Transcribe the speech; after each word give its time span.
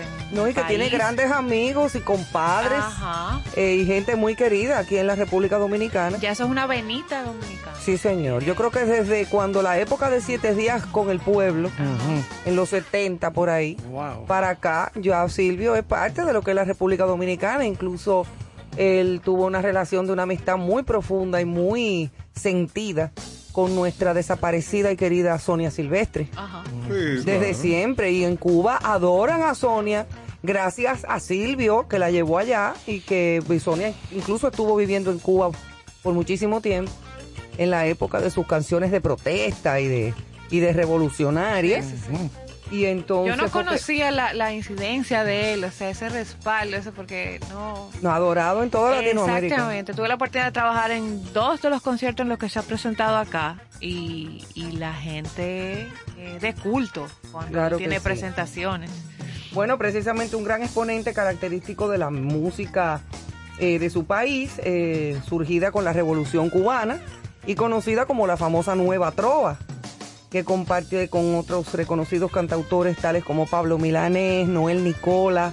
en 0.00 0.34
No, 0.36 0.48
y 0.48 0.54
que 0.54 0.62
tiene 0.64 0.88
grandes 0.88 1.30
amigos 1.30 1.94
y 1.94 2.00
compadres 2.00 2.78
Ajá. 2.78 3.40
eh, 3.56 3.74
y 3.76 3.86
gente 3.86 4.16
muy 4.16 4.34
querida 4.34 4.78
aquí 4.78 4.96
en 4.98 5.06
la 5.06 5.14
República 5.14 5.58
Dominicana. 5.58 6.18
Ya 6.18 6.30
eso 6.32 6.44
es 6.44 6.50
una 6.50 6.66
venita 6.66 7.22
dominicana. 7.22 7.76
Sí, 7.80 7.98
señor. 7.98 8.42
Yo 8.44 8.54
creo 8.54 8.70
que 8.70 8.84
desde 8.84 9.26
cuando 9.26 9.60
la 9.62 9.78
época 9.78 10.08
de 10.10 10.20
siete 10.20 10.54
días 10.54 10.86
con 10.86 11.10
el 11.10 11.20
pueblo, 11.20 11.70
en 12.46 12.56
los 12.56 12.70
70 12.70 13.32
por 13.32 13.50
ahí, 13.50 13.76
Wow. 13.90 14.26
para 14.26 14.48
acá, 14.50 14.90
ya 14.94 15.28
Silvio 15.28 15.76
es 15.76 15.82
parte 15.84 16.24
de 16.24 16.32
lo 16.32 16.42
que 16.42 16.52
es 16.52 16.54
la 16.54 16.64
República 16.64 17.04
Dominicana. 17.04 17.66
Incluso 17.66 18.26
él 18.76 19.20
tuvo 19.24 19.44
una 19.46 19.60
relación 19.62 20.06
de 20.06 20.12
una 20.12 20.22
amistad 20.24 20.56
muy 20.56 20.82
profunda 20.82 21.40
y 21.40 21.44
muy 21.44 22.10
sentida 22.34 23.12
con 23.54 23.76
nuestra 23.76 24.14
desaparecida 24.14 24.90
y 24.90 24.96
querida 24.96 25.38
Sonia 25.38 25.70
Silvestre. 25.70 26.28
Ajá. 26.34 26.64
Desde 26.88 27.54
siempre. 27.54 28.10
Y 28.10 28.24
en 28.24 28.36
Cuba 28.36 28.80
adoran 28.82 29.42
a 29.42 29.54
Sonia 29.54 30.08
gracias 30.42 31.06
a 31.08 31.20
Silvio 31.20 31.86
que 31.88 32.00
la 32.00 32.10
llevó 32.10 32.38
allá 32.38 32.74
y 32.84 33.00
que 33.00 33.40
y 33.48 33.60
Sonia 33.60 33.94
incluso 34.10 34.48
estuvo 34.48 34.74
viviendo 34.74 35.12
en 35.12 35.20
Cuba 35.20 35.52
por 36.02 36.14
muchísimo 36.14 36.60
tiempo 36.60 36.90
en 37.56 37.70
la 37.70 37.86
época 37.86 38.20
de 38.20 38.30
sus 38.30 38.44
canciones 38.44 38.90
de 38.90 39.00
protesta 39.00 39.78
y 39.80 39.86
de 39.86 40.14
y 40.50 40.58
de 40.58 40.72
revolucionarias. 40.72 41.86
Y 42.70 42.86
entonces 42.86 43.36
Yo 43.36 43.42
no 43.42 43.50
conocía 43.50 44.10
la, 44.10 44.32
la 44.32 44.52
incidencia 44.52 45.22
de 45.22 45.52
él, 45.52 45.64
o 45.64 45.70
sea, 45.70 45.90
ese 45.90 46.08
respaldo, 46.08 46.76
eso 46.76 46.92
porque 46.92 47.38
no... 47.50 47.90
no, 48.00 48.10
adorado 48.10 48.62
en 48.62 48.70
toda 48.70 49.02
Latinoamérica. 49.02 49.54
Exactamente, 49.54 49.92
tuve 49.92 50.08
la 50.08 50.14
oportunidad 50.14 50.46
de 50.46 50.52
trabajar 50.52 50.90
en 50.90 51.32
dos 51.32 51.60
de 51.60 51.70
los 51.70 51.82
conciertos 51.82 52.24
en 52.24 52.30
los 52.30 52.38
que 52.38 52.48
se 52.48 52.58
ha 52.58 52.62
presentado 52.62 53.18
acá 53.18 53.58
y, 53.80 54.44
y 54.54 54.72
la 54.72 54.94
gente 54.94 55.86
eh, 56.16 56.38
de 56.40 56.54
culto 56.54 57.06
cuando 57.30 57.52
Claro 57.52 57.76
tiene 57.76 57.96
sí. 57.96 58.02
presentaciones. 58.02 58.90
Bueno, 59.52 59.78
precisamente 59.78 60.34
un 60.34 60.44
gran 60.44 60.62
exponente 60.62 61.12
característico 61.12 61.88
de 61.88 61.98
la 61.98 62.10
música 62.10 63.02
eh, 63.58 63.78
de 63.78 63.90
su 63.90 64.04
país, 64.04 64.54
eh, 64.64 65.20
surgida 65.28 65.70
con 65.70 65.84
la 65.84 65.92
Revolución 65.92 66.50
Cubana 66.50 66.98
y 67.46 67.54
conocida 67.54 68.06
como 68.06 68.26
la 68.26 68.36
famosa 68.36 68.74
Nueva 68.74 69.12
Trova, 69.12 69.58
que 70.34 70.42
comparte 70.42 71.08
con 71.08 71.36
otros 71.36 71.72
reconocidos 71.74 72.32
cantautores 72.32 72.96
tales 72.96 73.22
como 73.22 73.46
Pablo 73.46 73.78
Milanés, 73.78 74.48
Noel 74.48 74.82
Nicola, 74.82 75.52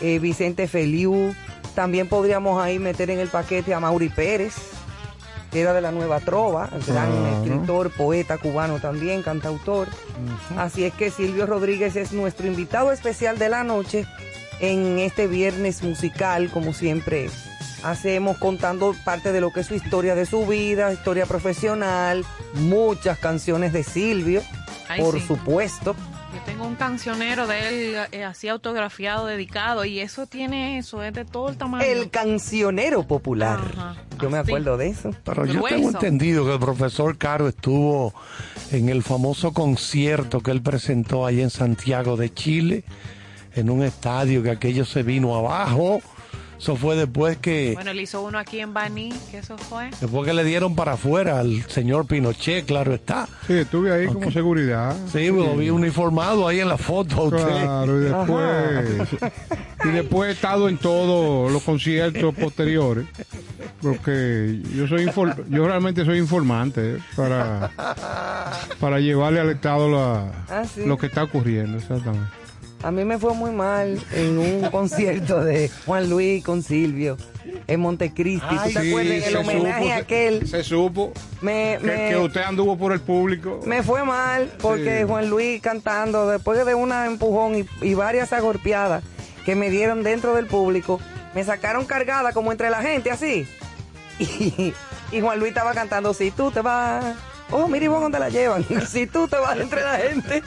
eh, 0.00 0.18
Vicente 0.18 0.66
Feliu. 0.66 1.34
También 1.74 2.08
podríamos 2.08 2.58
ahí 2.58 2.78
meter 2.78 3.10
en 3.10 3.18
el 3.18 3.28
paquete 3.28 3.74
a 3.74 3.80
Mauri 3.80 4.08
Pérez, 4.08 4.54
que 5.52 5.60
era 5.60 5.74
de 5.74 5.82
la 5.82 5.92
Nueva 5.92 6.20
Trova, 6.20 6.70
el 6.74 6.82
gran 6.84 7.12
escritor, 7.34 7.90
poeta 7.90 8.38
cubano 8.38 8.78
también, 8.78 9.20
cantautor. 9.20 9.88
Así 10.56 10.84
es 10.84 10.94
que 10.94 11.10
Silvio 11.10 11.44
Rodríguez 11.44 11.94
es 11.94 12.12
nuestro 12.12 12.46
invitado 12.46 12.92
especial 12.92 13.38
de 13.38 13.50
la 13.50 13.62
noche 13.62 14.06
en 14.58 15.00
este 15.00 15.26
viernes 15.26 15.82
musical, 15.82 16.48
como 16.50 16.72
siempre 16.72 17.28
hacemos, 17.84 18.38
contando 18.38 18.94
parte 19.04 19.30
de 19.30 19.40
lo 19.40 19.52
que 19.52 19.60
es 19.60 19.66
su 19.66 19.74
historia 19.74 20.14
de 20.14 20.26
su 20.26 20.46
vida, 20.46 20.92
historia 20.92 21.26
profesional, 21.26 22.24
muchas 22.54 23.18
canciones 23.18 23.72
de 23.72 23.84
Silvio, 23.84 24.42
Ay, 24.88 25.00
por 25.00 25.20
sí. 25.20 25.26
supuesto. 25.26 25.94
Yo 26.34 26.40
tengo 26.44 26.66
un 26.66 26.74
cancionero 26.74 27.46
de 27.46 27.68
él 27.68 27.96
eh, 28.10 28.24
así 28.24 28.48
autografiado, 28.48 29.26
dedicado, 29.26 29.84
y 29.84 30.00
eso 30.00 30.26
tiene 30.26 30.78
eso, 30.78 31.00
es 31.02 31.12
de 31.14 31.24
todo 31.24 31.48
el 31.48 31.56
tamaño. 31.56 31.84
El 31.84 32.10
cancionero 32.10 33.06
popular. 33.06 33.60
Ajá, 33.76 33.96
Yo 34.20 34.30
me 34.30 34.38
así. 34.38 34.50
acuerdo 34.50 34.76
de 34.76 34.88
eso. 34.88 35.10
Pero 35.24 35.46
yo 35.46 35.62
tengo 35.62 35.90
entendido 35.90 36.44
que 36.44 36.54
el 36.54 36.58
profesor 36.58 37.16
Caro 37.18 37.46
estuvo 37.46 38.12
en 38.72 38.88
el 38.88 39.04
famoso 39.04 39.52
concierto 39.52 40.40
que 40.40 40.50
él 40.50 40.60
presentó 40.60 41.24
allá 41.24 41.44
en 41.44 41.50
Santiago 41.50 42.16
de 42.16 42.34
Chile, 42.34 42.82
en 43.54 43.70
un 43.70 43.84
estadio 43.84 44.42
que 44.42 44.50
aquello 44.50 44.84
se 44.84 45.04
vino 45.04 45.36
abajo. 45.36 46.00
Eso 46.58 46.76
fue 46.76 46.96
después 46.96 47.36
que, 47.38 47.72
Bueno, 47.74 47.90
él 47.90 48.00
hizo 48.00 48.22
uno 48.22 48.38
aquí 48.38 48.60
en 48.60 48.72
Baní, 48.72 49.12
que 49.30 49.38
eso 49.38 49.58
fue. 49.58 49.90
después 50.00 50.26
que 50.26 50.32
le 50.32 50.44
dieron 50.44 50.74
para 50.74 50.92
afuera 50.92 51.40
al 51.40 51.62
señor 51.68 52.06
Pinochet, 52.06 52.64
claro 52.64 52.94
está. 52.94 53.26
Sí, 53.46 53.54
estuve 53.54 53.92
ahí 53.92 54.06
como 54.06 54.30
seguridad. 54.30 54.96
Sí, 55.12 55.26
lo 55.26 55.56
vi 55.56 55.70
uniformado 55.70 56.46
ahí 56.48 56.60
en 56.60 56.68
la 56.68 56.78
foto 56.78 57.24
usted. 57.24 57.44
Claro, 57.44 57.98
y 58.00 58.04
después, 58.04 59.08
y 59.84 59.88
después 59.88 60.30
he 60.30 60.32
estado 60.32 60.68
en 60.68 60.78
todos 60.78 61.52
los 61.52 61.62
conciertos 61.62 62.34
posteriores, 62.34 63.06
porque 63.82 64.62
yo 64.74 64.86
soy 64.86 65.06
infor- 65.06 65.44
yo 65.48 65.66
realmente 65.66 66.04
soy 66.04 66.18
informante 66.18 66.98
para, 67.16 67.70
para 68.80 69.00
llevarle 69.00 69.40
al 69.40 69.50
Estado 69.50 69.90
la, 69.90 70.32
Ah, 70.48 70.62
sí. 70.72 70.84
lo 70.86 70.96
que 70.96 71.06
está 71.06 71.24
ocurriendo, 71.24 71.76
exactamente. 71.78 72.28
A 72.84 72.90
mí 72.90 73.02
me 73.04 73.18
fue 73.18 73.32
muy 73.32 73.50
mal 73.50 73.98
en 74.12 74.36
un 74.38 74.70
concierto 74.70 75.42
de 75.42 75.70
Juan 75.86 76.10
Luis 76.10 76.44
con 76.44 76.62
Silvio 76.62 77.16
en 77.66 77.80
Montecristi. 77.80 78.46
¿Tú 78.46 78.72
te 78.72 78.78
Ay, 78.78 78.88
acuerdas 78.90 79.26
el 79.26 79.36
homenaje 79.36 79.84
supo, 79.84 79.94
aquel? 79.94 80.46
Se 80.48 80.62
supo 80.64 81.12
Me, 81.40 81.78
que, 81.80 81.86
me- 81.86 82.08
que 82.10 82.16
usted 82.18 82.42
anduvo 82.42 82.76
por 82.76 82.92
el 82.92 83.00
público. 83.00 83.60
Me 83.64 83.82
fue 83.82 84.04
mal 84.04 84.52
porque 84.60 84.98
Sí. 85.00 85.04
Juan 85.08 85.30
Luis 85.30 85.62
cantando, 85.62 86.28
después 86.28 86.62
de 86.64 86.74
una 86.74 87.06
empujón 87.06 87.56
y, 87.56 87.66
y 87.80 87.94
varias 87.94 88.34
agorpiadas 88.34 89.02
que 89.46 89.54
me 89.56 89.70
dieron 89.70 90.02
dentro 90.02 90.34
del 90.34 90.46
público, 90.46 91.00
me 91.34 91.42
sacaron 91.42 91.86
cargada 91.86 92.32
como 92.32 92.52
entre 92.52 92.68
la 92.68 92.82
gente 92.82 93.10
así. 93.10 93.46
Y, 94.18 94.74
y 95.10 95.20
Juan 95.22 95.38
Luis 95.40 95.48
estaba 95.50 95.72
cantando, 95.72 96.12
si 96.14 96.30
tú 96.30 96.50
te 96.50 96.60
vas, 96.60 97.02
oh, 97.54 97.68
mira 97.68 97.86
Ivonne 97.86 98.02
dónde 98.02 98.18
la 98.18 98.28
llevan, 98.28 98.64
si 98.88 99.06
tú 99.06 99.26
te 99.28 99.36
vas 99.36 99.58
entre 99.58 99.80
la 99.82 99.96
gente. 99.96 100.42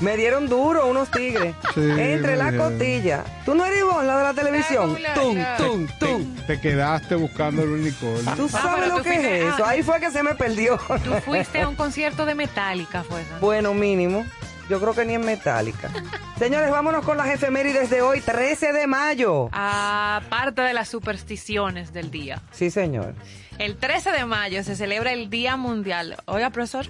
Me 0.00 0.16
dieron 0.16 0.48
duro 0.48 0.86
unos 0.86 1.10
tigres, 1.10 1.54
Sí, 1.74 1.80
entre 1.98 2.36
la 2.36 2.56
costilla. 2.56 3.24
¿Tú 3.44 3.54
no 3.54 3.64
eres 3.66 3.80
Ivonne, 3.80 4.06
la 4.06 4.16
de 4.18 4.22
la 4.22 4.34
televisión? 4.34 4.96
La- 5.02 5.14
Tum, 5.14 5.36
la- 5.36 5.56
tum, 5.56 5.86
tum. 5.98 6.36
Te 6.46 6.60
quedaste 6.60 7.16
buscando 7.16 7.62
el 7.64 7.70
unicornio. 7.70 8.32
¿Tú 8.36 8.48
sabes 8.48 8.66
Ah, 8.66 8.76
pero 8.78 8.86
lo 8.88 8.96
tú 8.98 9.02
que 9.04 9.10
fuiste- 9.10 9.38
es 9.48 9.54
eso? 9.54 9.64
ah. 9.64 9.68
Ahí 9.70 9.82
fue 9.82 10.00
que 10.00 10.10
se 10.10 10.22
me 10.22 10.34
perdió. 10.36 10.78
Tú 11.04 11.12
fuiste 11.24 11.60
a 11.60 11.68
un 11.68 11.74
concierto 11.76 12.24
de 12.24 12.34
Metallica, 12.34 13.02
fue 13.02 13.20
eso. 13.22 13.30
Bueno, 13.40 13.74
mínimo. 13.74 14.24
Yo 14.70 14.80
creo 14.80 14.94
que 14.94 15.04
ni 15.04 15.14
en 15.14 15.22
metálica. 15.26 15.90
Señores, 16.38 16.70
vámonos 16.70 17.04
con 17.04 17.16
las 17.16 17.26
efemérides 17.28 17.90
de 17.90 18.02
hoy, 18.02 18.20
13 18.20 18.72
de 18.72 18.86
mayo. 18.86 19.48
Aparte 19.52 20.62
de 20.62 20.72
las 20.72 20.88
supersticiones 20.88 21.92
del 21.92 22.10
día. 22.12 22.40
Sí, 22.52 22.70
señor. 22.70 23.14
El 23.60 23.76
13 23.76 24.10
de 24.12 24.24
mayo 24.24 24.64
se 24.64 24.74
celebra 24.74 25.12
el 25.12 25.28
Día 25.28 25.56
Mundial. 25.58 26.16
Oiga, 26.24 26.48
profesor. 26.48 26.86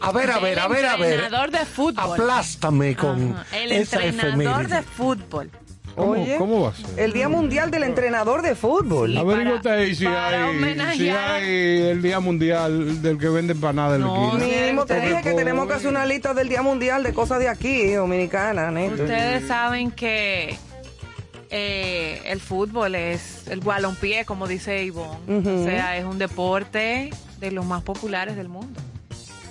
A 0.00 0.10
ver, 0.10 0.32
a 0.32 0.40
ver, 0.40 0.58
a 0.58 0.66
ver, 0.66 0.84
a 0.84 0.94
El 0.96 1.00
ver. 1.00 1.12
entrenador 1.12 1.52
de 1.52 1.64
fútbol. 1.64 2.20
Aplástame 2.20 2.96
con 2.96 3.34
Ajá, 3.36 3.56
El 3.56 3.70
esa 3.70 4.02
entrenador 4.04 4.62
efeméride. 4.64 4.74
de 4.76 4.82
fútbol. 4.82 5.50
¿Cómo, 5.94 6.10
Oye. 6.12 6.36
¿Cómo 6.38 6.62
va 6.62 6.70
a 6.70 6.74
ser? 6.74 6.98
El 6.98 7.12
Día 7.12 7.28
Mundial 7.28 7.70
del 7.70 7.82
Entrenador 7.84 8.40
de 8.42 8.54
Fútbol. 8.56 9.12
Sí. 9.12 9.18
Averígate 9.18 9.62
para- 9.62 9.76
ahí 9.76 9.94
si 9.94 10.04
para 10.06 10.26
hay, 10.28 10.32
si 10.52 10.56
homenajear. 10.58 11.30
hay 11.30 11.82
el 11.82 12.02
Día 12.02 12.18
Mundial 12.18 13.00
del 13.02 13.18
que 13.18 13.28
vende 13.28 13.52
empanadas 13.52 13.96
en 13.96 14.00
la 14.00 14.06
No, 14.06 14.38
esquina. 14.38 14.44
Mínimo 14.62 14.86
te 14.86 15.00
dije 15.02 15.20
que 15.22 15.34
tenemos 15.34 15.68
que 15.68 15.74
hacer 15.74 15.88
una 15.88 16.06
lista 16.06 16.32
del 16.34 16.48
Día 16.48 16.62
Mundial 16.62 17.02
de 17.04 17.12
cosas 17.12 17.38
de 17.40 17.48
aquí, 17.48 17.92
dominicana, 17.92 18.70
neto. 18.72 19.02
Ustedes 19.02 19.46
saben 19.46 19.90
que 19.92 20.56
eh, 21.54 22.22
el 22.24 22.40
fútbol 22.40 22.94
es 22.94 23.46
el 23.48 23.60
balompié, 23.60 24.24
como 24.24 24.48
dice 24.48 24.82
Ivonne. 24.84 25.18
O 25.38 25.64
sea, 25.64 25.96
es 25.98 26.04
un 26.04 26.18
deporte 26.18 27.10
de 27.38 27.50
los 27.52 27.64
más 27.66 27.82
populares 27.82 28.36
del 28.36 28.48
mundo. 28.48 28.80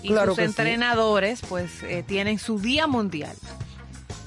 Y 0.04 0.08
Claro 0.10 0.32
sus 0.32 0.38
que 0.38 0.44
sí. 0.46 0.50
entrenadores, 0.50 1.42
pues, 1.48 1.84
eh, 1.84 2.04
tienen 2.06 2.40
su 2.40 2.60
día 2.60 2.88
mundial. 2.88 3.36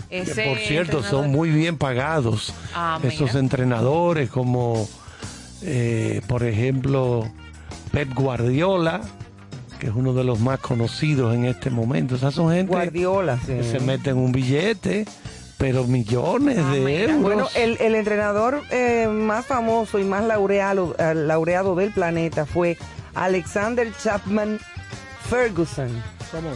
Ese 0.09 0.45
por 0.45 0.59
cierto, 0.59 0.99
entrenador- 1.01 1.11
son 1.11 1.33
muy 1.33 1.51
bien 1.51 1.77
pagados 1.77 2.55
Ah, 2.75 3.01
esos 3.03 3.29
mira. 3.31 3.41
entrenadores 3.41 4.31
como, 4.31 4.89
eh, 5.63 6.21
por 6.29 6.45
ejemplo, 6.45 7.29
Pep 7.91 8.15
Guardiola, 8.15 9.01
que 9.81 9.89
es 9.89 9.93
uno 9.97 10.13
de 10.13 10.23
los 10.23 10.39
más 10.39 10.61
conocidos 10.61 11.34
en 11.34 11.47
este 11.47 11.71
momento. 11.71 12.15
O 12.15 12.19
sea, 12.19 12.31
son 12.31 12.53
gente 12.53 12.71
Guardiola, 12.73 13.39
sí. 13.41 13.47
que 13.55 13.65
se 13.65 13.81
meten 13.81 14.17
un 14.17 14.31
billete, 14.31 15.07
pero 15.59 15.84
millones 15.84 16.59
Ah, 16.59 16.72
de 16.72 16.81
mira. 16.81 17.03
euros. 17.04 17.20
Bueno, 17.22 17.48
el, 17.54 17.77
el 17.80 17.95
entrenador 17.95 18.62
eh, 18.71 19.06
más 19.09 19.47
famoso 19.47 19.98
y 19.98 20.04
más 20.04 20.24
laureado, 20.24 20.95
eh, 20.98 21.15
laureado 21.15 21.74
del 21.74 21.92
planeta 21.92 22.45
fue 22.47 22.77
Alexander 23.15 23.91
Chapman 24.03 24.59
Ferguson. 25.28 25.91
¿Cómo? 26.30 26.51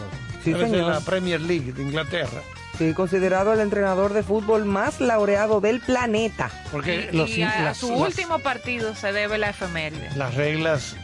Sí, 0.44 0.50
Él 0.50 0.56
es 0.56 0.70
de 0.70 0.76
señor. 0.78 0.92
la 0.94 1.00
Premier 1.00 1.40
League 1.40 1.72
de 1.72 1.82
Inglaterra. 1.82 2.40
Sí, 2.76 2.92
considerado 2.94 3.52
el 3.52 3.60
entrenador 3.60 4.12
de 4.12 4.22
fútbol 4.22 4.64
más 4.64 5.00
laureado 5.00 5.60
del 5.60 5.80
planeta. 5.80 6.50
Porque 6.70 7.08
Y, 7.12 7.16
los, 7.16 7.30
y 7.30 7.42
a, 7.42 7.60
las, 7.62 7.78
su 7.78 7.90
las- 7.90 8.00
último 8.00 8.38
partido 8.38 8.94
se 8.94 9.12
debe 9.12 9.36
la 9.38 9.50
efeméride. 9.50 10.10
las 10.14 10.34
reglas 10.34 10.94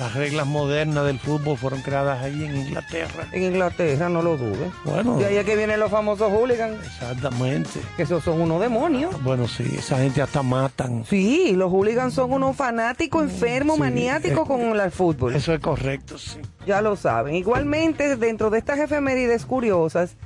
las 0.00 0.14
reglas 0.14 0.46
modernas 0.46 1.04
del 1.04 1.18
fútbol 1.20 1.58
fueron 1.58 1.82
creadas 1.82 2.22
ahí 2.22 2.42
en 2.42 2.56
Inglaterra. 2.56 3.28
En 3.32 3.42
Inglaterra, 3.42 4.08
no 4.08 4.22
lo 4.22 4.36
dudes. 4.38 4.72
Bueno, 4.84 5.18
De 5.18 5.26
ahí 5.26 5.36
es 5.36 5.44
que 5.44 5.54
vienen 5.56 5.78
los 5.78 5.90
famosos 5.90 6.32
hooligans, 6.32 6.82
exactamente. 6.86 7.68
que 7.98 8.04
esos 8.04 8.24
son 8.24 8.40
unos 8.40 8.60
demonios. 8.62 9.22
Bueno, 9.22 9.46
sí, 9.46 9.64
esa 9.78 9.98
gente 9.98 10.22
hasta 10.22 10.42
matan. 10.42 11.04
Sí, 11.08 11.52
los 11.54 11.70
hooligans 11.70 12.14
son 12.14 12.32
unos 12.32 12.56
fanáticos, 12.56 13.24
enfermos, 13.24 13.76
Sí, 13.76 13.80
maniáticos 13.82 14.40
es- 14.40 14.48
con 14.48 14.60
el 14.80 14.90
fútbol. 14.90 15.34
Eso 15.36 15.52
es 15.52 15.60
correcto, 15.60 16.16
sí. 16.16 16.38
Ya 16.66 16.80
lo 16.80 16.96
saben. 16.96 17.34
Igualmente, 17.34 18.16
dentro 18.16 18.48
de 18.48 18.58
estas 18.58 18.78
efemérides 18.78 19.44
curiosas, 19.44 20.16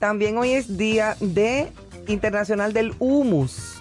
también 0.00 0.36
hoy 0.36 0.50
es 0.50 0.76
día 0.76 1.16
de 1.20 1.68
Internacional 2.08 2.72
del 2.72 2.92
Humus. 2.98 3.80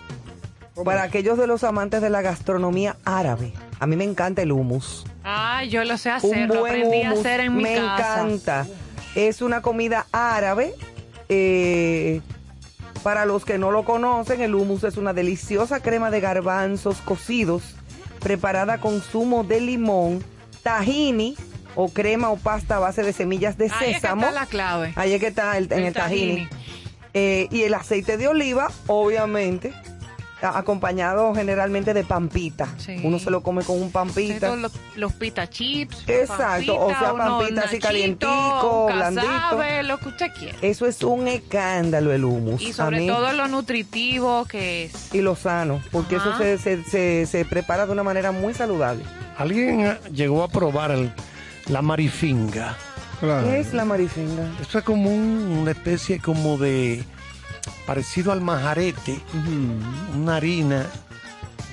Para 0.85 1.01
aquellos 1.03 1.37
de 1.37 1.47
los 1.47 1.63
amantes 1.63 2.01
de 2.01 2.09
la 2.11 2.21
gastronomía 2.21 2.95
árabe. 3.05 3.53
A 3.79 3.87
mí 3.87 3.95
me 3.95 4.03
encanta 4.03 4.41
el 4.43 4.51
hummus. 4.51 5.05
Ah, 5.23 5.63
yo 5.65 5.83
lo 5.83 5.97
sé 5.97 6.09
hacer, 6.09 6.49
Un 6.49 6.55
lo 6.57 6.65
aprendí 6.65 7.03
a 7.03 7.09
hummus. 7.09 7.19
hacer 7.19 7.39
en 7.41 7.55
mi 7.55 7.63
me 7.63 7.75
casa. 7.75 8.21
encanta. 8.21 8.67
Es 9.15 9.41
una 9.41 9.61
comida 9.61 10.05
árabe. 10.11 10.73
eh, 11.29 12.21
para 13.03 13.25
los 13.25 13.45
que 13.45 13.57
no 13.57 13.71
lo 13.71 13.83
conocen, 13.85 14.41
el 14.41 14.53
hummus 14.53 14.83
es 14.83 14.97
una 14.97 15.13
deliciosa 15.13 15.79
crema 15.79 16.11
de 16.11 16.19
garbanzos 16.19 16.97
cocidos 16.97 17.63
preparada 18.19 18.77
con 18.79 19.01
zumo 19.01 19.43
de 19.43 19.59
limón, 19.61 20.23
tahini 20.61 21.35
o 21.75 21.89
crema 21.89 22.29
o 22.29 22.37
pasta 22.37 22.75
a 22.75 22.79
base 22.79 23.01
de 23.01 23.13
semillas 23.13 23.57
de 23.57 23.65
Ahí 23.65 23.71
es 23.71 23.77
que 23.87 23.93
sésamo. 24.01 24.21
está 24.27 24.31
la 24.39 24.45
clave. 24.45 24.93
Ahí 24.97 25.13
es 25.13 25.19
que 25.19 25.27
está 25.27 25.57
el, 25.57 25.65
en 25.71 25.79
el, 25.79 25.85
El 25.85 25.93
tahini. 25.93 26.31
tahini. 26.33 26.49
Eh, 27.13 27.47
y 27.49 27.63
el 27.63 27.73
aceite 27.73 28.17
de 28.17 28.27
oliva, 28.27 28.69
obviamente, 28.87 29.73
a- 29.73 29.90
acompañado 30.49 31.33
generalmente 31.35 31.93
de 31.93 32.03
pampita. 32.03 32.67
Sí. 32.77 32.97
Uno 33.03 33.19
se 33.19 33.29
lo 33.31 33.41
come 33.43 33.63
con 33.63 33.81
un 33.81 33.91
pampita. 33.91 34.55
los, 34.55 34.71
los 34.95 35.13
pita 35.13 35.49
chips. 35.49 36.03
Exacto, 36.07 36.77
o 36.79 36.89
sea, 36.89 37.13
pampita 37.15 37.61
así 37.61 37.79
calientico, 37.79 38.87
blandito. 38.93 39.25
casabe, 39.27 39.83
lo 39.83 39.97
que 39.99 40.09
usted 40.09 40.31
quiera. 40.37 40.57
Eso 40.61 40.85
es 40.85 41.01
un 41.03 41.27
escándalo 41.27 42.11
el 42.13 42.23
hummus. 42.25 42.61
Y 42.61 42.73
sobre 42.73 42.99
mí- 43.01 43.07
todo 43.07 43.31
lo 43.33 43.47
nutritivo 43.47 44.45
que 44.45 44.85
es. 44.85 45.13
Y 45.13 45.21
lo 45.21 45.35
sano, 45.35 45.81
porque 45.91 46.15
Ajá. 46.17 46.29
eso 46.29 46.37
se, 46.37 46.57
se, 46.57 46.83
se, 46.83 47.25
se 47.25 47.45
prepara 47.45 47.85
de 47.85 47.91
una 47.91 48.03
manera 48.03 48.31
muy 48.31 48.53
saludable. 48.53 49.03
Alguien 49.37 49.81
eh, 49.81 49.97
llegó 50.13 50.43
a 50.43 50.47
probar 50.47 50.91
el- 50.91 51.11
la 51.67 51.81
marifinga. 51.81 52.75
Claro. 53.19 53.47
¿Qué 53.47 53.59
es 53.59 53.73
la 53.73 53.85
marifinga? 53.85 54.49
Esto 54.61 54.79
es 54.79 54.83
como 54.83 55.09
un- 55.11 55.57
una 55.61 55.71
especie 55.71 56.19
como 56.19 56.57
de 56.57 57.03
parecido 57.85 58.31
al 58.31 58.41
majarete, 58.41 59.19
una 60.17 60.35
harina 60.37 60.85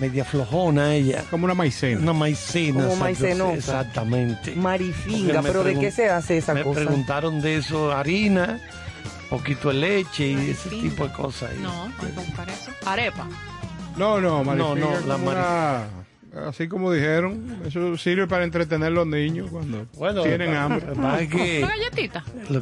media 0.01 0.25
flojona 0.25 0.95
ella, 0.95 1.25
Como 1.31 1.45
una 1.47 1.55
maicena. 1.55 2.01
una 2.01 2.13
maicena. 2.13 2.85
Como 2.85 2.97
maicenosa. 2.97 3.55
Exactamente. 3.57 4.55
Marifinga, 4.55 5.43
me 5.43 5.49
pero 5.49 5.65
¿de 5.65 5.79
qué 5.79 5.91
se 5.91 6.09
hace 6.09 6.39
esa 6.39 6.55
Me 6.55 6.63
cosa? 6.63 6.81
preguntaron 6.81 7.41
de 7.41 7.57
eso, 7.57 7.91
harina, 7.93 8.61
poquito 9.29 9.69
de 9.69 9.75
leche 9.75 10.29
y 10.29 10.51
ese 10.51 10.67
Marifinga. 10.69 10.83
tipo 10.91 11.07
de 11.09 11.13
cosas. 11.13 11.51
ahí. 11.51 11.59
No, 11.61 11.89
buscar 12.15 12.49
eso. 12.49 12.71
Arepa. 12.87 13.27
No, 13.97 14.21
no, 14.21 14.45
No, 14.45 14.45
marifinga 14.45 14.87
no, 14.91 14.99
es 14.99 15.07
la 15.07 15.17
una- 15.17 15.89
Así 16.47 16.69
como 16.69 16.93
dijeron, 16.93 17.59
eso 17.67 17.97
sirve 17.97 18.27
para 18.27 18.45
entretener 18.45 18.89
a 18.89 18.91
los 18.91 19.07
niños 19.07 19.49
cuando 19.51 19.87
Bueno, 19.97 20.23
tienen 20.23 20.55
hambre. 20.55 20.87
es 20.93 21.29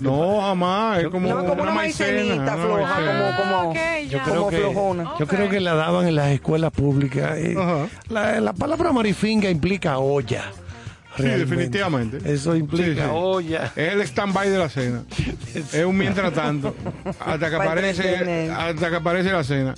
No, 0.01 0.41
jamás, 0.41 1.01
es 1.01 1.09
como, 1.09 1.29
No, 1.29 1.45
como 1.45 1.63
una 1.63 1.73
maicenita 1.73 2.35
una 2.35 2.57
floja, 2.57 2.97
como- 2.97 3.37
como- 3.37 3.71
ok, 3.71 3.77
Yo 4.05 4.09
ya. 4.19 4.23
creo 4.23 4.37
Como 4.37 4.51
que, 4.51 4.57
flojona. 4.59 5.11
Yo 5.19 5.27
creo 5.27 5.49
que 5.51 5.61
la 5.61 5.75
daban 5.75 6.07
en 6.07 6.15
las 6.15 6.29
escuelas 6.29 6.71
públicas. 6.73 7.37
eh. 7.37 7.57
La, 8.09 8.41
la 8.41 8.53
palabra 8.53 8.93
marifinga 8.93 9.51
implica 9.51 9.99
olla. 9.99 10.45
Sí, 11.17 11.23
definitivamente. 11.25 12.19
Eso 12.25 12.55
implica 12.57 13.11
Sí. 13.41 13.55
Es 13.77 13.93
el 13.93 14.01
stand-by 14.03 14.49
de 14.51 14.59
la 14.59 14.69
cena. 14.69 15.03
Es 15.73 15.85
un 15.85 15.97
mientras 15.97 16.33
tanto. 16.33 16.75
Hasta 17.21 17.51
que 17.51 17.57
aparece, 17.57 18.51
hasta 18.51 18.91
que 18.91 18.97
aparece 18.97 19.33
la 19.33 19.45
cena. 19.45 19.75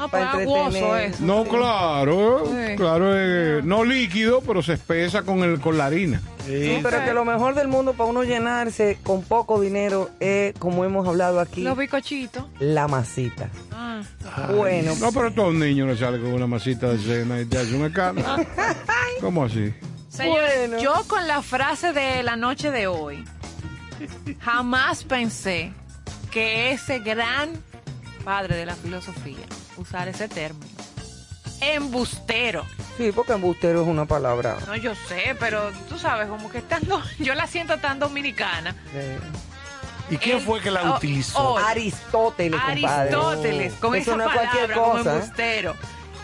Ah, 0.00 0.06
Para 0.06 0.30
aguoso 0.30 0.96
eso. 0.96 1.24
No, 1.24 1.42
sí. 1.42 1.50
claro, 1.50 2.44
Sí. 2.46 2.76
claro, 2.76 3.06
eh, 3.16 3.60
no 3.64 3.82
líquido, 3.84 4.40
pero 4.46 4.62
se 4.62 4.74
espesa 4.74 5.22
con 5.22 5.40
el 5.42 5.58
con 5.60 5.76
la 5.76 5.86
harina. 5.86 6.20
Sí, 6.46 6.74
No, 6.76 6.88
pero 6.88 7.04
que 7.04 7.12
lo 7.12 7.24
mejor 7.24 7.56
del 7.56 7.66
mundo 7.66 7.94
para 7.94 8.08
uno 8.08 8.22
llenarse 8.22 8.98
con 9.02 9.22
poco 9.22 9.60
dinero 9.60 10.08
es, 10.20 10.54
como 10.60 10.84
hemos 10.84 11.06
hablado 11.08 11.40
aquí, 11.40 11.62
Los 11.62 11.76
bicochitos. 11.76 12.44
la 12.60 12.86
masita. 12.86 13.48
Ah. 13.72 14.00
Ay, 14.36 14.54
Bueno, 14.54 14.92
No, 15.00 15.10
pero 15.10 15.32
todo 15.32 15.48
un 15.48 15.58
niño 15.58 15.84
le 15.86 15.96
sale 15.96 16.20
con 16.20 16.32
una 16.32 16.46
masita 16.46 16.90
de 16.90 16.98
cena 16.98 17.40
y 17.40 17.46
te 17.46 17.58
hace 17.58 17.74
un 17.74 17.84
escándalo. 17.86 18.44
¿Cómo 19.20 19.44
así? 19.44 19.74
Señores, 20.18 20.68
Bueno. 20.68 20.78
yo 20.82 21.04
con 21.08 21.26
la 21.28 21.42
frase 21.42 21.92
de 21.92 22.22
la 22.22 22.36
noche 22.36 22.70
de 22.70 22.86
hoy, 22.86 23.24
jamás 24.40 25.04
pensé 25.04 25.72
que 26.30 26.72
ese 26.72 26.98
gran 26.98 27.50
padre 28.24 28.56
de 28.56 28.66
la 28.66 28.74
filosofía 28.74 29.46
usara 29.76 30.10
ese 30.10 30.28
término. 30.28 30.66
Embustero. 31.60 32.64
sí, 32.96 33.10
porque 33.12 33.32
embustero 33.32 33.82
es 33.82 33.88
una 33.88 34.04
palabra. 34.06 34.58
No, 34.66 34.76
yo 34.76 34.94
sé, 35.08 35.36
pero 35.40 35.70
tú 35.88 35.98
sabes, 35.98 36.28
como 36.28 36.50
que 36.50 36.58
estando, 36.58 37.02
yo 37.18 37.34
la 37.34 37.46
siento 37.46 37.78
tan 37.78 37.98
dominicana. 37.98 38.74
eh, 38.94 39.18
¿Y 40.10 40.16
quién 40.16 40.38
El- 40.38 40.44
fue 40.44 40.60
que 40.60 40.70
la 40.70 40.92
oh, 40.92 40.96
utilizó? 40.96 41.38
oh, 41.38 41.58
Aristóteles, 41.58 42.58
compadre. 42.60 42.86
Aristóteles, 42.86 43.72
con 43.74 43.94
Eso 43.94 44.10
esa 44.12 44.16
no 44.16 44.22
es 44.30 44.36
palabra, 44.36 44.50
cualquier 44.52 44.78
como. 44.78 44.98
¿eh? 44.98 45.74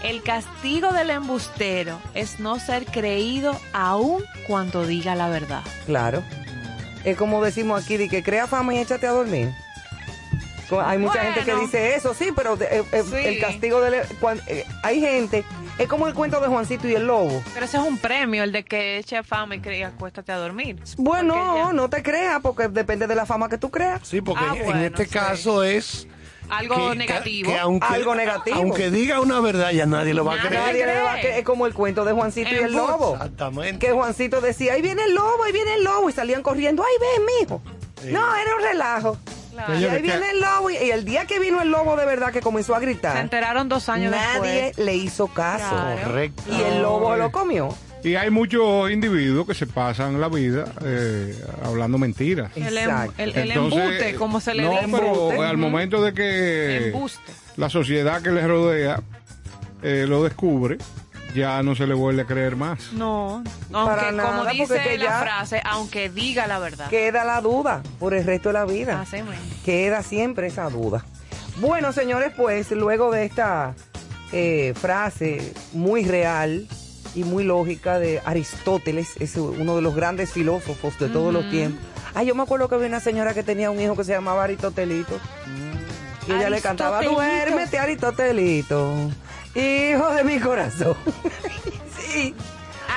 El 0.05 0.23
castigo 0.23 0.93
del 0.93 1.09
embustero 1.11 1.99
es 2.15 2.39
no 2.39 2.59
ser 2.61 2.85
creído 2.85 3.59
aun 3.73 4.23
cuando 4.47 4.87
diga 4.87 5.15
la 5.15 5.29
verdad. 5.31 5.63
Claro. 5.87 6.23
Es 7.05 7.17
como 7.17 7.43
decimos 7.43 7.83
aquí, 7.83 7.97
de 7.97 8.09
que 8.11 8.23
crea 8.23 8.47
fama 8.47 8.75
y 8.75 8.79
échate 8.79 9.07
a 9.07 9.13
dormir. 9.13 9.51
Hay 10.85 10.99
mucha 10.99 11.21
Bueno. 11.23 11.35
gente 11.35 11.51
que 11.51 11.57
dice 11.59 11.95
eso, 11.95 12.15
sí, 12.15 12.31
pero 12.35 12.55
eh, 12.61 12.83
eh, 12.93 13.03
Sí. 13.09 13.15
el 13.17 13.41
castigo 13.41 13.81
del... 13.81 13.95
eh, 13.95 14.67
hay 14.83 15.01
gente, 15.01 15.45
es 15.79 15.87
como 15.89 16.07
el 16.09 16.15
cuento 16.15 16.41
de 16.41 16.49
Juancito 16.49 16.89
y 16.89 16.95
el 16.95 17.07
lobo. 17.07 17.43
Pero 17.55 17.67
ese 17.67 17.77
es 17.77 17.83
un 17.83 17.97
premio, 17.99 18.43
el 18.43 18.51
de 18.53 18.65
que 18.65 18.99
eche 18.99 19.23
fama 19.23 19.55
y 19.57 19.61
que 19.61 19.85
acuéstate 19.85 20.33
a 20.33 20.37
dormir. 20.37 20.77
Bueno, 20.97 21.35
ya- 21.57 21.73
no 21.73 21.89
te 21.89 22.03
creas, 22.03 22.41
porque 22.43 22.69
depende 22.69 23.07
de 23.07 23.15
la 23.15 23.25
fama 23.25 23.49
que 23.49 23.57
tú 23.59 23.71
creas. 23.71 24.01
Sí, 24.07 24.21
porque 24.21 24.43
Ah, 24.45 24.55
en 24.57 24.65
bueno, 24.65 24.81
este 24.81 25.05
sí. 25.05 25.11
caso 25.11 25.63
es 25.63 26.09
Algo 26.59 26.91
que- 26.91 26.97
negativo. 26.97 27.51
que 27.53 27.59
aunque, 27.59 27.87
Algo 27.87 28.15
negativo. 28.15 28.57
Aunque 28.57 28.91
diga 28.91 29.21
una 29.21 29.41
verdad, 29.41 29.71
ya 29.73 29.87
nadie 29.87 30.15
lo 30.15 30.25
va 30.25 30.35
a 30.35 30.39
creer. 30.39 30.55
Nadie 30.55 30.87
le 30.87 31.01
va 31.01 31.09
a 31.11 31.13
cree. 31.13 31.23
creer. 31.23 31.39
Es 31.41 31.45
como 31.45 31.67
el 31.67 31.75
cuento 31.75 32.05
de 32.05 32.13
Juancito 32.13 32.51
y 32.51 32.59
el 32.59 32.73
lobo. 32.73 33.15
Exactamente. 33.15 33.85
Que 33.87 33.93
Juancito 33.93 34.41
decía, 34.41 34.75
ahí 34.75 34.83
viene 34.83 35.03
el 35.05 35.15
lobo, 35.15 35.43
ahí 35.45 35.53
viene 35.53 35.75
el 35.75 35.85
lobo. 35.85 36.09
Y 36.09 36.13
salían 36.13 36.43
corriendo, 36.43 36.83
ay, 36.83 36.95
ven, 37.01 37.27
mijo. 37.41 37.63
Sí. 38.03 38.11
No, 38.13 38.35
era 38.37 38.55
un 38.57 38.63
relajo. 38.63 39.17
Claro. 39.53 39.79
Y 39.79 39.85
ahí 39.85 40.03
viene 40.03 40.31
el 40.31 40.41
lobo. 40.41 40.69
Y, 40.71 40.77
el 40.77 41.05
día 41.05 41.27
que 41.27 41.39
vino 41.39 41.63
el 41.63 41.71
lobo 41.71 41.97
de 41.97 42.05
verdad 42.05 42.33
que 42.33 42.41
comenzó 42.41 42.75
a 42.75 42.81
Se 42.81 42.87
gritar, 42.87 43.17
enteraron 43.19 43.69
dos 43.69 43.89
años 43.89 44.11
nadie 44.11 44.63
después. 44.65 44.79
le 44.85 44.95
hizo 44.97 45.29
caso. 45.29 45.69
Claro. 45.71 46.03
Correcto. 46.03 46.43
Y 46.51 46.61
el 46.61 46.83
lobo 46.83 47.15
lo 47.17 47.31
comió. 47.31 47.69
Y 48.05 48.17
hay 48.17 48.31
muchos 48.31 48.91
individuos 48.91 49.47
que 49.47 49.55
se 49.55 49.67
pasan 49.67 50.21
la 50.21 50.29
vida 50.29 50.67
eh, 50.85 51.35
hablando 51.65 51.97
mentiras. 51.99 52.53
El, 52.55 52.77
em- 52.77 52.85
Exacto. 52.91 53.15
el, 53.17 53.31
el 53.37 53.51
Entonces, 53.53 53.81
embuste, 53.83 54.15
como 54.17 54.41
se 54.41 54.55
le 54.55 54.63
no, 54.65 54.71
dice. 54.73 54.87
pero 54.93 55.43
al 55.43 55.57
momento 55.57 56.03
de 56.03 56.13
que 56.13 56.87
Embuste. 56.89 57.33
la 57.57 57.71
sociedad 57.71 58.21
que 58.21 58.31
les 58.31 58.47
rodea 58.47 59.01
eh, 59.83 60.05
lo 60.07 60.23
descubre, 60.23 60.77
ya 61.35 61.63
no 61.63 61.75
se 61.75 61.87
le 61.87 61.95
vuelve 61.95 62.23
a 62.23 62.27
creer 62.27 62.57
más. 62.57 62.93
No, 62.93 63.43
Para 63.73 64.09
aunque 64.11 64.23
como 64.23 64.33
nada, 64.45 64.51
dice 64.53 64.67
porque 64.75 64.83
que 64.91 64.99
la 64.99 65.05
ya- 65.05 65.21
frase, 65.23 65.63
aunque 65.65 66.11
diga 66.11 66.47
la 66.47 66.59
verdad. 66.59 66.89
Queda 66.91 67.25
la 67.25 67.41
duda 67.41 67.83
por 67.99 68.13
el 68.13 68.25
resto 68.25 68.51
de 68.51 68.53
la 68.53 68.67
vida. 68.67 69.01
Así 69.01 69.17
mismo. 69.17 69.33
Queda 69.65 70.03
siempre 70.03 70.47
esa 70.49 70.69
duda. 70.69 71.05
Bueno, 71.57 71.93
señores, 71.95 72.33
pues 72.37 72.71
luego 72.71 73.11
de 73.11 73.25
esta 73.25 73.75
eh, 74.33 74.75
frase 74.77 75.55
muy 75.73 76.05
real 76.05 76.67
y 77.15 77.25
muy 77.25 77.45
lógica 77.45 77.99
de 77.99 78.21
Aristóteles, 78.25 79.13
es 79.21 79.37
uno 79.37 79.77
de 79.77 79.83
los 79.83 79.95
grandes 79.95 80.33
filósofos 80.33 80.99
de 80.99 81.09
todos 81.09 81.33
los 81.33 81.49
tiempos. 81.51 81.83
Ay, 82.15 82.27
yo 82.27 82.35
me 82.35 82.43
acuerdo 82.43 82.69
que 82.69 82.75
había 82.77 82.89
una 82.89 83.01
señora 83.01 83.35
que 83.35 83.43
tenía 83.43 83.71
un 83.71 83.81
hijo 83.81 83.97
que 83.97 84.05
se 84.05 84.13
llamaba 84.13 84.45
Aristotelito. 84.45 85.19
Y 86.27 86.33
ella 86.33 86.49
le 86.49 86.61
cantaba, 86.61 87.03
duérmete, 87.03 87.79
Aristotelito, 87.79 89.11
hijo 89.55 90.15
de 90.15 90.25
mi 90.25 90.39
corazón. 90.41 90.97
sí. 91.99 92.35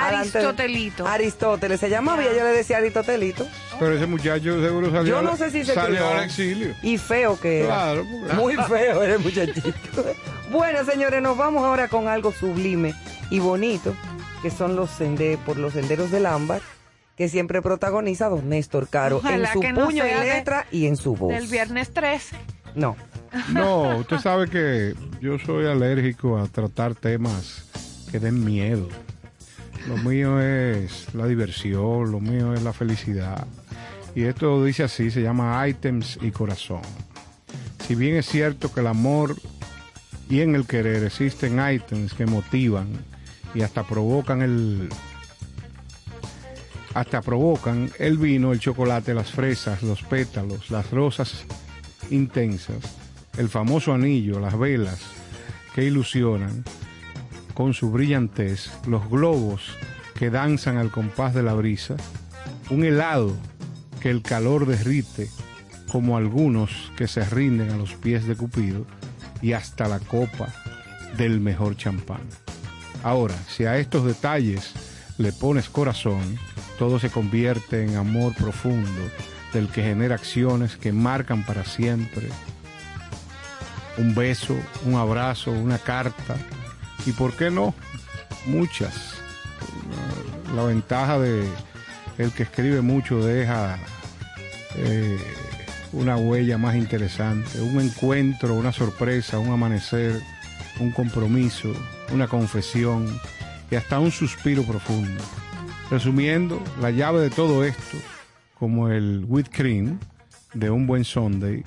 Aristotelito. 0.00 1.06
Aristóteles 1.06 1.80
se 1.80 1.90
llamaba 1.90 2.22
y 2.22 2.28
ella 2.28 2.44
le 2.44 2.50
decía 2.50 2.76
Aristotelito. 2.76 3.46
Pero 3.78 3.94
ese 3.94 4.06
muchacho 4.06 4.60
seguro 4.62 4.90
salió, 4.90 5.16
Yo 5.16 5.22
no 5.22 5.36
sé 5.36 5.50
si 5.50 5.64
se 5.64 5.74
salió 5.74 6.06
al 6.06 6.24
exilio. 6.24 6.74
Y 6.82 6.98
feo 6.98 7.38
que 7.38 7.60
era. 7.60 7.66
Claro, 7.66 8.04
Muy 8.34 8.54
feo 8.56 9.02
era 9.02 9.14
el 9.14 9.20
muchachito. 9.20 9.72
bueno, 10.50 10.84
señores, 10.84 11.20
nos 11.22 11.36
vamos 11.36 11.64
ahora 11.64 11.88
con 11.88 12.08
algo 12.08 12.32
sublime 12.32 12.94
y 13.30 13.40
bonito, 13.40 13.94
que 14.42 14.50
son 14.50 14.76
los 14.76 14.90
sende 14.90 15.38
por 15.44 15.56
los 15.58 15.72
senderos 15.74 16.10
del 16.10 16.26
ámbar, 16.26 16.60
que 17.16 17.28
siempre 17.28 17.60
protagoniza 17.62 18.28
don 18.28 18.48
Néstor 18.48 18.88
Caro 18.88 19.16
Ojalá 19.16 19.48
en 19.52 19.52
su 19.52 19.62
no 19.72 19.86
puño 19.86 20.06
y 20.06 20.10
de- 20.10 20.20
letra 20.20 20.66
y 20.70 20.86
en 20.86 20.96
su 20.96 21.16
voz. 21.16 21.32
Del 21.32 21.46
viernes 21.48 21.92
13. 21.92 22.36
No. 22.74 22.96
No, 23.52 23.98
usted 23.98 24.18
sabe 24.18 24.48
que 24.48 24.94
yo 25.20 25.38
soy 25.38 25.66
alérgico 25.66 26.38
a 26.38 26.46
tratar 26.46 26.94
temas 26.94 27.64
que 28.10 28.18
den 28.20 28.44
miedo. 28.44 28.88
Lo 29.86 29.96
mío 29.98 30.40
es 30.40 31.12
la 31.14 31.26
diversión, 31.26 32.10
lo 32.12 32.20
mío 32.20 32.54
es 32.54 32.62
la 32.62 32.72
felicidad. 32.72 33.46
Y 34.14 34.24
esto 34.24 34.64
dice 34.64 34.84
así, 34.84 35.10
se 35.10 35.22
llama 35.22 35.66
Items 35.68 36.18
y 36.22 36.30
Corazón. 36.30 36.80
Si 37.86 37.94
bien 37.94 38.16
es 38.16 38.26
cierto 38.26 38.72
que 38.72 38.80
el 38.80 38.86
amor 38.86 39.34
y 40.30 40.40
en 40.40 40.54
el 40.54 40.66
querer 40.66 41.04
existen 41.04 41.58
items 41.72 42.12
que 42.14 42.26
motivan 42.26 42.88
y 43.54 43.62
hasta 43.62 43.82
provocan 43.84 44.42
el 44.42 44.88
hasta 46.94 47.22
provocan 47.22 47.90
el 47.98 48.18
vino, 48.18 48.52
el 48.52 48.60
chocolate, 48.60 49.14
las 49.14 49.30
fresas, 49.30 49.82
los 49.82 50.02
pétalos, 50.02 50.70
las 50.70 50.90
rosas 50.90 51.44
intensas. 52.10 52.96
el 53.36 53.48
famoso 53.48 53.92
anillo, 53.92 54.40
las 54.40 54.58
velas 54.58 55.00
que 55.74 55.84
ilusionan 55.84 56.64
con 57.54 57.72
su 57.72 57.92
brillantez, 57.92 58.70
los 58.86 59.08
globos 59.08 59.62
que 60.14 60.30
danzan 60.30 60.76
al 60.76 60.90
compás 60.90 61.34
de 61.34 61.44
la 61.44 61.54
brisa, 61.54 61.96
un 62.70 62.84
helado 62.84 63.36
que 64.00 64.10
el 64.10 64.22
calor 64.22 64.66
derrite, 64.66 65.28
como 65.92 66.16
algunos 66.16 66.92
que 66.96 67.06
se 67.06 67.24
rinden 67.24 67.70
a 67.70 67.76
los 67.76 67.94
pies 67.94 68.26
de 68.26 68.36
Cupido, 68.36 68.86
y 69.40 69.52
hasta 69.52 69.86
la 69.86 70.00
copa 70.00 70.52
del 71.16 71.40
mejor 71.40 71.76
champán. 71.76 72.22
Ahora, 73.02 73.34
si 73.48 73.64
a 73.64 73.78
estos 73.78 74.04
detalles 74.04 74.72
le 75.18 75.32
pones 75.32 75.68
corazón, 75.68 76.38
todo 76.78 76.98
se 76.98 77.10
convierte 77.10 77.84
en 77.84 77.96
amor 77.96 78.34
profundo 78.34 79.00
del 79.52 79.68
que 79.68 79.82
genera 79.82 80.14
acciones 80.14 80.76
que 80.76 80.92
marcan 80.92 81.44
para 81.44 81.64
siempre. 81.64 82.28
Un 83.96 84.14
beso, 84.14 84.56
un 84.84 84.94
abrazo, 84.94 85.50
una 85.50 85.78
carta 85.78 86.36
y, 87.06 87.12
¿por 87.12 87.34
qué 87.34 87.50
no? 87.50 87.74
Muchas. 88.46 89.14
La 90.54 90.64
ventaja 90.64 91.18
de 91.18 91.44
el 92.18 92.32
que 92.32 92.42
escribe 92.42 92.80
mucho 92.80 93.24
deja 93.24 93.78
eh, 94.76 95.18
una 95.92 96.16
huella 96.16 96.58
más 96.58 96.76
interesante, 96.76 97.60
un 97.60 97.80
encuentro, 97.80 98.54
una 98.54 98.72
sorpresa, 98.72 99.38
un 99.38 99.52
amanecer, 99.52 100.20
un 100.80 100.90
compromiso, 100.90 101.72
una 102.12 102.28
confesión 102.28 103.06
y 103.70 103.76
hasta 103.76 103.98
un 103.98 104.10
suspiro 104.10 104.62
profundo. 104.62 105.22
Resumiendo, 105.90 106.62
la 106.80 106.90
llave 106.90 107.20
de 107.20 107.30
todo 107.30 107.64
esto, 107.64 107.96
como 108.58 108.88
el 108.88 109.24
whipped 109.26 109.52
cream 109.52 109.98
de 110.54 110.70
un 110.70 110.86
buen 110.86 111.04
Sunday, 111.04 111.62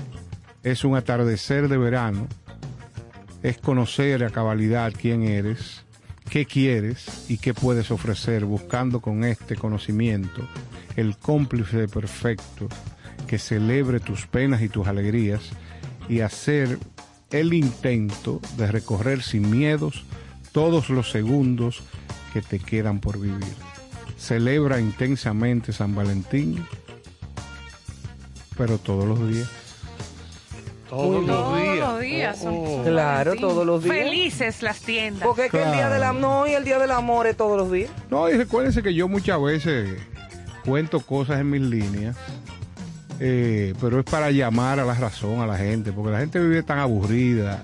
es 0.63 0.83
un 0.83 0.95
atardecer 0.95 1.67
de 1.67 1.77
verano, 1.77 2.27
es 3.41 3.57
conocer 3.57 4.23
a 4.23 4.29
cabalidad 4.29 4.93
quién 4.99 5.23
eres, 5.23 5.83
qué 6.29 6.45
quieres 6.45 7.25
y 7.29 7.37
qué 7.37 7.53
puedes 7.53 7.89
ofrecer, 7.91 8.45
buscando 8.45 9.01
con 9.01 9.23
este 9.23 9.55
conocimiento 9.55 10.47
el 10.95 11.17
cómplice 11.17 11.87
perfecto 11.87 12.67
que 13.27 13.39
celebre 13.39 13.99
tus 13.99 14.27
penas 14.27 14.61
y 14.61 14.69
tus 14.69 14.87
alegrías 14.87 15.41
y 16.09 16.19
hacer 16.19 16.77
el 17.31 17.53
intento 17.53 18.41
de 18.57 18.67
recorrer 18.67 19.23
sin 19.23 19.49
miedos 19.49 20.03
todos 20.51 20.89
los 20.89 21.11
segundos 21.11 21.81
que 22.33 22.41
te 22.41 22.59
quedan 22.59 22.99
por 22.99 23.19
vivir. 23.19 23.55
Celebra 24.17 24.79
intensamente 24.79 25.73
San 25.73 25.95
Valentín, 25.95 26.65
pero 28.57 28.77
todos 28.77 29.07
los 29.07 29.27
días. 29.27 29.49
Todos 30.89 31.25
los 31.25 31.55
días. 31.55 31.79
Todos 31.79 31.79
los 31.79 32.01
días. 32.01 32.39
son 32.39 32.53
Oh, 32.55 32.75
San 32.83 32.91
Claro, 32.91 33.35
todos 33.35 33.65
los 33.65 33.83
días. 33.83 33.95
Felices 33.95 34.61
las 34.61 34.79
tiendas. 34.81 35.23
Porque 35.25 35.45
es 35.45 35.51
que 35.51 35.63
el 35.63 35.71
día 35.71 35.89
del 35.89 36.03
amor, 36.03 36.21
no, 36.21 36.47
y 36.47 36.51
el 36.51 36.65
día 36.65 36.77
del 36.79 36.91
amor 36.91 37.27
es 37.27 37.37
todos 37.37 37.57
los 37.57 37.71
días. 37.71 37.89
No, 38.09 38.29
y 38.29 38.33
recuérdense 38.33 38.83
que 38.83 38.93
yo 38.93 39.07
muchas 39.07 39.41
veces 39.41 39.99
cuento 40.65 40.99
cosas 40.99 41.39
en 41.39 41.49
mis 41.49 41.61
líneas, 41.61 42.15
eh, 43.19 43.73
pero 43.79 43.99
es 43.99 44.05
para 44.05 44.31
llamar 44.31 44.79
a 44.79 44.85
la 44.85 44.93
razón 44.93 45.39
a 45.39 45.47
la 45.47 45.57
gente, 45.57 45.91
porque 45.91 46.11
la 46.11 46.19
gente 46.19 46.39
vive 46.39 46.61
tan 46.61 46.79
aburrida 46.79 47.63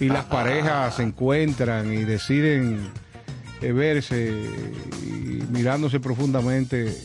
y 0.00 0.08
las 0.08 0.24
parejas 0.24 0.96
se 0.96 1.02
encuentran 1.02 1.92
y 1.92 2.04
deciden 2.04 2.90
eh, 3.60 3.72
verse 3.72 4.32
y 5.02 5.42
mirándose 5.50 6.00
profundamente 6.00 6.96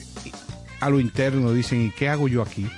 a 0.79 0.89
lo 0.89 0.99
interno, 0.99 1.51
dicen, 1.51 1.81
¿y 1.87 1.91
qué 1.91 2.09
hago 2.09 2.27
yo 2.27 2.41
aquí? 2.41 2.69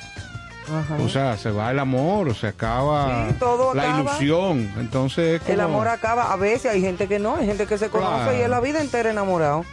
Ajá. 0.71 0.97
O 1.03 1.09
sea, 1.09 1.35
se 1.37 1.49
va 1.51 1.71
el 1.71 1.79
amor, 1.79 2.29
o 2.29 2.33
se 2.35 2.47
acaba 2.47 3.27
Sí, 3.29 3.35
todo 3.39 3.73
la 3.73 3.83
acaba. 3.83 3.99
ilusión. 4.01 4.71
Entonces, 4.77 5.41
es 5.41 5.49
El 5.49 5.55
como- 5.57 5.67
amor 5.75 5.87
acaba, 5.87 6.31
a 6.31 6.35
veces 6.35 6.71
hay 6.71 6.81
gente 6.81 7.07
que 7.07 7.17
no, 7.19 7.35
hay 7.37 7.45
gente 7.47 7.65
que 7.65 7.77
se 7.77 7.89
conoce 7.89 8.23
Claro. 8.23 8.37
y 8.37 8.41
es 8.41 8.49
la 8.49 8.59
vida 8.59 8.79
entera 8.79 9.09
enamorado. 9.09 9.65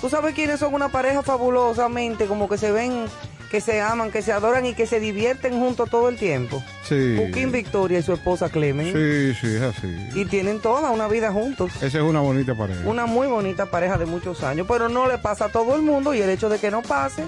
Tú 0.00 0.08
sabes 0.08 0.34
quiénes 0.34 0.60
son 0.60 0.72
una 0.74 0.88
pareja 0.90 1.22
fabulosamente, 1.22 2.26
como 2.26 2.48
que 2.48 2.56
se 2.58 2.70
ven, 2.72 3.06
que 3.54 3.60
se 3.60 3.80
aman, 3.80 4.10
que 4.10 4.20
se 4.20 4.32
adoran 4.32 4.66
y 4.66 4.74
que 4.74 4.84
se 4.84 4.98
divierten 4.98 5.52
juntos 5.52 5.88
todo 5.88 6.08
el 6.08 6.16
tiempo. 6.16 6.60
Sí. 6.82 7.14
Joaquín 7.16 7.52
Victoria 7.52 8.00
y 8.00 8.02
su 8.02 8.12
esposa 8.12 8.48
Clemen. 8.48 8.86
Sí, 8.86 9.38
sí, 9.40 9.54
es 9.54 9.62
así. 9.62 9.96
Y 10.12 10.24
tienen 10.24 10.58
toda 10.58 10.90
una 10.90 11.06
vida 11.06 11.30
juntos. 11.30 11.70
Esa 11.76 11.98
es 11.98 12.02
una 12.02 12.18
bonita 12.20 12.56
pareja. 12.56 12.80
Una 12.84 13.06
muy 13.06 13.28
bonita 13.28 13.66
pareja 13.66 13.96
de 13.96 14.06
muchos 14.06 14.42
años, 14.42 14.66
pero 14.68 14.88
no 14.88 15.06
le 15.06 15.18
pasa 15.18 15.44
a 15.44 15.48
todo 15.50 15.76
el 15.76 15.82
mundo 15.82 16.12
y 16.14 16.20
el 16.20 16.30
hecho 16.30 16.48
de 16.48 16.58
que 16.58 16.72
no 16.72 16.82
pase, 16.82 17.22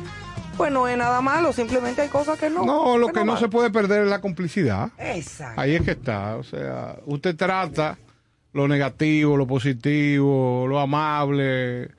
pues 0.56 0.72
no 0.72 0.88
es 0.88 0.98
nada 0.98 1.20
malo, 1.20 1.52
simplemente 1.52 2.02
hay 2.02 2.08
cosas 2.08 2.36
que 2.40 2.50
no. 2.50 2.64
No, 2.64 2.98
lo 2.98 3.12
que 3.12 3.24
no 3.24 3.36
se 3.36 3.46
puede 3.46 3.70
perder 3.70 4.02
es 4.02 4.10
la 4.10 4.20
complicidad. 4.20 4.88
Exacto. 4.98 5.60
Ahí 5.60 5.76
es 5.76 5.82
que 5.82 5.92
está. 5.92 6.34
O 6.34 6.42
sea, 6.42 6.96
usted 7.06 7.36
trata 7.36 7.98
lo 8.52 8.66
negativo, 8.66 9.36
lo 9.36 9.46
positivo, 9.46 10.66
lo 10.66 10.80
amable. 10.80 11.90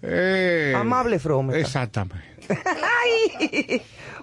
eh, 0.00 0.72
Amable 0.74 1.18
Fromer. 1.18 1.58
Exactamente. 1.58 2.35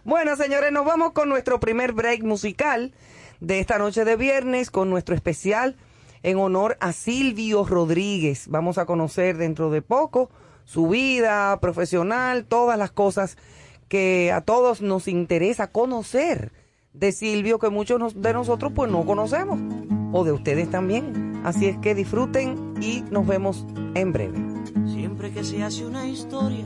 Bueno, 0.04 0.36
señores, 0.36 0.72
nos 0.72 0.86
vamos 0.86 1.14
con 1.14 1.30
nuestro 1.30 1.60
primer 1.60 1.94
break 1.94 2.24
musical 2.24 2.94
de 3.40 3.60
esta 3.60 3.78
noche 3.78 4.06
de 4.06 4.16
viernes, 4.16 4.70
con 4.70 4.90
nuestro 4.90 5.16
especial 5.16 5.76
en 6.24 6.38
honor 6.38 6.78
a 6.80 6.94
Silvio 6.94 7.66
Rodríguez. 7.66 8.48
Vamos 8.48 8.78
a 8.78 8.86
conocer 8.86 9.38
dentro 9.38 9.70
de 9.70 9.82
poco 9.82 10.30
su 10.66 10.88
vida 10.88 11.60
profesional, 11.60 12.46
todas 12.46 12.78
las 12.78 12.92
cosas 12.92 13.38
que 13.90 14.32
a 14.32 14.42
todos 14.42 14.82
nos 14.82 15.08
interesa 15.08 15.68
conocer 15.68 16.52
de 16.94 17.12
Silvio, 17.12 17.60
que 17.60 17.70
muchos 17.70 18.22
de 18.22 18.34
nosotros 18.34 18.72
pues 18.74 18.90
no 18.90 19.06
conocemos, 19.06 19.60
o 20.14 20.24
de 20.24 20.32
ustedes 20.32 20.70
también. 20.70 21.42
Así 21.44 21.68
es 21.68 21.78
que 21.78 21.94
disfruten 21.94 22.76
y 22.82 23.02
nos 23.12 23.28
vemos 23.28 23.66
en 23.96 24.14
breve. 24.14 24.40
Siempre 24.88 25.32
que 25.32 25.44
se 25.44 25.62
hace 25.64 25.86
una 25.86 26.08
historia, 26.08 26.66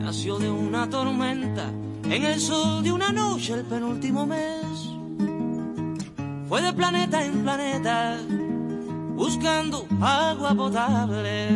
Nació 0.00 0.38
de 0.38 0.50
una 0.50 0.88
tormenta 0.88 1.70
en 2.04 2.24
el 2.24 2.40
sol 2.40 2.82
de 2.82 2.92
una 2.92 3.12
noche 3.12 3.54
el 3.54 3.64
penúltimo 3.64 4.26
mes. 4.26 4.90
Fue 6.48 6.62
de 6.62 6.72
planeta 6.72 7.24
en 7.24 7.42
planeta 7.42 8.16
buscando 9.14 9.86
agua 10.00 10.54
potable. 10.54 11.48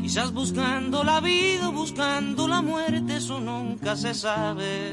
Quizás 0.00 0.32
buscando 0.32 1.04
la 1.04 1.20
vida, 1.20 1.68
buscando 1.68 2.48
la 2.48 2.60
muerte, 2.62 3.16
eso 3.16 3.40
nunca 3.40 3.96
se 3.96 4.14
sabe. 4.14 4.92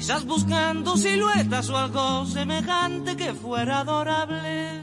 Quizás 0.00 0.24
buscando 0.24 0.96
siluetas 0.96 1.68
o 1.68 1.76
algo 1.76 2.24
semejante 2.24 3.18
que 3.18 3.34
fuera 3.34 3.80
adorable, 3.80 4.80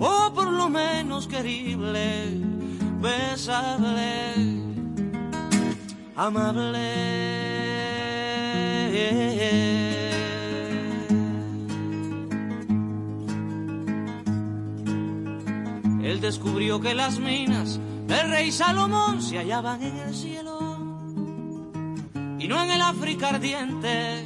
o 0.00 0.32
por 0.32 0.50
lo 0.50 0.70
menos 0.70 1.26
querible, 1.26 2.40
besable, 3.02 4.32
amable. 6.16 6.88
Él 16.02 16.18
descubrió 16.22 16.80
que 16.80 16.94
las 16.94 17.18
minas 17.18 17.78
del 18.06 18.30
rey 18.30 18.50
Salomón 18.50 19.20
se 19.20 19.36
hallaban 19.36 19.82
en 19.82 19.98
el 19.98 20.14
cielo 20.14 20.69
y 22.40 22.48
no 22.48 22.62
en 22.62 22.70
el 22.70 22.80
África 22.80 23.28
ardiente, 23.28 24.24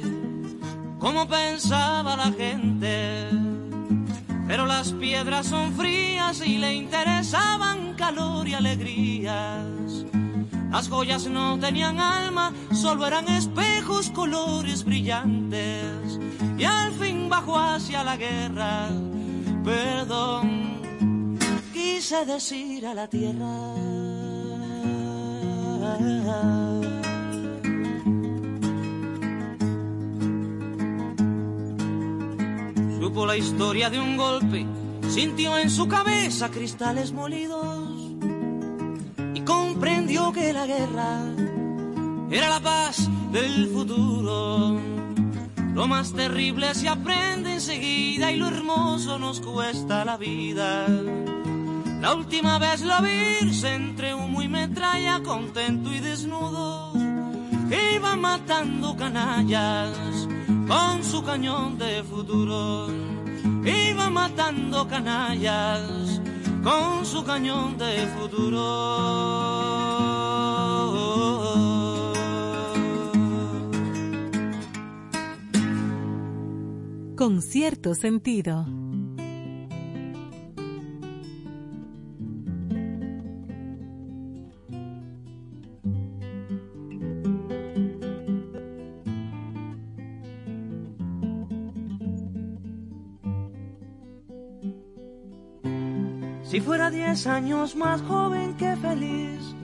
como 0.99 1.27
pensaba 1.27 2.15
la 2.15 2.31
gente. 2.31 3.27
Pero 4.47 4.65
las 4.65 4.93
piedras 4.93 5.47
son 5.47 5.73
frías 5.73 6.41
y 6.45 6.57
le 6.57 6.73
interesaban 6.75 7.93
calor 7.95 8.47
y 8.47 8.53
alegrías. 8.53 10.05
Las 10.71 10.87
joyas 10.87 11.27
no 11.27 11.59
tenían 11.59 11.99
alma, 11.99 12.53
solo 12.71 13.05
eran 13.05 13.27
espejos, 13.27 14.09
colores 14.11 14.85
brillantes. 14.85 16.19
Y 16.57 16.63
al 16.63 16.93
fin 16.93 17.27
bajó 17.29 17.59
hacia 17.59 18.03
la 18.03 18.15
guerra, 18.15 18.89
perdón, 19.63 20.79
quise 21.73 22.25
decir 22.25 22.87
a 22.87 22.93
la 22.93 23.07
tierra. 23.09 23.75
Supo 33.15 33.27
la 33.27 33.37
historia 33.37 33.89
de 33.89 33.97
un 33.97 34.17
golpe, 34.17 34.65
sintió 35.07 35.57
en 35.57 35.69
su 35.69 35.87
cabeza 35.87 36.51
cristales 36.51 37.13
molidos 37.13 38.11
y 39.33 39.39
comprendió 39.39 40.33
que 40.33 40.51
la 40.51 40.65
guerra 40.65 41.21
era 42.29 42.49
la 42.49 42.59
paz 42.59 43.09
del 43.31 43.69
futuro. 43.69 44.81
Lo 45.73 45.87
más 45.87 46.11
terrible 46.11 46.75
se 46.75 46.89
aprende 46.89 47.53
enseguida 47.53 48.33
y 48.33 48.35
lo 48.35 48.49
hermoso 48.49 49.17
nos 49.17 49.39
cuesta 49.39 50.03
la 50.03 50.17
vida. 50.17 50.85
La 52.01 52.15
última 52.15 52.59
vez 52.59 52.81
la 52.81 52.99
vi 52.99 53.49
entre 53.63 54.13
humo 54.13 54.41
y 54.41 54.49
metralla, 54.49 55.21
contento 55.23 55.89
y 55.93 56.01
desnudo, 56.01 56.91
iba 57.95 58.17
matando 58.17 58.93
canallas 58.97 60.27
con 60.67 61.03
su 61.03 61.23
cañón 61.23 61.77
de 61.77 62.03
futuro. 62.03 62.87
Iba 63.63 64.09
matando 64.09 64.87
canallas 64.87 66.21
con 66.63 67.05
su 67.05 67.23
cañón 67.23 67.77
de 67.77 68.07
futuro. 68.17 69.35
con 77.15 77.41
cierto 77.41 77.95
sentido. 77.95 78.67
Diez 96.91 97.25
años 97.25 97.75
más 97.75 97.99
joven 98.03 98.55
que 98.57 98.75
feliz 98.75 99.55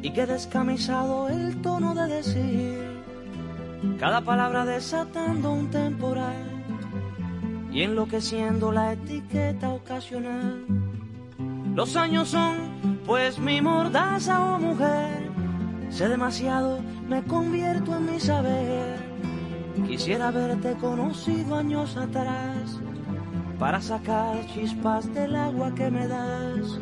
y 0.00 0.10
que 0.12 0.24
descamisado 0.24 1.28
el 1.28 1.60
tono 1.60 1.94
de 1.94 2.06
decir 2.06 3.02
cada 4.00 4.22
palabra 4.22 4.64
desatando 4.64 5.52
un 5.52 5.70
temporal 5.70 6.42
y 7.70 7.82
enloqueciendo 7.82 8.72
la 8.72 8.94
etiqueta 8.94 9.68
ocasional. 9.68 10.64
Los 11.74 11.96
años 11.96 12.30
son 12.30 13.00
pues 13.06 13.38
mi 13.38 13.60
mordaza 13.60 14.40
o 14.40 14.54
oh 14.54 14.58
mujer, 14.58 15.30
sé 15.90 16.08
demasiado, 16.08 16.80
me 17.08 17.22
convierto 17.24 17.94
en 17.94 18.10
mi 18.10 18.18
saber. 18.18 18.96
Quisiera 19.86 20.28
haberte 20.28 20.72
conocido 20.80 21.56
años 21.56 21.96
atrás 21.96 22.81
para 23.62 23.80
sacar 23.80 24.44
chispas 24.48 25.06
del 25.14 25.36
agua 25.36 25.72
que 25.72 25.88
me 25.88 26.08
das, 26.08 26.80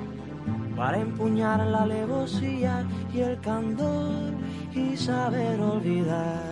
para 0.74 0.96
empuñar 0.96 1.60
la 1.66 1.82
alevosía 1.82 2.86
y 3.12 3.20
el 3.20 3.38
candor 3.40 4.32
y 4.74 4.96
saber 4.96 5.60
olvidar. 5.60 6.49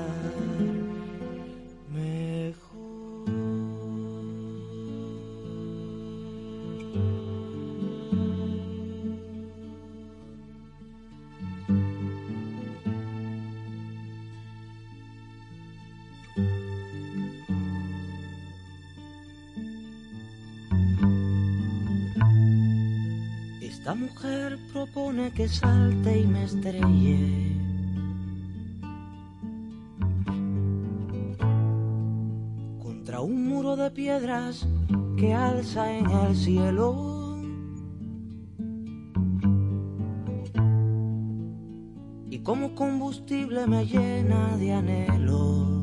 Que 25.38 25.46
salte 25.46 26.18
y 26.18 26.26
me 26.26 26.42
estrelle. 26.42 27.56
Contra 32.82 33.20
un 33.20 33.46
muro 33.46 33.76
de 33.76 33.88
piedras 33.92 34.66
que 35.16 35.32
alza 35.32 35.96
en 35.96 36.10
el 36.10 36.34
cielo. 36.34 37.38
Y 42.28 42.40
como 42.40 42.74
combustible 42.74 43.68
me 43.68 43.86
llena 43.86 44.56
de 44.56 44.72
anhelo. 44.72 45.78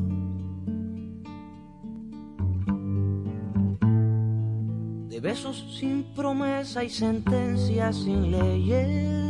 besos 5.18 5.64
sin 5.76 6.04
promesa 6.14 6.84
y 6.84 6.90
sentencias 6.90 7.96
sin 7.96 8.30
leyes. 8.30 9.25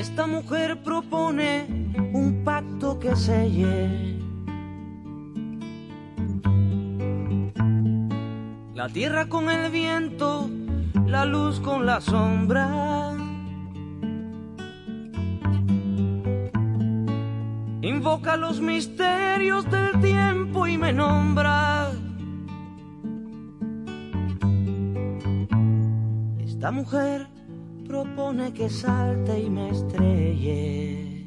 Esta 0.00 0.26
mujer 0.26 0.82
propone 0.82 1.66
un 2.14 2.40
pacto 2.42 2.98
que 2.98 3.14
selle 3.14 4.16
la 8.74 8.88
tierra 8.88 9.28
con 9.28 9.50
el 9.50 9.70
viento, 9.70 10.48
la 11.06 11.26
luz 11.26 11.60
con 11.60 11.84
la 11.84 12.00
sombra. 12.00 13.12
Invoca 17.82 18.38
los 18.38 18.58
misterios 18.62 19.70
del 19.70 20.00
tiempo 20.00 20.66
y 20.66 20.78
me 20.78 20.94
nombra. 20.94 21.90
Esta 26.38 26.70
mujer 26.70 27.29
propone 27.90 28.52
que 28.52 28.68
salte 28.68 29.40
y 29.40 29.50
me 29.50 29.70
estrelle. 29.70 31.26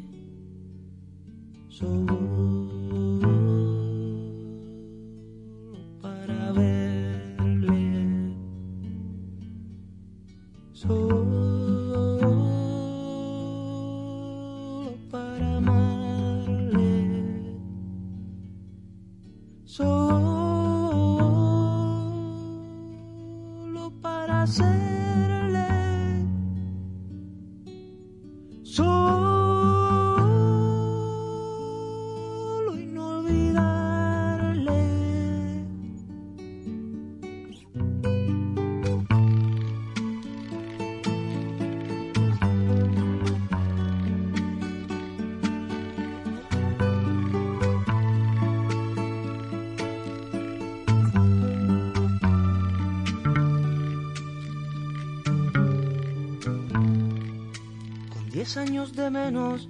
Menos 59.14 59.70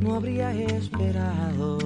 no 0.00 0.14
habría 0.14 0.50
esperado. 0.52 1.78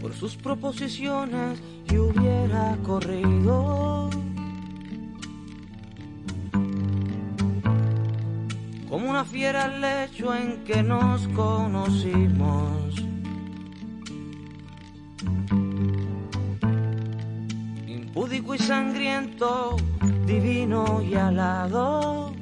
Por 0.00 0.14
sus 0.14 0.36
proposiciones 0.36 1.60
y 1.90 1.98
hubiera 1.98 2.78
corrido. 2.82 4.08
Como 8.88 9.10
una 9.10 9.24
fiera 9.26 9.64
al 9.64 9.82
lecho 9.82 10.34
en 10.34 10.64
que 10.64 10.82
nos 10.82 11.28
conocimos. 11.28 13.04
Impúdico 17.86 18.54
y 18.54 18.58
sangriento 18.58 19.76
divino 20.30 21.02
y 21.02 21.14
alado. 21.14 22.32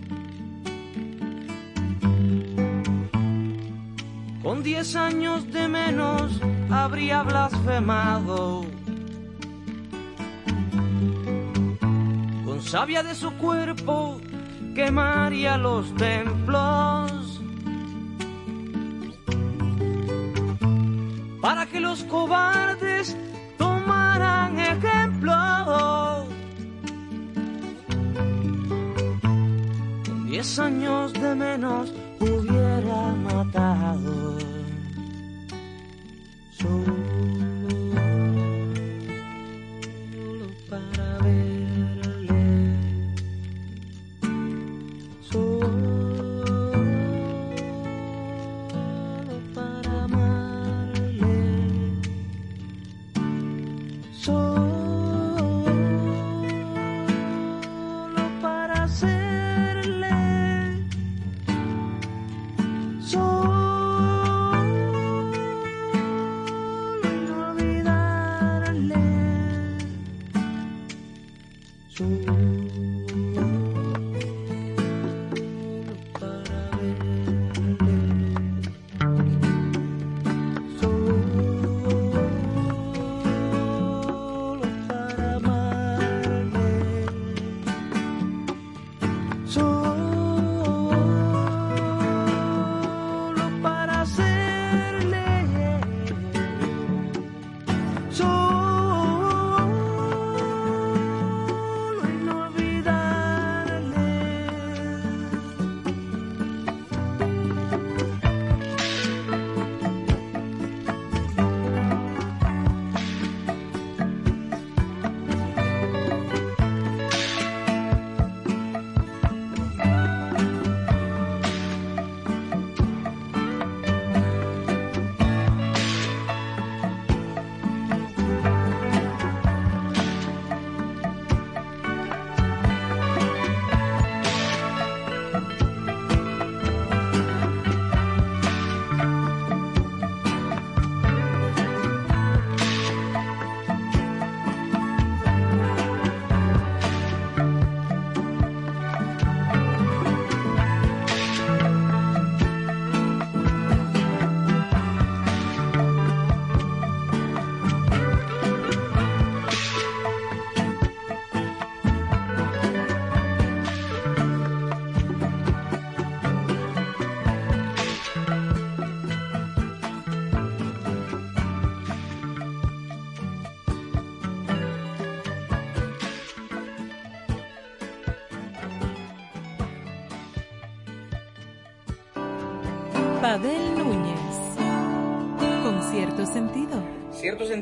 Con 4.43 4.63
diez 4.63 4.95
años 4.95 5.51
de 5.51 5.69
menos 5.69 6.41
habría 6.71 7.23
blasfemado. 7.23 8.67
con 12.45 12.63
savia 12.63 13.03
de 13.03 13.15
su 13.15 13.31
cuerpo 13.45 14.21
quemaría 14.75 15.57
los 15.57 15.95
templos. 15.97 17.41
Para 21.41 21.65
que 21.67 21.81
los 21.81 22.05
cobardes 22.05 23.17
diez 30.39 30.57
años 30.61 31.13
de 31.15 31.35
menos 31.35 31.93
hubiera 32.21 33.13
matado. 33.27 34.38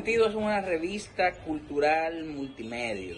Sentido 0.07 0.29
es 0.29 0.35
una 0.35 0.61
revista 0.61 1.33
cultural 1.33 2.23
multimedia 2.23 3.15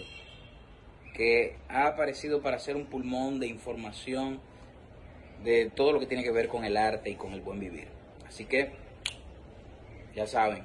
que 1.14 1.54
ha 1.68 1.86
aparecido 1.86 2.42
para 2.42 2.58
ser 2.58 2.74
un 2.74 2.86
pulmón 2.86 3.38
de 3.38 3.46
información 3.46 4.40
de 5.44 5.70
todo 5.70 5.92
lo 5.92 6.00
que 6.00 6.06
tiene 6.06 6.24
que 6.24 6.32
ver 6.32 6.48
con 6.48 6.64
el 6.64 6.76
arte 6.76 7.08
y 7.10 7.14
con 7.14 7.32
el 7.32 7.42
buen 7.42 7.60
vivir. 7.60 7.86
Así 8.26 8.44
que, 8.44 8.72
ya 10.16 10.26
saben, 10.26 10.64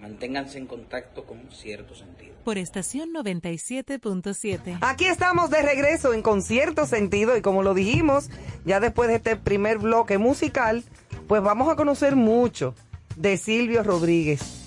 manténganse 0.00 0.56
en 0.56 0.68
contacto 0.68 1.24
con 1.24 1.50
cierto 1.50 1.96
sentido. 1.96 2.36
Por 2.44 2.56
estación 2.56 3.12
97.7. 3.12 4.78
Aquí 4.82 5.06
estamos 5.06 5.50
de 5.50 5.62
regreso 5.62 6.14
en 6.14 6.22
concierto 6.22 6.86
sentido 6.86 7.36
y 7.36 7.42
como 7.42 7.64
lo 7.64 7.74
dijimos, 7.74 8.30
ya 8.64 8.78
después 8.78 9.08
de 9.08 9.16
este 9.16 9.34
primer 9.34 9.78
bloque 9.78 10.16
musical, 10.16 10.84
pues 11.26 11.42
vamos 11.42 11.68
a 11.72 11.74
conocer 11.74 12.14
mucho 12.14 12.76
de 13.16 13.36
Silvio 13.36 13.82
Rodríguez. 13.82 14.59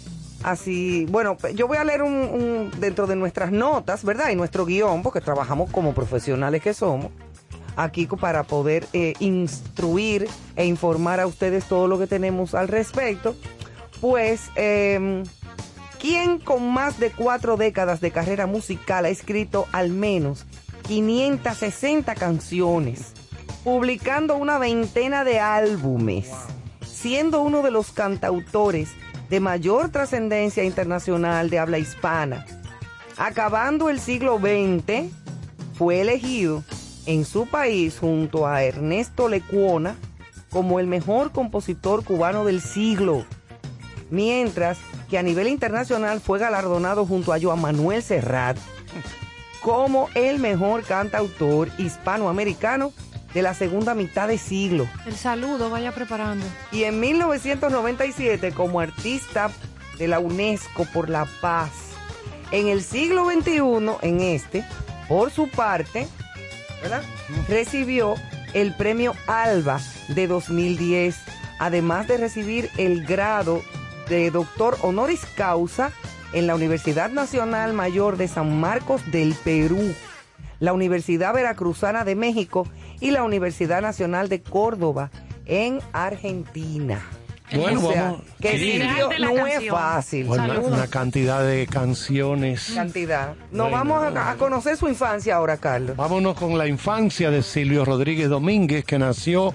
Así, 0.43 1.05
bueno, 1.09 1.37
yo 1.55 1.67
voy 1.69 1.77
a 1.77 1.85
leer 1.85 2.03
un, 2.03 2.69
dentro 2.77 3.07
de 3.07 3.15
nuestras 3.15 3.51
notas, 3.51 4.03
¿verdad? 4.03 4.29
Y 4.29 4.35
nuestro 4.35 4.65
guion, 4.65 5.01
porque 5.01 5.21
trabajamos 5.21 5.71
como 5.71 5.93
profesionales 5.93 6.61
que 6.61 6.73
somos, 6.73 7.11
aquí 7.77 8.07
para 8.07 8.43
poder 8.43 8.85
eh, 8.91 9.13
instruir 9.19 10.27
e 10.57 10.65
informar 10.65 11.21
a 11.21 11.27
ustedes 11.27 11.65
todo 11.65 11.87
lo 11.87 11.97
que 11.97 12.07
tenemos 12.07 12.55
al 12.55 12.67
respecto. 12.67 13.35
Pues, 14.01 14.49
em, 14.55 15.23
¿quién 16.01 16.39
con 16.39 16.69
más 16.69 16.99
de 16.99 17.11
cuatro 17.11 17.55
décadas 17.55 18.01
de 18.01 18.11
carrera 18.11 18.45
musical 18.45 19.05
ha 19.05 19.09
escrito 19.09 19.65
al 19.71 19.91
menos 19.91 20.45
560 20.87 22.15
canciones, 22.15 23.13
publicando 23.63 24.35
una 24.35 24.57
veintena 24.57 25.23
de 25.23 25.39
álbumes, 25.39 26.29
siendo 26.85 27.41
uno 27.41 27.61
de 27.61 27.71
los 27.71 27.93
cantautores 27.93 28.89
de 29.33 29.39
mayor 29.39 29.89
trascendencia 29.89 30.63
internacional 30.63 31.49
de 31.49 31.57
habla 31.57 31.79
hispana? 31.79 32.45
Acabando 33.17 33.89
el 33.89 33.99
siglo 33.99 34.37
XX, 34.37 35.11
fue 35.75 36.01
elegido 36.01 36.63
en 37.07 37.25
su 37.25 37.47
país 37.47 37.97
junto 37.97 38.45
a 38.45 38.61
Ernesto 38.61 39.29
Lecuona 39.29 39.95
como 40.51 40.79
el 40.79 40.85
mejor 40.85 41.31
compositor 41.31 42.03
cubano 42.03 42.45
del 42.45 42.61
siglo 42.61 43.25
mientras 44.11 44.77
que 45.09 45.17
a 45.17 45.23
nivel 45.23 45.47
internacional 45.47 46.21
fue 46.21 46.37
galardonado 46.37 47.07
junto 47.07 47.33
a 47.33 47.41
Joan 47.41 47.59
Manuel 47.59 48.03
Serrat 48.03 48.55
como 49.63 50.09
el 50.13 50.37
mejor 50.37 50.83
cantautor 50.83 51.69
hispanoamericano 51.79 52.93
de 53.33 53.41
la 53.41 53.53
segunda 53.53 53.93
mitad 53.93 54.27
de 54.27 54.37
siglo. 54.37 54.87
El 55.05 55.15
saludo, 55.15 55.69
vaya 55.69 55.91
preparando. 55.91 56.45
Y 56.71 56.83
en 56.83 56.99
1997 56.99 58.51
como 58.51 58.79
artista 58.79 59.49
de 59.97 60.07
la 60.07 60.19
UNESCO 60.19 60.85
por 60.93 61.09
la 61.09 61.25
paz. 61.41 61.71
En 62.51 62.67
el 62.67 62.83
siglo 62.83 63.25
XXI, 63.25 63.59
en 64.01 64.21
este, 64.21 64.63
por 65.07 65.31
su 65.31 65.49
parte, 65.49 66.07
¿verdad? 66.81 67.01
recibió 67.47 68.15
el 68.53 68.75
premio 68.75 69.15
ALBA 69.27 69.79
de 70.09 70.27
2010, 70.27 71.17
además 71.59 72.07
de 72.07 72.17
recibir 72.17 72.69
el 72.77 73.05
grado 73.05 73.63
de 74.09 74.29
doctor 74.29 74.77
honoris 74.81 75.25
causa 75.35 75.91
en 76.33 76.47
la 76.47 76.55
Universidad 76.55 77.09
Nacional 77.09 77.73
Mayor 77.73 78.17
de 78.17 78.27
San 78.27 78.59
Marcos 78.59 79.01
del 79.11 79.33
Perú, 79.33 79.95
la 80.59 80.73
Universidad 80.73 81.33
Veracruzana 81.33 82.03
de 82.03 82.15
México 82.15 82.67
y 82.99 83.11
la 83.11 83.23
Universidad 83.23 83.81
Nacional 83.81 84.29
de 84.29 84.41
Córdoba 84.41 85.11
en 85.45 85.79
Argentina. 85.93 87.01
Bueno, 87.53 87.87
O 87.87 87.91
sea, 87.91 88.03
vamos. 88.03 88.21
que 88.41 88.57
Sí. 88.57 88.71
Silvio 88.71 89.09
no 89.19 89.45
es 89.45 89.69
fácil. 89.69 90.25
Bueno, 90.25 90.59
una, 90.61 90.87
cantidad 90.87 91.45
de 91.45 91.67
canciones. 91.67 92.71
Cantidad. 92.73 93.35
Nos 93.51 93.69
Bueno, 93.69 93.77
vamos 93.93 94.17
a- 94.17 94.31
a, 94.31 94.35
conocer 94.37 94.75
su 94.77 94.87
infancia 94.87 95.35
ahora, 95.35 95.57
Carlos. 95.57 95.95
Vámonos 95.95 96.35
con 96.35 96.57
la 96.57 96.67
infancia 96.67 97.29
de 97.29 97.43
Silvio 97.43 97.85
Rodríguez 97.85 98.29
Domínguez, 98.29 98.85
que 98.85 98.97
nació 98.97 99.53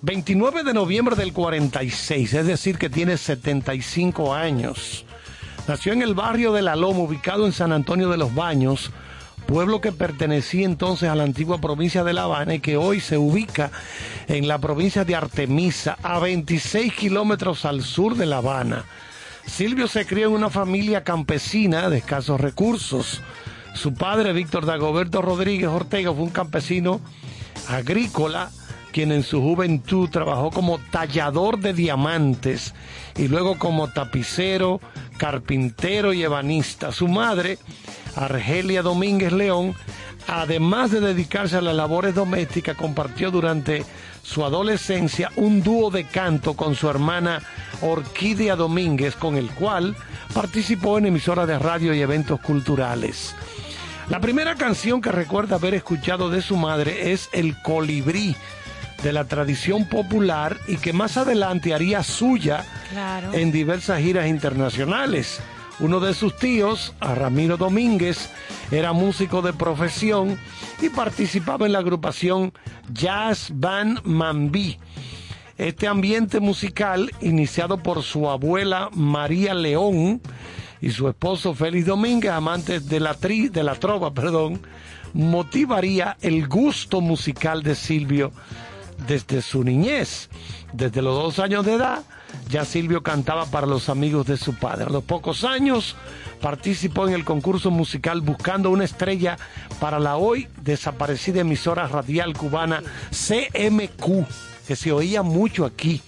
29 0.00 0.62
de 0.62 0.72
noviembre 0.72 1.14
del 1.14 1.32
46, 1.34 2.32
es 2.32 2.46
decir, 2.46 2.78
que 2.78 2.88
tiene 2.88 3.18
75 3.18 4.32
años. 4.34 5.04
Nació 5.68 5.92
en 5.92 6.00
el 6.02 6.14
barrio 6.14 6.52
de 6.52 6.62
La 6.62 6.76
Loma, 6.76 7.00
ubicado 7.00 7.44
en 7.44 7.52
San 7.52 7.72
Antonio 7.72 8.08
de 8.08 8.16
los 8.16 8.34
Baños, 8.34 8.92
pueblo 9.46 9.80
que 9.80 9.92
pertenecía 9.92 10.66
entonces 10.66 11.08
a 11.08 11.14
la 11.14 11.22
antigua 11.22 11.60
provincia 11.60 12.04
de 12.04 12.12
La 12.12 12.24
Habana 12.24 12.54
y 12.54 12.60
que 12.60 12.76
hoy 12.76 13.00
se 13.00 13.16
ubica 13.16 13.70
en 14.28 14.48
la 14.48 14.58
provincia 14.58 15.04
de 15.04 15.14
Artemisa, 15.14 15.96
a 16.02 16.18
26 16.18 16.92
kilómetros 16.92 17.64
al 17.64 17.82
sur 17.82 18.16
de 18.16 18.26
La 18.26 18.38
Habana. 18.38 18.84
Silvio 19.46 19.86
se 19.86 20.04
crió 20.04 20.26
en 20.26 20.34
una 20.34 20.50
familia 20.50 21.04
campesina 21.04 21.88
de 21.88 21.98
escasos 21.98 22.40
recursos. 22.40 23.22
Su 23.74 23.94
padre, 23.94 24.32
Víctor 24.32 24.66
Dagoberto 24.66 25.22
Rodríguez 25.22 25.68
Ortega, 25.68 26.12
fue 26.12 26.24
un 26.24 26.30
campesino 26.30 27.00
agrícola 27.68 28.50
quien 28.96 29.12
en 29.12 29.24
su 29.24 29.42
juventud 29.42 30.08
trabajó 30.08 30.50
como 30.50 30.78
tallador 30.90 31.58
de 31.58 31.74
diamantes 31.74 32.72
y 33.14 33.28
luego 33.28 33.58
como 33.58 33.88
tapicero, 33.88 34.80
carpintero 35.18 36.14
y 36.14 36.22
ebanista. 36.22 36.92
Su 36.92 37.06
madre, 37.06 37.58
Argelia 38.14 38.80
Domínguez 38.80 39.32
León, 39.32 39.74
además 40.26 40.92
de 40.92 41.00
dedicarse 41.00 41.58
a 41.58 41.60
las 41.60 41.76
labores 41.76 42.14
domésticas, 42.14 42.74
compartió 42.74 43.30
durante 43.30 43.84
su 44.22 44.46
adolescencia 44.46 45.30
un 45.36 45.62
dúo 45.62 45.90
de 45.90 46.04
canto 46.04 46.54
con 46.54 46.74
su 46.74 46.88
hermana 46.88 47.42
Orquídea 47.82 48.56
Domínguez, 48.56 49.14
con 49.14 49.36
el 49.36 49.50
cual 49.50 49.94
participó 50.32 50.96
en 50.96 51.04
emisoras 51.04 51.46
de 51.46 51.58
radio 51.58 51.92
y 51.92 52.00
eventos 52.00 52.40
culturales. 52.40 53.34
La 54.08 54.20
primera 54.20 54.54
canción 54.54 55.02
que 55.02 55.12
recuerda 55.12 55.56
haber 55.56 55.74
escuchado 55.74 56.30
de 56.30 56.40
su 56.40 56.56
madre 56.56 57.12
es 57.12 57.28
El 57.32 57.60
colibrí, 57.60 58.34
de 59.02 59.12
la 59.12 59.24
tradición 59.24 59.84
popular 59.86 60.58
y 60.68 60.76
que 60.76 60.92
más 60.92 61.16
adelante 61.16 61.74
haría 61.74 62.02
suya 62.02 62.64
Claro. 62.90 63.32
en 63.34 63.52
diversas 63.52 64.00
giras 64.00 64.26
internacionales. 64.26 65.40
Uno 65.78 66.00
de 66.00 66.14
sus 66.14 66.36
tíos, 66.36 66.94
a 67.00 67.14
Ramiro 67.14 67.56
Domínguez, 67.58 68.30
era 68.70 68.92
músico 68.94 69.42
de 69.42 69.52
profesión 69.52 70.38
y 70.80 70.88
participaba 70.88 71.66
en 71.66 71.72
la 71.72 71.80
agrupación 71.80 72.52
Jazz 72.92 73.50
Band 73.52 74.00
Mambí. 74.04 74.78
Este 75.58 75.86
ambiente 75.86 76.40
musical, 76.40 77.10
iniciado 77.20 77.78
por 77.82 78.02
su 78.02 78.28
abuela 78.30 78.88
María 78.94 79.54
León 79.54 80.20
y 80.80 80.90
su 80.90 81.08
esposo 81.08 81.54
Félix 81.54 81.86
Domínguez, 81.86 82.32
amantes 82.32 82.88
de 82.88 83.00
la, 83.00 83.14
tri, 83.14 83.48
de 83.48 83.62
la 83.62 83.74
trova, 83.74 84.12
perdón, 84.12 84.60
motivaría 85.14 86.16
el 86.20 86.46
gusto 86.48 87.00
musical 87.00 87.62
de 87.62 87.74
Silvio 87.74 88.32
desde 89.06 89.42
su 89.42 89.64
niñez. 89.64 90.28
Desde 90.72 91.02
los 91.02 91.14
dos 91.14 91.38
años 91.38 91.64
de 91.64 91.74
edad, 91.74 92.02
ya 92.48 92.64
Silvio 92.64 93.02
cantaba 93.02 93.46
para 93.46 93.66
los 93.66 93.88
amigos 93.88 94.26
de 94.26 94.36
su 94.36 94.54
padre. 94.54 94.84
A 94.84 94.90
los 94.90 95.04
pocos 95.04 95.44
años 95.44 95.96
participó 96.40 97.08
en 97.08 97.14
el 97.14 97.24
concurso 97.24 97.70
musical 97.70 98.20
Buscando 98.20 98.70
una 98.70 98.84
estrella 98.84 99.36
para 99.80 99.98
la 99.98 100.16
hoy 100.16 100.48
desaparecida 100.62 101.40
emisora 101.40 101.88
radial 101.88 102.36
cubana 102.36 102.82
CMQ, 103.10 104.26
que 104.66 104.76
se 104.76 104.92
oía 104.92 105.22
mucho 105.22 105.64
aquí. 105.64 106.02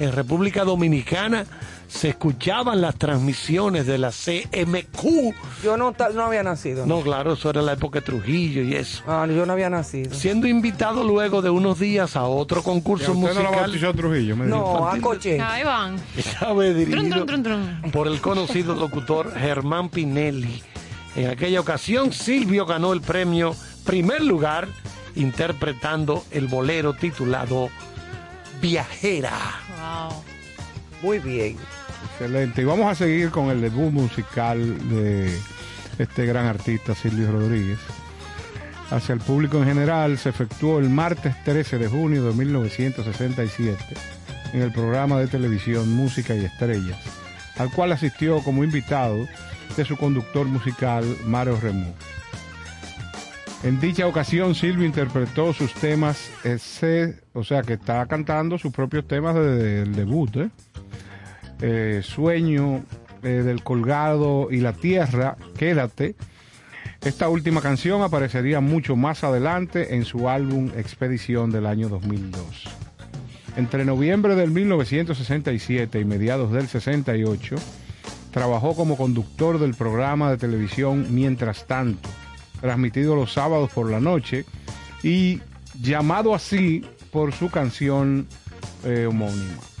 En 0.00 0.12
República 0.12 0.64
Dominicana 0.64 1.46
se 1.88 2.08
escuchaban 2.10 2.80
las 2.80 2.96
transmisiones 2.96 3.86
de 3.86 3.98
la 3.98 4.10
CMQ. 4.10 5.34
Yo 5.62 5.76
no, 5.76 5.94
no 6.14 6.22
había 6.24 6.42
nacido. 6.42 6.86
No, 6.86 7.00
claro, 7.02 7.34
eso 7.34 7.50
era 7.50 7.62
la 7.62 7.72
época 7.74 8.00
de 8.00 8.06
Trujillo 8.06 8.62
y 8.62 8.74
eso. 8.74 9.02
Ah, 9.06 9.26
yo 9.28 9.46
no 9.46 9.52
había 9.52 9.70
nacido. 9.70 10.14
Siendo 10.14 10.46
invitado 10.46 11.04
luego 11.04 11.42
de 11.42 11.50
unos 11.50 11.78
días 11.78 12.16
a 12.16 12.24
otro 12.24 12.58
¿Y 12.58 12.60
a 12.60 12.64
concurso 12.64 13.12
usted 13.12 13.22
no 13.22 13.34
lo 13.34 13.40
musical. 13.42 13.60
bautizó 13.60 13.94
Trujillo? 13.94 14.36
Me. 14.36 14.46
No, 14.46 14.88
a 14.88 14.98
coche. 15.00 15.40
Ahí 15.40 15.62
van. 15.64 15.96
Estaba 16.16 16.62
Trun, 16.64 16.76
dirigido 16.76 17.24
trun, 17.26 17.42
trun, 17.42 17.42
trun. 17.82 17.90
por 17.92 18.08
el 18.08 18.20
conocido 18.20 18.74
locutor 18.74 19.32
Germán 19.34 19.88
Pinelli. 19.88 20.62
En 21.16 21.28
aquella 21.30 21.60
ocasión, 21.60 22.12
Silvio 22.12 22.66
ganó 22.66 22.92
el 22.92 23.00
premio 23.00 23.54
primer 23.84 24.22
lugar 24.24 24.66
interpretando 25.14 26.24
el 26.32 26.48
bolero 26.48 26.94
titulado 26.94 27.68
Viajera. 28.60 29.32
Wow. 30.10 30.24
Muy 31.04 31.18
bien. 31.18 31.58
Excelente. 32.12 32.62
Y 32.62 32.64
vamos 32.64 32.90
a 32.90 32.94
seguir 32.94 33.30
con 33.30 33.50
el 33.50 33.60
debut 33.60 33.92
musical 33.92 34.88
de 34.88 35.38
este 35.98 36.24
gran 36.24 36.46
artista 36.46 36.94
Silvio 36.94 37.30
Rodríguez. 37.30 37.78
Hacia 38.88 39.12
el 39.12 39.20
público 39.20 39.58
en 39.58 39.66
general 39.66 40.16
se 40.16 40.30
efectuó 40.30 40.78
el 40.78 40.88
martes 40.88 41.34
13 41.44 41.76
de 41.76 41.88
junio 41.88 42.24
de 42.24 42.32
1967 42.32 43.76
en 44.54 44.62
el 44.62 44.72
programa 44.72 45.20
de 45.20 45.26
televisión 45.26 45.92
Música 45.92 46.34
y 46.34 46.46
Estrellas, 46.46 46.98
al 47.58 47.70
cual 47.70 47.92
asistió 47.92 48.42
como 48.42 48.64
invitado 48.64 49.28
de 49.76 49.84
su 49.84 49.98
conductor 49.98 50.46
musical 50.46 51.04
Mario 51.26 51.60
Remú. 51.60 51.92
En 53.62 53.78
dicha 53.78 54.06
ocasión 54.06 54.54
Silvio 54.54 54.86
interpretó 54.86 55.52
sus 55.52 55.74
temas, 55.74 56.30
ese, 56.44 57.20
o 57.34 57.44
sea 57.44 57.60
que 57.60 57.74
está 57.74 58.06
cantando 58.06 58.56
sus 58.56 58.72
propios 58.72 59.06
temas 59.06 59.34
desde 59.34 59.82
el 59.82 59.94
debut, 59.94 60.34
¿eh? 60.36 60.50
Eh, 61.66 62.02
Sueño 62.02 62.84
eh, 63.22 63.28
del 63.28 63.62
Colgado 63.62 64.48
y 64.50 64.60
la 64.60 64.74
Tierra, 64.74 65.38
Quédate. 65.56 66.14
Esta 67.02 67.30
última 67.30 67.62
canción 67.62 68.02
aparecería 68.02 68.60
mucho 68.60 68.96
más 68.96 69.24
adelante 69.24 69.94
en 69.94 70.04
su 70.04 70.28
álbum 70.28 70.70
Expedición 70.76 71.50
del 71.50 71.64
año 71.64 71.88
2002. 71.88 72.64
Entre 73.56 73.86
noviembre 73.86 74.34
del 74.34 74.50
1967 74.50 76.00
y 76.00 76.04
mediados 76.04 76.52
del 76.52 76.68
68, 76.68 77.56
trabajó 78.30 78.76
como 78.76 78.98
conductor 78.98 79.58
del 79.58 79.72
programa 79.72 80.30
de 80.30 80.36
televisión 80.36 81.06
Mientras 81.14 81.66
tanto, 81.66 82.10
transmitido 82.60 83.16
los 83.16 83.32
sábados 83.32 83.70
por 83.70 83.90
la 83.90 84.00
noche 84.00 84.44
y 85.02 85.40
llamado 85.80 86.34
así 86.34 86.84
por 87.10 87.32
su 87.32 87.50
canción 87.50 88.26
eh, 88.84 89.06
homónima. 89.06 89.73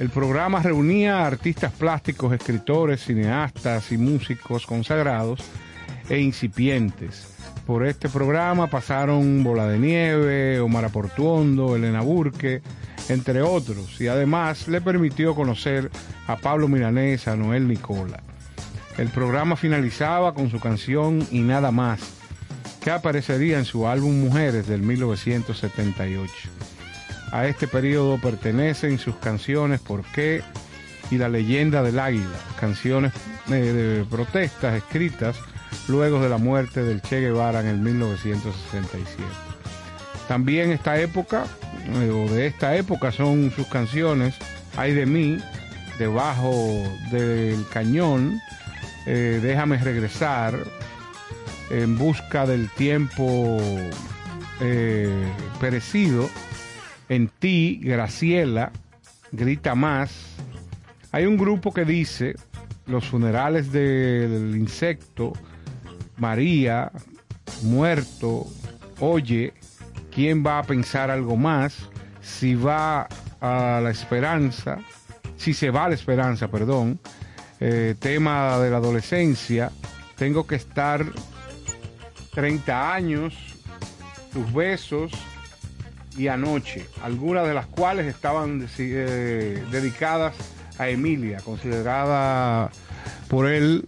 El 0.00 0.08
programa 0.08 0.62
reunía 0.62 1.18
a 1.18 1.26
artistas 1.26 1.72
plásticos, 1.72 2.32
escritores, 2.32 3.04
cineastas 3.04 3.92
y 3.92 3.98
músicos 3.98 4.64
consagrados 4.64 5.42
e 6.08 6.18
incipientes. 6.20 7.34
Por 7.66 7.86
este 7.86 8.08
programa 8.08 8.68
pasaron 8.68 9.44
Bola 9.44 9.68
de 9.68 9.78
Nieve, 9.78 10.58
Omar 10.58 10.86
Aportuondo, 10.86 11.76
Elena 11.76 12.00
Burke, 12.00 12.62
entre 13.10 13.42
otros, 13.42 14.00
y 14.00 14.08
además 14.08 14.68
le 14.68 14.80
permitió 14.80 15.34
conocer 15.34 15.90
a 16.26 16.36
Pablo 16.36 16.66
Milanés, 16.66 17.28
a 17.28 17.36
Noel 17.36 17.68
Nicola. 17.68 18.22
El 18.96 19.08
programa 19.08 19.54
finalizaba 19.54 20.32
con 20.32 20.50
su 20.50 20.60
canción 20.60 21.28
Y 21.30 21.40
Nada 21.40 21.72
Más, 21.72 22.00
que 22.82 22.90
aparecería 22.90 23.58
en 23.58 23.66
su 23.66 23.86
álbum 23.86 24.18
Mujeres 24.18 24.66
del 24.66 24.80
1978. 24.80 26.32
A 27.32 27.46
este 27.46 27.68
periodo 27.68 28.18
pertenecen 28.18 28.98
sus 28.98 29.14
canciones 29.16 29.80
¿Por 29.80 30.02
qué? 30.02 30.42
y 31.10 31.18
La 31.18 31.28
leyenda 31.28 31.82
del 31.82 31.98
águila, 31.98 32.38
canciones 32.58 33.12
eh, 33.50 33.52
de 33.52 34.04
protestas 34.04 34.76
escritas 34.76 35.36
luego 35.88 36.20
de 36.20 36.28
la 36.28 36.38
muerte 36.38 36.82
del 36.82 37.02
Che 37.02 37.20
Guevara 37.20 37.60
en 37.60 37.66
el 37.66 37.78
1967. 37.78 39.22
También 40.28 40.70
esta 40.70 41.00
época, 41.00 41.44
eh, 41.88 42.10
o 42.10 42.32
de 42.32 42.46
esta 42.46 42.76
época, 42.76 43.10
son 43.10 43.50
sus 43.50 43.66
canciones 43.66 44.34
Ay 44.76 44.94
de 44.94 45.06
mí, 45.06 45.38
Debajo 45.98 46.82
del 47.10 47.66
cañón, 47.72 48.40
eh, 49.06 49.40
Déjame 49.42 49.78
regresar, 49.78 50.54
En 51.70 51.98
busca 51.98 52.46
del 52.46 52.68
tiempo 52.70 53.60
perecido, 55.58 56.28
En 57.10 57.26
ti, 57.26 57.80
Graciela, 57.82 58.70
Grita 59.32 59.74
más. 59.74 60.12
Hay 61.10 61.26
un 61.26 61.36
grupo 61.36 61.74
que 61.74 61.84
dice, 61.84 62.36
Los 62.86 63.06
funerales 63.06 63.72
del 63.72 64.56
insecto, 64.56 65.32
María, 66.18 66.92
muerto, 67.62 68.46
oye, 69.00 69.52
¿quién 70.14 70.46
va 70.46 70.60
a 70.60 70.62
pensar 70.62 71.10
algo 71.10 71.36
más? 71.36 71.88
Si 72.22 72.54
va 72.54 73.08
a 73.40 73.80
la 73.82 73.90
esperanza, 73.90 74.78
si 75.36 75.52
se 75.52 75.70
va 75.70 75.86
a 75.86 75.88
la 75.88 75.96
esperanza, 75.96 76.48
perdón, 76.48 77.00
eh, 77.58 77.96
tema 77.98 78.56
de 78.58 78.70
la 78.70 78.76
adolescencia, 78.76 79.72
tengo 80.16 80.46
que 80.46 80.54
estar 80.54 81.04
30 82.34 82.94
años, 82.94 83.34
tus 84.32 84.52
besos, 84.52 85.10
y 86.16 86.28
Anoche, 86.28 86.86
algunas 87.02 87.46
de 87.46 87.54
las 87.54 87.66
cuales 87.66 88.06
estaban 88.06 88.66
eh, 88.78 89.64
dedicadas 89.70 90.34
a 90.78 90.88
Emilia, 90.88 91.40
considerada 91.44 92.70
por 93.28 93.46
él, 93.46 93.84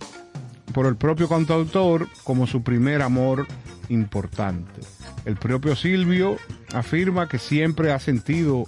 por 0.72 0.87
el 0.87 0.96
propio 0.96 1.28
cantautor, 1.28 2.08
como 2.24 2.46
su 2.46 2.62
primer 2.62 3.02
amor 3.02 3.46
importante. 3.88 4.80
El 5.24 5.37
propio 5.37 5.76
Silvio 5.76 6.37
afirma 6.74 7.28
que 7.28 7.38
siempre 7.38 7.92
ha 7.92 7.98
sentido 7.98 8.66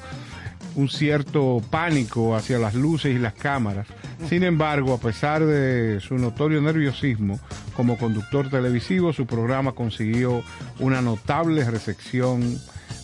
un 0.77 0.88
cierto 0.88 1.62
pánico 1.71 2.35
hacia 2.35 2.59
las 2.59 2.75
luces 2.75 3.14
y 3.14 3.19
las 3.19 3.35
cámaras. 3.35 3.87
Sin 4.29 4.43
embargo, 4.43 4.95
a 4.95 4.99
pesar 4.99 5.45
de 5.45 6.01
su 6.01 6.17
notorio 6.19 6.61
nerviosismo 6.61 7.38
como 7.77 7.97
conductor 7.97 8.51
televisivo, 8.51 9.12
su 9.12 9.27
programa 9.27 9.73
consiguió 9.73 10.43
una 10.79 11.01
notable 11.01 11.69
recepción 11.69 12.59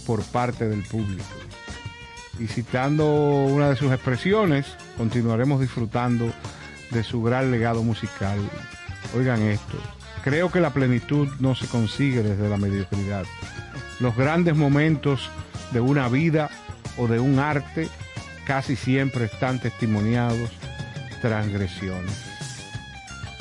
por 0.06 0.22
parte 0.24 0.68
del 0.68 0.82
público. 0.82 1.24
Y 2.38 2.46
citando 2.46 3.06
una 3.44 3.70
de 3.70 3.76
sus 3.76 3.92
expresiones, 3.92 4.66
continuaremos 4.96 5.60
disfrutando 5.60 6.32
de 6.90 7.02
su 7.02 7.22
gran 7.22 7.50
legado 7.50 7.82
musical. 7.82 8.38
Oigan 9.16 9.42
esto, 9.42 9.76
creo 10.22 10.50
que 10.50 10.60
la 10.60 10.70
plenitud 10.70 11.28
no 11.38 11.54
se 11.54 11.66
consigue 11.66 12.22
desde 12.22 12.48
la 12.48 12.56
mediocridad. 12.56 13.24
Los 14.00 14.16
grandes 14.16 14.56
momentos 14.56 15.28
de 15.72 15.80
una 15.80 16.08
vida 16.08 16.50
o 16.96 17.06
de 17.06 17.20
un 17.20 17.38
arte 17.38 17.88
casi 18.46 18.76
siempre 18.76 19.26
están 19.26 19.60
testimoniados 19.60 20.50
transgresiones. 21.20 22.30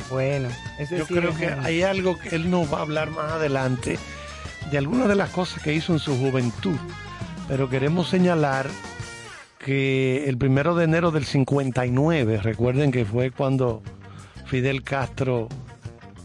Bueno, 0.10 0.50
yo 0.89 1.06
creo 1.06 1.36
que 1.36 1.48
hay 1.48 1.84
algo 1.84 2.17
que 2.17 2.36
él 2.36 2.50
nos 2.50 2.72
va 2.72 2.80
a 2.80 2.82
hablar 2.82 3.12
más 3.12 3.32
adelante 3.34 4.00
de 4.72 4.78
algunas 4.78 5.08
de 5.08 5.15
las 5.15 5.30
cosas 5.30 5.62
que 5.63 5.74
hizo 5.74 5.93
en 5.93 6.00
su 6.00 6.17
juventud, 6.17 6.78
pero 7.48 7.69
queremos 7.69 8.10
señalar 8.10 8.67
que 9.58 10.26
el 10.28 10.38
primero 10.38 10.76
de 10.76 10.86
enero 10.86 11.12
del 11.12 11.26
59, 11.26 12.38
recuerden 12.41 12.91
que 12.91 13.06
fue 13.06 13.32
cuando 13.32 13.82
Fidel 14.45 14.84
Castro 14.84 15.50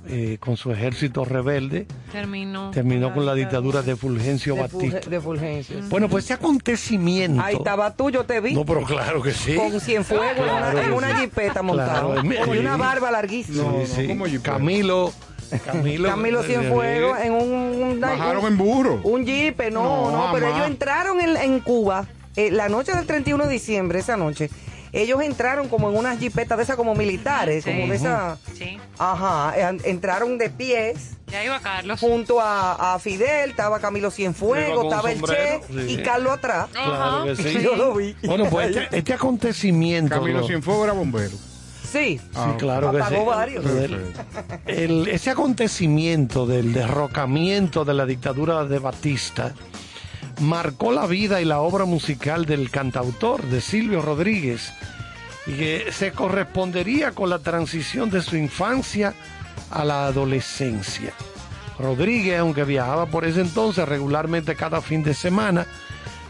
eh, 0.06 0.36
con 0.38 0.58
su 0.58 0.70
ejército 0.70 1.24
rebelde. 1.24 1.86
Terminó. 2.12 2.70
Terminó 2.70 3.14
con 3.14 3.24
la 3.24 3.34
dictadura 3.34 3.80
de 3.80 3.96
Fulgencio 3.96 4.54
Batista. 4.54 5.00
de 5.00 5.20
Fulgencio. 5.20 5.78
Bueno, 5.88 6.10
pues 6.10 6.24
ese 6.24 6.34
acontecimiento. 6.34 7.42
Ahí 7.42 7.56
estaba 7.56 7.94
tú, 7.94 8.10
yo 8.10 8.24
te 8.24 8.40
vi. 8.40 8.54
No, 8.54 8.66
pero 8.66 8.82
claro 8.82 9.22
que 9.22 9.32
sí. 9.32 9.54
Con 9.54 9.80
Cienfuegos 9.80 10.46
en 10.76 10.92
una, 10.92 11.16
jipeta 11.16 11.62
montada. 11.62 12.22
y 12.22 12.58
una 12.58 12.76
barba 12.76 13.10
larguísima. 13.10 13.62
No, 13.62 13.86
sí, 13.86 14.38
Camilo. 14.42 15.12
Camilo, 15.60 16.08
Camilo 16.08 16.42
Cienfuegos 16.42 17.18
en 17.20 17.32
un, 17.32 18.00
Bajaron 18.00 18.46
en 18.46 18.56
burro. 18.56 19.00
Un 19.04 19.26
jipe, 19.26 19.70
no, 19.70 20.10
no, 20.10 20.30
pero 20.32 20.48
ellos 20.48 20.66
entraron 20.66 21.20
en, 21.20 21.36
en 21.36 21.60
Cuba 21.60 22.06
eh, 22.36 22.50
la 22.50 22.68
noche 22.68 22.92
del 22.92 23.06
31 23.06 23.46
de 23.46 23.52
diciembre, 23.52 23.98
esa 24.00 24.16
noche 24.16 24.50
ellos 24.94 25.20
entraron 25.22 25.68
como 25.68 25.90
en 25.90 25.96
unas 25.96 26.18
jipetas 26.18 26.56
de 26.56 26.64
esas 26.64 26.76
como 26.76 26.94
militares, 26.94 27.64
como 27.64 27.88
de 27.88 27.96
esas. 27.96 28.38
Sí. 28.56 28.78
Ajá, 28.98 29.52
entraron 29.84 30.38
de 30.38 30.50
pies. 30.50 31.16
Ya 31.26 31.44
iba 31.44 31.58
Carlos. 31.58 31.98
Junto 31.98 32.40
a, 32.40 32.96
Fidel, 33.00 33.50
estaba 33.50 33.80
Camilo 33.80 34.10
Cienfuegos, 34.10 34.84
estaba 34.84 35.10
el 35.10 35.20
Che 35.20 35.60
y 35.88 35.96
Carlos 35.98 36.32
atrás. 36.32 36.68
Claro 36.72 37.24
que 37.24 37.36
sí. 37.36 37.60
Yo 37.60 37.74
lo 37.74 37.94
vi. 37.94 38.14
Bueno, 38.22 38.46
pues 38.48 38.76
este, 38.76 38.98
este 38.98 39.12
acontecimiento. 39.12 40.14
Camilo 40.14 40.46
Cienfuegos 40.46 40.84
era 40.84 40.92
bombero. 40.92 41.36
Sí, 41.90 42.18
sí, 42.18 42.22
ah, 42.34 42.56
claro 42.58 42.90
que 42.92 43.02
sí. 43.02 43.14
varios. 43.26 43.64
ese 44.66 45.30
acontecimiento 45.30 46.46
del 46.46 46.72
derrocamiento 46.72 47.84
de 47.84 47.94
la 47.94 48.06
dictadura 48.06 48.64
de 48.64 48.78
Batista 48.78 49.54
marcó 50.40 50.92
la 50.92 51.06
vida 51.06 51.40
y 51.40 51.44
la 51.44 51.60
obra 51.60 51.84
musical 51.84 52.46
del 52.46 52.70
cantautor, 52.70 53.42
de 53.44 53.60
Silvio 53.60 54.02
Rodríguez, 54.02 54.72
y 55.46 55.52
que 55.52 55.92
se 55.92 56.12
correspondería 56.12 57.12
con 57.12 57.30
la 57.30 57.38
transición 57.38 58.10
de 58.10 58.22
su 58.22 58.36
infancia 58.36 59.14
a 59.70 59.84
la 59.84 60.06
adolescencia. 60.06 61.12
Rodríguez, 61.78 62.38
aunque 62.38 62.64
viajaba 62.64 63.06
por 63.06 63.24
ese 63.24 63.40
entonces 63.40 63.86
regularmente 63.88 64.54
cada 64.54 64.80
fin 64.80 65.02
de 65.02 65.14
semana 65.14 65.66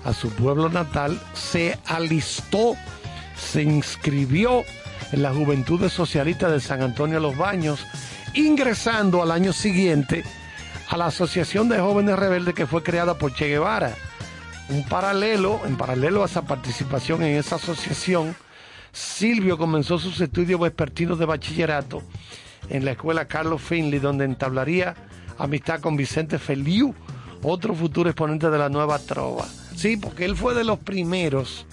a 0.05 0.13
su 0.13 0.31
pueblo 0.31 0.69
natal, 0.69 1.21
se 1.33 1.79
alistó, 1.87 2.77
se 3.37 3.63
inscribió 3.63 4.65
en 5.15 5.23
la 5.23 5.33
Juventud 5.33 5.89
Socialista 5.89 6.51
de 6.51 6.59
San 6.59 6.83
Antonio 6.83 7.17
de 7.17 7.23
los 7.23 7.37
Baños, 7.37 7.87
ingresando 8.35 9.23
al 9.23 9.31
año 9.31 9.53
siguiente 9.53 10.25
a 10.89 10.97
la 10.97 11.07
Asociación 11.07 11.69
de 11.69 11.79
Jóvenes 11.79 12.19
Rebeldes 12.19 12.53
que 12.53 12.67
fue 12.67 12.83
creada 12.83 13.17
por 13.17 13.33
Che 13.33 13.47
Guevara. 13.47 13.95
Un 14.71 14.83
paralelo, 14.89 15.61
en 15.67 15.77
paralelo 15.77 16.25
a 16.25 16.27
esa 16.27 16.43
participación 16.43 17.23
en 17.23 17.37
esa 17.37 17.57
asociación, 17.57 18.35
Silvio 18.91 19.57
comenzó 19.57 20.01
sus 20.01 20.21
estudios 20.21 20.59
vespertinos 20.59 21.17
de 21.21 21.27
bachillerato 21.27 22.03
en 22.69 22.85
la 22.85 22.91
escuela 22.91 23.29
Carlos 23.29 23.63
Finley, 23.63 24.01
donde 24.01 24.25
entablaría 24.25 24.97
amistad 25.39 25.79
con 25.79 25.97
Vicente 25.97 26.41
Feliu, 26.41 26.93
otro 27.41 27.73
futuro 27.73 28.11
exponente 28.11 28.51
de 28.51 28.59
la 28.59 28.69
nueva 28.69 28.99
trova. 28.99 29.47
Sí, 29.77 29.97
porque 29.97 30.25
él 30.25 30.35
fue 30.35 30.55
de 30.55 30.65
los 30.65 30.81
primeros 30.81 31.67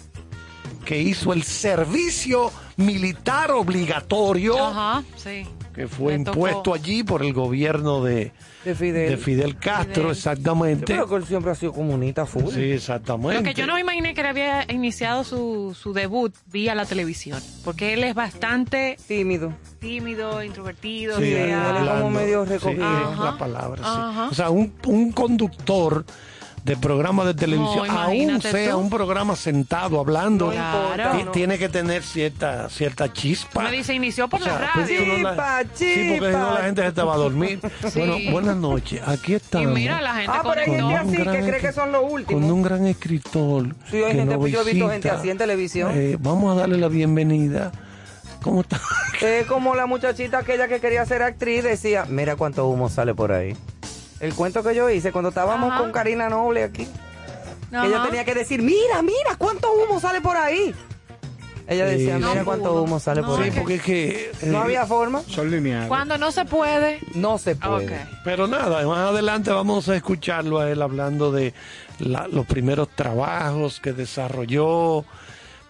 que 0.86 1.01
hizo 1.01 1.34
el 1.34 1.41
servicio 1.43 2.51
militar 2.82 3.52
obligatorio. 3.52 4.58
Ajá, 4.58 5.04
sí 5.15 5.48
que 5.74 5.88
fue 5.88 6.15
impuesto 6.15 6.74
allí 6.74 7.04
por 7.04 7.24
el 7.24 7.34
gobierno 7.34 8.04
de, 8.04 8.32
de, 8.65 8.76
Fidel. 8.76 9.58
Castro, 9.58 10.12
exactamente. 10.12 10.86
pero 10.88 11.08
que 11.08 11.15
él 11.15 11.26
siempre 11.26 11.52
ha 11.52 11.56
sido 11.56 11.74
comunista 11.74 12.26
full. 12.26 12.54
Sí, 12.54 12.72
exactamente. 12.72 13.38
Lo 13.38 13.44
que 13.44 13.54
yo 13.54 13.65
no 13.65 13.76
me 13.76 13.82
imaginé 13.82 14.13
que 14.13 14.22
él 14.22 14.28
había 14.28 14.65
iniciado 14.70 15.24
su, 15.24 15.76
su 15.80 15.94
debut 15.94 16.34
vía 16.52 16.76
la 16.76 16.86
televisión, 16.86 17.41
porque 17.63 17.94
él 17.94 18.04
es 18.04 18.15
bastante 18.15 18.98
tímido. 19.08 19.54
Tímido, 19.80 20.44
introvertido. 20.44 21.17
Sí, 21.17 21.34
él 21.34 21.52
es 21.52 21.89
como 21.89 22.10
medio 22.10 22.46
recogido. 22.46 23.13
Sí, 23.13 23.20
la 23.24 23.38
palabra, 23.38 23.84
sí. 23.84 24.28
O 24.32 24.34
sea, 24.34 24.50
un, 24.50 24.74
un 24.86 25.12
conductor 25.12 26.06
de 26.63 26.78
programa 26.78 27.26
de 27.26 27.34
televisión, 27.34 27.89
aún 27.89 28.41
sea 28.41 28.78
un 28.78 28.89
programa 28.89 29.36
sentado 29.36 30.00
hablando, 30.00 30.54
tiene 31.34 31.58
que 31.58 31.69
tener 31.69 32.04
cierta 32.04 32.69
cierta 32.69 33.12
chispa. 33.12 33.63
Me 33.63 33.71
dice, 33.71 33.93
inició 33.93 34.28
por 34.28 34.41
la 34.41 34.58
radio. 34.58 34.86
Chispa, 34.86 35.63
sí, 35.74 36.17
porque 36.19 36.32
si 36.32 36.38
no 36.38 36.54
la 36.54 36.62
gente 36.62 36.84
se 36.84 36.91
te 36.91 37.02
va 37.02 37.13
a 37.13 37.17
dormir. 37.17 37.60
Bueno, 37.95 38.17
buenas 38.32 38.56
noches, 38.58 39.02
aquí 39.06 39.34
estamos. 39.34 39.71
Y 39.71 39.74
mira 39.74 40.02
la 40.02 40.15
gente 40.15 40.32
Ah, 40.34 40.41
pero 40.43 40.62
hay 40.62 40.67
gente 40.67 40.95
así 40.95 41.17
que 41.17 41.50
cree 41.50 41.62
que 41.62 41.71
son 41.74 41.91
los 41.91 42.04
últimos. 42.10 42.41
Con 42.41 42.52
un 42.52 42.62
gran 42.62 42.86
escritor. 42.86 43.76
Sí, 43.89 43.97
hay 44.04 44.13
gente, 44.13 44.38
yo 44.50 44.62
he 44.62 44.63
visto 44.63 44.89
gente 44.89 45.10
así 45.10 45.30
en 45.30 45.38
televisión. 45.38 45.91
Eh, 45.93 46.17
vamos 46.19 46.56
a 46.56 46.62
darle 46.62 46.78
la 46.78 46.88
bienvenida. 46.88 47.71
¿Cómo 48.41 48.62
está? 48.62 48.80
Es 49.21 49.45
como 49.45 49.76
la 49.76 49.86
muchachita 49.86 50.39
aquella 50.39 50.67
que 50.67 50.80
quería 50.80 51.06
ser 51.06 51.21
actriz 51.21 51.63
decía, 51.63 52.06
mira 52.08 52.36
cuánto 52.36 52.67
humo 52.67 52.89
sale 52.89 53.13
por 53.13 53.32
ahí. 53.32 53.56
El 54.22 54.36
cuento 54.36 54.62
que 54.64 54.76
yo 54.76 54.90
hice 54.90 55.12
cuando 55.12 55.30
estábamos 55.30 55.74
con 55.80 55.92
Karina 55.92 56.30
Noble 56.30 56.64
aquí. 56.64 56.88
ella 57.72 58.04
tenía 58.04 58.24
que 58.24 58.36
decir, 58.36 58.62
mira, 58.62 59.02
mira, 59.02 59.36
cuánto 59.38 59.74
humo 59.74 60.00
sale 60.00 60.22
por 60.22 60.38
ahí. 60.38 60.74
Ella 61.68 61.86
decía, 61.86 62.18
mira 62.18 62.44
cuánto 62.44 62.84
humo 62.84 63.00
sale 63.00 63.24
por 63.24 63.42
ahí. 63.42 63.50
Sí, 63.50 63.58
porque 63.58 63.76
es 63.76 63.82
que... 63.82 64.32
no 64.44 64.60
eh, 64.60 64.62
había 64.62 64.86
forma. 64.86 65.22
Son 65.28 65.50
lineales. 65.50 65.88
Cuando 65.88 66.18
no 66.20 66.32
se 66.32 66.46
puede. 66.46 67.00
No 67.16 67.40
se 67.40 67.56
puede. 67.56 68.06
Pero 68.24 68.48
nada, 68.48 68.86
más 68.86 69.10
adelante 69.10 69.52
vamos 69.52 69.90
a 69.90 69.96
escucharlo 69.96 70.60
a 70.60 70.70
él 70.70 70.82
hablando 70.82 71.32
de 71.32 71.54
los 72.00 72.46
primeros 72.46 72.90
trabajos 72.90 73.80
que 73.80 73.94
desarrolló, 73.94 75.04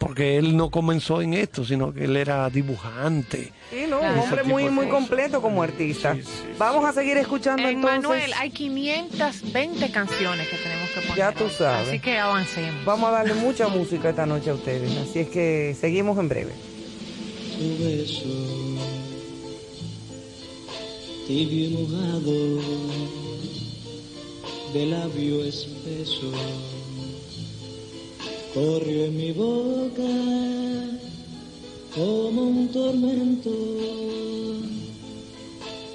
porque 0.01 0.37
él 0.39 0.57
no 0.57 0.71
comenzó 0.71 1.21
en 1.21 1.35
esto, 1.35 1.63
sino 1.63 1.93
que 1.93 2.05
él 2.05 2.17
era 2.17 2.49
dibujante. 2.49 3.53
Sí, 3.69 3.85
no, 3.87 3.99
un 3.99 4.17
hombre 4.17 4.43
muy, 4.43 4.67
muy 4.71 4.87
completo 4.87 5.43
como 5.43 5.61
artista. 5.61 6.17
Vamos 6.57 6.83
a 6.85 6.91
seguir 6.91 7.17
escuchando 7.17 7.61
en 7.61 7.75
entonces. 7.75 8.01
Manuel, 8.09 8.33
hay 8.33 8.49
520 8.49 9.91
canciones 9.91 10.47
que 10.47 10.57
tenemos 10.57 10.89
que 10.89 11.01
poner. 11.01 11.17
Ya 11.17 11.31
tú 11.31 11.47
sabes. 11.51 11.87
Así 11.87 11.99
que 11.99 12.17
avancemos. 12.17 12.83
Vamos 12.83 13.09
a 13.09 13.11
darle 13.11 13.35
mucha 13.35 13.67
música 13.67 14.09
esta 14.09 14.25
noche 14.25 14.49
a 14.49 14.55
ustedes, 14.55 14.91
así 14.97 15.19
es 15.19 15.29
que 15.29 15.77
seguimos 15.79 16.17
en 16.17 16.29
breve. 16.29 16.53
Tu 17.59 17.83
beso, 17.83 18.25
tibio 21.27 21.79
mojado, 21.79 22.59
de 24.73 24.85
labio 24.87 25.43
espeso 25.45 26.31
corrió 28.53 29.05
en 29.05 29.17
mi 29.17 29.31
boca 29.31 30.01
como 31.95 32.41
un 32.41 32.67
tormento 32.69 33.49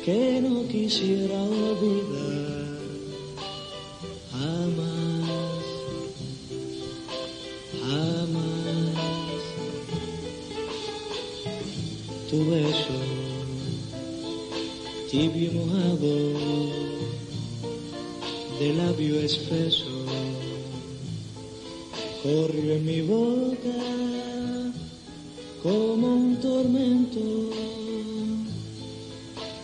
que 0.05 0.41
no 0.41 0.67
quisiera 0.69 1.43
olvidar 1.43 2.79
jamás, 4.31 5.65
jamás. 7.83 8.97
Tu 12.31 12.39
beso 12.51 13.27
tibio 15.11 15.51
y 15.51 15.55
mojado 15.55 16.15
de 18.59 18.75
labio 18.75 19.21
espeso 19.21 19.96
corrió 22.27 22.75
en 22.75 22.85
mi 22.85 23.01
boca 23.03 23.79
como 25.63 26.07
un 26.15 26.37
tormento 26.41 27.21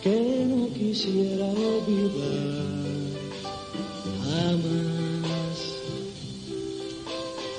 que 0.01 0.45
no 0.47 0.67
quisiera 0.73 1.45
olvidar 1.45 2.63
jamás, 4.23 5.57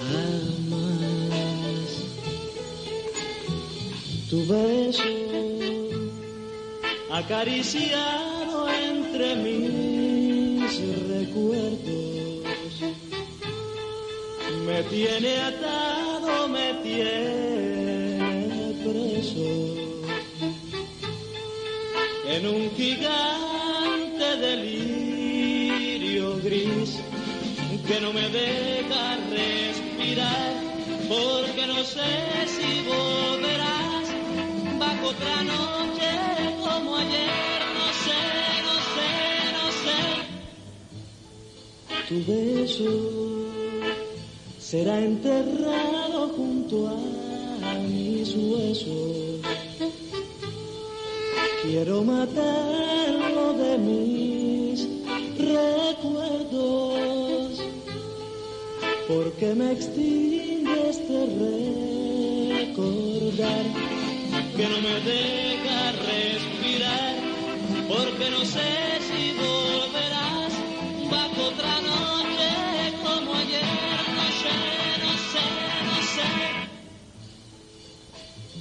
jamás. 0.08 1.90
Tu 4.30 4.38
beso 4.46 5.12
acariciado 7.10 8.68
entre 8.70 9.36
mis 9.36 10.72
recuerdos 11.08 12.04
me 14.66 14.82
tiene 14.84 15.38
atado, 15.38 16.48
me 16.48 16.74
tiene 16.82 18.74
preso. 18.82 19.74
En 22.26 22.46
un 22.46 22.70
gigante 22.74 24.36
delirio 24.40 26.38
gris 26.42 26.98
que 27.86 28.00
no 28.00 28.12
me 28.12 28.28
deja 28.30 29.16
respirar 29.30 30.52
porque 31.08 31.66
no 31.66 31.84
sé 31.84 32.46
si 32.46 32.82
volverás. 32.88 34.08
Bajo 34.78 35.08
otra 35.08 35.42
noche 35.44 36.10
como 36.60 36.96
ayer, 36.96 37.60
no 37.78 37.88
sé, 38.04 38.22
no 38.66 38.76
sé, 38.94 39.10
no 39.58 39.66
sé. 39.82 39.98
Tu 42.08 42.16
beso 42.26 43.33
será 44.64 44.98
enterrado 44.98 46.28
junto 46.36 46.88
a 46.88 46.96
mis 47.86 48.34
huesos. 48.34 49.40
Quiero 51.62 52.02
matarlo 52.02 53.52
de 53.62 53.78
mis 53.78 54.88
recuerdos, 55.36 56.52
porque 59.06 59.54
me 59.54 59.72
extingue 59.72 60.90
este 60.90 61.26
recordar 62.64 63.64
que 64.56 64.66
no 64.72 64.78
me 64.86 64.96
deja 65.12 65.92
respirar, 66.10 67.14
porque 67.86 68.30
no 68.30 68.42
sé 68.46 68.70
si 69.08 69.22
volverás 69.42 70.52
bajo 71.10 71.40
otra 71.48 71.74
noche 71.82 72.23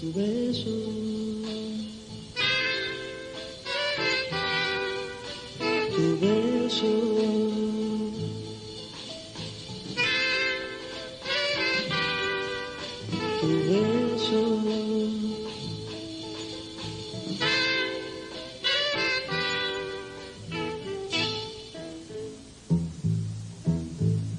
Tu 0.04 0.12
beso. 0.12 0.94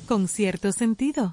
Con 0.06 0.28
cierto 0.28 0.70
sentido. 0.72 1.32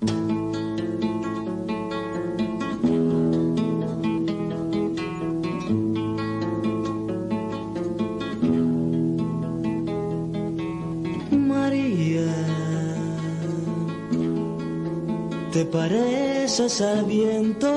¿Te 15.61 15.67
pareces 15.67 16.81
al 16.81 17.05
viento? 17.05 17.69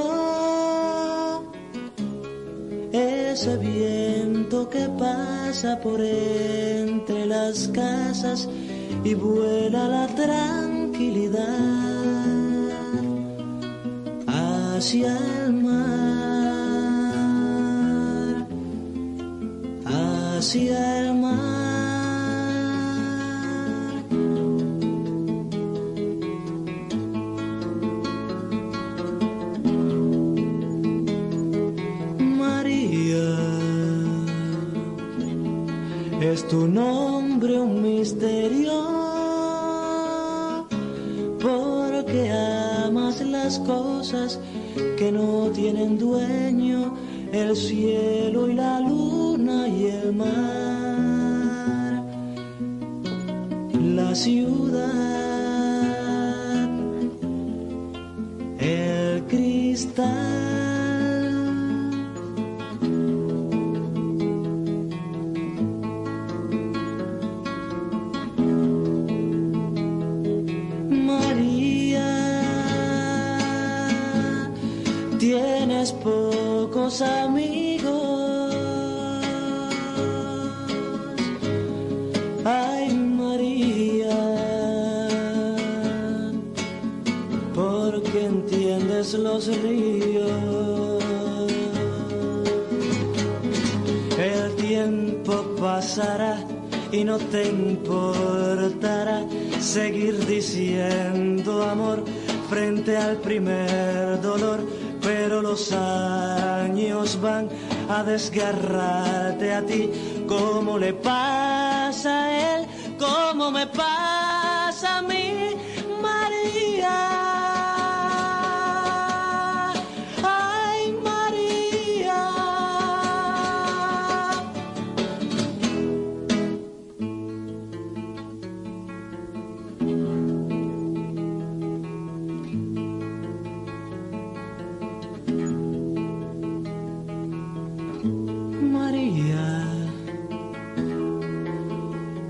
Ese 2.93 3.59
viento 3.59 4.71
que 4.71 4.89
pasa 4.99 5.79
por 5.81 6.01
entre 6.01 7.27
las 7.27 7.69
casas 7.69 8.49
y 9.05 9.13
vuela 9.13 9.89
la 9.89 10.07
tranquilidad 10.07 11.35
hacia 14.29 15.19
el 15.45 15.54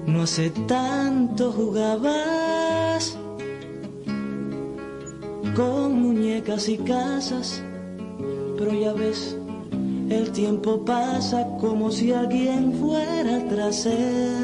No 0.07 0.23
hace 0.23 0.51
tanto 0.69 1.53
jugabas 1.53 3.17
con 5.57 6.01
muñecas 6.01 6.69
y 6.69 6.79
casas, 6.79 7.63
pero 8.59 8.73
ya 8.73 8.93
ves, 8.93 9.37
el 10.11 10.31
tiempo 10.33 10.85
pasa 10.85 11.47
como 11.61 11.91
si 11.91 12.13
alguien 12.13 12.73
fuera 12.75 13.49
tras 13.49 13.87
él 13.87 14.44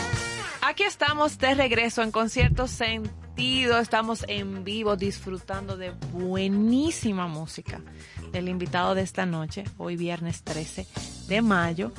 Aquí 0.71 0.83
estamos 0.83 1.37
de 1.37 1.53
regreso 1.53 2.01
en 2.01 2.11
Concierto 2.11 2.65
Sentido. 2.65 3.77
Estamos 3.77 4.23
en 4.29 4.63
vivo 4.63 4.95
disfrutando 4.95 5.75
de 5.75 5.91
buenísima 6.13 7.27
música 7.27 7.81
del 8.31 8.47
invitado 8.47 8.95
de 8.95 9.01
esta 9.01 9.25
noche, 9.25 9.65
hoy 9.77 9.97
viernes 9.97 10.43
13 10.43 10.87
de 11.27 11.41
mayo, 11.41 11.91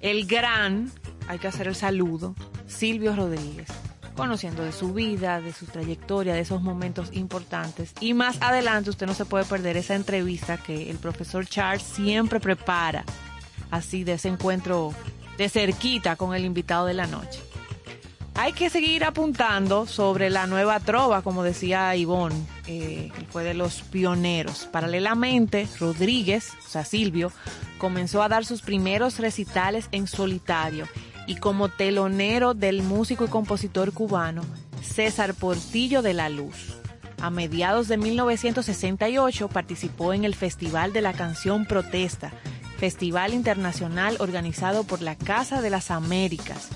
el 0.00 0.28
gran, 0.28 0.92
hay 1.26 1.40
que 1.40 1.48
hacer 1.48 1.66
el 1.66 1.74
saludo, 1.74 2.36
Silvio 2.68 3.16
Rodríguez, 3.16 3.66
conociendo 4.14 4.62
de 4.62 4.70
su 4.70 4.94
vida, 4.94 5.40
de 5.40 5.52
su 5.52 5.66
trayectoria, 5.66 6.32
de 6.32 6.40
esos 6.42 6.62
momentos 6.62 7.08
importantes. 7.12 7.92
Y 7.98 8.14
más 8.14 8.40
adelante 8.40 8.90
usted 8.90 9.08
no 9.08 9.14
se 9.14 9.24
puede 9.24 9.44
perder 9.44 9.76
esa 9.76 9.96
entrevista 9.96 10.56
que 10.56 10.88
el 10.88 10.98
profesor 10.98 11.46
Charles 11.46 11.82
siempre 11.82 12.38
prepara, 12.38 13.04
así 13.72 14.04
de 14.04 14.12
ese 14.12 14.28
encuentro 14.28 14.94
de 15.36 15.48
cerquita 15.48 16.14
con 16.14 16.32
el 16.32 16.44
invitado 16.44 16.86
de 16.86 16.94
la 16.94 17.08
noche. 17.08 17.49
Hay 18.34 18.52
que 18.52 18.70
seguir 18.70 19.04
apuntando 19.04 19.86
sobre 19.86 20.30
la 20.30 20.46
nueva 20.46 20.80
trova, 20.80 21.22
como 21.22 21.42
decía 21.42 21.94
Ivonne, 21.96 22.46
eh, 22.66 23.10
que 23.14 23.24
fue 23.26 23.44
de 23.44 23.54
los 23.54 23.82
pioneros. 23.82 24.68
Paralelamente, 24.70 25.68
Rodríguez, 25.78 26.52
o 26.64 26.68
sea, 26.68 26.84
Silvio, 26.84 27.32
comenzó 27.78 28.22
a 28.22 28.28
dar 28.28 28.44
sus 28.46 28.62
primeros 28.62 29.18
recitales 29.18 29.88
en 29.92 30.06
solitario 30.06 30.86
y 31.26 31.36
como 31.36 31.68
telonero 31.68 32.54
del 32.54 32.82
músico 32.82 33.24
y 33.24 33.28
compositor 33.28 33.92
cubano 33.92 34.42
César 34.82 35.34
Portillo 35.34 36.00
de 36.00 36.14
la 36.14 36.28
Luz. 36.28 36.78
A 37.20 37.28
mediados 37.28 37.88
de 37.88 37.98
1968 37.98 39.48
participó 39.48 40.14
en 40.14 40.24
el 40.24 40.34
Festival 40.34 40.92
de 40.94 41.02
la 41.02 41.12
Canción 41.12 41.66
Protesta, 41.66 42.32
festival 42.78 43.34
internacional 43.34 44.16
organizado 44.20 44.84
por 44.84 45.02
la 45.02 45.16
Casa 45.16 45.60
de 45.60 45.68
las 45.68 45.90
Américas 45.90 46.70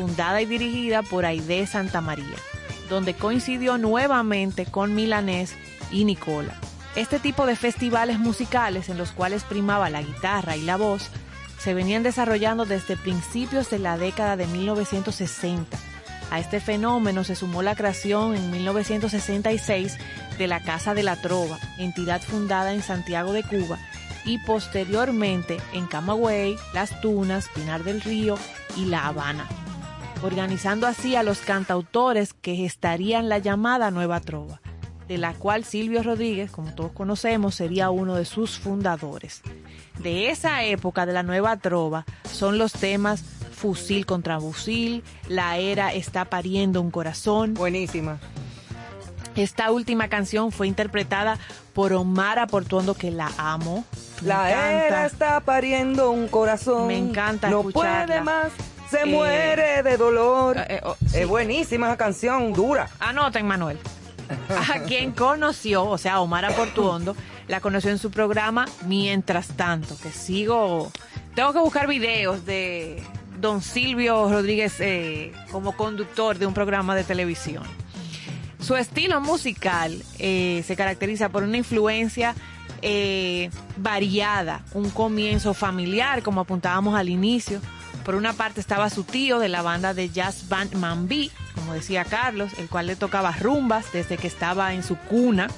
fundada 0.00 0.40
y 0.40 0.46
dirigida 0.46 1.02
por 1.02 1.26
Aide 1.26 1.66
Santa 1.66 2.00
María, 2.00 2.36
donde 2.88 3.12
coincidió 3.12 3.76
nuevamente 3.76 4.64
con 4.64 4.94
Milanés 4.94 5.54
y 5.92 6.06
Nicola. 6.06 6.54
Este 6.96 7.18
tipo 7.18 7.44
de 7.44 7.54
festivales 7.54 8.18
musicales 8.18 8.88
en 8.88 8.96
los 8.96 9.12
cuales 9.12 9.44
primaba 9.44 9.90
la 9.90 10.00
guitarra 10.00 10.56
y 10.56 10.62
la 10.62 10.76
voz 10.76 11.10
se 11.58 11.74
venían 11.74 12.02
desarrollando 12.02 12.64
desde 12.64 12.96
principios 12.96 13.68
de 13.68 13.78
la 13.78 13.98
década 13.98 14.38
de 14.38 14.46
1960. 14.46 15.76
A 16.30 16.38
este 16.38 16.60
fenómeno 16.60 17.22
se 17.22 17.36
sumó 17.36 17.62
la 17.62 17.74
creación 17.74 18.34
en 18.34 18.50
1966 18.50 19.98
de 20.38 20.46
la 20.46 20.60
Casa 20.60 20.94
de 20.94 21.02
la 21.02 21.16
Trova, 21.16 21.58
entidad 21.76 22.22
fundada 22.22 22.72
en 22.72 22.82
Santiago 22.82 23.34
de 23.34 23.42
Cuba, 23.42 23.78
y 24.24 24.38
posteriormente 24.38 25.58
en 25.74 25.86
Camagüey, 25.86 26.56
Las 26.72 26.98
Tunas, 27.02 27.48
Pinar 27.54 27.84
del 27.84 28.00
Río 28.00 28.38
y 28.78 28.86
La 28.86 29.06
Habana 29.06 29.46
organizando 30.22 30.86
así 30.86 31.16
a 31.16 31.22
los 31.22 31.38
cantautores 31.38 32.34
que 32.34 32.54
gestarían 32.56 33.28
la 33.28 33.38
llamada 33.38 33.90
Nueva 33.90 34.20
Trova, 34.20 34.60
de 35.08 35.18
la 35.18 35.32
cual 35.34 35.64
Silvio 35.64 36.02
Rodríguez, 36.02 36.50
como 36.50 36.72
todos 36.74 36.92
conocemos, 36.92 37.54
sería 37.54 37.90
uno 37.90 38.14
de 38.16 38.24
sus 38.24 38.58
fundadores. 38.58 39.42
De 39.98 40.30
esa 40.30 40.62
época 40.64 41.06
de 41.06 41.12
la 41.12 41.22
Nueva 41.22 41.56
Trova 41.58 42.04
son 42.30 42.58
los 42.58 42.72
temas 42.72 43.22
Fusil 43.52 44.06
contra 44.06 44.40
Fusil, 44.40 45.02
La 45.28 45.58
Era 45.58 45.92
está 45.92 46.24
pariendo 46.26 46.80
un 46.80 46.90
corazón. 46.90 47.54
Buenísima. 47.54 48.18
Esta 49.36 49.70
última 49.70 50.08
canción 50.08 50.50
fue 50.50 50.66
interpretada 50.66 51.38
por 51.72 51.92
Omar 51.92 52.46
Portuondo, 52.48 52.94
que 52.94 53.10
la 53.10 53.30
amo. 53.38 53.84
Me 54.22 54.28
La 54.28 54.50
encanta. 54.50 54.86
era 54.86 55.06
está 55.06 55.40
pariendo 55.40 56.10
un 56.10 56.26
corazón. 56.28 56.88
Me 56.88 56.96
encanta 56.98 57.48
No 57.48 57.60
escucharla. 57.60 58.06
puede 58.06 58.20
más, 58.22 58.52
se 58.90 59.02
Eh, 59.02 59.06
muere 59.06 59.82
de 59.82 59.96
dolor. 59.96 60.58
Eh, 60.58 60.64
eh, 60.68 60.80
oh, 60.82 60.96
sí. 61.06 61.18
Es 61.18 61.28
buenísima 61.28 61.86
esa 61.86 61.96
canción, 61.96 62.52
dura. 62.52 62.88
Anoten, 62.98 63.46
Manuel. 63.46 63.78
A 64.72 64.80
quien 64.80 65.12
conoció, 65.12 65.84
o 65.84 65.98
sea, 65.98 66.20
Omar 66.20 66.54
Portuondo, 66.54 67.16
la 67.48 67.60
conoció 67.60 67.90
en 67.90 67.98
su 67.98 68.10
programa 68.10 68.66
Mientras 68.86 69.48
tanto, 69.48 69.96
que 69.98 70.10
sigo. 70.10 70.90
Tengo 71.34 71.52
que 71.52 71.58
buscar 71.58 71.88
videos 71.88 72.44
de 72.46 73.02
don 73.40 73.62
Silvio 73.62 74.28
Rodríguez 74.28 74.74
eh, 74.80 75.32
como 75.50 75.76
conductor 75.76 76.38
de 76.38 76.46
un 76.46 76.54
programa 76.54 76.94
de 76.94 77.04
televisión. 77.04 77.64
Su 78.60 78.76
estilo 78.76 79.20
musical 79.20 80.02
se 80.18 80.74
caracteriza 80.76 81.30
por 81.30 81.44
una 81.44 81.56
influencia 81.56 82.34
eh, 82.82 83.50
variada, 83.76 84.62
un 84.72 84.88
comienzo 84.90 85.52
familiar, 85.52 86.22
como 86.22 86.40
apuntábamos 86.40 86.94
al 86.94 87.08
inicio. 87.08 87.60
Por 88.04 88.14
una 88.14 88.32
parte 88.32 88.60
estaba 88.60 88.90
su 88.90 89.04
tío 89.04 89.38
de 89.38 89.48
la 89.48 89.62
banda 89.62 89.94
de 89.94 90.08
jazz 90.10 90.48
band 90.48 90.74
Mambí, 90.74 91.30
como 91.54 91.74
decía 91.74 92.04
Carlos, 92.04 92.50
el 92.58 92.68
cual 92.68 92.86
le 92.86 92.96
tocaba 92.96 93.32
rumbas 93.32 93.92
desde 93.92 94.16
que 94.16 94.26
estaba 94.26 94.72
en 94.74 94.82
su 94.82 94.96
cuna. 94.96 95.48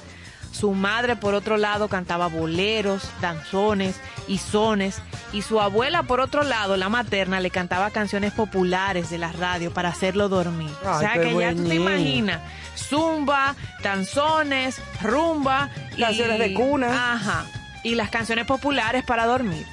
Su 0.51 0.73
madre, 0.73 1.15
por 1.15 1.33
otro 1.33 1.57
lado, 1.57 1.87
cantaba 1.87 2.27
boleros, 2.27 3.09
danzones 3.21 3.95
y 4.27 4.37
sones. 4.37 4.97
Y 5.31 5.41
su 5.41 5.59
abuela, 5.59 6.03
por 6.03 6.19
otro 6.19 6.43
lado, 6.43 6.77
la 6.77 6.89
materna, 6.89 7.39
le 7.39 7.49
cantaba 7.49 7.89
canciones 7.89 8.33
populares 8.33 9.09
de 9.09 9.17
la 9.17 9.31
radio 9.31 9.73
para 9.73 9.89
hacerlo 9.89 10.29
dormir. 10.29 10.69
o 10.85 10.99
sea 10.99 11.13
que 11.13 11.33
ya 11.39 11.55
tú 11.55 11.67
te 11.67 11.75
imaginas. 11.75 12.39
Zumba, 12.77 13.55
danzones, 13.81 14.79
rumba. 15.01 15.69
y- 15.97 16.01
Canciones 16.01 16.37
de 16.37 16.53
cuna. 16.53 17.13
Ajá. 17.13 17.45
Y 17.83 17.95
las 17.95 18.09
canciones 18.11 18.45
populares 18.45 19.03
para 19.03 19.25
dormir. 19.25 19.65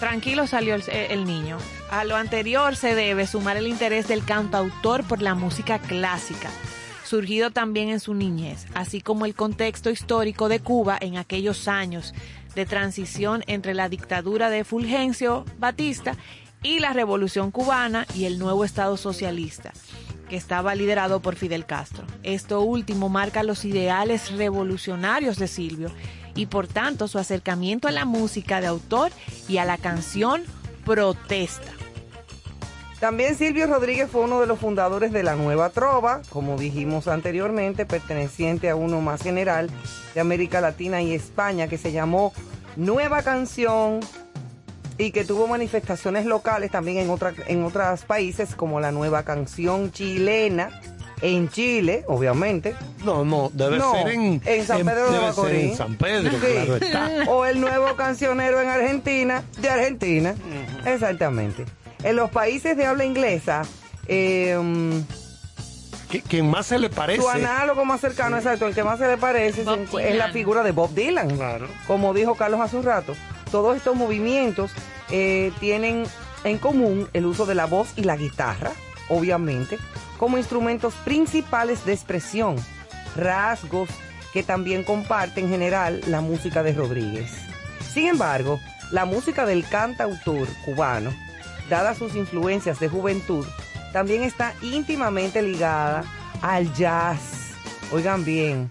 Tranquilo 0.00 0.46
salió 0.46 0.74
el, 0.74 0.82
el 0.88 1.24
niño. 1.24 1.58
A 1.90 2.04
lo 2.04 2.16
anterior 2.16 2.76
se 2.76 2.94
debe 2.94 3.26
sumar 3.26 3.56
el 3.56 3.66
interés 3.66 4.08
del 4.08 4.24
cantautor 4.24 5.04
por 5.04 5.22
la 5.22 5.34
música 5.34 5.78
clásica, 5.78 6.50
surgido 7.04 7.50
también 7.50 7.88
en 7.88 8.00
su 8.00 8.14
niñez, 8.14 8.66
así 8.74 9.00
como 9.00 9.24
el 9.24 9.34
contexto 9.34 9.90
histórico 9.90 10.48
de 10.48 10.60
Cuba 10.60 10.98
en 11.00 11.16
aquellos 11.16 11.68
años 11.68 12.12
de 12.54 12.66
transición 12.66 13.42
entre 13.46 13.74
la 13.74 13.88
dictadura 13.88 14.50
de 14.50 14.64
Fulgencio 14.64 15.44
Batista 15.58 16.16
y 16.62 16.80
la 16.80 16.92
revolución 16.92 17.50
cubana 17.50 18.06
y 18.14 18.24
el 18.24 18.38
nuevo 18.38 18.64
Estado 18.64 18.96
socialista 18.96 19.72
que 20.28 20.36
estaba 20.36 20.74
liderado 20.74 21.20
por 21.20 21.36
Fidel 21.36 21.66
Castro. 21.66 22.04
Esto 22.24 22.60
último 22.60 23.08
marca 23.08 23.44
los 23.44 23.64
ideales 23.64 24.32
revolucionarios 24.32 25.38
de 25.38 25.46
Silvio 25.46 25.92
y 26.36 26.46
por 26.46 26.68
tanto 26.68 27.08
su 27.08 27.18
acercamiento 27.18 27.88
a 27.88 27.92
la 27.92 28.04
música 28.04 28.60
de 28.60 28.68
autor 28.68 29.10
y 29.48 29.58
a 29.58 29.64
la 29.64 29.78
canción 29.78 30.44
protesta. 30.84 31.72
También 33.00 33.36
Silvio 33.36 33.66
Rodríguez 33.66 34.08
fue 34.10 34.22
uno 34.22 34.40
de 34.40 34.46
los 34.46 34.58
fundadores 34.58 35.12
de 35.12 35.22
la 35.22 35.36
Nueva 35.36 35.68
Trova, 35.68 36.22
como 36.30 36.56
dijimos 36.56 37.08
anteriormente, 37.08 37.84
perteneciente 37.84 38.70
a 38.70 38.76
uno 38.76 39.02
más 39.02 39.22
general 39.22 39.68
de 40.14 40.20
América 40.20 40.62
Latina 40.62 41.02
y 41.02 41.12
España, 41.12 41.68
que 41.68 41.76
se 41.76 41.92
llamó 41.92 42.32
Nueva 42.76 43.22
Canción 43.22 44.00
y 44.96 45.10
que 45.10 45.26
tuvo 45.26 45.46
manifestaciones 45.46 46.24
locales 46.24 46.70
también 46.70 46.96
en, 46.98 47.18
en 47.48 47.64
otros 47.64 48.04
países, 48.06 48.54
como 48.54 48.80
la 48.80 48.92
Nueva 48.92 49.24
Canción 49.24 49.92
chilena, 49.92 50.70
en 51.22 51.48
Chile, 51.48 52.04
obviamente, 52.08 52.74
No, 53.04 53.24
no, 53.24 53.50
debe 53.54 53.78
No, 53.78 53.92
ser 53.92 54.08
en, 54.08 54.42
en 54.44 54.66
San 54.66 54.78
Pedro 54.84 54.94
de 55.06 55.12
debe 55.12 55.12
ser 55.12 55.22
Macorís. 55.22 55.62
en 55.62 55.76
San 55.76 55.94
Pedro, 55.96 56.30
Sí. 56.32 56.36
claro 56.52 56.76
está. 56.76 57.10
o 57.30 57.44
el 57.46 57.60
nuevo 57.60 57.96
cancionero 57.96 58.60
en 58.60 58.68
Argentina, 58.68 59.42
de 59.58 59.68
Argentina. 59.70 60.34
Exactamente. 60.84 61.64
En 62.02 62.16
los 62.16 62.30
países 62.30 62.76
de 62.76 62.84
habla 62.86 63.04
inglesa, 63.04 63.62
eh, 64.08 64.56
Quien 66.28 66.48
más 66.50 66.66
se 66.66 66.78
le 66.78 66.88
parece. 66.88 67.20
su 67.20 67.28
análogo 67.28 67.84
más 67.84 68.00
cercano, 68.00 68.36
exacto, 68.36 68.66
el 68.68 68.74
que 68.74 68.84
más 68.84 68.98
se 68.98 69.08
le 69.08 69.16
parece 69.16 69.62
Bob 69.64 69.80
es, 69.80 69.88
es 69.88 69.92
la 69.92 70.08
Dylan. 70.26 70.32
figura 70.32 70.62
de 70.62 70.70
Bob 70.72 70.94
Dylan. 70.94 71.30
Claro. 71.36 71.66
Como 71.86 72.14
dijo 72.14 72.34
Carlos 72.36 72.60
hace 72.60 72.76
un 72.76 72.84
rato, 72.84 73.14
todos 73.50 73.76
estos 73.76 73.96
movimientos 73.96 74.70
eh, 75.10 75.50
tienen 75.58 76.04
en 76.44 76.58
común 76.58 77.08
el 77.12 77.26
uso 77.26 77.44
de 77.46 77.54
la 77.56 77.64
voz 77.66 77.88
y 77.96 78.02
la 78.04 78.16
guitarra, 78.16 78.70
obviamente, 79.08 79.78
como 80.18 80.38
instrumentos 80.38 80.94
principales 81.04 81.84
de 81.84 81.92
expresión, 81.92 82.56
rasgos 83.16 83.88
que 84.32 84.42
también 84.42 84.84
comparte 84.84 85.40
en 85.40 85.48
general 85.48 86.00
la 86.06 86.20
música 86.20 86.62
de 86.62 86.72
Rodríguez. 86.72 87.32
Sin 87.92 88.08
embargo, 88.08 88.60
la 88.90 89.04
música 89.04 89.46
del 89.46 89.66
cantautor 89.68 90.46
cubano, 90.64 91.10
dadas 91.68 91.98
sus 91.98 92.14
influencias 92.14 92.78
de 92.78 92.88
juventud, 92.88 93.46
también 93.92 94.22
está 94.22 94.54
íntimamente 94.62 95.42
ligada 95.42 96.04
al 96.42 96.72
jazz. 96.74 97.52
Oigan 97.92 98.24
bien, 98.24 98.70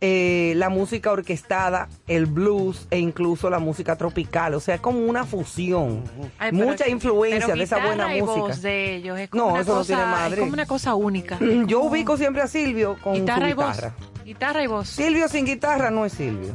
eh, 0.00 0.52
la 0.56 0.68
música 0.68 1.10
orquestada, 1.12 1.88
el 2.06 2.26
blues 2.26 2.86
e 2.90 2.98
incluso 2.98 3.48
la 3.48 3.58
música 3.58 3.96
tropical. 3.96 4.54
O 4.54 4.60
sea, 4.60 4.74
es 4.76 4.80
como 4.80 4.98
una 5.00 5.24
fusión. 5.24 6.04
Ay, 6.38 6.52
Mucha 6.52 6.88
influencia 6.88 7.54
de 7.54 7.62
esa 7.62 7.76
buena 7.78 8.08
guitarra 8.08 8.16
y 8.16 8.20
música. 8.22 8.40
voz 8.48 8.62
de 8.62 8.94
ellos 8.96 9.18
es 9.18 9.30
como 9.30 9.44
No, 9.44 9.52
una 9.52 9.60
eso 9.62 9.72
no 9.72 9.78
cosa, 9.78 9.86
tiene 9.86 10.02
madre. 10.10 10.34
Es 10.34 10.40
como 10.40 10.52
una 10.52 10.66
cosa 10.66 10.94
única. 10.94 11.38
Yo 11.66 11.80
ubico 11.80 12.16
siempre 12.16 12.42
a 12.42 12.46
Silvio 12.46 12.96
con 13.02 13.14
guitarra 13.14 13.46
su 13.46 13.50
y 13.50 13.54
voz. 13.54 13.66
guitarra. 13.76 13.94
Guitarra 14.24 14.62
y 14.62 14.66
voz. 14.66 14.88
Silvio 14.88 15.28
sin 15.28 15.46
guitarra 15.46 15.90
no 15.90 16.04
es 16.04 16.12
Silvio. 16.12 16.54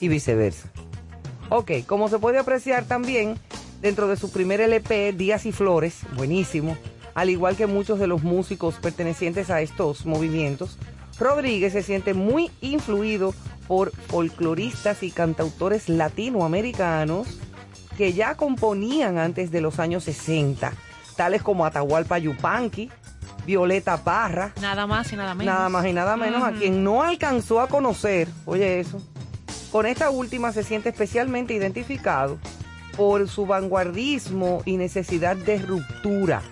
Y 0.00 0.08
viceversa. 0.08 0.70
Ok, 1.48 1.70
como 1.86 2.08
se 2.08 2.18
puede 2.18 2.38
apreciar 2.38 2.84
también, 2.84 3.38
dentro 3.80 4.08
de 4.08 4.16
su 4.16 4.30
primer 4.32 4.60
LP, 4.60 5.12
Días 5.12 5.46
y 5.46 5.52
Flores, 5.52 6.00
buenísimo, 6.16 6.76
al 7.14 7.30
igual 7.30 7.56
que 7.56 7.66
muchos 7.66 7.98
de 8.00 8.06
los 8.08 8.22
músicos 8.24 8.74
pertenecientes 8.76 9.48
a 9.50 9.60
estos 9.62 10.04
movimientos, 10.06 10.76
Rodríguez 11.18 11.72
se 11.72 11.82
siente 11.82 12.14
muy 12.14 12.50
influido 12.60 13.34
por 13.66 13.90
folcloristas 13.90 15.02
y 15.02 15.10
cantautores 15.10 15.88
latinoamericanos 15.88 17.26
que 17.96 18.12
ya 18.12 18.36
componían 18.36 19.18
antes 19.18 19.50
de 19.50 19.60
los 19.60 19.78
años 19.78 20.04
60, 20.04 20.72
tales 21.16 21.42
como 21.42 21.64
Atahualpa 21.64 22.18
Yupanqui, 22.18 22.90
Violeta 23.46 23.96
Parra, 24.04 24.52
Nada 24.60 24.86
más 24.86 25.12
y 25.12 25.16
nada 25.16 25.34
menos. 25.34 25.54
Nada 25.54 25.68
más 25.68 25.86
y 25.86 25.92
nada 25.92 26.16
menos 26.16 26.42
a 26.42 26.52
quien 26.52 26.84
no 26.84 27.02
alcanzó 27.02 27.60
a 27.60 27.68
conocer, 27.68 28.28
oye 28.44 28.80
eso, 28.80 29.00
con 29.72 29.86
esta 29.86 30.10
última 30.10 30.52
se 30.52 30.64
siente 30.64 30.90
especialmente 30.90 31.54
identificado 31.54 32.38
por 32.96 33.28
su 33.28 33.46
vanguardismo 33.46 34.62
y 34.64 34.76
necesidad 34.76 35.36
de 35.36 35.58
ruptura. 35.58 36.42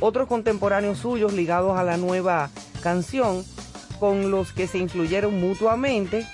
Otros 0.00 0.28
contemporáneos 0.28 0.98
suyos 0.98 1.32
ligados 1.32 1.78
a 1.78 1.82
la 1.84 1.96
nueva 1.96 2.50
canción, 2.82 3.44
con 4.02 4.32
los 4.32 4.52
que 4.52 4.66
se 4.66 4.78
influyeron 4.78 5.40
mutuamente, 5.40 6.26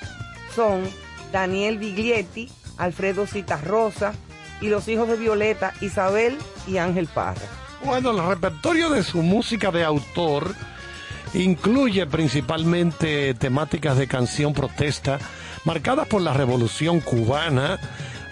son 0.57 0.85
Daniel 1.33 1.77
Biglietti, 1.77 2.49
Alfredo 2.79 3.27
Citarrosa 3.27 4.15
y 4.63 4.69
los 4.69 4.89
hijos 4.89 5.07
de 5.07 5.17
Violeta, 5.17 5.75
Isabel 5.83 6.39
y 6.67 6.79
Ángel 6.79 7.09
Parra. 7.09 7.43
Bueno, 7.85 8.13
el 8.13 8.27
repertorio 8.27 8.89
de 8.89 9.03
su 9.03 9.21
música 9.21 9.71
de 9.71 9.85
autor 9.85 10.55
incluye 11.35 12.07
principalmente 12.07 13.35
temáticas 13.35 13.99
de 13.99 14.07
canción 14.07 14.55
protesta 14.55 15.19
marcadas 15.67 16.09
por 16.09 16.23
la 16.23 16.33
revolución 16.33 17.01
cubana, 17.01 17.79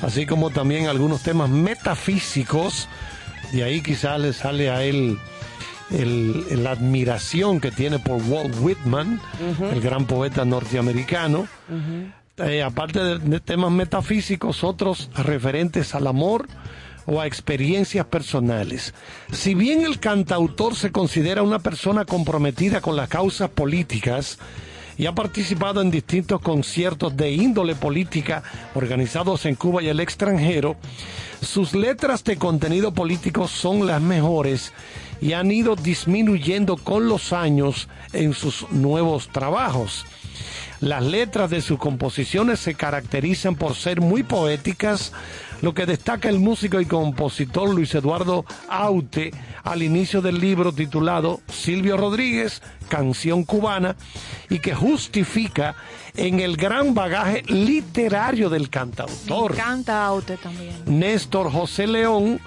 así 0.01 0.25
como 0.25 0.49
también 0.49 0.87
algunos 0.87 1.23
temas 1.23 1.51
metafísicos. 1.51 2.89
De 3.53 3.65
ahí 3.65 3.83
quizás 3.83 4.19
le 4.19 4.33
sale 4.33 4.71
a 4.71 4.83
él 4.83 5.19
el- 5.91 6.63
la 6.63 6.73
admiración 6.73 7.61
que 7.61 7.71
tiene 7.71 7.99
por 7.99 8.21
Walt 8.23 8.55
Whitman, 8.61 9.21
el 9.73 9.81
gran 9.81 10.07
poeta 10.07 10.45
norteamericano. 10.45 11.47
Eh, 12.39 12.63
aparte 12.63 13.03
de, 13.03 13.19
de 13.19 13.41
temas 13.41 13.71
metafísicos, 13.71 14.63
otros 14.63 15.09
referentes 15.17 15.95
al 15.95 16.07
amor 16.07 16.47
o 17.07 17.21
a 17.21 17.27
experiencias 17.27 18.05
personales. 18.07 18.93
Si 19.33 19.55
bien 19.55 19.83
el 19.87 20.01
cantautor 20.01 20.75
se 20.75 20.91
considera 20.93 21.43
una 21.43 21.61
persona 21.61 22.05
comprometida 22.05 22.81
con 22.83 22.95
las 22.97 23.09
causas 23.09 23.49
políticas 23.49 24.39
y 24.99 25.07
ha 25.07 25.15
participado 25.15 25.81
en 25.81 25.91
distintos 25.91 26.41
conciertos 26.43 27.17
de 27.17 27.31
índole 27.31 27.75
política 27.75 28.43
organizados 28.75 29.47
en 29.47 29.55
Cuba 29.55 29.83
y 29.83 29.89
el 29.89 30.01
extranjero, 30.01 30.77
sus 31.41 31.75
letras 31.75 32.25
de 32.25 32.37
contenido 32.37 32.93
político 32.93 33.47
son 33.47 33.87
las 33.87 34.01
mejores 34.03 34.73
y 35.21 35.33
han 35.33 35.51
ido 35.51 35.77
disminuyendo 35.77 36.77
con 36.77 37.09
los 37.09 37.33
años 37.33 37.89
en 38.13 38.35
sus 38.35 38.71
nuevos 38.71 39.29
trabajos. 39.29 40.05
Las 40.81 41.03
letras 41.03 41.49
de 41.51 41.63
sus 41.63 41.79
composiciones 41.79 42.61
se 42.61 42.75
caracterizan 42.75 43.55
por 43.57 43.75
ser 43.75 44.03
muy 44.03 44.23
poéticas, 44.23 45.13
lo 45.63 45.73
que 45.73 45.87
destaca 45.87 46.29
el 46.29 46.39
músico 46.39 46.81
y 46.81 46.85
compositor 46.85 47.75
Luis 47.75 47.95
Eduardo 47.95 48.45
Aute 48.69 49.31
al 49.65 49.83
inicio 49.83 50.21
del 50.21 50.39
libro 50.39 50.73
titulado 50.73 51.41
Silvio 51.49 51.97
Rodríguez, 51.97 52.61
Canción 52.89 53.45
Cubana, 53.45 53.97
y 54.51 54.59
que 54.59 54.75
justifica 54.75 55.75
en 56.15 56.41
el 56.41 56.59
gran 56.59 56.95
bagaje 56.95 57.43
literario 57.47 58.51
del 58.51 58.65
Me 58.65 58.69
cantautor. 58.69 59.53
encanta 59.53 60.05
Aute 60.05 60.37
también. 60.37 60.75
Néstor 60.85 61.51
José 61.51 61.87
León, 61.87 62.39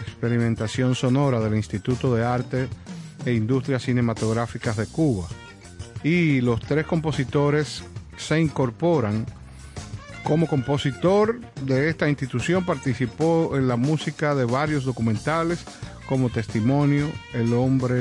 Experimentación 0.00 0.94
Sonora 0.94 1.40
del 1.40 1.54
Instituto 1.54 2.14
de 2.14 2.24
Arte 2.24 2.68
e 3.26 3.32
Industrias 3.34 3.82
Cinematográficas 3.82 4.76
de 4.78 4.86
Cuba. 4.86 5.26
Y 6.02 6.40
los 6.40 6.60
tres 6.60 6.86
compositores 6.86 7.82
se 8.16 8.40
incorporan. 8.40 9.26
Como 10.24 10.46
compositor 10.48 11.38
de 11.62 11.88
esta 11.88 12.08
institución 12.08 12.64
participó 12.64 13.56
en 13.56 13.68
la 13.68 13.76
música 13.76 14.34
de 14.34 14.44
varios 14.44 14.84
documentales 14.84 15.64
como 16.08 16.30
testimonio 16.30 17.10
El 17.32 17.52
hombre 17.52 17.96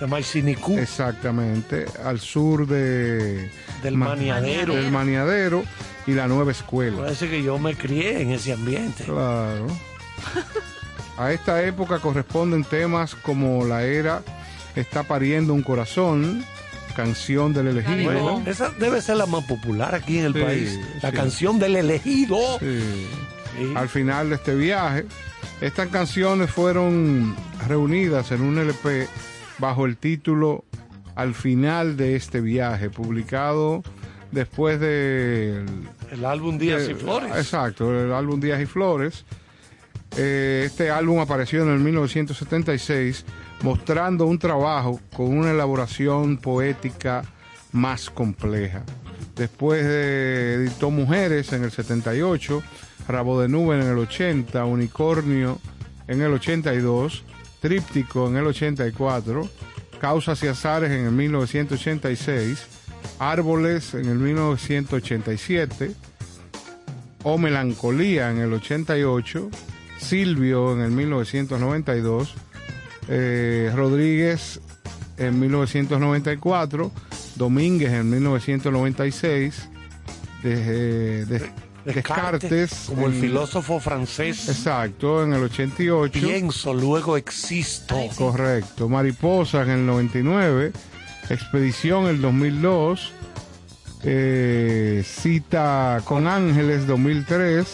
De 0.00 0.06
Maicinicú, 0.06 0.76
exactamente 0.78 1.84
al 2.04 2.18
sur 2.18 2.66
de 2.66 3.50
del 3.82 3.96
Ma- 3.96 4.08
Maniadero. 4.08 4.74
del 4.74 4.90
Maniadero 4.90 5.62
y 6.06 6.12
la 6.12 6.28
Nueva 6.28 6.50
Escuela. 6.52 6.96
Parece 6.98 7.28
que 7.28 7.42
yo 7.42 7.58
me 7.58 7.74
crié 7.74 8.22
en 8.22 8.32
ese 8.32 8.52
ambiente. 8.54 9.04
Claro. 9.04 9.66
A 11.18 11.30
esta 11.32 11.62
época 11.62 11.98
corresponden 11.98 12.64
temas 12.64 13.14
como 13.14 13.64
La 13.66 13.82
Era 13.84 14.22
está 14.76 15.02
pariendo 15.04 15.54
un 15.54 15.62
corazón, 15.62 16.44
Canción 16.94 17.54
del 17.54 17.68
elegido. 17.68 18.04
Bueno, 18.12 18.42
esa 18.44 18.68
debe 18.78 19.00
ser 19.00 19.16
la 19.16 19.24
más 19.24 19.44
popular 19.44 19.94
aquí 19.94 20.18
en 20.18 20.26
el 20.26 20.34
Sí, 20.34 20.40
país. 20.40 20.78
La 21.02 21.08
sí. 21.10 21.16
canción 21.16 21.58
del 21.58 21.76
elegido. 21.76 22.36
Sí. 22.58 23.06
Al 23.74 23.88
final 23.88 24.28
de 24.28 24.34
este 24.34 24.54
viaje, 24.54 25.06
estas 25.62 25.88
canciones 25.88 26.50
fueron 26.50 27.34
reunidas 27.66 28.30
en 28.32 28.42
un 28.42 28.58
LP 28.58 29.08
bajo 29.58 29.86
el 29.86 29.96
título 29.96 30.64
Al 31.14 31.34
final 31.34 31.96
de 31.96 32.14
este 32.16 32.42
viaje, 32.42 32.90
publicado 32.90 33.82
después 34.30 34.78
del 34.78 35.64
El 36.10 36.24
álbum 36.26 36.58
Días 36.58 36.86
y 36.90 36.94
Flores. 36.94 37.30
Exacto, 37.36 37.90
el 38.04 38.12
álbum 38.12 38.38
Días 38.38 38.60
y 38.60 38.66
Flores. 38.66 39.24
Eh, 40.18 40.64
este 40.66 40.90
álbum 40.90 41.20
apareció 41.20 41.62
en 41.62 41.70
el 41.70 41.78
1976 41.78 43.24
mostrando 43.62 44.26
un 44.26 44.38
trabajo 44.38 45.00
con 45.16 45.36
una 45.36 45.52
elaboración 45.52 46.36
poética 46.36 47.22
más 47.72 48.10
compleja. 48.10 48.84
Después 49.36 49.84
de, 49.84 50.54
editó 50.54 50.90
Mujeres 50.90 51.52
en 51.52 51.64
el 51.64 51.70
78, 51.70 52.62
Rabo 53.08 53.40
de 53.40 53.48
Nube 53.48 53.80
en 53.80 53.86
el 53.86 53.98
80, 53.98 54.64
Unicornio 54.64 55.58
en 56.06 56.20
el 56.20 56.32
82, 56.34 57.24
Tríptico 57.60 58.28
en 58.28 58.36
el 58.36 58.46
84, 58.46 59.48
Causas 60.00 60.42
y 60.42 60.48
Azares 60.48 60.90
en 60.90 61.06
el 61.06 61.12
1986, 61.12 62.66
Árboles 63.18 63.94
en 63.94 64.06
el 64.06 64.18
1987, 64.18 65.92
o 67.22 67.38
Melancolía 67.38 68.30
en 68.30 68.38
el 68.38 68.52
88, 68.52 69.48
Silvio 69.98 70.72
en 70.72 70.80
el 70.80 70.90
1992, 70.90 72.34
eh, 73.08 73.70
Rodríguez 73.74 74.60
en 75.18 75.38
1994, 75.40 76.90
Domínguez 77.36 77.92
en 77.92 78.10
1996, 78.10 79.68
de- 80.42 81.24
de- 81.26 81.50
Descartes, 81.84 82.84
Como 82.86 83.08
el 83.08 83.14
en- 83.14 83.20
filósofo 83.20 83.80
francés. 83.80 84.48
Exacto, 84.48 85.24
en 85.24 85.32
el 85.32 85.42
88. 85.42 86.12
Pienso, 86.20 86.72
luego 86.74 87.16
existo. 87.16 87.96
Correcto. 88.16 88.88
Mariposa 88.88 89.62
en 89.62 89.70
el 89.70 89.86
99. 89.86 90.72
Expedición 91.28 92.06
el 92.06 92.20
2002. 92.20 93.12
eh, 94.04 95.04
cita 95.06 96.00
con 96.04 96.26
Ángeles 96.26 96.86
2003. 96.88 97.66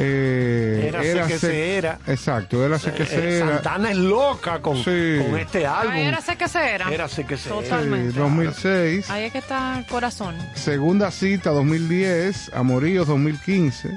Eh, 0.00 0.86
Érase 0.88 1.32
que 1.32 1.38
se 1.38 1.76
era. 1.76 1.98
Exacto, 2.06 2.64
érase 2.64 2.92
que 2.92 3.02
Eh, 3.02 3.06
se 3.06 3.16
eh, 3.18 3.36
era. 3.38 3.54
Santana 3.54 3.90
es 3.90 3.96
loca 3.96 4.60
con, 4.60 4.76
Sí. 4.76 5.18
con 5.26 5.38
este 5.38 5.66
álbum. 5.66 5.92
Ay, 5.92 6.04
era 6.06 6.20
sé 6.20 6.36
que 6.36 6.48
se 6.48 6.58
era. 6.74 6.88
Érase 6.92 7.24
que 7.24 7.36
se 7.36 7.48
era. 7.48 7.60
Totalmente. 7.60 8.12
Sí, 8.12 8.18
2006. 8.18 9.10
Ahí 9.10 9.24
es 9.24 9.32
que 9.32 9.38
está 9.38 9.78
el 9.78 9.86
corazón. 9.86 10.36
Segunda 10.54 11.10
cita 11.10 11.50
2010, 11.50 12.50
Amoríos 12.54 13.06
2015. 13.08 13.90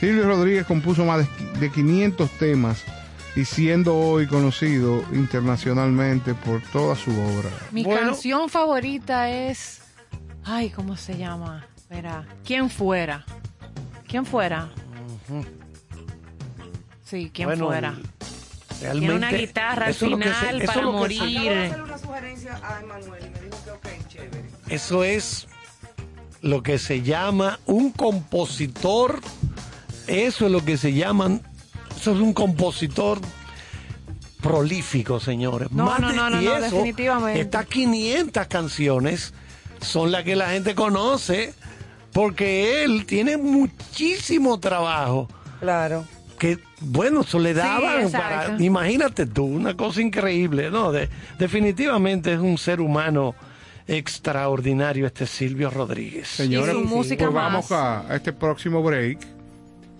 Silvio 0.00 0.26
Rodríguez 0.26 0.66
compuso 0.66 1.04
más 1.04 1.18
de- 1.18 1.60
de 1.60 1.70
500 1.70 2.28
temas 2.38 2.82
y 3.36 3.44
siendo 3.44 3.96
hoy 3.96 4.26
conocido 4.26 5.04
internacionalmente 5.12 6.34
por 6.34 6.60
toda 6.72 6.96
su 6.96 7.12
obra. 7.12 7.48
Mi 7.70 7.84
Bueno. 7.84 8.00
canción 8.08 8.48
favorita 8.48 9.30
es. 9.30 9.80
Ay, 10.44 10.70
¿cómo 10.70 10.96
se 10.96 11.16
llama? 11.16 11.64
Espera. 11.76 12.24
¿Quién 12.44 12.68
fuera? 12.68 13.24
¿Quién 14.08 14.26
fuera? 14.26 14.68
Sí, 17.04 17.30
¿quién 17.32 17.48
Bueno, 17.48 17.66
fuera? 17.66 17.94
Realmente, 18.80 19.00
Tiene 19.00 19.14
una 19.14 19.30
guitarra 19.32 19.86
al 19.86 19.94
se- 19.94 20.06
final 20.08 20.56
eso 20.56 20.56
es 20.58 20.70
para 20.70 20.86
morir. 20.86 21.20
Acabo 21.22 21.32
de 21.54 21.66
hacerle 21.66 21.82
una 21.84 21.98
sugerencia 21.98 22.60
a 22.62 22.80
Emanuel 22.80 23.24
y 23.26 23.30
me 23.30 23.40
dijo 23.40 23.58
que 23.64 23.70
ok, 23.70 24.08
chévere. 24.08 24.44
Eso 24.68 25.04
es 25.04 25.46
lo 26.40 26.62
que 26.62 26.78
se 26.78 27.02
llama 27.02 27.60
un 27.66 27.92
compositor. 27.92 29.20
Eso 30.08 30.46
es 30.46 30.52
lo 30.52 30.64
que 30.64 30.76
se 30.76 30.92
llaman. 30.94 31.42
Eso 31.96 32.12
es 32.12 32.18
un 32.18 32.32
compositor 32.32 33.20
prolífico, 34.40 35.20
señores. 35.20 35.70
No, 35.70 35.84
Más 35.84 36.00
no, 36.00 36.08
de- 36.08 36.16
no, 36.16 36.30
no, 36.30 36.42
y 36.42 36.44
no, 36.46 36.56
eso, 36.56 36.64
definitivamente. 36.76 37.40
Estas 37.40 37.66
500 37.66 38.46
canciones 38.48 39.32
son 39.80 40.10
las 40.10 40.24
que 40.24 40.34
la 40.34 40.50
gente 40.50 40.74
conoce 40.74 41.54
porque 42.12 42.84
él 42.84 43.04
tiene 43.06 43.36
muchísimo 43.36 44.58
trabajo 44.60 45.28
Claro. 45.60 46.04
que 46.38 46.58
bueno, 46.80 47.20
eso 47.20 47.38
le 47.38 47.54
daban 47.54 48.10
para, 48.10 48.56
imagínate 48.62 49.26
tú, 49.26 49.44
una 49.44 49.76
cosa 49.76 50.00
increíble, 50.02 50.70
¿no? 50.70 50.90
De- 50.92 51.08
definitivamente 51.38 52.32
es 52.32 52.40
un 52.40 52.58
ser 52.58 52.80
humano 52.80 53.34
extraordinario 53.86 55.06
este 55.06 55.26
Silvio 55.26 55.70
Rodríguez. 55.70 56.28
Señores, 56.28 56.74
pues 56.90 57.18
vamos 57.32 57.70
a 57.72 58.04
este 58.14 58.32
próximo 58.32 58.82
break, 58.82 59.18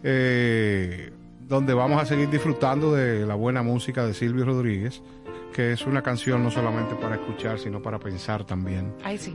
eh, 0.02 1.12
donde 1.48 1.74
vamos 1.74 2.00
a 2.02 2.06
seguir 2.06 2.28
disfrutando 2.30 2.92
de 2.94 3.26
la 3.26 3.34
buena 3.34 3.62
música 3.62 4.06
de 4.06 4.14
Silvio 4.14 4.44
Rodríguez, 4.44 5.02
que 5.52 5.72
es 5.72 5.82
una 5.86 6.02
canción 6.02 6.42
no 6.42 6.50
solamente 6.50 6.94
para 6.94 7.16
escuchar, 7.16 7.58
sino 7.58 7.80
para 7.82 7.98
pensar 7.98 8.44
también. 8.44 8.92
Ay, 9.04 9.18
sí. 9.18 9.34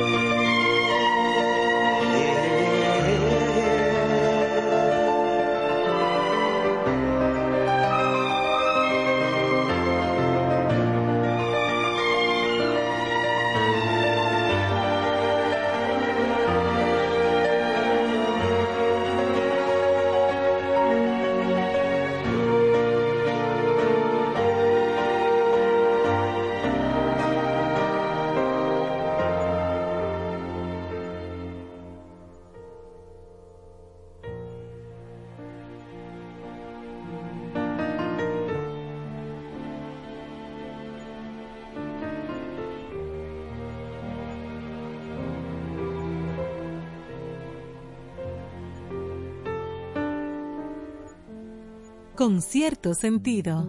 Con 52.26 52.42
cierto 52.42 52.96
sentido. 52.96 53.68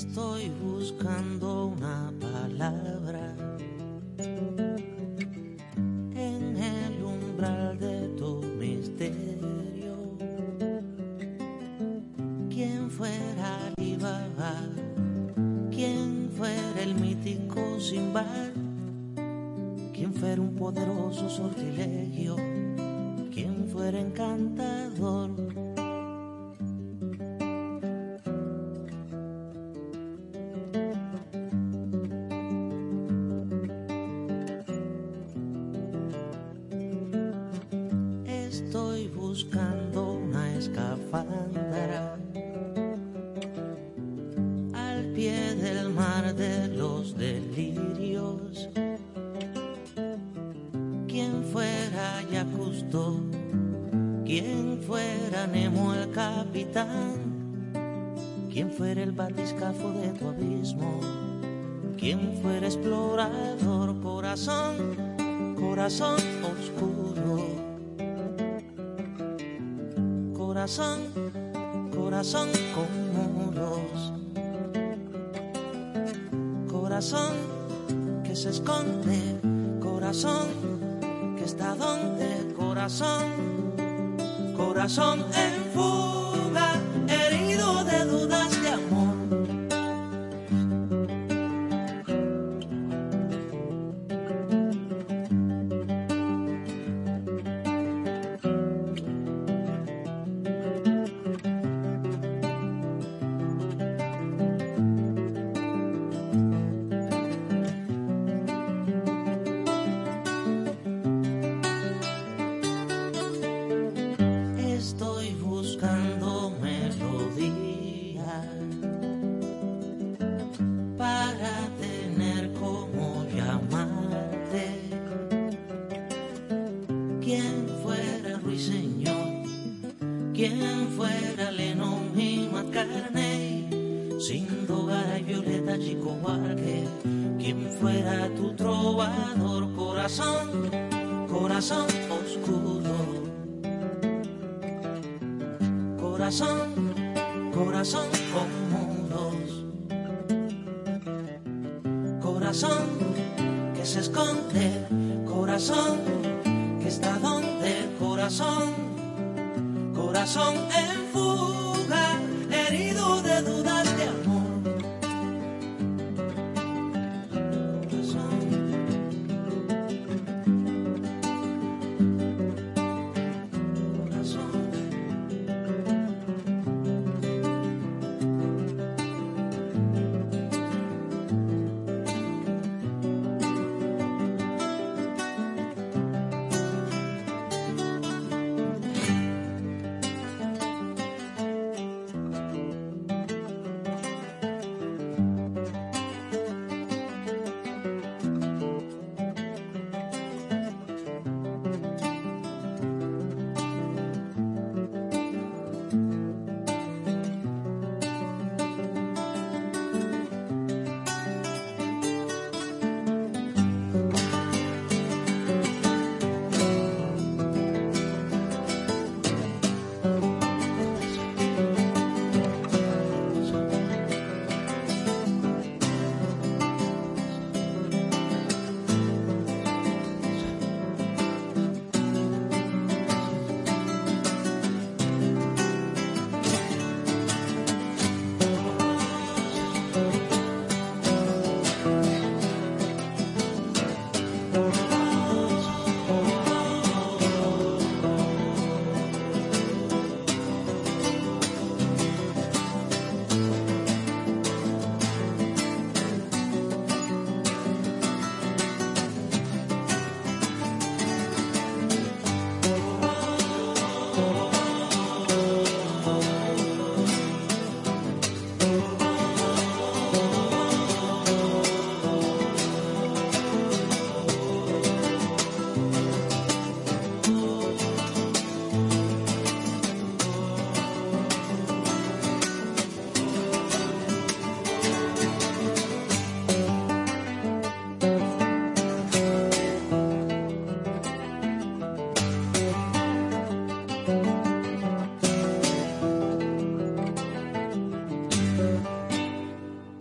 Estoy 0.00 0.48
buscando 0.48 1.66
una 1.66 2.09
corazón 65.90 66.22
oscuro. 66.44 67.36
Corazón, 70.36 71.00
corazón 71.92 72.48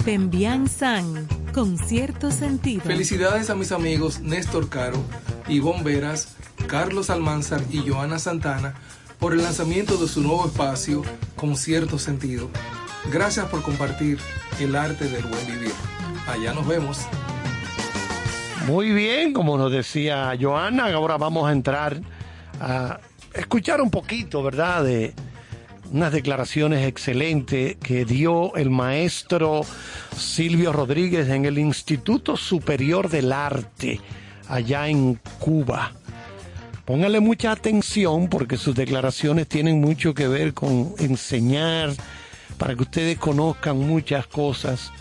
Pembian 0.09 0.67
San, 0.67 1.27
con 1.53 1.77
cierto 1.77 2.31
sentido. 2.31 2.81
Felicidades 2.81 3.51
a 3.51 3.55
mis 3.55 3.71
amigos 3.71 4.21
Néstor 4.21 4.67
Caro, 4.67 4.97
Ivonne 5.47 5.83
Veras, 5.83 6.29
Carlos 6.65 7.11
Almanzar 7.11 7.61
y 7.69 7.87
Joana 7.87 8.17
Santana 8.17 8.73
por 9.19 9.33
el 9.33 9.43
lanzamiento 9.43 9.97
de 9.97 10.07
su 10.07 10.21
nuevo 10.21 10.47
espacio 10.47 11.03
con 11.35 11.55
cierto 11.55 11.99
sentido. 11.99 12.49
Gracias 13.11 13.45
por 13.49 13.61
compartir 13.61 14.17
el 14.59 14.75
arte 14.75 15.07
del 15.07 15.21
buen 15.25 15.45
vivir. 15.45 15.73
Allá 16.27 16.55
nos 16.55 16.65
vemos. 16.65 17.01
Muy 18.65 18.91
bien, 18.91 19.31
como 19.31 19.59
nos 19.59 19.71
decía 19.71 20.35
Joana, 20.41 20.91
ahora 20.91 21.17
vamos 21.17 21.47
a 21.47 21.51
entrar 21.51 22.01
a 22.59 22.99
escuchar 23.35 23.79
un 23.79 23.91
poquito, 23.91 24.41
¿verdad? 24.41 24.85
De 24.85 25.13
unas 25.91 26.11
declaraciones 26.11 26.87
excelentes 26.87 27.77
que 27.77 28.05
dio 28.05 28.55
el 28.55 28.71
maestro 28.71 29.61
Silvio 30.19 30.73
Rodríguez 30.73 31.29
en 31.29 31.45
el 31.45 31.57
Instituto 31.57 32.37
Superior 32.37 33.09
del 33.09 33.31
Arte, 33.31 33.99
allá 34.47 34.87
en 34.87 35.19
Cuba. 35.39 35.93
Póngale 36.85 37.19
mucha 37.19 37.51
atención 37.51 38.27
porque 38.27 38.57
sus 38.57 38.75
declaraciones 38.75 39.47
tienen 39.47 39.79
mucho 39.79 40.13
que 40.13 40.27
ver 40.27 40.53
con 40.53 40.93
enseñar 40.99 41.91
para 42.57 42.75
que 42.75 42.83
ustedes 42.83 43.17
conozcan 43.17 43.77
muchas 43.77 44.27
cosas 44.27 44.91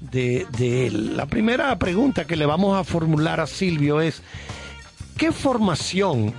de, 0.00 0.46
de 0.58 0.88
él. 0.88 1.16
La 1.16 1.26
primera 1.26 1.78
pregunta 1.78 2.26
que 2.26 2.36
le 2.36 2.46
vamos 2.46 2.78
a 2.78 2.84
formular 2.84 3.40
a 3.40 3.46
Silvio 3.46 4.00
es, 4.00 4.22
¿qué 5.16 5.32
formación 5.32 6.34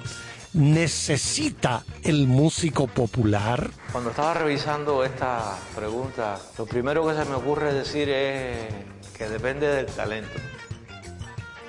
necesita 0.53 1.83
el 2.03 2.27
músico 2.27 2.87
popular? 2.87 3.69
Cuando 3.91 4.11
estaba 4.11 4.33
revisando 4.33 5.03
esta 5.03 5.57
pregunta, 5.75 6.39
lo 6.57 6.65
primero 6.65 7.07
que 7.07 7.15
se 7.15 7.25
me 7.25 7.35
ocurre 7.35 7.73
decir 7.73 8.09
es 8.09 8.73
que 9.17 9.27
depende 9.29 9.67
del 9.67 9.85
talento. 9.87 10.39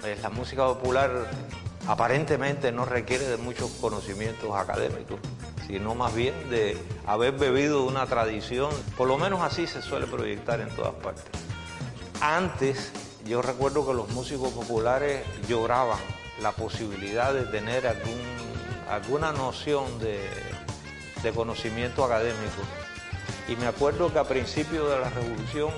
Eh, 0.05 0.17
La 0.23 0.31
música 0.31 0.65
popular 0.67 1.29
aparentemente 1.87 2.71
no 2.71 2.85
requiere 2.85 3.27
de 3.27 3.37
muchos 3.37 3.71
conocimientos 3.81 4.55
académicos, 4.55 5.19
sino 5.67 5.95
más 5.95 6.15
bien 6.15 6.35
de 6.51 6.77
haber 7.07 7.33
bebido 7.33 7.85
una 7.85 8.07
tradición, 8.07 8.71
por 8.97 9.09
lo 9.09 9.19
menos 9.19 9.41
así 9.41 9.67
se 9.67 9.83
suele 9.83 10.07
proyectar 10.07 10.61
en 10.61 10.69
todas 10.71 10.95
partes. 10.95 11.25
Antes, 12.21 12.93
yo 13.27 13.43
recuerdo 13.43 13.87
que 13.87 13.95
los 13.95 14.09
músicos 14.11 14.53
populares 14.53 15.25
lloraban 15.49 15.99
la 16.43 16.53
posibilidad 16.53 17.33
de 17.33 17.45
tener 17.45 17.87
algún, 17.87 18.19
alguna 18.91 19.33
noción 19.33 19.99
de, 19.99 20.29
conocimiento 21.35 22.05
académico. 22.05 22.63
Y 23.49 23.57
me 23.57 23.67
acuerdo 23.67 24.13
que 24.13 24.19
a 24.19 24.25
principios 24.25 24.89
de 24.89 24.99
la 24.99 25.11
revolución, 25.11 25.71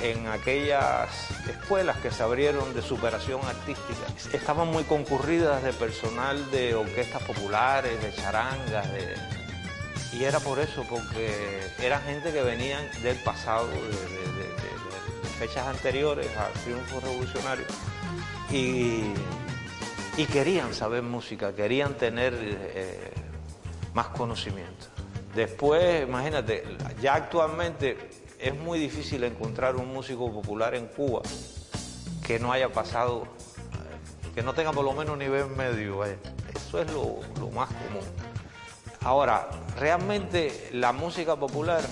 en 0.00 0.26
aquellas 0.26 1.08
escuelas 1.48 1.96
que 1.98 2.10
se 2.10 2.22
abrieron 2.22 2.74
de 2.74 2.82
superación 2.82 3.40
artística, 3.44 4.36
estaban 4.36 4.68
muy 4.68 4.84
concurridas 4.84 5.62
de 5.62 5.72
personal 5.72 6.50
de 6.50 6.74
orquestas 6.74 7.22
populares, 7.22 8.02
de 8.02 8.14
charangas, 8.14 8.90
de... 8.92 9.14
y 10.12 10.24
era 10.24 10.40
por 10.40 10.58
eso, 10.58 10.84
porque 10.88 11.70
eran 11.80 12.02
gente 12.02 12.32
que 12.32 12.42
venían 12.42 12.82
del 13.02 13.16
pasado, 13.18 13.68
de 13.68 14.02
fechas 15.38 15.66
anteriores 15.66 16.28
al 16.36 16.52
triunfo 16.62 17.00
revolucionario, 17.00 17.66
y, 18.50 19.12
y 20.16 20.26
querían 20.26 20.74
saber 20.74 21.02
música, 21.02 21.54
querían 21.54 21.94
tener 21.94 22.34
eh, 22.38 23.12
más 23.94 24.08
conocimiento. 24.08 24.86
Después, 25.34 26.06
imagínate, 26.06 26.64
ya 27.00 27.14
actualmente 27.14 28.10
es 28.38 28.54
muy 28.54 28.78
difícil 28.78 29.24
encontrar 29.24 29.76
un 29.76 29.92
músico 29.92 30.30
popular 30.30 30.74
en 30.74 30.86
Cuba 30.88 31.22
que 32.26 32.38
no 32.38 32.52
haya 32.52 32.70
pasado, 32.70 33.26
que 34.34 34.42
no 34.42 34.52
tenga 34.52 34.72
por 34.72 34.84
lo 34.84 34.92
menos 34.92 35.16
nivel 35.16 35.46
medio. 35.48 35.98
vaya. 35.98 36.16
Eso 36.54 36.80
es 36.80 36.92
lo 36.92 37.50
más 37.50 37.68
común. 37.68 38.04
Ahora, 39.04 39.48
realmente 39.78 40.68
la 40.72 40.92
música 40.92 41.34
popular 41.34 41.82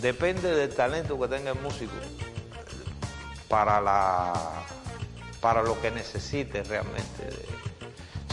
depende 0.00 0.54
del 0.54 0.74
talento 0.74 1.18
que 1.20 1.28
tenga 1.28 1.50
el 1.50 1.60
músico 1.60 1.92
para, 3.48 3.80
la, 3.80 4.32
para 5.40 5.62
lo 5.62 5.80
que 5.80 5.90
necesite 5.90 6.62
realmente. 6.64 7.28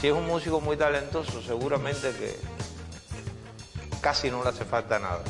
Si 0.02 0.08
es 0.08 0.14
un 0.14 0.26
músico 0.28 0.60
muy 0.62 0.78
talentoso, 0.78 1.42
seguramente 1.42 2.12
que 2.12 2.36
casi 4.02 4.30
no 4.30 4.44
le 4.44 4.50
hace 4.50 4.66
falta 4.66 5.00
nada. 5.00 5.22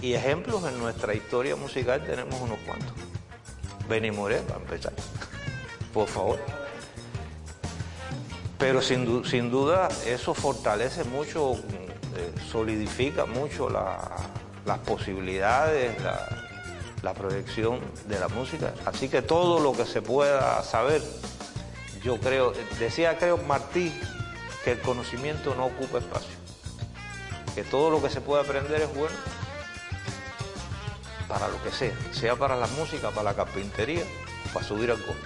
Y 0.00 0.14
ejemplos 0.14 0.62
en 0.64 0.78
nuestra 0.78 1.14
historia 1.14 1.56
musical 1.56 2.04
tenemos 2.04 2.40
unos 2.40 2.58
cuantos. 2.60 2.92
Benny 3.88 4.10
Moré, 4.10 4.38
para 4.40 4.60
empezar. 4.60 4.92
Por 5.92 6.06
favor. 6.08 6.38
Pero 8.58 8.82
sin, 8.82 9.04
du- 9.04 9.24
sin 9.24 9.50
duda 9.50 9.88
eso 10.06 10.34
fortalece 10.34 11.04
mucho, 11.04 11.54
eh, 12.16 12.32
solidifica 12.50 13.24
mucho 13.24 13.68
la- 13.70 14.10
las 14.66 14.78
posibilidades, 14.80 16.00
la, 16.02 16.37
la 17.02 17.14
proyección 17.14 17.80
de 18.06 18.18
la 18.18 18.28
música. 18.28 18.74
Así 18.86 19.08
que 19.08 19.22
todo 19.22 19.60
lo 19.60 19.72
que 19.72 19.84
se 19.84 20.02
pueda 20.02 20.62
saber, 20.62 21.02
yo 22.02 22.18
creo, 22.18 22.52
decía 22.78 23.18
creo 23.18 23.38
Martí 23.38 23.92
que 24.64 24.72
el 24.72 24.80
conocimiento 24.80 25.54
no 25.54 25.66
ocupa 25.66 25.98
espacio, 25.98 26.34
que 27.54 27.64
todo 27.64 27.90
lo 27.90 28.02
que 28.02 28.10
se 28.10 28.20
puede 28.20 28.42
aprender 28.42 28.80
es 28.82 28.94
bueno 28.94 29.14
para 31.28 31.48
lo 31.48 31.62
que 31.62 31.70
sea, 31.70 31.92
sea 32.12 32.36
para 32.36 32.56
la 32.56 32.66
música, 32.68 33.10
para 33.10 33.24
la 33.24 33.34
carpintería, 33.34 34.02
para 34.52 34.66
subir 34.66 34.90
al 34.90 34.98
coche. 34.98 35.18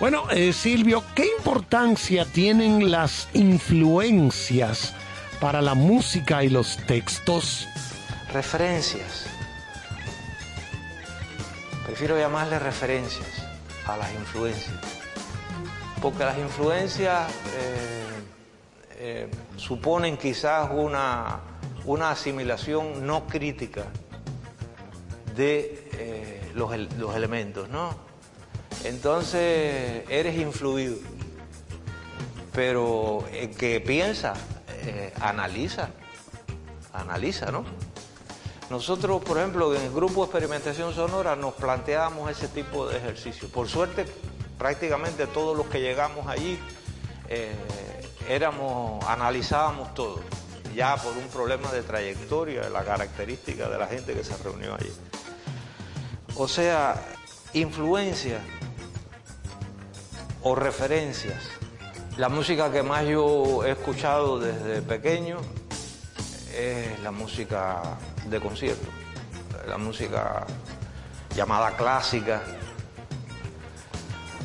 Bueno, 0.00 0.24
eh, 0.30 0.54
Silvio, 0.54 1.04
¿qué 1.14 1.26
importancia 1.36 2.24
tienen 2.24 2.90
las 2.90 3.28
influencias 3.34 4.94
para 5.40 5.60
la 5.60 5.74
música 5.74 6.42
y 6.42 6.48
los 6.48 6.78
textos? 6.86 7.68
Referencias. 8.32 9.26
Prefiero 11.90 12.16
llamarle 12.16 12.60
referencias 12.60 13.26
a 13.84 13.96
las 13.96 14.14
influencias. 14.14 14.78
Porque 16.00 16.24
las 16.24 16.38
influencias 16.38 17.28
eh, 17.56 18.06
eh, 18.92 19.30
suponen 19.56 20.16
quizás 20.16 20.70
una, 20.72 21.40
una 21.86 22.12
asimilación 22.12 23.04
no 23.04 23.26
crítica 23.26 23.86
de 25.34 25.90
eh, 25.94 26.52
los, 26.54 26.78
los 26.96 27.16
elementos, 27.16 27.68
¿no? 27.68 27.92
Entonces 28.84 30.04
eres 30.08 30.36
influido. 30.36 30.94
Pero 32.52 33.26
el 33.32 33.50
que 33.50 33.80
piensa, 33.80 34.34
analiza, 35.20 35.88
analiza, 36.92 37.50
¿no? 37.50 37.64
Nosotros, 38.70 39.20
por 39.24 39.36
ejemplo, 39.36 39.74
en 39.74 39.82
el 39.82 39.90
grupo 39.90 40.20
de 40.20 40.26
experimentación 40.26 40.94
sonora 40.94 41.34
nos 41.34 41.54
planteábamos 41.54 42.30
ese 42.30 42.46
tipo 42.46 42.86
de 42.86 42.98
ejercicio. 42.98 43.48
Por 43.48 43.68
suerte, 43.68 44.06
prácticamente 44.56 45.26
todos 45.26 45.56
los 45.56 45.66
que 45.66 45.80
llegamos 45.80 46.28
allí 46.28 46.56
eh, 47.28 47.52
éramos, 48.28 49.04
analizábamos 49.06 49.92
todo, 49.94 50.20
ya 50.72 50.96
por 50.96 51.16
un 51.16 51.26
problema 51.28 51.72
de 51.72 51.82
trayectoria, 51.82 52.68
la 52.70 52.84
característica 52.84 53.68
de 53.68 53.76
la 53.76 53.88
gente 53.88 54.14
que 54.14 54.22
se 54.22 54.36
reunió 54.36 54.76
allí. 54.76 54.92
O 56.36 56.46
sea, 56.46 56.94
influencia 57.54 58.40
o 60.42 60.54
referencias. 60.54 61.42
La 62.16 62.28
música 62.28 62.70
que 62.70 62.84
más 62.84 63.04
yo 63.04 63.64
he 63.64 63.72
escuchado 63.72 64.38
desde 64.38 64.80
pequeño 64.80 65.38
es 66.54 67.00
la 67.00 67.10
música 67.10 67.82
de 68.26 68.40
concierto, 68.40 68.88
la 69.66 69.78
música 69.78 70.46
llamada 71.34 71.76
clásica 71.76 72.42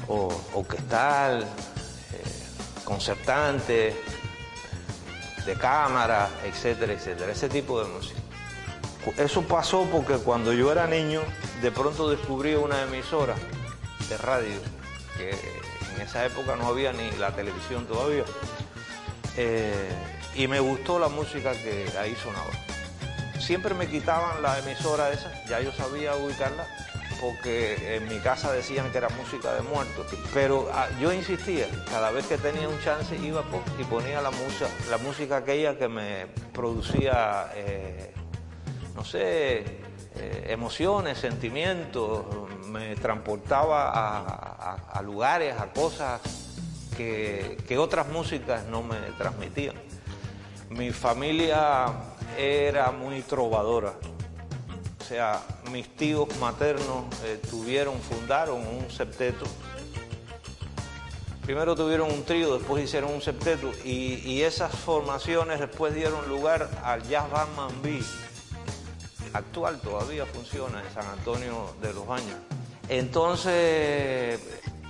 o 0.07 0.30
orquestal, 0.53 1.44
eh, 1.44 2.84
concertante, 2.84 3.95
de 5.45 5.53
cámara, 5.56 6.30
etcétera, 6.44 6.94
etcétera, 6.94 7.32
ese 7.32 7.49
tipo 7.49 7.82
de 7.84 7.90
música. 7.90 8.19
Eso 9.18 9.44
pasó 9.44 9.88
porque 9.91 10.15
cuando 10.15 10.52
yo 10.52 10.72
era 10.72 10.88
niño, 10.88 11.22
de 11.61 11.72
pronto 11.72 12.10
descubrí 12.10 12.56
una 12.56 12.82
emisora 12.84 13.36
de 14.10 14.18
radio, 14.18 14.60
que 15.18 15.30
en 15.30 16.02
esa 16.02 16.26
época 16.26 16.56
no 16.56 16.68
había 16.68 16.91
ni 16.91 17.11
la 17.11 17.32
televisión 17.36 17.86
todavía, 17.86 18.23
eh, 19.38 20.15
y 20.36 20.48
me 20.48 20.60
gustó 20.60 20.99
la 20.99 21.07
música 21.07 21.53
que 21.53 21.86
ahí 21.98 22.16
sonaba. 22.16 22.52
Siempre 23.40 23.74
me 23.74 23.88
quitaban 23.88 24.41
la 24.41 24.60
emisora 24.60 25.12
esa, 25.12 25.32
ya 25.45 25.62
yo 25.62 25.72
sabía 25.72 26.16
ubicarla, 26.16 26.66
porque 27.22 27.95
en 27.95 28.07
mi 28.07 28.20
casa 28.20 28.52
decían 28.52 28.91
que 28.91 28.98
era 28.98 29.10
música 29.10 29.53
de 29.53 29.62
muertos, 29.62 30.07
pero 30.34 30.70
ah, 30.74 30.88
yo 30.99 31.14
insistía, 31.14 31.68
cada 31.90 32.12
vez 32.12 32.26
que 32.28 32.38
tenía 32.38 32.68
un 32.68 32.80
chance 32.82 33.16
iba 33.18 33.44
y 33.80 33.84
ponía 33.86 34.22
la, 34.22 34.32
música 34.32 34.68
la 34.90 34.98
música 34.98 35.38
aquella 35.38 35.78
que 35.78 35.88
me 35.88 36.28
producía, 36.53 37.52
eh, 37.56 38.14
no 38.95 39.06
sé, 39.06 39.60
eh, 40.16 40.48
emociones, 40.48 41.18
sentimientos, 41.18 42.26
me 42.68 42.95
transportaba 42.95 43.91
a, 44.91 45.02
lugares, 45.02 45.56
a 45.60 45.72
cosas 45.72 46.22
que 46.98 47.78
otras 47.78 48.07
músicas 48.07 48.66
no 48.66 48.82
me 48.82 48.98
transmitían. 49.18 49.85
Mi 50.70 50.92
familia 50.92 51.88
era 52.38 52.92
muy 52.92 53.22
trovadora. 53.22 53.94
O 55.00 55.04
sea, 55.04 55.42
mis 55.72 55.88
tíos 55.96 56.28
maternos 56.40 57.06
eh, 57.24 57.40
tuvieron, 57.50 58.00
fundaron 58.00 58.66
un 58.66 58.90
septeto. 58.90 59.46
Primero 61.46 61.76
tuvieron 61.76 62.12
un 62.12 62.24
trío, 62.24 62.58
después 62.58 62.84
hicieron 62.84 63.14
un 63.14 63.22
septeto 63.22 63.72
y, 63.84 64.42
esas 64.42 64.76
formaciones 64.76 65.60
después 65.60 65.94
dieron 65.94 66.28
lugar 66.28 66.68
al 66.84 67.04
Jazz 67.08 67.30
Band 67.30 67.56
Mambí, 67.56 68.00
actual 69.32 69.80
todavía 69.80 70.26
funciona 70.26 70.82
en 70.82 70.92
San 70.92 71.06
Antonio 71.06 71.76
de 71.84 71.94
los 71.94 72.08
Baños. 72.08 72.36
Entonces, 72.90 74.40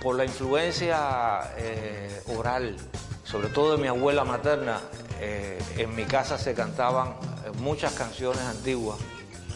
por 0.02 0.16
la 0.16 0.24
influencia 0.24 1.52
eh, 1.58 2.22
oral, 2.34 2.76
sobre 3.24 3.48
todo 3.48 3.72
de 3.72 3.82
mi 3.82 3.88
abuela 3.88 4.24
materna, 4.24 4.80
eh, 5.20 5.58
en 5.78 5.94
mi 5.94 6.04
casa 6.04 6.38
se 6.38 6.54
cantaban 6.54 7.08
eh, 7.08 7.50
muchas 7.60 7.94
canciones 7.94 8.42
antiguas. 8.42 8.98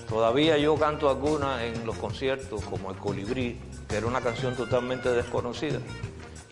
Todavía 0.09 0.57
yo 0.59 0.75
canto 0.77 1.09
algunas 1.09 1.63
en 1.63 1.87
los 1.87 1.97
conciertos, 1.97 2.65
como 2.65 2.91
El 2.91 2.97
Colibrí, 2.97 3.61
que 3.89 3.97
era 3.97 4.07
una 4.07 4.21
canción 4.21 4.57
totalmente 4.57 5.11
desconocida 5.11 5.79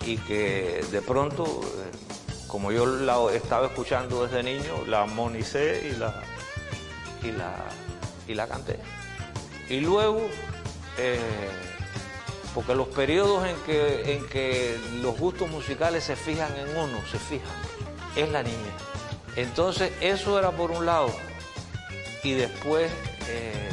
y 0.04 0.16
que 0.18 0.84
de 0.92 1.02
pronto, 1.02 1.44
eh, 1.44 2.46
como 2.46 2.70
yo 2.70 2.86
la 2.86 3.16
estaba 3.32 3.66
escuchando 3.66 4.26
desde 4.26 4.42
niño, 4.42 4.84
la 4.86 5.06
monicé 5.06 5.90
y 5.92 5.98
la, 5.98 6.22
y 7.22 7.32
la, 7.32 7.56
y 8.28 8.34
la 8.34 8.46
canté. 8.46 8.78
Y 9.68 9.80
luego, 9.80 10.20
porque 12.54 12.74
los 12.74 12.88
periodos 12.88 13.46
en 13.46 13.56
que, 13.66 14.14
en 14.14 14.26
que 14.28 14.78
los 15.02 15.18
gustos 15.18 15.50
musicales 15.50 16.04
se 16.04 16.16
fijan 16.16 16.54
en 16.56 16.76
uno, 16.76 16.98
se 17.10 17.18
fijan, 17.18 17.54
es 18.16 18.30
la 18.30 18.42
niña. 18.42 18.74
Entonces, 19.38 19.92
eso 20.00 20.36
era 20.36 20.50
por 20.50 20.72
un 20.72 20.84
lado. 20.84 21.14
Y 22.24 22.32
después, 22.32 22.90
eh, 23.28 23.70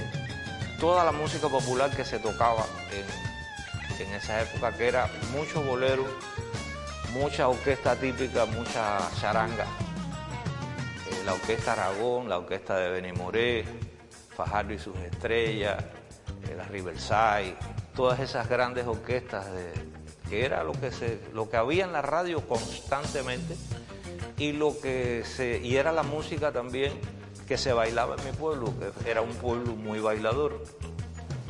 toda 0.80 1.04
la 1.04 1.12
música 1.12 1.50
popular 1.50 1.90
que 1.90 2.06
se 2.06 2.20
tocaba 2.20 2.68
en, 2.92 4.14
esa 4.14 4.44
época, 4.44 4.78
que 4.78 4.88
era 4.88 5.10
mucho 5.32 5.64
bolero, 5.64 6.06
mucha 7.14 7.48
orquesta 7.48 7.96
típica, 7.96 8.46
mucha 8.46 9.10
charanga. 9.20 9.64
Eh, 9.64 11.24
la 11.26 11.34
orquesta 11.34 11.72
Aragón, 11.72 12.30
la 12.30 12.38
orquesta 12.38 12.78
de 12.78 12.92
Benny 12.92 13.14
Moré, 13.14 13.66
Fajardo 14.36 14.72
y 14.72 14.78
sus 14.78 14.96
estrellas, 14.98 15.84
eh, 16.48 16.54
la 16.56 16.66
Riverside, 16.66 17.56
todas 17.96 18.20
esas 18.20 18.48
grandes 18.48 18.86
orquestas 18.86 19.48
que 20.30 20.46
era 20.46 20.64
lo 20.64 20.74
que 20.74 20.92
se, 20.92 21.20
lo 21.34 21.50
que 21.50 21.58
había 21.58 21.86
en 21.86 21.92
la 21.92 22.04
radio 22.04 22.48
constantemente 22.48 23.56
y 24.38 24.52
lo 24.52 24.80
que 24.80 25.24
se, 25.26 25.60
y 25.64 25.78
era 25.78 25.91
la 25.91 26.03
música 26.03 26.52
también 26.52 26.94
que 27.48 27.57
se 27.57 27.74
bailaba 27.74 28.16
en 28.18 28.26
mi 28.26 28.32
pueblo, 28.32 28.74
que 28.80 29.10
era 29.10 29.22
un 29.22 29.34
pueblo 29.36 29.76
muy 29.76 29.99
bailador. 29.99 30.64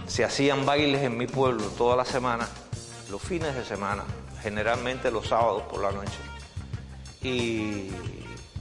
Se 0.07 0.24
hacían 0.24 0.66
bailes 0.66 1.02
en 1.02 1.18
mi 1.18 1.26
pueblo 1.26 1.64
toda 1.78 1.95
la 1.95 2.06
semana, 2.06 2.48
los 3.10 3.22
fines 3.22 3.56
de 3.56 3.64
semana, 3.64 4.03
generalmente 4.41 5.10
los 5.10 5.28
sábados 5.28 5.64
por 5.64 5.82
la 5.82 5.91
noche. 5.91 6.18
Y, 7.24 7.90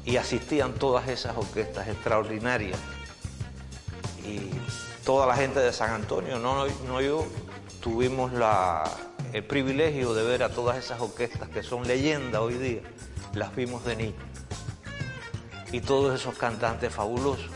y 0.05 0.17
asistían 0.17 0.75
todas 0.75 1.09
esas 1.09 1.37
orquestas 1.37 1.89
extraordinarias. 1.89 2.79
Y 4.25 4.51
toda 5.05 5.27
la 5.27 5.37
gente 5.37 5.61
de 5.61 5.73
San 5.73 5.91
Antonio, 5.91 6.39
no, 6.39 6.67
no 6.67 7.01
yo, 7.01 7.27
tuvimos 7.83 8.33
el 9.33 9.45
privilegio 9.45 10.15
de 10.15 10.23
ver 10.23 10.43
a 10.43 10.49
todas 10.49 10.79
esas 10.79 11.01
orquestas 11.01 11.49
que 11.51 11.63
son 11.63 11.87
leyenda 11.87 12.41
hoy 12.41 12.55
día, 12.55 12.81
las 13.35 13.55
vimos 13.55 13.85
de 13.85 13.97
niño. 13.97 14.15
Y 15.73 15.81
todos 15.81 16.19
esos 16.19 16.37
cantantes 16.37 16.93
fabulosos. 16.93 17.51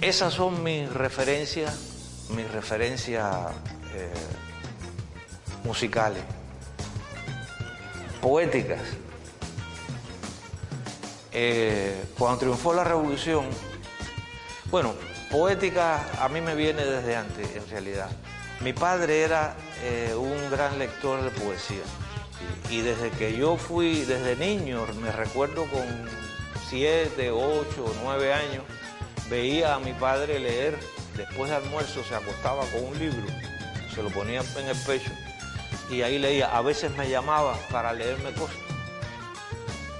Esas 0.00 0.32
son 0.32 0.62
mis 0.62 0.90
referencias, 0.92 2.26
mis 2.30 2.50
referencias 2.50 3.26
eh, 3.94 4.12
musicales, 5.64 6.22
poéticas. 8.20 8.80
Eh, 11.32 12.04
cuando 12.18 12.38
triunfó 12.38 12.72
la 12.72 12.84
revolución, 12.84 13.46
bueno, 14.70 14.94
poética 15.30 16.04
a 16.22 16.28
mí 16.28 16.40
me 16.40 16.54
viene 16.54 16.84
desde 16.84 17.16
antes, 17.16 17.56
en 17.56 17.68
realidad. 17.68 18.10
Mi 18.60 18.72
padre 18.72 19.22
era 19.22 19.54
eh, 19.82 20.14
un 20.16 20.50
gran 20.50 20.78
lector 20.78 21.22
de 21.22 21.30
poesía 21.30 21.82
y, 22.70 22.80
desde 22.80 23.10
que 23.10 23.36
yo 23.36 23.56
fui, 23.56 24.04
desde 24.04 24.36
niño, 24.36 24.86
me 25.00 25.12
recuerdo 25.12 25.66
con 25.66 25.86
siete, 26.68 27.30
ocho, 27.30 27.92
nueve 28.02 28.32
años, 28.32 28.62
veía 29.28 29.74
a 29.74 29.80
mi 29.80 29.92
padre 29.92 30.38
leer, 30.38 30.78
después 31.16 31.50
de 31.50 31.56
almuerzo 31.56 32.02
se 32.04 32.14
acostaba 32.14 32.64
con 32.66 32.84
un 32.84 32.98
libro, 32.98 33.26
se 33.94 34.02
lo 34.02 34.10
ponía 34.10 34.42
en 34.56 34.68
el 34.68 34.76
pecho 34.86 35.10
y 35.90 36.02
ahí 36.02 36.18
leía, 36.18 36.56
a 36.56 36.62
veces 36.62 36.96
me 36.96 37.08
llamaba 37.10 37.58
para 37.70 37.92
leerme 37.92 38.32
cosas. 38.32 38.56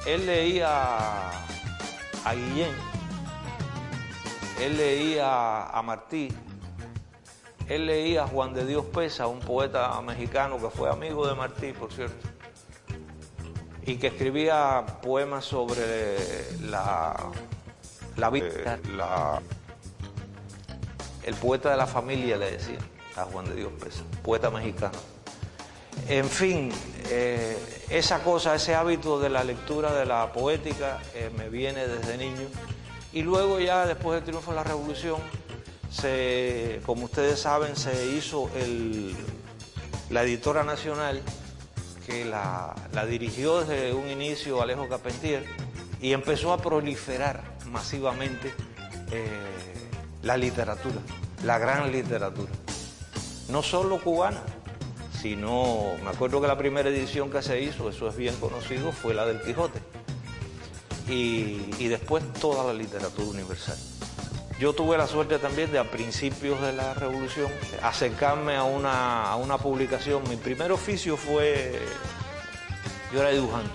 Él 0.07 0.25
leía 0.25 0.69
a 0.71 2.35
Guillén, 2.35 2.75
él 4.61 4.77
leía 4.77 5.65
a 5.65 5.83
Martí, 5.83 6.29
él 7.71 7.87
leía 7.87 8.25
a 8.25 8.27
Juan 8.27 8.53
de 8.53 8.67
Dios 8.67 8.85
Pesa, 8.87 9.29
un 9.29 9.39
poeta 9.39 10.01
mexicano 10.01 10.61
que 10.61 10.69
fue 10.71 10.91
amigo 10.91 11.25
de 11.29 11.37
Martí, 11.37 11.73
por 11.73 11.93
cierto, 11.93 12.29
y 13.87 13.97
que 13.97 14.09
escribía 14.09 14.85
poemas 15.01 15.45
sobre 15.45 16.17
la, 16.63 17.15
la 18.17 18.31
vida, 18.31 18.77
la, 18.97 19.41
el 21.23 21.35
poeta 21.37 21.71
de 21.71 21.77
la 21.77 21.87
familia, 21.87 22.37
le 22.37 22.51
decía 22.51 22.79
a 23.17 23.23
Juan 23.25 23.45
de 23.45 23.55
Dios 23.55 23.73
Pesa, 23.81 24.03
poeta 24.25 24.51
mexicano. 24.51 24.99
En 26.09 26.29
fin, 26.29 26.73
eh, 27.09 27.57
esa 27.89 28.19
cosa, 28.25 28.57
ese 28.57 28.75
hábito 28.75 29.21
de 29.21 29.31
la 29.31 29.45
lectura 29.45 29.93
de 29.95 30.07
la 30.07 30.33
poética 30.33 30.99
eh, 31.15 31.31
me 31.39 31.49
viene 31.49 31.87
desde 31.87 32.19
niño. 32.19 32.49
Y 33.13 33.23
luego 33.23 33.61
ya 33.61 33.87
después 33.87 34.17
del 34.17 34.25
triunfo 34.25 34.51
de 34.51 34.57
la 34.57 34.65
revolución, 34.65 35.21
se, 35.91 36.81
como 36.87 37.05
ustedes 37.05 37.41
saben, 37.41 37.77
se 37.77 38.07
hizo 38.13 38.49
el, 38.55 39.15
la 40.09 40.23
editora 40.23 40.63
nacional 40.63 41.21
que 42.07 42.25
la, 42.25 42.75
la, 42.93 43.07
dirigió 43.07 43.61
desde 43.61 43.93
un 43.93 44.09
inicio 44.09 44.63
Alejo 44.63 44.89
Carpentier 44.89 45.45
y 46.01 46.13
empezó 46.13 46.53
a 46.53 46.59
proliferar 46.59 47.43
masivamente 47.67 48.53
eh, 49.11 49.27
la 50.23 50.37
literatura, 50.37 51.01
la 51.45 51.59
gran 51.59 51.93
literatura, 51.93 52.51
no 53.49 53.63
solo 53.63 54.01
cubana, 54.01 54.43
sino, 55.21 55.93
me 56.03 56.11
acuerdo 56.11 56.41
que 56.41 56.47
la 56.47 56.57
primera 56.57 56.89
edición 56.89 57.31
que 57.31 57.43
se 57.43 57.61
hizo, 57.61 57.91
eso 57.91 58.09
es 58.09 58.17
bien 58.17 58.35
conocido, 58.37 58.93
fue 58.93 59.13
la 59.13 59.27
del 59.27 59.41
Quijote, 59.43 59.81
y, 61.09 61.61
y 61.79 61.89
después 61.89 62.25
toda 62.35 62.65
la 62.65 62.73
literatura 62.73 63.29
universal. 63.29 63.77
Yo 64.61 64.75
tuve 64.75 64.99
la 64.99 65.07
suerte 65.07 65.39
también 65.39 65.73
de 65.73 65.79
a 65.79 65.91
principios 65.91 66.61
de 66.61 66.75
la 66.75 66.93
revolución 66.93 67.51
acercarme 67.83 68.57
a 68.57 68.65
una, 68.65 69.23
a 69.25 69.37
una 69.37 69.57
publicación. 69.57 70.23
Mi 70.29 70.37
primer 70.37 70.71
oficio 70.71 71.17
fue, 71.17 71.81
yo 73.11 73.21
era 73.21 73.31
dibujante. 73.31 73.71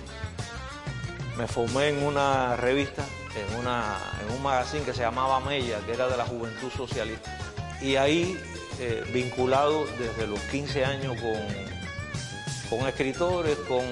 Me 1.39 1.47
formé 1.47 1.89
en 1.89 2.03
una 2.03 2.55
revista, 2.55 3.03
en, 3.35 3.59
una, 3.61 3.97
en 4.21 4.35
un 4.35 4.43
magazine 4.43 4.83
que 4.83 4.93
se 4.93 5.01
llamaba 5.01 5.39
Mella, 5.39 5.79
que 5.87 5.93
era 5.93 6.07
de 6.07 6.17
la 6.17 6.25
Juventud 6.25 6.69
Socialista. 6.69 7.35
Y 7.81 7.95
ahí, 7.95 8.39
eh, 8.79 9.03
vinculado 9.11 9.87
desde 9.97 10.27
los 10.27 10.39
15 10.51 10.85
años 10.85 11.19
con, 11.19 12.77
con 12.77 12.87
escritores, 12.87 13.57
con 13.67 13.85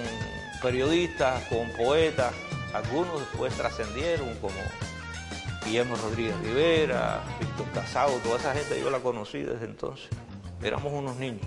periodistas, 0.61 1.41
con 1.45 1.72
poetas, 1.72 2.36
algunos 2.72 3.20
después 3.20 3.52
trascendieron 3.56 4.36
como 4.36 4.53
Guillermo 5.65 5.95
Rodríguez 5.95 6.35
Rivera, 6.41 7.23
Víctor 7.40 7.65
Casado, 7.73 8.11
toda 8.23 8.38
esa 8.38 8.53
gente 8.53 8.80
yo 8.80 8.90
la 8.90 8.99
conocí 8.99 9.40
desde 9.40 9.65
entonces. 9.65 10.07
Éramos 10.61 10.94
unos 10.94 11.18
niños. 11.18 11.41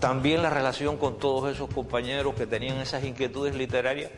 También 0.00 0.42
la 0.42 0.50
relación 0.50 0.96
con 0.98 1.18
todos 1.18 1.50
esos 1.52 1.72
compañeros 1.72 2.34
que 2.34 2.46
tenían 2.46 2.78
esas 2.78 3.04
inquietudes 3.04 3.54
literarias 3.54 4.10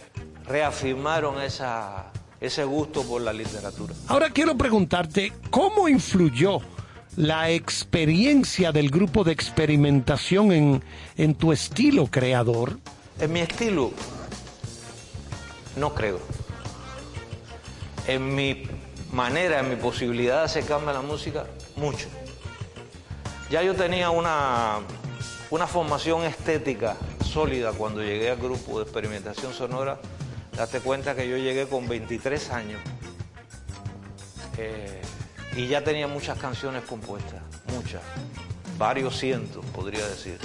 reafirmaron 0.44 1.40
esa, 1.40 2.10
ese 2.40 2.64
gusto 2.64 3.02
por 3.02 3.22
la 3.22 3.32
literatura. 3.32 3.94
Ahora 4.09 4.30
quiero 4.30 4.56
preguntarte, 4.56 5.32
¿cómo 5.51 5.89
influyó 5.89 6.59
la 7.16 7.51
experiencia 7.51 8.72
del 8.72 8.90
grupo 8.90 9.24
de 9.24 9.32
experimentación 9.32 10.52
en, 10.52 10.82
en 11.16 11.35
tu 11.35 11.52
estilo 11.52 12.06
creador? 12.06 12.78
En 13.20 13.32
mi 13.32 13.40
estilo, 13.40 13.93
no 15.76 15.94
creo. 15.94 16.18
En 18.06 18.35
mi 18.35 18.66
manera, 19.12 19.60
en 19.60 19.70
mi 19.70 19.76
posibilidad 19.76 20.39
de 20.39 20.44
acercarme 20.44 20.90
a 20.90 20.94
la 20.94 21.02
música, 21.02 21.47
mucho. 21.76 22.09
Ya 23.51 23.62
yo 23.62 23.74
tenía 23.74 24.10
una, 24.10 24.80
una 25.51 25.66
formación 25.66 26.24
estética 26.24 26.97
sólida 27.24 27.72
cuando 27.72 28.02
llegué 28.02 28.30
al 28.30 28.36
grupo 28.36 28.78
de 28.78 28.85
experimentación 28.85 29.52
sonora. 29.52 29.98
Date 30.52 30.80
cuenta 30.80 31.14
que 31.14 31.28
yo 31.28 31.36
llegué 31.36 31.66
con 31.66 31.89
23 31.89 32.51
años 32.51 32.80
eh, 34.59 35.01
y 35.56 35.68
ya 35.68 35.82
tenía 35.82 36.09
muchas 36.09 36.39
canciones 36.39 36.82
compuestas, 36.85 37.40
muchas, 37.72 38.02
varios 38.76 39.16
cientos, 39.16 39.64
podría 39.66 40.06
decir. 40.06 40.39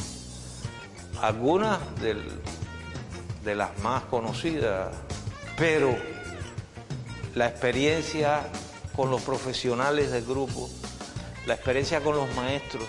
Algunas 1.21 1.79
de 1.99 3.55
las 3.55 3.77
más 3.79 4.03
conocidas, 4.03 4.89
pero 5.57 5.95
la 7.35 7.47
experiencia 7.47 8.41
con 8.95 9.09
los 9.09 9.21
profesionales 9.21 10.11
del 10.11 10.25
grupo, 10.25 10.69
la 11.45 11.55
experiencia 11.55 12.01
con 12.01 12.15
los 12.15 12.33
maestros 12.35 12.87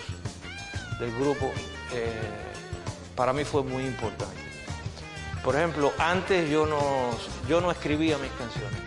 del 0.99 1.11
grupo, 1.15 1.51
eh, 1.93 2.11
para 3.15 3.33
mí 3.33 3.43
fue 3.43 3.63
muy 3.63 3.83
importante. 3.83 4.35
Por 5.43 5.55
ejemplo, 5.55 5.93
antes 5.97 6.49
yo 6.49 6.65
no, 6.65 7.11
yo 7.47 7.61
no 7.61 7.71
escribía 7.71 8.17
mis 8.17 8.31
canciones 8.31 8.79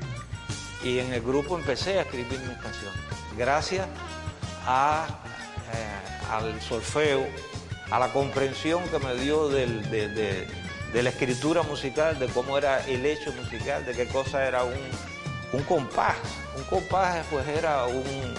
y 0.82 0.98
en 0.98 1.12
el 1.12 1.22
grupo 1.22 1.56
empecé 1.59 1.98
a 1.98 2.02
escribir 2.02 2.39
mis 2.40 2.56
canciones. 2.59 2.98
Gracias 3.36 3.86
eh, 3.86 6.30
al 6.30 6.60
solfeo, 6.60 7.26
a 7.90 7.98
la 7.98 8.12
comprensión 8.12 8.82
que 8.89 8.98
me 8.98 9.14
dio 9.16 9.48
del- 9.48 9.89
de, 9.90 10.09
de- 10.09 10.47
de 10.93 11.02
la 11.02 11.10
escritura 11.10 11.62
musical, 11.62 12.18
de 12.18 12.28
cómo 12.28 12.56
era 12.56 12.85
el 12.86 13.05
hecho 13.05 13.30
musical, 13.32 13.85
de 13.85 13.93
qué 13.93 14.06
cosa 14.09 14.47
era 14.47 14.64
un, 14.64 14.72
un 15.52 15.62
compás. 15.62 16.16
Un 16.56 16.64
compás 16.64 17.24
pues 17.30 17.46
era 17.48 17.86
un, 17.86 18.34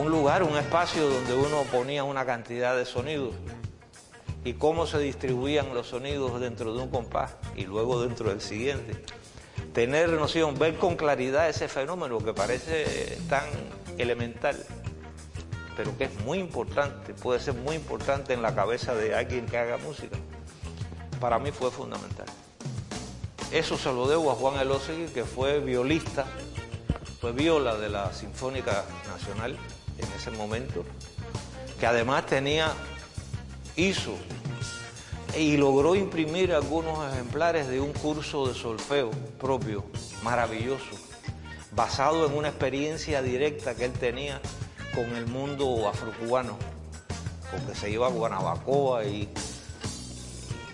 un 0.00 0.10
lugar, 0.10 0.42
un 0.42 0.56
espacio 0.56 1.08
donde 1.08 1.34
uno 1.34 1.62
ponía 1.70 2.04
una 2.04 2.24
cantidad 2.24 2.76
de 2.76 2.84
sonidos 2.84 3.34
y 4.44 4.54
cómo 4.54 4.86
se 4.86 4.98
distribuían 4.98 5.74
los 5.74 5.88
sonidos 5.88 6.40
dentro 6.40 6.74
de 6.74 6.82
un 6.82 6.90
compás 6.90 7.36
y 7.56 7.64
luego 7.64 8.02
dentro 8.02 8.30
del 8.30 8.40
siguiente. 8.40 9.04
Tener 9.74 10.08
noción, 10.10 10.58
ver 10.58 10.76
con 10.76 10.96
claridad 10.96 11.48
ese 11.48 11.68
fenómeno 11.68 12.18
que 12.18 12.32
parece 12.32 13.18
tan 13.28 13.44
elemental, 13.98 14.56
pero 15.76 15.96
que 15.96 16.04
es 16.04 16.20
muy 16.24 16.38
importante, 16.38 17.14
puede 17.14 17.38
ser 17.38 17.54
muy 17.54 17.76
importante 17.76 18.32
en 18.32 18.42
la 18.42 18.54
cabeza 18.54 18.94
de 18.94 19.14
alguien 19.14 19.46
que 19.46 19.58
haga 19.58 19.76
música. 19.76 20.16
Para 21.20 21.38
mí 21.38 21.52
fue 21.52 21.70
fundamental. 21.70 22.26
Eso 23.52 23.76
se 23.76 23.92
lo 23.92 24.06
debo 24.06 24.30
a 24.30 24.36
Juan 24.36 24.60
Elósegui, 24.60 25.06
que 25.06 25.24
fue 25.24 25.58
violista, 25.58 26.24
fue 27.20 27.32
viola 27.32 27.76
de 27.76 27.88
la 27.88 28.12
Sinfónica 28.12 28.84
Nacional 29.08 29.56
en 29.98 30.12
ese 30.12 30.30
momento, 30.30 30.84
que 31.80 31.86
además 31.86 32.26
tenía, 32.26 32.72
hizo 33.74 34.14
y 35.36 35.56
logró 35.56 35.96
imprimir 35.96 36.52
algunos 36.52 37.12
ejemplares 37.12 37.66
de 37.66 37.80
un 37.80 37.92
curso 37.92 38.46
de 38.46 38.54
solfeo 38.54 39.10
propio, 39.40 39.84
maravilloso, 40.22 40.96
basado 41.72 42.26
en 42.26 42.36
una 42.36 42.48
experiencia 42.48 43.20
directa 43.20 43.74
que 43.74 43.86
él 43.86 43.92
tenía 43.92 44.40
con 44.94 45.16
el 45.16 45.26
mundo 45.26 45.88
afrocubano, 45.88 46.56
porque 47.50 47.74
se 47.74 47.90
iba 47.90 48.06
a 48.06 48.10
Guanabacoa 48.10 49.04
y 49.06 49.28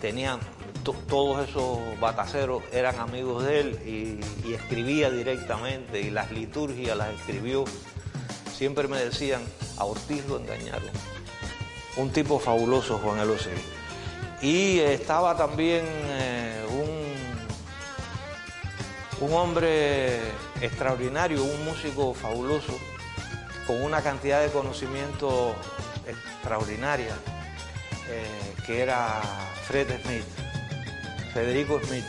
tenía 0.01 0.39
to- 0.87 0.95
todos 1.09 1.47
esos 1.49 1.79
bataceros 2.01 2.63
eran 2.73 2.99
amigos 3.01 3.45
de 3.45 3.61
él 3.61 3.79
y, 3.85 4.49
y 4.49 4.55
escribía 4.55 5.11
directamente 5.11 6.01
y 6.01 6.11
las 6.11 6.31
liturgias 6.31 6.97
las 6.97 7.11
escribió. 7.13 7.65
Siempre 8.57 8.89
me 8.89 8.97
decían, 8.99 9.43
a 9.77 9.85
Ortiz 9.85 10.25
lo 10.29 10.39
engañaron. 10.39 10.89
Un 11.97 12.11
tipo 12.11 12.39
fabuloso, 12.39 12.99
Juan 12.99 13.19
Elosegui. 13.19 13.61
Y 14.41 14.79
estaba 14.79 15.37
también 15.37 15.85
eh, 15.87 16.65
un, 19.21 19.29
un 19.29 19.33
hombre 19.35 20.21
extraordinario, 20.61 21.43
un 21.43 21.65
músico 21.65 22.15
fabuloso, 22.15 22.73
con 23.67 23.83
una 23.83 24.01
cantidad 24.03 24.41
de 24.43 24.51
conocimiento 24.51 25.55
extraordinaria, 26.07 27.17
eh, 28.09 28.55
que 28.65 28.81
era 28.83 29.21
Fred 29.67 29.89
Smith, 30.05 30.25
Federico 31.37 31.79
Smith, 31.85 32.05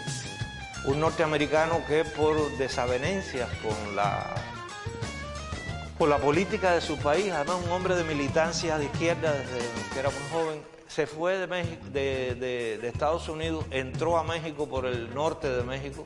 un 0.85 1.01
norteamericano 1.01 1.81
que 1.85 2.05
por 2.05 2.57
desavenencias 2.57 3.49
con 3.61 3.93
la, 3.93 4.33
con 5.97 6.09
la 6.09 6.17
política 6.17 6.73
de 6.73 6.79
su 6.79 6.95
país, 6.97 7.29
además 7.33 7.57
un 7.65 7.71
hombre 7.71 7.95
de 7.95 8.05
militancia 8.05 8.77
de 8.77 8.85
izquierda 8.85 9.33
desde 9.33 9.59
que 9.93 9.99
era 9.99 10.09
muy 10.11 10.29
joven, 10.31 10.61
se 10.87 11.07
fue 11.07 11.39
de, 11.39 11.47
México- 11.47 11.85
de- 11.91 12.77
de 12.81 12.87
Estados 12.87 13.27
Unidos, 13.27 13.65
entró 13.71 14.17
a 14.17 14.23
México 14.23 14.69
por 14.69 14.85
el 14.85 15.13
norte 15.13 15.49
de 15.49 15.61
México, 15.63 16.05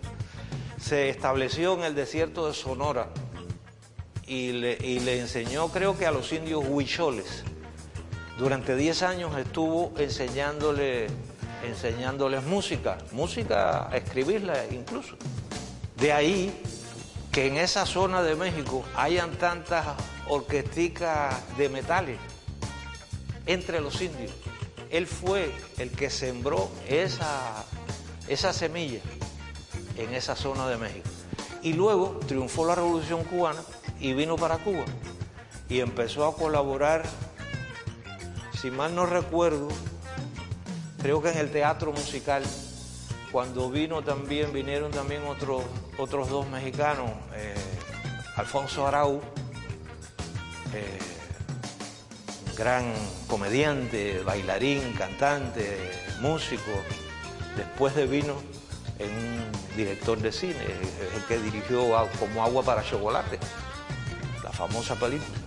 se 0.82 1.10
estableció 1.10 1.76
en 1.76 1.84
el 1.84 1.94
desierto 1.94 2.48
de 2.48 2.56
Sonora 2.56 3.10
y 4.26 4.52
le, 4.54 4.80
y 4.82 5.00
le 5.00 5.20
enseñó 5.20 5.68
creo 5.68 5.96
que 5.96 6.08
a 6.08 6.12
los 6.12 6.32
indios 6.34 6.64
huicholes. 6.68 7.44
Durante 8.40 8.76
10 8.76 9.04
años 9.04 9.38
estuvo 9.38 9.94
enseñándole, 10.00 11.06
enseñándoles 11.64 12.44
música, 12.44 12.98
música 13.12 13.90
escribirla 13.94 14.66
incluso. 14.72 15.16
De 15.98 16.12
ahí 16.12 16.62
que 17.32 17.48
en 17.48 17.58
esa 17.58 17.86
zona 17.86 18.22
de 18.24 18.36
México 18.36 18.84
hayan 18.96 19.32
tantas 19.38 19.86
orquesticas 20.28 21.36
de 21.58 21.70
metales 21.70 22.18
entre 23.46 23.80
los 23.80 24.02
indios. 24.02 24.32
Él 24.90 25.08
fue 25.08 25.54
el 25.78 25.92
que 25.92 26.10
sembró 26.10 26.70
esa, 26.88 27.66
esa 28.28 28.52
semilla 28.52 29.00
en 29.98 30.14
esa 30.14 30.36
zona 30.36 30.68
de 30.68 30.78
México. 30.78 31.10
Y 31.62 31.74
luego 31.74 32.20
triunfó 32.28 32.66
la 32.66 32.76
Revolución 32.76 33.24
Cubana 33.24 33.62
y 34.00 34.14
vino 34.14 34.36
para 34.36 34.58
Cuba 34.58 34.84
y 35.70 35.80
empezó 35.80 36.26
a 36.26 36.36
colaborar, 36.36 37.04
si 38.60 38.70
mal 38.72 38.94
no 38.94 39.06
recuerdo, 39.06 39.70
creo 41.02 41.22
que 41.22 41.30
en 41.30 41.38
el 41.38 41.52
teatro 41.52 41.92
musical, 41.92 42.44
cuando 43.32 43.70
vino 43.70 44.04
también, 44.04 44.54
vinieron 44.54 44.92
también 44.92 45.24
otros, 45.26 45.64
otros 45.98 46.30
dos 46.30 46.48
mexicanos, 46.48 47.10
eh, 47.36 47.56
Alfonso 48.36 48.88
Arau, 48.88 49.22
eh, 50.74 51.00
gran 52.58 52.94
comediante, 53.28 54.22
bailarín, 54.24 54.94
cantante, 54.94 55.92
músico. 56.20 56.72
Después 57.58 57.96
de 57.96 58.06
vino 58.06 58.36
en 59.00 59.10
un 59.10 59.76
director 59.76 60.18
de 60.20 60.32
cine, 60.32 60.56
el 61.16 61.24
que 61.28 61.38
dirigió 61.40 61.82
como 62.20 62.44
agua 62.44 62.64
para 62.64 62.84
chocolate, 62.84 63.40
la 64.44 64.52
famosa 64.52 64.96
película. 64.96 65.38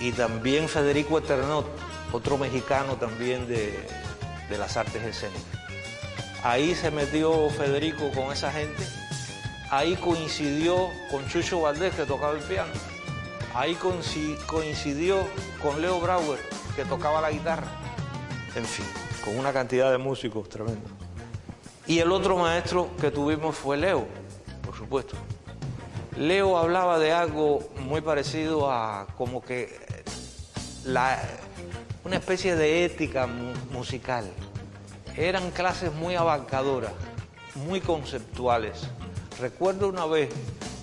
Y 0.00 0.12
también 0.12 0.68
Federico 0.68 1.18
Eternot, 1.18 1.66
otro 2.12 2.38
mexicano 2.38 2.96
también 2.96 3.46
de, 3.46 3.86
de 4.48 4.58
las 4.58 4.76
artes 4.76 5.02
escénicas. 5.02 5.42
Ahí 6.42 6.74
se 6.74 6.90
metió 6.90 7.48
Federico 7.50 8.10
con 8.10 8.32
esa 8.32 8.50
gente. 8.50 8.82
Ahí 9.70 9.96
coincidió 9.96 10.88
con 11.10 11.26
Chucho 11.28 11.60
Valdés, 11.60 11.94
que 11.94 12.04
tocaba 12.04 12.32
el 12.34 12.42
piano. 12.42 12.72
Ahí 13.54 13.74
coinci- 13.76 14.36
coincidió 14.46 15.24
con 15.62 15.80
Leo 15.80 16.00
Brauer, 16.00 16.40
que 16.74 16.84
tocaba 16.84 17.20
la 17.20 17.30
guitarra. 17.30 17.66
En 18.56 18.64
fin, 18.64 18.84
con 19.24 19.38
una 19.38 19.52
cantidad 19.52 19.90
de 19.90 19.98
músicos 19.98 20.48
tremendo. 20.48 20.88
Y 21.86 21.98
el 22.00 22.12
otro 22.12 22.36
maestro 22.36 22.90
que 23.00 23.10
tuvimos 23.10 23.56
fue 23.56 23.76
Leo, 23.76 24.06
por 24.64 24.76
supuesto. 24.76 25.16
Leo 26.16 26.58
hablaba 26.58 26.98
de 26.98 27.12
algo 27.12 27.60
muy 27.80 28.00
parecido 28.02 28.70
a 28.70 29.06
como 29.16 29.42
que 29.42 29.78
la, 30.84 31.18
una 32.04 32.16
especie 32.16 32.56
de 32.56 32.84
ética 32.84 33.26
mu- 33.26 33.54
musical. 33.70 34.24
Eran 35.16 35.50
clases 35.50 35.92
muy 35.92 36.14
abarcadoras, 36.14 36.92
muy 37.54 37.80
conceptuales. 37.80 38.88
Recuerdo 39.40 39.88
una 39.88 40.06
vez 40.06 40.30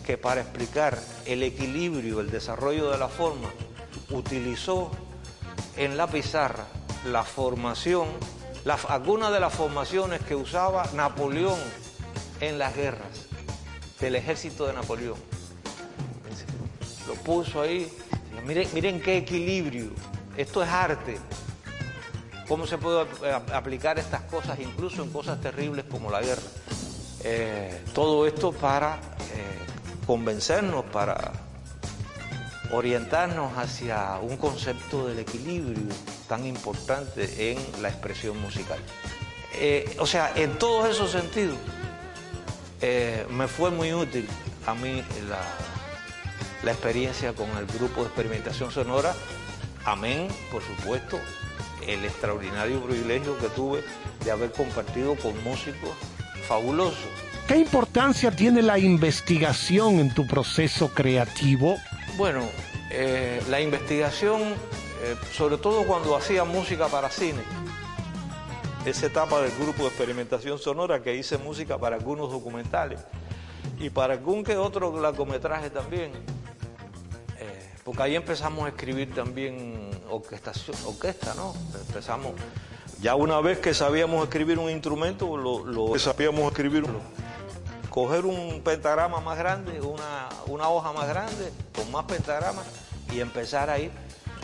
que 0.05 0.17
para 0.17 0.41
explicar 0.41 0.97
el 1.25 1.43
equilibrio, 1.43 2.19
el 2.19 2.29
desarrollo 2.31 2.89
de 2.91 2.97
la 2.97 3.07
forma, 3.07 3.49
utilizó 4.11 4.91
en 5.77 5.97
la 5.97 6.07
pizarra 6.07 6.65
la 7.05 7.23
formación, 7.23 8.07
algunas 8.87 9.31
de 9.31 9.39
las 9.39 9.53
formaciones 9.53 10.21
que 10.21 10.35
usaba 10.35 10.89
Napoleón 10.93 11.59
en 12.41 12.57
las 12.59 12.75
guerras 12.75 13.27
del 13.99 14.15
ejército 14.15 14.65
de 14.67 14.73
Napoleón. 14.73 15.17
Lo 17.07 17.13
puso 17.15 17.61
ahí. 17.61 17.91
Miren, 18.45 18.67
miren 18.73 19.01
qué 19.01 19.17
equilibrio. 19.17 19.89
Esto 20.37 20.63
es 20.63 20.69
arte. 20.69 21.19
¿Cómo 22.47 22.65
se 22.65 22.77
puede 22.77 23.01
ap- 23.33 23.51
aplicar 23.53 23.99
estas 23.99 24.21
cosas, 24.21 24.59
incluso 24.59 25.03
en 25.03 25.11
cosas 25.11 25.39
terribles 25.41 25.85
como 25.89 26.09
la 26.09 26.21
guerra? 26.21 26.41
Eh, 27.23 27.83
todo 27.93 28.25
esto 28.25 28.51
para 28.51 28.95
eh, 28.95 30.07
convencernos, 30.07 30.85
para 30.85 31.31
orientarnos 32.71 33.57
hacia 33.57 34.17
un 34.21 34.37
concepto 34.37 35.07
del 35.07 35.19
equilibrio 35.19 35.83
tan 36.27 36.45
importante 36.45 37.51
en 37.51 37.81
la 37.81 37.89
expresión 37.89 38.39
musical. 38.41 38.79
Eh, 39.55 39.97
o 39.99 40.05
sea, 40.05 40.31
en 40.35 40.57
todos 40.57 40.87
esos 40.89 41.11
sentidos, 41.11 41.57
eh, 42.81 43.25
me 43.29 43.47
fue 43.47 43.69
muy 43.71 43.93
útil 43.93 44.27
a 44.65 44.73
mí 44.73 45.03
la 46.63 46.71
experiencia 46.71 47.33
con 47.33 47.49
el 47.57 47.65
grupo 47.65 48.01
de 48.01 48.07
experimentación 48.07 48.71
sonora. 48.71 49.13
Amén, 49.89 50.27
por 50.51 50.61
supuesto, 50.61 51.19
el 51.87 52.05
extraordinario 52.05 52.79
privilegio 52.79 53.35
que 53.39 53.47
tuve 53.47 53.83
de 54.23 54.29
haber 54.29 54.51
compartido 54.51 55.15
con 55.15 55.43
músicos 55.43 55.89
fabulosos. 56.47 57.09
¿Qué 57.47 57.57
importancia 57.57 58.29
tiene 58.29 58.61
la 58.61 58.77
investigación 58.77 59.95
en 59.99 60.13
tu 60.13 60.27
proceso 60.27 60.89
creativo? 60.93 61.75
Bueno, 62.17 62.43
eh, 62.91 63.41
la 63.49 63.61
investigación, 63.61 64.39
eh, 65.01 65.15
sobre 65.33 65.57
todo 65.57 65.83
cuando 65.87 66.15
hacía 66.15 66.43
música 66.43 66.87
para 66.87 67.09
cine, 67.09 67.41
esa 68.85 69.07
etapa 69.07 69.41
del 69.41 69.51
grupo 69.57 69.81
de 69.81 69.87
experimentación 69.87 70.59
sonora 70.59 71.01
que 71.01 71.15
hice 71.15 71.39
música 71.39 71.79
para 71.79 71.95
algunos 71.95 72.31
documentales 72.31 72.99
y 73.79 73.89
para 73.89 74.13
algún 74.13 74.43
que 74.43 74.55
otro 74.55 75.01
largometraje 75.01 75.71
también. 75.71 76.11
Porque 77.89 78.03
ahí 78.03 78.15
empezamos 78.15 78.65
a 78.65 78.67
escribir 78.67 79.15
también 79.15 79.89
orquestación, 80.11 80.77
orquesta, 80.85 81.33
¿no? 81.33 81.55
Empezamos, 81.87 82.33
ya 83.01 83.15
una 83.15 83.41
vez 83.41 83.57
que 83.57 83.73
sabíamos 83.73 84.21
escribir 84.25 84.59
un 84.59 84.69
instrumento, 84.69 85.35
lo, 85.35 85.65
lo 85.65 85.97
sabíamos 85.97 86.51
escribir, 86.51 86.85
coger 87.89 88.27
un 88.27 88.61
pentagrama 88.63 89.21
más 89.21 89.39
grande, 89.39 89.81
una, 89.81 90.29
una 90.45 90.69
hoja 90.69 90.93
más 90.93 91.07
grande, 91.07 91.51
con 91.73 91.91
más 91.91 92.05
pentagramas 92.05 92.67
y 93.11 93.21
empezar 93.21 93.71
ahí 93.71 93.91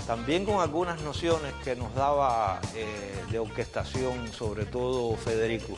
también 0.08 0.44
con 0.44 0.60
algunas 0.60 1.02
nociones 1.02 1.54
que 1.64 1.76
nos 1.76 1.94
daba 1.94 2.60
eh, 2.74 3.16
de 3.30 3.38
orquestación, 3.38 4.28
sobre 4.34 4.66
todo 4.66 5.16
Federico, 5.18 5.76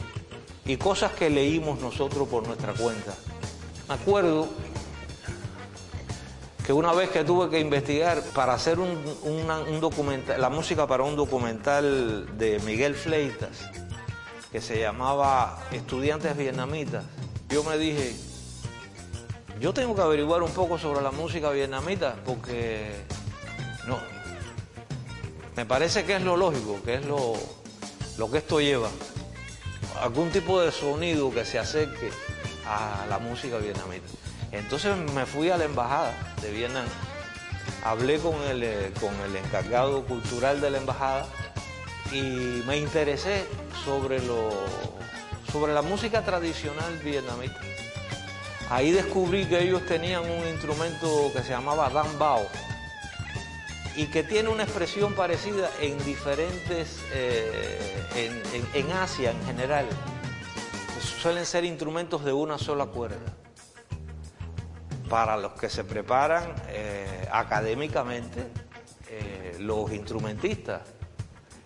y 0.63 0.77
cosas 0.77 1.11
que 1.11 1.29
leímos 1.29 1.81
nosotros 1.81 2.29
por 2.29 2.47
nuestra 2.47 2.71
cuenta. 2.71 3.13
Me 3.89 3.95
acuerdo 3.95 4.47
que 6.67 6.73
una 6.73 6.91
vez 6.91 7.09
que 7.11 7.23
tuve 7.23 7.49
que 7.49 7.61
investigar 7.61 8.21
para 8.35 8.53
hacer 8.53 8.77
un, 8.77 9.79
documental, 9.79 10.41
la 10.41 10.49
música 10.49 10.85
para 10.85 11.03
un 11.03 11.15
documental 11.15 12.37
de 12.37 12.59
Miguel 12.59 12.93
Fleitas, 12.93 13.69
que 14.51 14.59
se 14.59 14.77
llamaba 14.77 15.59
Estudiantes 15.71 16.35
Vietnamitas, 16.35 17.05
yo 17.47 17.63
me 17.63 17.77
dije, 17.77 18.13
yo 19.61 19.73
tengo 19.73 19.95
que 19.95 20.01
averiguar 20.01 20.43
un 20.43 20.51
poco 20.51 20.77
sobre 20.77 21.01
la 21.01 21.11
música 21.11 21.51
vietnamita 21.51 22.17
porque 22.25 22.91
no, 23.87 23.97
me 25.55 25.65
parece 25.65 26.03
que 26.03 26.17
es 26.17 26.21
lo 26.21 26.35
lógico, 26.35 26.81
que 26.83 26.95
es 26.95 27.05
lo, 27.05 27.35
lo 28.17 28.29
que 28.29 28.39
esto 28.39 28.59
lleva. 28.59 28.89
Algún 30.01 30.31
tipo 30.31 30.59
de 30.59 30.73
sonido 30.73 31.33
que 31.33 31.45
se 31.45 31.59
acerque 31.59 32.09
a 32.65 33.05
la 33.09 33.19
música 33.19 33.57
vietnamita. 33.57 34.26
Entonces 34.51 34.95
me 35.13 35.25
fui 35.25 35.49
a 35.49 35.57
la 35.57 35.65
embajada 35.65 36.13
de 36.41 36.51
Vietnam, 36.51 36.85
hablé 37.83 38.19
con 38.19 38.35
el, 38.43 38.63
eh, 38.63 38.91
con 38.99 39.13
el 39.21 39.35
encargado 39.35 40.03
cultural 40.05 40.61
de 40.61 40.71
la 40.71 40.77
embajada 40.77 41.27
y 42.11 42.21
me 42.65 42.77
interesé 42.77 43.45
sobre, 43.83 44.19
lo, 44.25 44.49
sobre 45.51 45.73
la 45.73 45.81
música 45.81 46.23
tradicional 46.23 46.97
vietnamita. 47.03 47.59
Ahí 48.69 48.91
descubrí 48.91 49.45
que 49.45 49.61
ellos 49.61 49.85
tenían 49.85 50.23
un 50.29 50.47
instrumento 50.47 51.31
que 51.33 51.41
se 51.41 51.49
llamaba 51.49 51.89
Dan 51.89 52.19
Bao, 52.19 52.47
y 53.97 54.05
que 54.05 54.23
tiene 54.23 54.49
una 54.49 54.63
expresión 54.63 55.13
parecida 55.13 55.71
en 55.81 55.97
diferentes, 56.05 56.99
eh, 57.11 58.37
en, 58.75 58.91
Asia 58.91 59.31
en 59.31 59.43
general. 59.43 59.87
Suelen 61.01 61.45
ser 61.47 61.65
instrumentos 61.65 62.23
de 62.23 62.31
una 62.31 62.59
sola 62.59 62.85
cuerda. 62.85 63.17
Para 65.09 65.37
los 65.37 65.53
que 65.53 65.69
se 65.69 65.83
preparan 65.83 66.53
eh, 66.69 67.27
académicamente, 67.31 68.47
eh, 69.09 69.55
los 69.59 69.91
instrumentistas, 69.91 70.81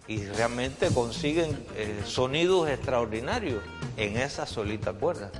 y 0.08 0.26
realmente 0.26 0.90
consiguen 0.94 1.66
sonidos 2.06 2.70
extraordinarios 2.70 3.64
en 3.98 4.18
esa 4.18 4.46
solita 4.46 4.92
cuerda 4.94 5.32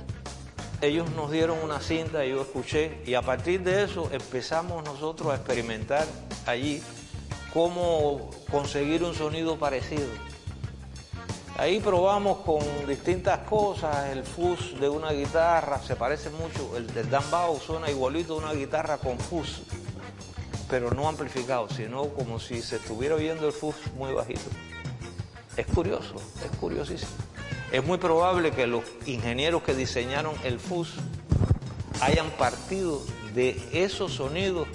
ellos 0.82 1.08
nos 1.12 1.30
dieron 1.30 1.58
una 1.62 1.80
cinta, 1.80 2.24
yo 2.24 2.42
escuché, 2.42 2.98
y 3.06 3.14
a 3.14 3.22
partir 3.22 3.62
de 3.62 3.84
eso 3.84 4.10
empezamos 4.12 4.84
nosotros 4.84 5.32
a 5.32 5.36
experimentar 5.36 6.04
allí 6.44 6.82
cómo 7.52 8.30
conseguir 8.50 9.04
un 9.04 9.14
sonido 9.14 9.56
parecido. 9.58 10.08
Ahí 11.58 11.80
probamos 11.80 12.38
con 12.38 12.60
distintas 12.86 13.40
cosas, 13.40 14.08
el 14.10 14.24
fuzz 14.24 14.78
de 14.80 14.88
una 14.88 15.12
guitarra, 15.12 15.80
se 15.80 15.96
parece 15.96 16.30
mucho, 16.30 16.76
el 16.76 16.86
del 16.92 17.10
Dan 17.10 17.24
suena 17.64 17.90
igualito 17.90 18.34
a 18.34 18.36
una 18.38 18.52
guitarra 18.52 18.96
con 18.98 19.18
fuzz, 19.18 19.62
pero 20.70 20.90
no 20.90 21.08
amplificado, 21.08 21.68
sino 21.68 22.08
como 22.08 22.40
si 22.40 22.62
se 22.62 22.76
estuviera 22.76 23.16
oyendo 23.16 23.46
el 23.46 23.52
fuzz 23.52 23.76
muy 23.96 24.12
bajito. 24.12 24.40
Es 25.56 25.66
curioso, 25.66 26.14
es 26.42 26.56
curiosísimo. 26.58 27.12
Es 27.72 27.82
muy 27.82 27.98
probable 27.98 28.50
que 28.50 28.66
los 28.66 28.84
ingenieros 29.06 29.62
que 29.62 29.74
diseñaron 29.74 30.34
el 30.44 30.60
FUS 30.60 30.94
hayan 32.02 32.28
partido 32.32 33.00
de 33.34 33.58
esos 33.72 34.12
sonidos 34.12 34.68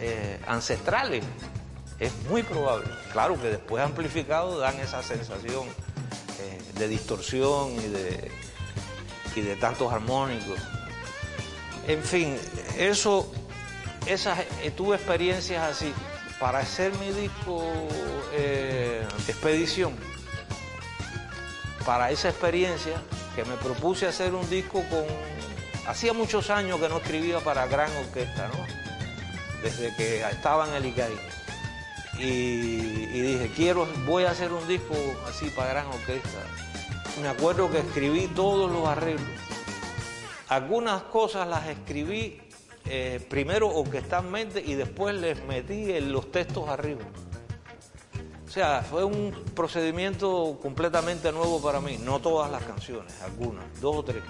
eh, 0.00 0.40
ancestrales. 0.46 1.24
Es 1.98 2.12
muy 2.30 2.44
probable. 2.44 2.86
Claro 3.12 3.40
que 3.40 3.48
después 3.48 3.82
amplificados 3.82 4.60
dan 4.60 4.78
esa 4.78 5.02
sensación 5.02 5.66
de 6.78 6.88
distorsión 6.88 7.72
y 7.74 7.88
de, 7.88 8.30
y 9.36 9.40
de 9.40 9.56
tantos 9.56 9.92
armónicos. 9.92 10.58
En 11.86 12.02
fin, 12.02 12.38
eso, 12.78 13.30
esas, 14.06 14.38
eh, 14.62 14.70
tuve 14.76 14.96
experiencias 14.96 15.62
así. 15.62 15.92
Para 16.38 16.58
hacer 16.58 16.92
mi 16.94 17.10
disco 17.12 17.62
Expedición, 19.28 19.94
para 21.84 22.10
esa 22.10 22.28
experiencia 22.28 22.94
que 23.34 23.44
me 23.44 23.56
propuse 23.56 24.06
hacer 24.06 24.34
un 24.34 24.48
disco 24.48 24.84
con... 24.88 25.04
Hacía 25.86 26.12
muchos 26.12 26.50
años 26.50 26.80
que 26.80 26.88
no 26.88 26.98
escribía 26.98 27.40
para 27.40 27.66
gran 27.66 27.90
orquesta, 27.96 28.48
¿no? 28.48 28.66
Desde 29.62 29.94
que 29.96 30.22
estaba 30.22 30.68
en 30.68 30.74
el 30.74 30.86
ICAI. 30.86 31.12
Y, 32.24 32.76
dije, 33.20 33.50
quiero, 33.56 33.86
voy 34.06 34.24
a 34.24 34.30
hacer 34.30 34.52
un 34.52 34.66
disco 34.68 34.94
así 35.28 35.50
para 35.50 35.70
gran 35.70 35.86
orquesta. 35.88 36.38
Me 37.20 37.28
acuerdo 37.28 37.68
que 37.68 37.80
escribí 37.80 38.28
todos 38.28 38.70
los 38.70 38.86
arreglos. 38.86 39.26
Algunas 40.48 41.02
cosas 41.04 41.48
las 41.48 41.66
escribí 41.66 42.40
eh, 42.84 43.24
primero 43.28 43.68
orquestalmente 43.68 44.62
y 44.64 44.74
después 44.74 45.16
les 45.16 45.44
metí 45.46 45.92
en 45.92 46.12
los 46.12 46.30
textos 46.30 46.68
arriba. 46.68 47.02
O 48.46 48.50
sea, 48.50 48.82
fue 48.82 49.02
un 49.02 49.32
procedimiento 49.56 50.58
completamente 50.62 51.32
nuevo 51.32 51.60
para 51.60 51.80
mí. 51.80 51.98
No 51.98 52.20
todas 52.20 52.52
las 52.52 52.62
canciones, 52.62 53.20
algunas, 53.22 53.64
dos 53.80 53.96
o 53.96 54.04
tres. 54.04 54.22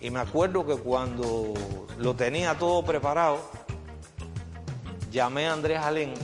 Y, 0.00 0.08
me 0.08 0.20
acuerdo 0.20 0.64
que 0.64 0.76
cuando 0.76 1.52
lo 1.98 2.14
tenía 2.14 2.56
todo 2.56 2.82
preparado, 2.82 3.40
llamé 5.10 5.48
a 5.48 5.52
Andrés 5.52 5.80
Alén 5.80 6.14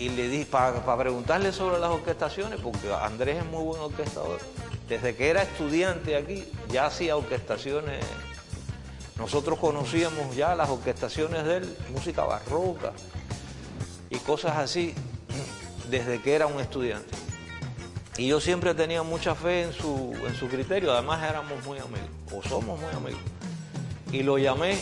y 0.00 0.08
le 0.08 0.28
di 0.28 0.46
para 0.46 0.96
preguntarle 0.96 1.52
sobre 1.52 1.78
las 1.78 1.90
orquestaciones, 1.90 2.58
porque 2.58 2.90
Andrés 2.90 3.36
es 3.36 3.44
muy 3.44 3.62
buen 3.62 3.82
orquestador. 3.82 4.40
Desde 4.88 5.14
que 5.14 5.28
era 5.28 5.42
estudiante 5.42 6.16
aquí 6.16 6.50
ya 6.72 6.86
hacía 6.86 7.18
orquestaciones. 7.18 8.02
Nosotros 9.18 9.58
conocíamos 9.58 10.34
ya 10.34 10.54
las 10.54 10.70
orquestaciones 10.70 11.44
de 11.44 11.58
él, 11.58 11.76
música 11.92 12.24
barroca 12.24 12.92
y 14.08 14.16
cosas 14.16 14.56
así 14.56 14.94
desde 15.90 16.22
que 16.22 16.34
era 16.34 16.46
un 16.46 16.58
estudiante. 16.60 17.10
Y 18.16 18.28
yo 18.28 18.40
siempre 18.40 18.74
tenía 18.74 19.02
mucha 19.02 19.34
fe 19.34 19.64
en 19.64 19.74
su, 19.74 20.14
en 20.26 20.34
su 20.34 20.48
criterio, 20.48 20.92
además 20.92 21.22
éramos 21.28 21.62
muy 21.66 21.78
amigos, 21.78 22.08
o 22.32 22.42
somos 22.42 22.80
muy 22.80 22.90
amigos. 22.94 23.20
Y 24.12 24.22
lo 24.22 24.38
llamé 24.38 24.78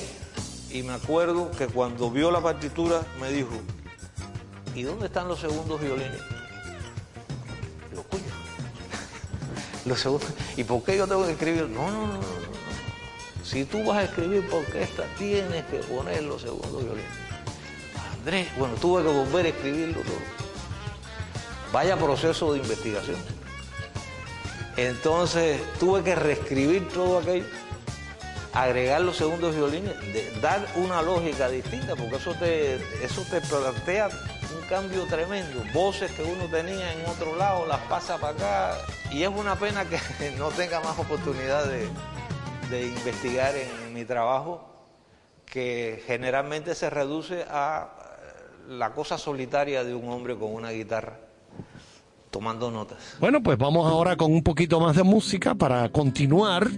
y 0.71 0.85
me 0.85 0.93
acuerdo 0.93 1.51
que 1.51 1.67
cuando 1.67 2.09
vio 2.09 2.31
la 2.31 2.41
partitura 2.41 3.03
me 3.21 3.33
dijo, 3.33 3.51
¿y 4.79 4.85
dónde 4.85 5.07
están 5.07 5.27
los 5.27 5.41
segundos 5.41 5.81
violines? 5.81 6.21
Lo 7.93 8.03
cuyo. 8.05 8.23
los 9.85 9.99
segundos. 9.99 10.31
¿Y 10.57 10.63
por 10.63 10.85
qué 10.85 10.97
yo 10.97 11.09
tengo 11.09 11.27
que 11.27 11.33
escribir? 11.33 11.69
No, 11.69 11.91
no, 11.91 12.07
no, 12.07 12.13
no. 12.13 12.49
Si 13.43 13.65
tú 13.65 13.85
vas 13.85 13.99
a 13.99 14.05
escribir 14.05 14.49
por 14.49 14.61
orquesta, 14.61 15.03
tienes 15.19 15.65
que 15.65 15.79
poner 15.79 16.23
los 16.23 16.43
segundos 16.43 16.85
violines. 16.85 17.11
Andrés, 18.19 18.49
bueno, 18.57 18.75
tuve 18.77 19.03
que 19.03 19.09
volver 19.09 19.47
a 19.47 19.49
escribirlo 19.49 20.01
todo. 20.03 20.19
Vaya 21.73 21.97
proceso 21.97 22.53
de 22.53 22.61
investigación. 22.61 23.17
Entonces 24.77 25.61
tuve 25.81 26.05
que 26.05 26.15
reescribir 26.15 26.87
todo 26.91 27.19
aquello, 27.19 27.47
agregar 28.53 29.01
los 29.01 29.17
segundos 29.17 29.57
violines, 29.57 29.93
dar 30.41 30.65
una 30.77 31.03
lógica 31.03 31.49
distinta, 31.49 31.97
porque 31.97 32.15
eso 32.15 32.35
te, 32.35 32.77
eso 33.03 33.23
te 33.29 33.41
plantea 33.41 34.09
cambio 34.69 35.05
tremendo. 35.07 35.63
Voces 35.73 36.11
que 36.13 36.23
uno 36.23 36.47
tenía 36.47 36.93
en 36.93 37.07
otro 37.07 37.37
lado, 37.37 37.67
las 37.67 37.81
pasa 37.83 38.19
para 38.19 38.35
acá. 38.35 38.79
Y 39.11 39.23
es 39.23 39.29
una 39.29 39.57
pena 39.57 39.85
que 39.85 39.99
no 40.39 40.49
tenga 40.49 40.81
más 40.81 40.99
oportunidad 40.99 41.67
de, 41.67 41.89
de 42.71 42.87
investigar 42.87 43.55
en 43.57 43.93
mi 43.93 44.05
trabajo, 44.05 44.69
que 45.47 46.03
generalmente 46.07 46.75
se 46.75 46.91
reduce 46.91 47.45
a 47.51 47.89
la 48.69 48.93
cosa 48.93 49.17
solitaria 49.17 49.83
de 49.83 49.95
un 49.95 50.11
hombre 50.11 50.37
con 50.37 50.53
una 50.53 50.71
guitarra 50.71 51.19
tomando 52.31 52.71
notas. 52.71 53.17
Bueno, 53.19 53.43
pues 53.43 53.57
vamos 53.57 53.91
ahora 53.91 54.17
con 54.17 54.33
un 54.33 54.43
poquito 54.43 54.79
más 54.81 54.95
de 54.95 55.03
música 55.03 55.55
para 55.55 55.89
continuar 55.89 56.69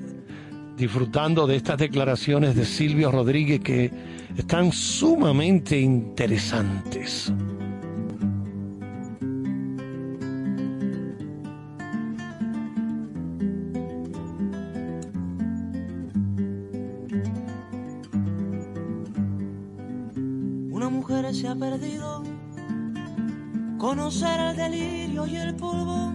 disfrutando 0.77 1.47
de 1.47 1.57
estas 1.57 1.79
declaraciones 1.79 2.55
de 2.55 2.65
Silvio 2.65 3.11
Rodríguez 3.11 3.61
que 3.61 3.91
están 4.37 4.73
sumamente 4.73 5.79
interesantes. 5.79 7.33
Mujer 21.55 21.81
se 21.81 21.81
ha 21.81 21.81
perdido. 21.81 22.23
Conocer 23.79 24.41
el 24.41 24.57
delirio 24.57 25.27
y 25.27 25.37
el 25.37 25.55
polvo. 25.55 26.13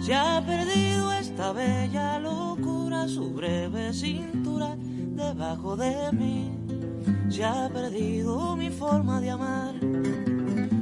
Se 0.00 0.14
ha 0.14 0.42
perdido 0.44 1.12
esta 1.12 1.52
bella 1.52 2.18
locura, 2.18 3.06
su 3.06 3.32
breve 3.32 3.92
cintura 3.92 4.76
debajo 4.76 5.76
de 5.76 6.12
mí. 6.12 6.50
Se 7.28 7.44
ha 7.44 7.68
perdido 7.68 8.56
mi 8.56 8.70
forma 8.70 9.20
de 9.20 9.30
amar. 9.30 9.74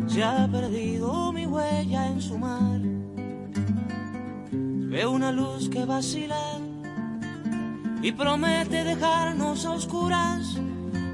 Se 0.06 0.24
ha 0.24 0.48
perdido 0.50 1.32
mi 1.32 1.46
huella 1.46 2.06
en 2.06 2.22
su 2.22 2.38
mar. 2.38 2.80
Veo 4.50 5.10
una 5.10 5.30
luz 5.30 5.68
que 5.68 5.84
vacila 5.84 6.59
y 8.02 8.12
promete 8.12 8.84
dejarnos 8.84 9.66
a 9.66 9.72
oscuras. 9.72 10.59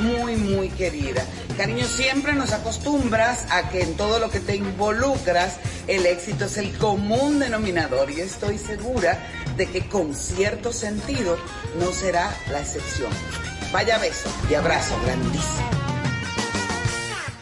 muy, 0.00 0.36
muy 0.36 0.68
querida. 0.70 1.24
Cariño, 1.56 1.84
siempre 1.84 2.34
nos 2.34 2.52
acostumbras 2.52 3.46
a 3.50 3.68
que 3.68 3.82
en 3.82 3.96
todo 3.96 4.18
lo 4.18 4.30
que 4.30 4.40
te 4.40 4.56
involucras, 4.56 5.58
el 5.86 6.06
éxito 6.06 6.46
es 6.46 6.56
el 6.58 6.72
común 6.78 7.38
denominador 7.38 8.10
y 8.10 8.20
estoy 8.20 8.58
segura 8.58 9.18
de 9.56 9.66
que 9.66 9.86
con 9.86 10.14
cierto 10.14 10.72
sentido 10.72 11.36
no 11.78 11.92
será 11.92 12.34
la 12.50 12.60
excepción. 12.60 13.10
Vaya 13.72 13.98
beso 13.98 14.30
y 14.50 14.54
abrazo 14.54 14.94
grandísimo. 15.04 15.82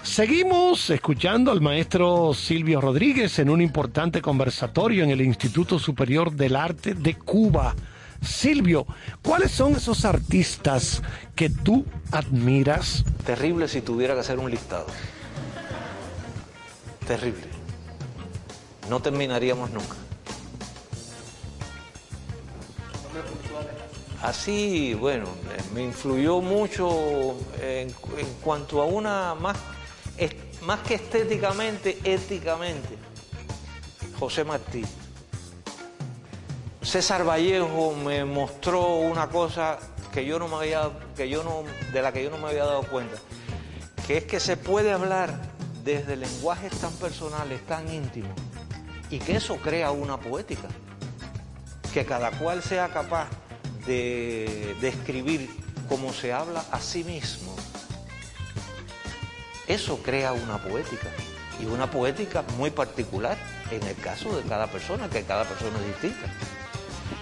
Seguimos 0.03 0.91
escuchando 0.91 1.53
al 1.53 1.61
maestro 1.61 2.35
Silvio 2.35 2.81
Rodríguez 2.81 3.39
en 3.39 3.49
un 3.49 3.63
importante 3.63 4.21
conversatorio 4.21 5.05
en 5.05 5.11
el 5.11 5.21
Instituto 5.21 5.79
Superior 5.79 6.33
del 6.33 6.57
Arte 6.57 6.95
de 6.95 7.15
Cuba. 7.15 7.77
Silvio, 8.23 8.87
¿cuáles 9.23 9.51
son 9.51 9.75
esos 9.75 10.05
artistas 10.05 11.03
que 11.35 11.49
tú 11.51 11.85
admiras? 12.13 13.05
Terrible 13.25 13.69
si 13.69 13.81
tuviera 13.81 14.15
que 14.15 14.21
hacer 14.21 14.39
un 14.39 14.51
listado. 14.51 14.87
Terrible. 17.07 17.45
No 18.89 19.01
terminaríamos 19.01 19.71
nunca. 19.71 19.97
Así, 24.23 24.93
bueno, 24.95 25.27
me 25.75 25.83
influyó 25.83 26.41
mucho 26.43 27.37
en, 27.63 27.89
en 27.89 28.35
cuanto 28.43 28.83
a 28.83 28.85
una 28.85 29.35
más, 29.35 29.57
más 30.63 30.81
que 30.81 30.95
estéticamente, 30.95 31.99
éticamente. 32.05 32.99
José 34.19 34.45
Martí. 34.45 34.85
César 36.83 37.25
Vallejo 37.29 37.95
me 37.95 38.25
mostró 38.25 38.97
una 38.97 39.29
cosa 39.29 39.79
que 40.13 40.25
yo 40.25 40.39
no 40.39 40.49
me 40.49 40.57
había, 40.57 40.91
que 41.15 41.29
yo 41.29 41.45
no, 41.45 41.63
de 41.93 42.03
la 42.03 42.11
que 42.11 42.25
yo 42.25 42.31
no 42.31 42.39
me 42.39 42.49
había 42.49 42.65
dado 42.65 42.83
cuenta, 42.85 43.17
que 44.07 44.17
es 44.17 44.25
que 44.25 44.41
se 44.41 44.57
puede 44.57 44.91
hablar 44.91 45.39
desde 45.85 46.17
lenguajes 46.17 46.73
tan 46.81 46.93
personales, 46.95 47.65
tan 47.67 47.93
íntimos, 47.93 48.33
y 49.11 49.19
que 49.19 49.37
eso 49.37 49.57
crea 49.57 49.91
una 49.91 50.19
poética, 50.19 50.69
que 51.93 52.07
cada 52.07 52.31
cual 52.33 52.63
sea 52.63 52.89
capaz 52.89 53.29
de 53.87 54.75
describir 54.81 55.51
cómo 55.89 56.13
se 56.13 56.33
habla 56.33 56.65
a 56.71 56.81
sí 56.81 57.05
mismo. 57.05 57.55
Eso 59.69 59.99
crea 60.03 60.33
una 60.33 60.59
poética, 60.59 61.09
y 61.61 61.67
una 61.67 61.91
poética 61.91 62.43
muy 62.57 62.71
particular 62.71 63.37
en 63.71 63.83
el 63.83 63.97
caso 63.97 64.35
de 64.35 64.43
cada 64.49 64.67
persona, 64.67 65.09
que 65.11 65.23
cada 65.25 65.45
persona 65.45 65.79
es 65.79 65.87
distinta. 65.87 66.27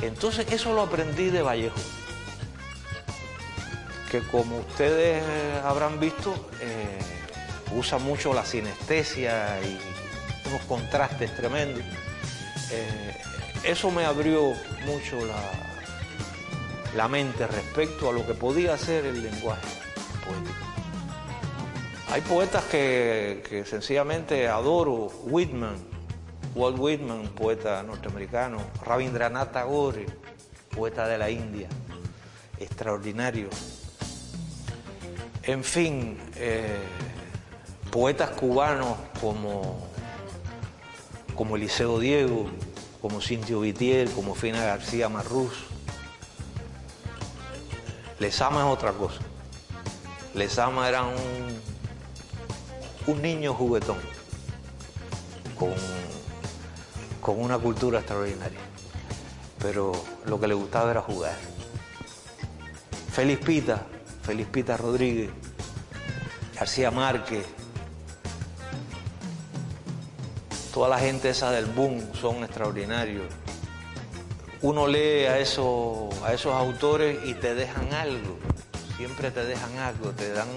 Entonces 0.03 0.47
eso 0.53 0.73
lo 0.73 0.83
aprendí 0.83 1.31
de 1.31 1.43
Vallejo, 1.43 1.81
que 4.11 4.21
como 4.21 4.59
ustedes 4.59 5.23
eh, 5.23 5.61
habrán 5.65 5.99
visto, 5.99 6.35
eh, 6.61 6.99
usa 7.75 7.99
mucho 7.99 8.33
la 8.33 8.45
sinestesia 8.45 9.61
y 9.61 9.79
unos 10.49 10.63
contrastes 10.63 11.35
tremendos. 11.35 11.83
Eh, 12.71 13.17
eso 13.65 13.91
me 13.91 14.05
abrió 14.05 14.55
mucho 14.87 15.17
la, 15.27 15.41
la 16.97 17.09
mente 17.09 17.47
respecto 17.47 18.11
a 18.11 18.13
lo 18.13 18.25
que 18.25 18.35
podía 18.35 18.79
ser 18.79 19.05
el 19.05 19.23
lenguaje 19.23 19.67
poético. 20.25 20.67
Hay 22.11 22.21
poetas 22.23 22.65
que 22.65 23.65
sencillamente 23.69 24.49
adoro, 24.49 25.09
Whitman, 25.25 25.88
Walt 26.55 26.79
Whitman, 26.79 27.29
poeta 27.29 27.83
norteamericano, 27.83 28.59
Rabindranath 28.85 29.53
Tagore, 29.53 30.07
poeta 30.75 31.07
de 31.07 31.19
la 31.19 31.31
India, 31.31 31.69
extraordinario. 32.59 33.49
En 35.43 35.65
fin, 35.65 36.19
eh, 36.37 36.79
poetas 37.91 38.31
cubanos 38.31 38.97
como, 39.21 39.87
como 41.35 41.57
Eliseo 41.57 41.99
Diego, 41.99 42.51
como 43.01 43.21
Cintio 43.21 43.61
Vitier, 43.61 44.11
como 44.11 44.35
Fina 44.35 44.65
García 44.65 45.09
Marrús. 45.09 45.53
Lesama 48.19 48.61
es 48.61 48.67
otra 48.67 48.93
cosa. 48.93 49.21
Lesama 50.35 50.89
era 50.89 51.05
un, 51.05 51.15
un 53.07 53.23
niño 53.23 53.55
juguetón, 53.55 53.99
con, 55.59 55.73
con 57.29 57.43
una 57.43 57.59
cultura 57.59 57.99
extraordinaria. 57.99 58.59
Pero 59.59 59.93
lo 60.25 60.41
que 60.41 60.49
le 60.49 60.55
gustaba 60.55 60.93
era 60.93 61.03
jugar. 61.03 61.37
Félix 63.13 63.45
Pita, 63.45 63.85
Félix 64.23 64.49
Pita 64.49 64.79
Rodríguez, 64.79 65.29
García 66.59 66.91
Márquez, 66.91 67.45
toda 70.73 70.89
la 70.89 70.99
gente 70.99 71.29
esa 71.29 71.51
del 71.51 71.67
boom 71.67 72.01
son 72.15 72.45
extraordinarios. 72.45 73.27
Uno 74.63 74.87
lee 74.89 75.27
a 75.27 75.39
esos, 75.39 76.15
a 76.25 76.33
esos 76.33 76.55
autores 76.55 77.19
y 77.27 77.35
te 77.35 77.55
dejan 77.55 77.93
algo, 77.93 78.39
siempre 78.97 79.31
te 79.31 79.45
dejan 79.45 79.77
algo, 79.77 80.13
te 80.13 80.33
dan, 80.33 80.49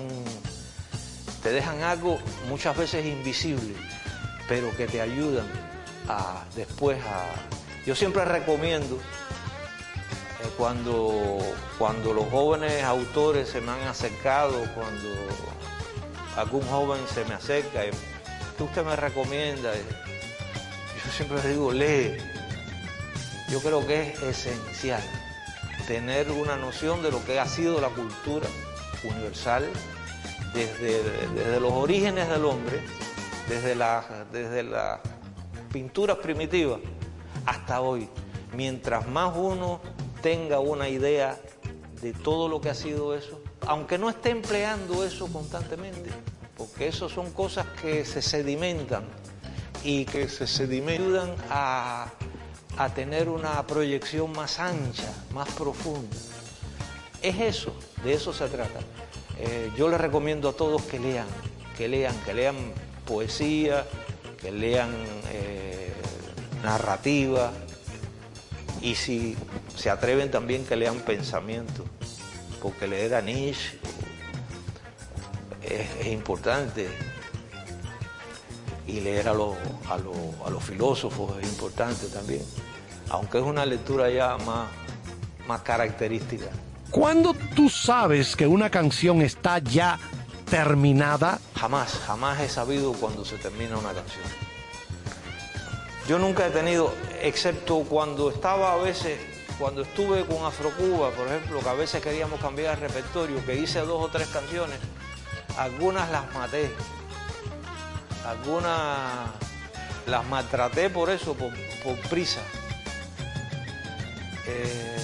te 1.43 1.51
dejan 1.51 1.83
algo 1.83 2.17
muchas 2.47 2.77
veces 2.77 3.05
invisible, 3.05 3.75
pero 4.47 4.73
que 4.77 4.87
te 4.87 5.01
ayudan 5.01 5.70
después 6.55 6.97
a. 7.05 7.25
Yo 7.85 7.95
siempre 7.95 8.25
recomiendo 8.25 8.95
eh, 8.95 10.49
cuando, 10.57 11.39
cuando 11.77 12.13
los 12.13 12.29
jóvenes 12.29 12.83
autores 12.83 13.49
se 13.49 13.61
me 13.61 13.71
han 13.71 13.81
acercado, 13.87 14.53
cuando 14.75 15.09
algún 16.35 16.61
joven 16.67 16.99
se 17.13 17.25
me 17.25 17.33
acerca 17.33 17.85
y 17.85 17.91
¿qué 18.57 18.63
usted 18.63 18.85
me 18.85 18.95
recomienda? 18.95 19.73
Yo 19.73 21.11
siempre 21.11 21.41
digo, 21.47 21.71
lee. 21.71 22.17
Yo 23.49 23.59
creo 23.59 23.85
que 23.85 24.11
es 24.13 24.21
esencial 24.21 25.03
tener 25.87 26.31
una 26.31 26.55
noción 26.55 27.03
de 27.03 27.11
lo 27.11 27.23
que 27.25 27.39
ha 27.39 27.45
sido 27.45 27.81
la 27.81 27.89
cultura 27.89 28.47
universal 29.03 29.67
desde, 30.53 31.03
desde 31.35 31.59
los 31.59 31.73
orígenes 31.73 32.29
del 32.29 32.45
hombre, 32.45 32.81
desde 33.49 33.75
las 33.75 34.05
desde 34.31 34.63
la 34.63 35.01
pinturas 35.71 36.17
primitivas 36.17 36.79
hasta 37.45 37.81
hoy. 37.81 38.07
Mientras 38.55 39.07
más 39.07 39.33
uno 39.35 39.81
tenga 40.21 40.59
una 40.59 40.89
idea 40.89 41.39
de 42.01 42.13
todo 42.13 42.47
lo 42.47 42.61
que 42.61 42.69
ha 42.69 42.75
sido 42.75 43.15
eso, 43.15 43.41
aunque 43.67 43.97
no 43.97 44.09
esté 44.09 44.31
empleando 44.31 45.05
eso 45.05 45.27
constantemente, 45.27 46.09
porque 46.57 46.87
eso 46.87 47.09
son 47.09 47.31
cosas 47.31 47.65
que 47.81 48.05
se 48.05 48.21
sedimentan 48.21 49.03
y 49.83 50.05
que 50.05 50.27
se 50.27 50.47
sedimentan 50.47 51.33
a, 51.49 52.07
a 52.77 52.89
tener 52.93 53.29
una 53.29 53.65
proyección 53.65 54.31
más 54.31 54.59
ancha, 54.59 55.11
más 55.33 55.49
profunda. 55.53 56.15
Es 57.21 57.39
eso, 57.39 57.73
de 58.03 58.13
eso 58.13 58.33
se 58.33 58.47
trata. 58.47 58.79
Eh, 59.37 59.71
yo 59.77 59.89
les 59.89 60.01
recomiendo 60.01 60.49
a 60.49 60.53
todos 60.53 60.83
que 60.83 60.99
lean, 60.99 61.27
que 61.77 61.87
lean, 61.87 62.15
que 62.25 62.33
lean 62.33 62.55
poesía, 63.05 63.85
que 64.41 64.51
lean 64.51 64.89
eh, 65.31 65.93
narrativa 66.63 67.51
y 68.81 68.95
si 68.95 69.35
se 69.75 69.89
atreven 69.89 70.31
también 70.31 70.65
que 70.65 70.75
lean 70.75 70.99
pensamiento, 70.99 71.85
porque 72.61 72.87
leer 72.87 73.15
a 73.15 73.21
Nietzsche 73.21 73.77
es, 75.63 75.87
es 75.99 76.07
importante 76.07 76.89
y 78.87 78.99
leer 79.01 79.29
a, 79.29 79.33
los 79.33 79.55
a, 79.89 79.97
lo- 79.97 80.45
a 80.45 80.49
los 80.49 80.63
filósofos 80.63 81.37
es 81.41 81.47
importante 81.47 82.07
también, 82.07 82.41
aunque 83.09 83.37
es 83.37 83.43
una 83.43 83.65
lectura 83.65 84.09
ya 84.09 84.37
más, 84.37 84.67
más 85.47 85.61
característica. 85.61 86.47
¿Cuándo 86.89 87.33
tú 87.55 87.69
sabes 87.69 88.35
que 88.35 88.47
una 88.47 88.69
canción 88.69 89.21
está 89.21 89.59
ya 89.59 89.97
terminada? 90.51 91.39
Jamás, 91.55 91.97
jamás 92.05 92.41
he 92.41 92.49
sabido 92.49 92.91
cuando 92.91 93.23
se 93.23 93.37
termina 93.37 93.77
una 93.77 93.93
canción. 93.93 94.25
Yo 96.09 96.19
nunca 96.19 96.45
he 96.45 96.49
tenido, 96.49 96.93
excepto 97.21 97.85
cuando 97.87 98.29
estaba 98.29 98.73
a 98.73 98.75
veces, 98.75 99.17
cuando 99.57 99.83
estuve 99.83 100.25
con 100.25 100.43
Afrocuba, 100.43 101.11
por 101.11 101.27
ejemplo, 101.27 101.61
que 101.61 101.69
a 101.69 101.73
veces 101.73 102.03
queríamos 102.03 102.41
cambiar 102.41 102.75
el 102.75 102.81
repertorio, 102.81 103.43
que 103.45 103.55
hice 103.55 103.79
dos 103.79 104.03
o 104.03 104.09
tres 104.09 104.27
canciones, 104.27 104.77
algunas 105.57 106.11
las 106.11 106.33
maté, 106.33 106.69
algunas 108.25 109.29
las 110.05 110.25
maltraté 110.27 110.89
por 110.89 111.09
eso, 111.09 111.33
por, 111.33 111.53
prisa. 112.09 112.41
Eh, 114.47 114.97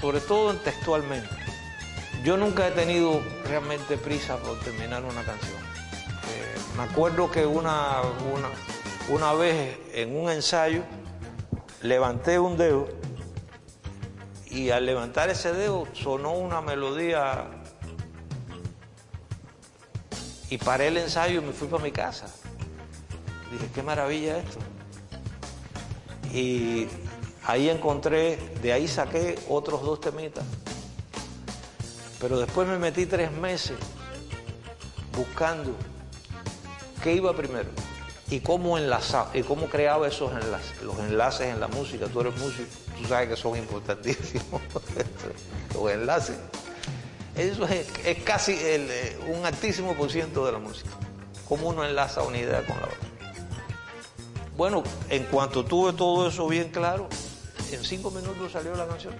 sobre 0.00 0.20
todo 0.20 0.54
textualmente. 0.54 1.49
Yo 2.24 2.36
nunca 2.36 2.68
he 2.68 2.70
tenido 2.72 3.22
realmente 3.44 3.96
prisa 3.96 4.36
por 4.36 4.58
terminar 4.60 5.02
una 5.04 5.22
canción. 5.22 5.56
Eh, 5.56 6.56
me 6.76 6.82
acuerdo 6.82 7.30
que 7.30 7.46
una, 7.46 8.02
una, 8.34 8.48
una 9.08 9.32
vez 9.32 9.78
en 9.94 10.14
un 10.14 10.30
ensayo 10.30 10.82
levanté 11.80 12.38
un 12.38 12.58
dedo 12.58 12.88
y 14.50 14.68
al 14.68 14.84
levantar 14.84 15.30
ese 15.30 15.54
dedo 15.54 15.86
sonó 15.94 16.32
una 16.32 16.60
melodía 16.60 17.46
y 20.50 20.58
paré 20.58 20.88
el 20.88 20.98
ensayo 20.98 21.40
y 21.40 21.44
me 21.44 21.52
fui 21.52 21.68
para 21.68 21.82
mi 21.82 21.92
casa. 21.92 22.26
Dije, 23.50 23.66
qué 23.74 23.82
maravilla 23.82 24.36
esto. 24.38 24.58
Y 26.34 26.86
ahí 27.46 27.70
encontré, 27.70 28.36
de 28.60 28.74
ahí 28.74 28.86
saqué 28.88 29.38
otros 29.48 29.80
dos 29.82 30.00
temitas. 30.02 30.44
Pero 32.20 32.38
después 32.38 32.68
me 32.68 32.78
metí 32.78 33.06
tres 33.06 33.32
meses 33.32 33.78
buscando 35.16 35.74
qué 37.02 37.14
iba 37.14 37.34
primero 37.34 37.70
y 38.28 38.40
cómo 38.40 38.76
enlazar 38.76 39.28
y 39.32 39.42
cómo 39.42 39.66
creaba 39.66 40.06
esos 40.06 40.30
enlaces, 40.32 40.82
los 40.82 40.98
enlaces 40.98 41.48
en 41.48 41.58
la 41.58 41.68
música. 41.68 42.06
Tú 42.06 42.20
eres 42.20 42.36
músico, 42.36 42.68
tú 43.00 43.08
sabes 43.08 43.30
que 43.30 43.36
son 43.36 43.56
importantísimos 43.56 44.60
los 45.74 45.90
enlaces. 45.90 46.36
Eso 47.34 47.64
es, 47.66 47.86
casi 48.22 48.54
eh, 48.60 49.18
un 49.28 49.46
altísimo 49.46 49.94
por 49.94 50.10
ciento 50.10 50.44
de 50.44 50.52
la 50.52 50.58
música. 50.58 50.90
Cómo 51.48 51.68
uno 51.68 51.84
enlaza 51.84 52.22
una 52.22 52.36
idea 52.36 52.64
con 52.66 52.76
la 52.76 52.84
otra. 52.84 53.08
Bueno, 54.56 54.82
en 55.08 55.24
cuanto 55.24 55.64
tuve 55.64 55.94
todo 55.94 56.28
eso 56.28 56.46
bien 56.46 56.68
claro, 56.68 57.08
en 57.72 57.82
cinco 57.82 58.10
minutos 58.10 58.52
salió 58.52 58.74
la 58.74 58.86
canción. 58.86 59.14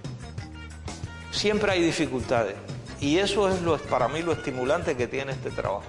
Siempre 1.33 1.73
hay 1.73 1.83
dificultades 1.83 2.57
y 3.01 3.19
eso 3.19 3.49
es 3.49 3.63
lo, 3.63 3.79
para 3.79 4.09
mí 4.09 4.21
lo 4.23 4.33
estimulante 4.33 4.97
que 4.97 5.07
tiene 5.07 5.33
este 5.33 5.51
trabajo. 5.51 5.85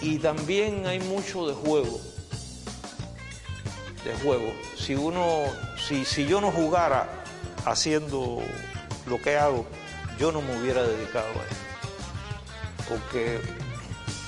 Y 0.00 0.18
también 0.18 0.86
hay 0.86 0.98
mucho 0.98 1.46
de 1.46 1.54
juego, 1.54 2.00
de 4.04 4.14
juego. 4.22 4.52
Si 4.76 4.96
uno, 4.96 5.44
si, 5.78 6.04
si 6.04 6.26
yo 6.26 6.40
no 6.40 6.50
jugara 6.50 7.08
haciendo 7.64 8.42
lo 9.06 9.22
que 9.22 9.36
hago, 9.38 9.64
yo 10.18 10.32
no 10.32 10.42
me 10.42 10.58
hubiera 10.58 10.82
dedicado 10.82 11.28
a 11.28 11.44
eso. 11.44 12.88
Porque 12.88 13.40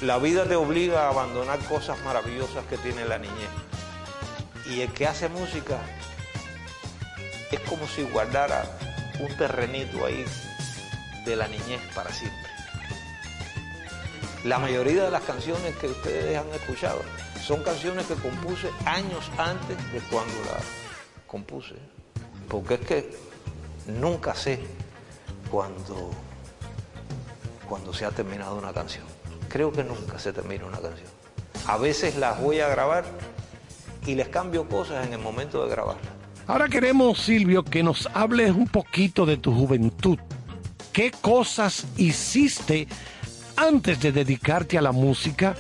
la 0.01 0.19
vida 0.19 0.45
te 0.45 0.55
obliga 0.55 1.07
a 1.07 1.09
abandonar 1.11 1.59
cosas 1.61 1.99
maravillosas 2.05 2.65
que 2.67 2.79
tiene 2.79 3.05
la 3.05 3.19
niñez. 3.19 3.51
Y 4.71 4.83
el 4.83 4.93
que 4.93 5.09
hace 5.09 5.29
música 5.29 5.79
es 7.51 7.61
como 7.69 7.89
si 7.89 8.05
guardara 8.05 8.65
un 9.19 9.37
terrenito 9.37 10.07
ahí 10.07 10.25
de 11.25 11.37
la 11.37 11.49
niñez 11.49 11.81
para 11.95 12.13
siempre. 12.13 12.51
La 14.45 14.59
mayoría 14.59 15.05
de 15.05 15.11
las 15.11 15.23
canciones 15.23 15.75
que 15.77 15.87
ustedes 15.87 16.37
han 16.37 16.49
escuchado 16.51 17.01
son 17.43 17.63
canciones 17.63 18.07
que 18.07 18.15
compuse 18.15 18.71
años 18.85 19.31
antes 19.39 19.77
de 19.93 20.01
cuando 20.11 20.35
las 20.53 20.65
compuse. 21.27 21.77
Porque 22.49 22.75
es 22.75 22.81
que 22.81 23.17
nunca 23.87 24.35
sé 24.35 24.61
cuando, 25.51 26.11
cuando 27.69 27.93
se 27.95 28.05
ha 28.05 28.11
terminado 28.11 28.57
una 28.57 28.73
canción. 28.73 29.05
Creo 29.49 29.73
que 29.73 29.85
nunca 29.85 30.19
se 30.19 30.33
termina 30.33 30.67
una 30.67 30.79
canción. 30.79 31.09
A 31.67 31.79
veces 31.79 32.17
las 32.17 32.41
voy 32.41 32.61
a 32.61 32.69
grabar 32.69 33.05
y 34.07 34.15
les 34.15 34.29
cambio 34.29 34.69
cosas 34.69 35.07
en 35.07 35.15
el 35.15 35.21
momento 35.21 35.65
de 35.65 35.71
grabarlas. 35.71 36.05
Ahora 36.47 36.69
queremos, 36.69 37.19
Silvio, 37.19 37.65
que 37.65 37.83
nos 37.83 38.09
hables 38.13 38.51
un 38.51 38.69
poquito 38.69 39.25
de 39.25 39.39
tu 39.39 39.55
juventud. 39.55 40.19
¿Qué 40.95 41.11
cosas 41.11 41.87
hiciste 41.97 42.87
antes 43.57 43.99
de 43.99 44.13
dedicarte 44.13 44.79
a 44.79 44.81
la 44.81 44.93
música? 44.93 45.57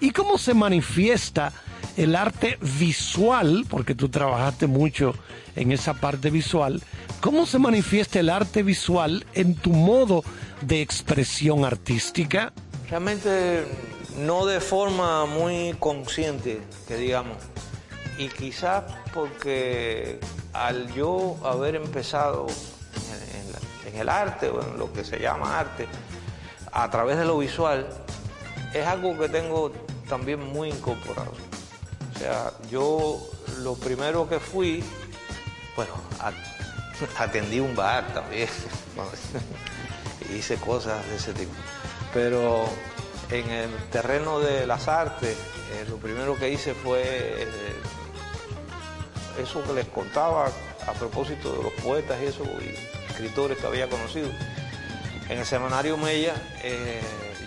¿Y 0.00 0.12
cómo 0.12 0.38
se 0.38 0.54
manifiesta 0.54 1.52
el 1.98 2.16
arte 2.16 2.56
visual? 2.78 3.66
Porque 3.68 3.94
tú 3.94 4.08
trabajaste 4.08 4.66
mucho 4.66 5.14
en 5.56 5.72
esa 5.72 5.92
parte 5.92 6.30
visual. 6.30 6.82
¿Cómo 7.20 7.44
se 7.44 7.58
manifiesta 7.58 8.18
el 8.18 8.30
arte 8.30 8.62
visual 8.62 9.26
en 9.34 9.56
tu 9.56 9.74
modo 9.74 10.24
de 10.62 10.80
expresión 10.80 11.66
artística? 11.66 12.54
Realmente 12.88 13.66
no 14.20 14.46
de 14.46 14.58
forma 14.58 15.26
muy 15.26 15.76
consciente, 15.78 16.62
que 16.86 16.96
digamos. 16.96 17.36
Y 18.16 18.28
quizás 18.28 18.84
porque 19.12 20.18
al 20.54 20.90
yo 20.94 21.36
haber 21.44 21.74
empezado 21.74 22.46
en, 23.88 24.00
el 24.00 24.08
arte 24.08 24.48
o 24.48 24.62
en 24.62 24.78
lo 24.78 24.92
que 24.92 25.04
se 25.04 25.18
llama 25.18 25.58
arte, 25.58 25.86
a 26.72 26.90
través 26.90 27.18
de 27.18 27.24
lo 27.24 27.38
visual, 27.38 27.88
es 28.74 28.86
algo 28.86 29.18
que 29.18 29.28
tengo 29.28 29.72
también 30.08 30.40
muy 30.40 30.70
incorporado. 30.70 31.32
O 32.14 32.18
sea, 32.18 32.52
yo 32.70 33.18
lo 33.58 33.74
primero 33.74 34.28
que 34.28 34.40
fui, 34.40 34.82
bueno, 35.76 35.92
atendí 37.18 37.60
un 37.60 37.74
bar 37.74 38.12
también, 38.12 38.48
hice 40.36 40.56
cosas 40.56 41.06
de 41.08 41.16
ese 41.16 41.32
tipo. 41.32 41.52
Pero 42.12 42.66
en 43.30 43.50
el 43.50 43.70
terreno 43.90 44.40
de 44.40 44.66
las 44.66 44.88
artes, 44.88 45.36
eh, 45.72 45.86
lo 45.88 45.96
primero 45.96 46.36
que 46.36 46.50
hice 46.50 46.74
fue 46.74 47.02
eh, 47.04 47.46
eso 49.40 49.62
que 49.64 49.74
les 49.74 49.86
contaba 49.88 50.46
a 50.86 50.92
propósito 50.94 51.52
de 51.52 51.62
los 51.64 51.72
poetas 51.74 52.18
y 52.22 52.26
esos 52.26 52.48
escritores 53.18 53.58
que 53.58 53.66
había 53.66 53.88
conocido. 53.88 54.28
En 55.28 55.38
el 55.38 55.44
semanario 55.44 55.96
Mella, 55.96 56.34
eh, 56.62 57.00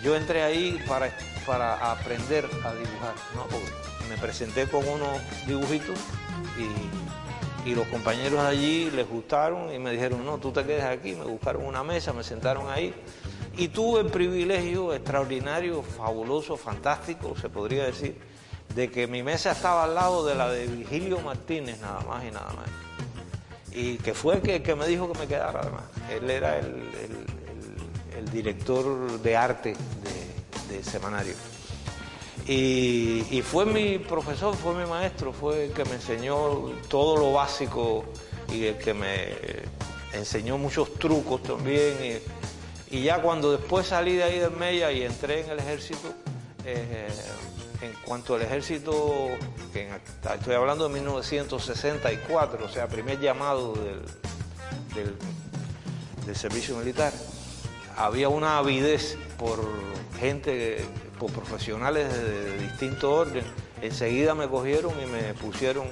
yo 0.03 0.15
entré 0.15 0.43
ahí 0.43 0.83
para, 0.87 1.09
para 1.45 1.91
aprender 1.91 2.45
a 2.45 2.73
dibujar, 2.73 3.15
¿no? 3.35 3.47
Me 4.09 4.17
presenté 4.17 4.67
con 4.67 4.85
unos 4.85 5.17
dibujitos 5.47 5.97
y, 6.57 7.69
y 7.69 7.73
los 7.73 7.87
compañeros 7.87 8.41
allí 8.41 8.91
les 8.91 9.07
gustaron 9.07 9.73
y 9.73 9.79
me 9.79 9.91
dijeron, 9.91 10.25
no, 10.25 10.37
tú 10.37 10.51
te 10.51 10.65
quedes 10.65 10.83
aquí, 10.83 11.15
me 11.15 11.23
buscaron 11.23 11.65
una 11.65 11.83
mesa, 11.83 12.11
me 12.11 12.23
sentaron 12.23 12.69
ahí 12.69 12.93
y 13.57 13.69
tuve 13.69 14.01
el 14.01 14.07
privilegio 14.07 14.93
extraordinario, 14.93 15.81
fabuloso, 15.81 16.57
fantástico, 16.57 17.35
se 17.39 17.49
podría 17.49 17.85
decir, 17.85 18.19
de 18.75 18.91
que 18.91 19.07
mi 19.07 19.23
mesa 19.23 19.51
estaba 19.51 19.85
al 19.85 19.95
lado 19.95 20.25
de 20.25 20.35
la 20.35 20.49
de 20.49 20.67
Virgilio 20.67 21.19
Martínez, 21.21 21.79
nada 21.79 22.01
más 22.01 22.23
y 22.25 22.31
nada 22.31 22.51
más. 22.53 22.67
Y 23.73 23.97
que 23.97 24.13
fue 24.13 24.35
el 24.35 24.41
que, 24.41 24.61
que 24.61 24.75
me 24.75 24.85
dijo 24.87 25.11
que 25.11 25.19
me 25.19 25.27
quedara, 25.27 25.61
además. 25.61 25.83
Él 26.09 26.29
era 26.29 26.59
el, 26.59 26.65
el- 26.67 28.31
director 28.31 29.19
de 29.21 29.35
arte 29.35 29.73
de, 30.69 30.75
de 30.77 30.83
semanario. 30.83 31.33
Y, 32.47 33.25
y 33.29 33.41
fue 33.41 33.65
mi 33.65 33.97
profesor, 33.99 34.55
fue 34.55 34.73
mi 34.75 34.87
maestro, 34.89 35.33
fue 35.33 35.65
el 35.65 35.71
que 35.71 35.83
me 35.85 35.93
enseñó 35.95 36.71
todo 36.87 37.17
lo 37.17 37.33
básico 37.33 38.05
y 38.51 38.65
el 38.65 38.77
que 38.77 38.93
me 38.93 39.35
enseñó 40.13 40.57
muchos 40.57 40.93
trucos 40.95 41.41
también. 41.43 42.21
Y, 42.91 42.97
y 42.97 43.03
ya 43.03 43.21
cuando 43.21 43.51
después 43.51 43.87
salí 43.87 44.15
de 44.15 44.23
ahí 44.23 44.39
del 44.39 44.51
Mella 44.51 44.91
y 44.91 45.03
entré 45.03 45.41
en 45.43 45.49
el 45.51 45.59
ejército, 45.59 46.13
eh, 46.65 47.07
en 47.81 47.93
cuanto 48.05 48.35
al 48.35 48.43
ejército, 48.43 49.29
estoy 49.73 50.55
hablando 50.55 50.87
de 50.87 50.93
1964, 50.93 52.65
o 52.65 52.69
sea, 52.69 52.87
primer 52.87 53.19
llamado 53.19 53.73
del 54.93 56.35
servicio 56.35 56.77
militar, 56.77 57.11
había 57.97 58.29
una 58.29 58.57
avidez 58.57 59.17
por 59.37 59.59
gente, 60.19 60.85
por 61.19 61.31
profesionales 61.31 62.13
de, 62.13 62.51
de 62.51 62.57
distinto 62.59 63.11
orden. 63.13 63.43
Enseguida 63.81 64.35
me 64.35 64.47
cogieron 64.47 64.93
y 65.01 65.07
me 65.07 65.33
pusieron 65.33 65.87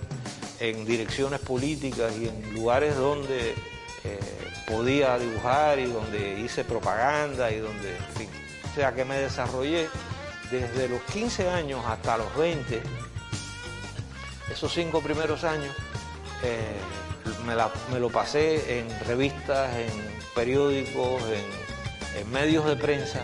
en 0.60 0.86
direcciones 0.86 1.40
políticas 1.40 2.14
y 2.18 2.28
en 2.28 2.53
lugares 2.53 2.95
donde 2.95 3.56
eh, 4.03 4.20
podía 4.68 5.18
dibujar 5.18 5.80
y 5.80 5.86
donde 5.86 6.40
hice 6.40 6.64
propaganda 6.64 7.52
y 7.52 7.60
donde, 7.60 7.95
en 7.95 8.16
fin. 8.16 8.30
O 8.72 8.76
sea 8.76 8.94
que 8.94 9.03
me 9.03 9.18
desarrollé 9.18 9.88
desde 10.51 10.88
los 10.88 11.01
15 11.03 11.49
años 11.49 11.84
hasta 11.85 12.17
los 12.17 12.35
20, 12.35 12.81
esos 14.51 14.73
cinco 14.73 15.01
primeros 15.01 15.43
años, 15.43 15.76
eh, 16.43 16.77
me, 17.45 17.99
lo 17.99 18.09
pasé 18.09 18.80
en 18.80 18.88
revistas, 19.07 19.76
en 19.76 19.91
periódicos, 20.34 21.21
en, 21.23 22.19
en 22.21 22.31
medios 22.31 22.65
de 22.65 22.76
prensa, 22.76 23.23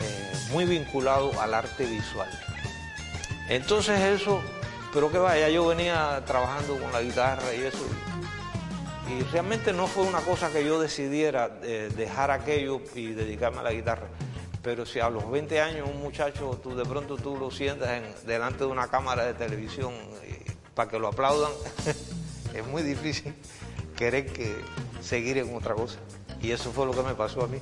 eh, 0.00 0.32
muy 0.52 0.64
vinculado 0.64 1.38
al 1.40 1.54
arte 1.54 1.84
visual. 1.84 2.28
Entonces 3.48 4.00
eso, 4.00 4.40
pero 4.92 5.10
que 5.10 5.18
vaya, 5.18 5.48
yo 5.48 5.66
venía 5.66 6.22
trabajando 6.26 6.78
con 6.78 6.92
la 6.92 7.02
guitarra 7.02 7.52
y 7.54 7.62
eso, 7.62 7.84
y 9.10 9.22
realmente 9.32 9.72
no 9.72 9.86
fue 9.88 10.04
una 10.04 10.20
cosa 10.20 10.52
que 10.52 10.64
yo 10.64 10.80
decidiera 10.80 11.50
eh, 11.62 11.90
dejar 11.96 12.30
aquello 12.30 12.80
y 12.94 13.08
dedicarme 13.08 13.58
a 13.58 13.62
la 13.64 13.72
guitarra. 13.72 14.06
Pero 14.62 14.84
si 14.84 15.00
a 15.00 15.08
los 15.08 15.30
20 15.30 15.60
años 15.60 15.88
un 15.88 16.00
muchacho, 16.02 16.58
tú 16.62 16.74
de 16.76 16.84
pronto 16.84 17.16
tú 17.16 17.36
lo 17.38 17.50
sientas 17.50 17.88
en- 17.90 18.26
delante 18.26 18.58
de 18.58 18.66
una 18.66 18.88
cámara 18.88 19.24
de 19.24 19.34
televisión 19.34 19.92
para 20.74 20.90
que 20.90 20.98
lo 20.98 21.08
aplaudan, 21.08 21.50
es 22.54 22.66
muy 22.66 22.82
difícil 22.82 23.34
querer 23.96 24.32
que 24.32 24.54
seguir 25.02 25.38
en 25.38 25.54
otra 25.54 25.74
cosa. 25.74 25.98
Y 26.42 26.50
eso 26.52 26.72
fue 26.72 26.86
lo 26.86 26.92
que 26.92 27.02
me 27.02 27.14
pasó 27.14 27.42
a 27.44 27.46
mí. 27.46 27.58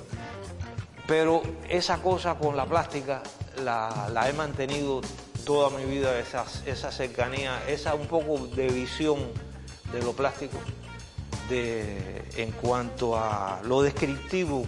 Pero 1.07 1.43
esa 1.69 1.99
cosa 2.03 2.35
con 2.35 2.57
la 2.57 2.67
plástica 2.67 3.23
la, 3.65 4.09
la 4.13 4.29
he 4.29 4.33
mantenido 4.33 5.01
toda 5.47 5.71
mi 5.71 5.85
vida, 5.85 6.19
esa, 6.19 6.45
esa 6.67 6.93
cercanía, 6.93 7.63
esa 7.67 7.95
un 7.95 8.07
poco 8.07 8.39
de 8.49 8.69
visión 8.69 9.19
de 9.93 10.03
lo 10.03 10.13
plástico 10.13 10.59
de, 11.49 12.23
en 12.37 12.51
cuanto 12.53 13.17
a 13.17 13.61
lo 13.65 13.81
descriptivo 13.83 14.67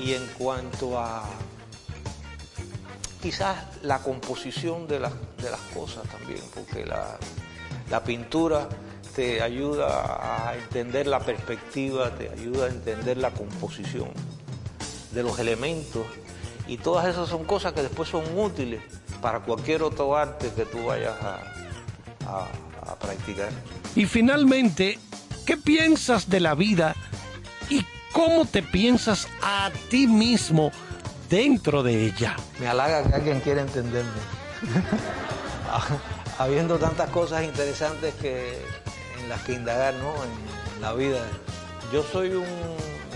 y 0.00 0.14
en 0.14 0.26
cuanto 0.38 0.98
a 0.98 1.24
quizás 3.22 3.56
la 3.82 3.98
composición 4.00 4.86
de 4.88 5.00
las, 5.00 5.12
de 5.40 5.50
las 5.50 5.60
cosas 5.74 6.02
también, 6.08 6.40
porque 6.54 6.84
la, 6.86 7.18
la 7.90 8.02
pintura 8.02 8.68
te 9.14 9.42
ayuda 9.42 10.48
a 10.48 10.56
entender 10.56 11.06
la 11.06 11.20
perspectiva, 11.20 12.10
te 12.10 12.28
ayuda 12.30 12.66
a 12.66 12.68
entender 12.68 13.18
la 13.18 13.30
composición 13.30 14.08
de 15.12 15.22
los 15.22 15.38
elementos 15.38 16.04
y 16.66 16.78
todas 16.78 17.06
esas 17.06 17.28
son 17.28 17.44
cosas 17.44 17.74
que 17.74 17.82
después 17.82 18.08
son 18.08 18.24
útiles 18.36 18.80
para 19.20 19.40
cualquier 19.40 19.82
otro 19.82 20.16
arte 20.16 20.50
que 20.56 20.64
tú 20.64 20.86
vayas 20.86 21.14
a, 21.22 21.34
a- 22.26 22.48
a 22.90 22.96
practicar. 22.98 23.50
Y 23.94 24.06
finalmente, 24.06 24.98
¿qué 25.46 25.56
piensas 25.56 26.28
de 26.28 26.40
la 26.40 26.54
vida 26.56 26.96
y 27.70 27.84
cómo 28.12 28.44
te 28.44 28.62
piensas 28.62 29.26
a 29.42 29.70
ti 29.90 30.06
mismo 30.06 30.70
dentro 31.28 31.82
de 31.82 32.06
ella? 32.06 32.36
Me 32.60 32.68
halaga 32.68 33.02
que 33.02 33.14
alguien 33.14 33.40
quiera 33.40 33.62
entenderme. 33.62 34.10
Habiendo 36.38 36.78
tantas 36.78 37.10
cosas 37.10 37.44
interesantes 37.44 38.14
que, 38.14 38.62
en 39.20 39.28
las 39.28 39.42
que 39.42 39.54
indagar 39.54 39.94
¿no? 39.94 40.14
en, 40.24 40.52
la 40.80 40.94
vida. 40.94 41.20
Yo 41.92 42.02
soy 42.02 42.30
un, 42.30 42.44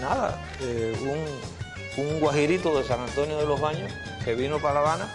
nada, 0.00 0.40
eh, 0.60 0.94
un, 1.96 2.20
guajirito 2.20 2.78
de 2.78 2.84
San 2.84 3.00
Antonio 3.00 3.38
de 3.38 3.46
los 3.46 3.60
Baños 3.60 3.90
que 4.24 4.36
vino 4.36 4.60
para 4.60 4.74
La 4.74 4.80
Habana 4.80 5.08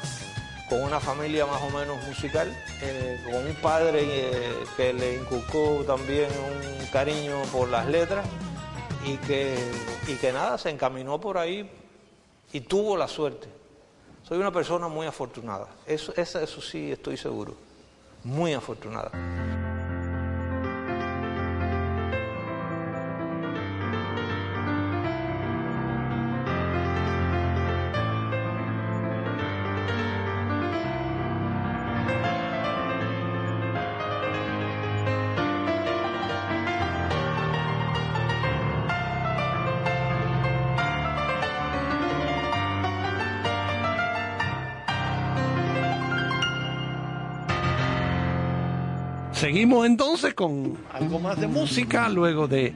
con 0.68 0.84
una 0.84 0.99
familia 0.99 1.45
más 1.45 1.62
o 1.62 1.70
menos 1.70 1.95
musical, 2.06 2.53
eh, 2.82 3.22
con 3.24 3.36
un 3.36 3.56
padre 3.62 4.02
eh, 4.03 4.64
que 4.76 4.91
le 4.91 5.16
inculcó 5.16 5.86
también 5.88 6.28
un 6.30 6.86
cariño 6.88 7.41
por 7.53 7.70
las 7.70 7.88
letras 7.88 8.26
y 9.06 9.18
que, 9.18 9.57
y 10.07 10.15
que 10.15 10.32
nada, 10.32 10.57
se 10.57 10.69
encaminó 10.69 11.19
por 11.19 11.38
ahí 11.38 11.69
y 12.53 12.61
tuvo 12.61 12.98
la 12.98 13.07
suerte. 13.07 13.48
Soy 14.23 14.38
una 14.38 14.52
persona 14.52 14.88
muy 14.88 15.07
afortunada, 15.07 15.68
eso, 15.86 16.14
eso 16.15 16.61
sí 16.61 16.91
estoy 16.91 17.18
seguro, 17.18 17.56
muy 18.23 18.53
afortunada. 18.53 19.11
Entonces 49.72 50.34
con 50.34 50.77
algo 50.91 51.19
más 51.19 51.39
de 51.39 51.48
música 51.48 52.10
luego 52.10 52.45
de 52.48 52.73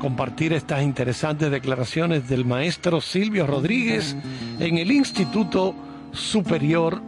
compartir 0.00 0.52
estas 0.52 0.82
interesantes 0.82 1.50
declaraciones 1.50 2.28
del 2.28 2.44
maestro 2.44 3.00
Silvio 3.00 3.48
Rodríguez 3.48 4.14
en 4.60 4.78
el 4.78 4.92
Instituto 4.92 5.74
Superior 6.12 7.02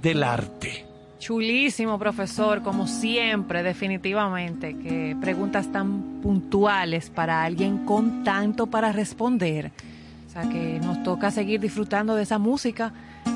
del 0.00 0.22
Arte. 0.22 0.86
Chulísimo, 1.18 1.98
profesor, 1.98 2.62
como 2.62 2.86
siempre, 2.86 3.64
definitivamente, 3.64 4.78
que 4.78 5.16
preguntas 5.20 5.70
tan 5.72 6.20
puntuales 6.22 7.10
para 7.10 7.42
alguien 7.42 7.84
con 7.84 8.22
tanto 8.22 8.68
para 8.68 8.92
responder. 8.92 9.72
O 10.28 10.32
sea, 10.32 10.48
que 10.48 10.78
nos 10.80 11.02
toca 11.02 11.32
seguir 11.32 11.58
disfrutando 11.58 12.14
de 12.14 12.22
esa 12.22 12.38
música, 12.38 12.92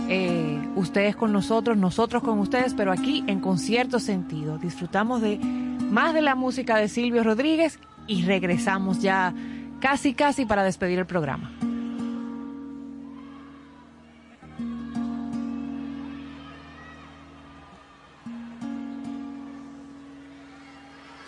eh, 0.08 0.60
ustedes 0.76 1.16
con 1.16 1.32
nosotros, 1.32 1.76
nosotros 1.76 2.22
con 2.22 2.38
ustedes, 2.38 2.74
pero 2.74 2.92
aquí 2.92 3.24
en 3.26 3.40
concierto 3.40 3.98
sentido. 3.98 4.58
Disfrutamos 4.58 5.20
de 5.20 5.38
más 5.38 6.14
de 6.14 6.22
la 6.22 6.34
música 6.34 6.76
de 6.76 6.88
Silvio 6.88 7.22
Rodríguez 7.22 7.78
y 8.06 8.22
regresamos 8.24 9.00
ya 9.00 9.34
casi, 9.80 10.14
casi 10.14 10.44
para 10.46 10.62
despedir 10.64 10.98
el 10.98 11.06
programa. 11.06 11.50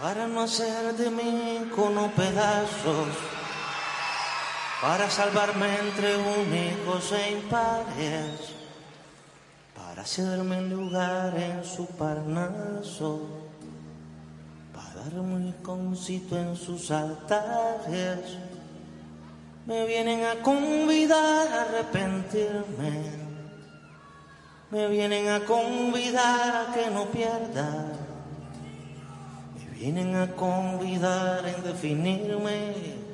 para 0.07 0.29
no 0.29 0.43
hacer 0.43 0.95
de 0.97 1.11
mí 1.11 1.69
con 1.75 1.95
pedazos. 2.11 3.09
para 4.81 5.11
salvarme 5.11 5.67
entre 5.81 6.17
únicos 6.17 7.11
e 7.11 7.33
impares, 7.33 8.56
hacerme 10.07 10.63
lugar 10.63 11.35
en 11.37 11.65
su 11.65 11.85
parnaso, 11.85 13.27
para 14.73 15.03
darme 15.03 15.35
un 15.35 15.49
iconcito 15.49 16.39
en 16.39 16.55
sus 16.55 16.93
altares. 16.93 18.21
Me 19.67 19.85
vienen 19.85 20.25
a 20.25 20.37
convidar 20.43 21.49
a 21.49 21.63
arrepentirme, 21.63 23.03
me 24.71 24.87
vienen 24.87 25.29
a 25.29 25.41
convidar 25.41 26.69
a 26.69 26.73
que 26.73 26.89
no 26.89 27.07
pierda, 27.07 27.87
me 29.59 29.77
vienen 29.77 30.15
a 30.15 30.31
convidar 30.37 31.49
en 31.49 31.65
definirme. 31.65 33.07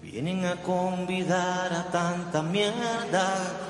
Vienen 0.00 0.44
a 0.44 0.56
convidar 0.56 1.72
a 1.72 1.84
tanta 1.84 2.42
mierda. 2.42 3.69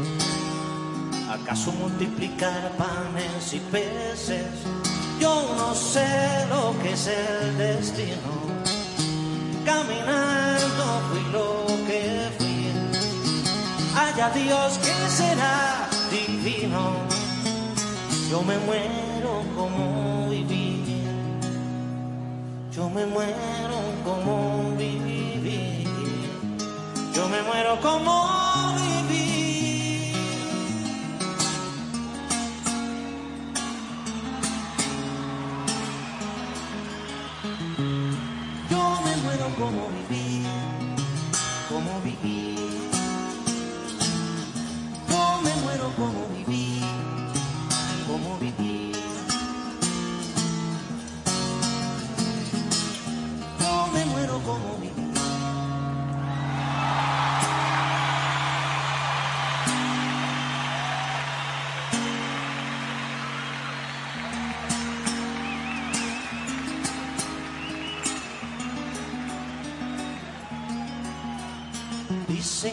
¿Acaso 1.31 1.71
multiplicar 1.71 2.73
panes 2.77 3.53
y 3.53 3.59
peces? 3.71 4.51
Yo 5.17 5.33
no 5.55 5.73
sé 5.73 6.05
lo 6.49 6.77
que 6.81 6.91
es 6.91 7.07
el 7.07 7.57
destino. 7.57 8.31
Caminando 9.63 10.83
fui 11.09 11.23
lo 11.31 11.67
que 11.87 12.29
fui. 12.37 12.67
Haya 13.95 14.29
Dios 14.31 14.77
que 14.79 15.09
será 15.09 15.87
divino. 16.11 16.95
Yo 18.29 18.41
me 18.43 18.57
muero 18.57 19.41
como 19.55 20.27
viví. 20.29 20.83
Yo 22.73 22.89
me 22.89 23.05
muero 23.05 23.79
como 24.03 24.75
viví. 24.75 25.87
Yo 27.13 27.29
me 27.29 27.41
muero 27.43 27.79
como 27.79 28.50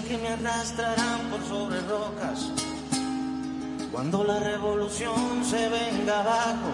Que 0.07 0.17
me 0.17 0.29
arrastrarán 0.29 1.29
por 1.29 1.43
sobre 1.47 1.81
rocas 1.83 2.51
cuando 3.93 4.25
la 4.25 4.39
revolución 4.39 5.45
se 5.45 5.69
venga 5.69 6.21
abajo. 6.21 6.71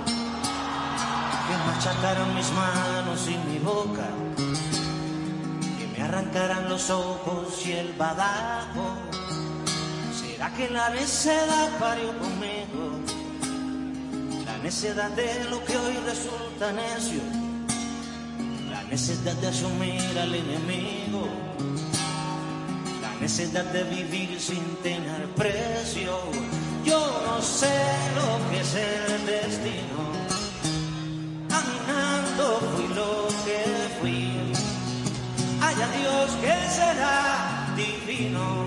Que 1.48 1.56
machacarán 1.66 2.34
mis 2.34 2.50
manos 2.52 3.26
y 3.26 3.36
mi 3.50 3.58
boca, 3.58 4.08
que 5.78 5.86
me 5.88 6.04
arrancarán 6.04 6.68
los 6.68 6.90
ojos 6.90 7.66
y 7.66 7.72
el 7.72 7.92
badajo. 7.94 8.98
¿Será 10.20 10.54
que 10.54 10.70
la 10.70 10.90
necedad 10.90 11.70
parió 11.80 12.16
conmigo? 12.18 13.00
La 14.44 14.58
necedad 14.58 15.10
de 15.10 15.44
lo 15.50 15.64
que 15.64 15.76
hoy 15.76 15.96
resulta 16.06 16.72
necio, 16.72 17.20
la 18.70 18.84
necesidad 18.84 19.34
de 19.34 19.48
asumir 19.48 20.18
al 20.18 20.34
enemigo 20.34 21.43
necesidad 23.24 23.64
de 23.72 23.84
vivir 23.84 24.38
sin 24.38 24.62
tener 24.82 25.26
precio. 25.34 26.12
Yo 26.84 27.00
no 27.26 27.40
sé 27.40 27.74
lo 28.18 28.50
que 28.50 28.60
es 28.60 28.74
el 28.74 29.24
destino. 29.24 30.00
Caminando 31.48 32.44
fui 32.74 32.88
lo 33.00 33.28
que 33.46 33.60
fui. 33.98 34.52
Haya 35.62 35.88
Dios 35.98 36.26
que 36.42 36.54
será 36.78 37.72
divino. 37.74 38.66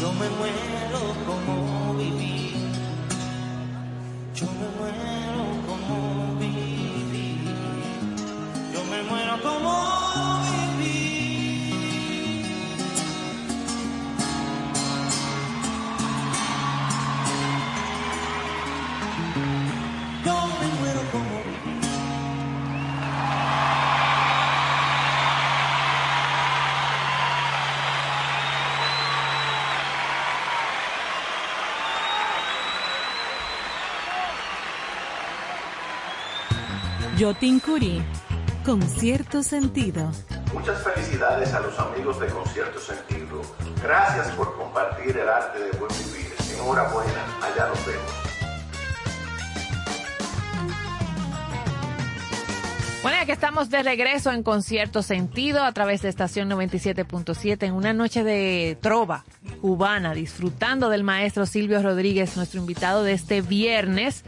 Yo 0.00 0.08
me 0.14 0.28
muero 0.38 1.00
como 1.26 1.92
viví. 1.98 2.55
Yotin 37.18 37.60
Curi, 37.60 38.02
con 38.62 38.82
cierto 38.82 39.42
sentido. 39.42 40.12
Muchas 40.52 40.82
felicidades 40.84 41.54
a 41.54 41.60
los 41.60 41.78
amigos 41.78 42.20
de 42.20 42.26
Concierto 42.26 42.78
Sentido. 42.78 43.40
Gracias 43.82 44.28
por 44.32 44.54
compartir 44.54 45.16
el 45.16 45.26
arte 45.26 45.60
de 45.60 45.70
buen 45.78 45.90
vivir. 45.96 46.30
Enhorabuena, 46.52 47.24
allá 47.40 47.68
nos 47.68 47.86
vemos. 47.86 48.26
Bueno, 53.00 53.18
ya 53.18 53.24
que 53.24 53.32
estamos 53.32 53.70
de 53.70 53.82
regreso 53.82 54.30
en 54.32 54.42
Concierto 54.42 55.02
Sentido 55.02 55.64
a 55.64 55.72
través 55.72 56.02
de 56.02 56.10
estación 56.10 56.50
97.7 56.50 57.62
en 57.62 57.72
una 57.72 57.94
noche 57.94 58.24
de 58.24 58.76
trova 58.82 59.24
cubana, 59.62 60.12
disfrutando 60.12 60.90
del 60.90 61.02
maestro 61.02 61.46
Silvio 61.46 61.80
Rodríguez, 61.82 62.36
nuestro 62.36 62.60
invitado 62.60 63.04
de 63.04 63.12
este 63.14 63.40
viernes. 63.40 64.22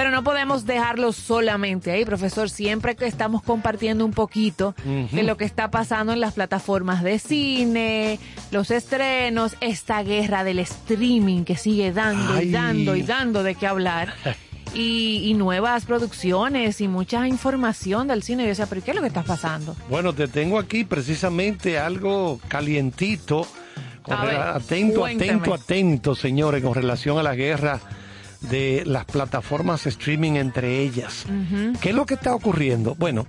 Pero 0.00 0.12
no 0.12 0.24
podemos 0.24 0.64
dejarlo 0.64 1.12
solamente 1.12 1.90
ahí, 1.90 2.06
profesor. 2.06 2.48
Siempre 2.48 2.96
que 2.96 3.04
estamos 3.04 3.42
compartiendo 3.42 4.02
un 4.06 4.12
poquito 4.12 4.74
de 5.12 5.22
lo 5.22 5.36
que 5.36 5.44
está 5.44 5.70
pasando 5.70 6.14
en 6.14 6.20
las 6.20 6.32
plataformas 6.32 7.02
de 7.02 7.18
cine, 7.18 8.18
los 8.50 8.70
estrenos, 8.70 9.58
esta 9.60 10.02
guerra 10.02 10.42
del 10.42 10.58
streaming 10.60 11.44
que 11.44 11.54
sigue 11.54 11.92
dando 11.92 12.32
Ay. 12.32 12.48
y 12.48 12.50
dando 12.50 12.96
y 12.96 13.02
dando 13.02 13.42
de 13.42 13.54
qué 13.54 13.66
hablar. 13.66 14.14
Y, 14.72 15.22
y 15.24 15.34
nuevas 15.34 15.84
producciones 15.84 16.80
y 16.80 16.86
mucha 16.86 17.26
información 17.26 18.06
del 18.06 18.22
cine. 18.22 18.44
Yo 18.44 18.50
decía, 18.50 18.66
pero 18.66 18.84
¿qué 18.84 18.92
es 18.92 18.94
lo 18.94 19.02
que 19.02 19.08
está 19.08 19.24
pasando? 19.24 19.74
Bueno, 19.88 20.12
te 20.12 20.28
tengo 20.28 20.60
aquí 20.60 20.84
precisamente 20.84 21.76
algo 21.76 22.38
calientito. 22.46 23.48
Ver, 24.06 24.36
atento, 24.36 25.04
atento, 25.04 25.54
atento, 25.54 26.14
señores, 26.14 26.62
con 26.62 26.72
relación 26.72 27.18
a 27.18 27.24
la 27.24 27.34
guerra 27.34 27.80
de 28.42 28.82
las 28.86 29.04
plataformas 29.04 29.86
streaming 29.86 30.32
entre 30.32 30.80
ellas. 30.80 31.24
Ujú. 31.26 31.78
¿Qué 31.80 31.90
es 31.90 31.94
lo 31.94 32.06
que 32.06 32.14
está 32.14 32.34
ocurriendo? 32.34 32.94
Bueno, 32.94 33.26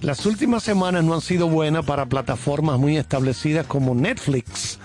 las 0.00 0.26
últimas 0.26 0.62
semanas 0.62 1.04
no 1.04 1.14
han 1.14 1.20
sido 1.20 1.48
buenas 1.48 1.84
para 1.84 2.06
plataformas 2.06 2.78
muy 2.78 2.96
establecidas 2.96 3.66
como 3.66 3.94
Netflix, 3.94 4.78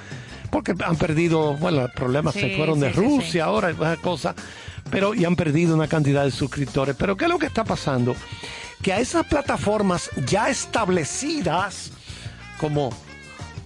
porque 0.51 0.73
han 0.83 0.95
perdido, 0.95 1.55
bueno, 1.55 1.87
problemas 1.95 2.33
Sí, 2.33 2.41
se 2.41 2.57
fueron 2.57 2.79
de 2.79 2.93
sí, 2.93 2.99
Rusia, 2.99 3.31
sí. 3.31 3.39
ahora 3.39 3.71
esas 3.71 3.97
cosas, 3.99 4.35
pero 4.89 5.13
y 5.13 5.25
han 5.25 5.35
perdido 5.35 5.75
una 5.75 5.87
cantidad 5.87 6.23
de 6.23 6.31
suscriptores. 6.31 6.95
Pero 6.97 7.17
¿qué 7.17 7.25
es 7.25 7.31
lo 7.31 7.39
que 7.39 7.47
está 7.47 7.63
pasando? 7.63 8.15
Que 8.81 8.93
a 8.93 8.99
esas 8.99 9.25
plataformas 9.25 10.09
ya 10.27 10.49
establecidas, 10.49 11.91
como 12.59 12.91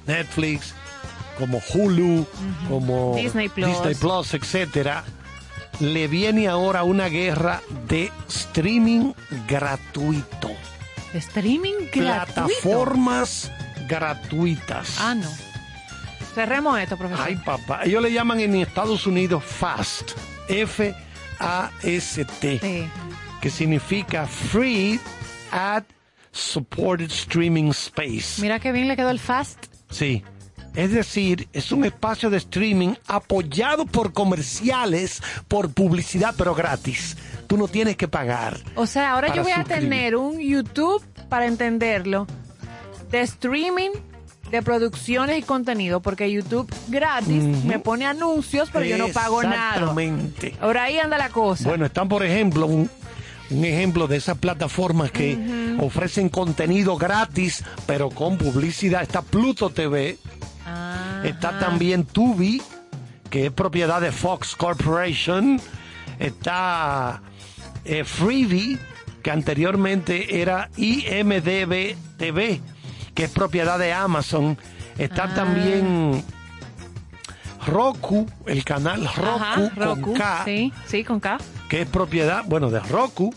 Netflix, 0.05 0.73
como 1.37 1.61
Hulu, 1.73 2.25
como 2.69 3.15
Disney 3.15 3.49
Plus. 3.49 3.67
Disney 3.69 3.95
Plus, 3.95 4.33
etcétera, 4.33 5.03
le 5.79 6.07
viene 6.07 6.47
ahora 6.47 6.83
una 6.83 7.07
guerra 7.09 7.61
de 7.87 8.11
streaming 8.27 9.13
gratuito. 9.47 10.51
Streaming 11.13 11.89
gratuito. 11.93 12.47
Plataformas 12.47 13.51
gratuitas. 13.87 14.97
Ah, 14.99 15.15
no. 15.15 15.29
Cerremos 16.35 16.79
esto, 16.79 16.97
profesor. 16.97 17.25
Ay, 17.25 17.35
papá. 17.37 17.81
Ellos 17.83 18.01
le 18.01 18.11
llaman 18.11 18.39
en 18.39 18.55
Estados 18.55 19.07
Unidos 19.07 19.43
FAST. 19.43 20.11
F-A-S-T. 20.49 20.99
Sí. 22.59 22.89
Que 23.41 23.49
significa 23.49 24.25
Free 24.27 24.99
Ad 25.51 25.83
Supported 26.31 27.09
Streaming 27.11 27.69
Space. 27.71 28.41
Mira 28.41 28.59
qué 28.59 28.71
bien 28.71 28.87
le 28.87 28.95
quedó 28.95 29.09
el 29.09 29.19
fast. 29.19 29.65
Sí. 29.89 30.23
Es 30.77 30.91
decir, 30.91 31.49
es 31.53 31.71
un 31.71 31.85
espacio 31.85 32.29
de 32.29 32.37
streaming 32.37 32.93
apoyado 33.07 33.87
por 33.87 34.13
comerciales, 34.13 35.23
por 35.47 35.73
publicidad, 35.73 36.35
pero 36.37 36.53
gratis. 36.53 37.17
Tú 37.47 37.57
no 37.57 37.67
tienes 37.67 37.97
que 37.97 38.07
pagar. 38.07 38.59
O 38.75 38.85
sea, 38.85 39.13
ahora 39.13 39.33
yo 39.33 39.41
voy 39.41 39.53
a 39.53 39.63
tener 39.63 40.15
un 40.15 40.39
YouTube, 40.39 41.03
para 41.29 41.47
entenderlo, 41.47 42.27
de 43.09 43.21
streaming 43.21 43.89
de 44.51 44.61
producciones 44.61 45.39
y 45.39 45.41
contenido, 45.41 45.99
porque 45.99 46.31
YouTube 46.31 46.71
gratis 46.89 47.43
me 47.65 47.79
pone 47.79 48.05
anuncios, 48.05 48.69
pero 48.71 48.85
yo 48.85 48.99
no 48.99 49.07
pago 49.07 49.41
nada. 49.41 49.73
Exactamente. 49.73 50.55
Ahora 50.61 50.83
ahí 50.83 50.99
anda 50.99 51.17
la 51.17 51.29
cosa. 51.29 51.67
Bueno, 51.67 51.87
están 51.87 52.07
por 52.07 52.23
ejemplo 52.23 52.67
un, 52.67 52.87
un 53.49 53.65
ejemplo 53.65 54.07
de 54.07 54.17
esas 54.17 54.37
plataformas 54.37 55.09
que 55.09 55.75
ofrecen 55.79 56.29
contenido 56.29 56.97
gratis, 56.97 57.63
pero 57.87 58.11
con 58.11 58.37
publicidad. 58.37 59.01
Está 59.01 59.23
Pluto 59.23 59.71
TV, 59.71 60.19
está 61.23 61.59
también 61.59 62.05
Tubi, 62.05 62.61
que 63.29 63.47
es 63.47 63.51
propiedad 63.51 64.01
de 64.01 64.11
Fox 64.11 64.55
Corporation, 64.55 65.59
está 66.19 67.21
eh, 67.85 68.03
Freevee, 68.03 68.77
que 69.23 69.31
anteriormente 69.31 70.41
era 70.41 70.69
IMDB 70.77 71.95
TV, 72.17 72.61
que 73.13 73.23
es 73.25 73.31
propiedad 73.31 73.77
de 73.79 73.93
Amazon. 73.93 74.57
Está 74.97 75.23
Ah. 75.25 75.33
también 75.35 76.23
Roku, 77.65 78.25
el 78.45 78.63
canal 78.63 79.01
Roku, 79.15 79.27
Ajá, 79.27 79.71
Roku, 79.75 80.01
con 80.01 80.13
K, 80.13 80.41
sí, 80.45 80.71
sí, 80.85 81.03
con 81.03 81.19
K. 81.19 81.37
que 81.69 81.81
es 81.81 81.87
propiedad, 81.89 82.43
bueno, 82.45 82.69
de 82.69 82.79
Roku. 82.79 83.33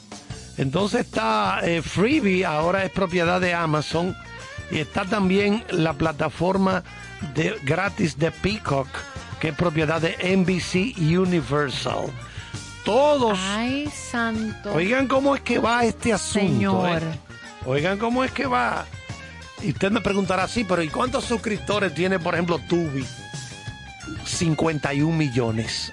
Entonces 0.56 1.00
está 1.06 1.60
eh, 1.62 1.82
Freebie, 1.82 2.44
ahora 2.44 2.84
es 2.84 2.90
propiedad 2.90 3.40
de 3.40 3.54
Amazon. 3.54 4.14
Y 4.70 4.78
está 4.78 5.04
también 5.04 5.64
la 5.70 5.94
plataforma 5.94 6.84
de, 7.34 7.58
gratis 7.62 8.18
de 8.18 8.30
Peacock, 8.30 8.88
que 9.40 9.48
es 9.48 9.54
propiedad 9.54 10.00
de 10.00 10.16
NBC 10.36 10.96
Universal. 10.98 12.06
Todos. 12.84 13.38
Ay, 13.42 13.88
santo. 13.90 14.72
Oigan 14.72 15.06
cómo 15.06 15.34
es 15.34 15.42
que 15.42 15.58
va 15.58 15.84
este 15.84 16.12
asunto. 16.12 16.48
Señor. 16.48 17.02
eh. 17.02 17.18
Oigan 17.66 17.98
cómo 17.98 18.24
es 18.24 18.32
que 18.32 18.46
va. 18.46 18.86
Y 19.62 19.70
usted 19.72 19.90
me 19.90 20.00
preguntará, 20.00 20.48
sí, 20.48 20.64
pero 20.64 20.82
¿y 20.82 20.88
cuántos 20.88 21.24
suscriptores 21.26 21.94
tiene, 21.94 22.18
por 22.18 22.34
ejemplo, 22.34 22.58
Tubi? 22.68 23.06
51 24.24 25.14
millones. 25.14 25.92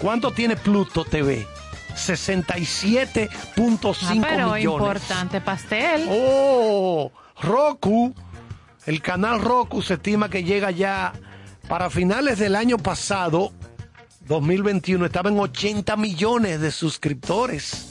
¿Cuánto 0.00 0.32
tiene 0.32 0.56
Pluto 0.56 1.04
TV? 1.04 1.46
67.5 1.96 3.96
Ah, 4.02 4.14
pero 4.28 4.52
millones. 4.52 4.64
importante 4.64 5.40
pastel. 5.40 6.06
Oh, 6.10 7.10
Roku, 7.42 8.14
el 8.86 9.00
canal 9.02 9.40
Roku 9.40 9.82
se 9.82 9.94
estima 9.94 10.28
que 10.28 10.44
llega 10.44 10.70
ya 10.70 11.12
para 11.68 11.88
finales 11.90 12.38
del 12.38 12.54
año 12.56 12.78
pasado, 12.78 13.52
2021, 14.26 15.06
estaba 15.06 15.30
en 15.30 15.38
80 15.38 15.96
millones 15.96 16.60
de 16.60 16.70
suscriptores. 16.70 17.90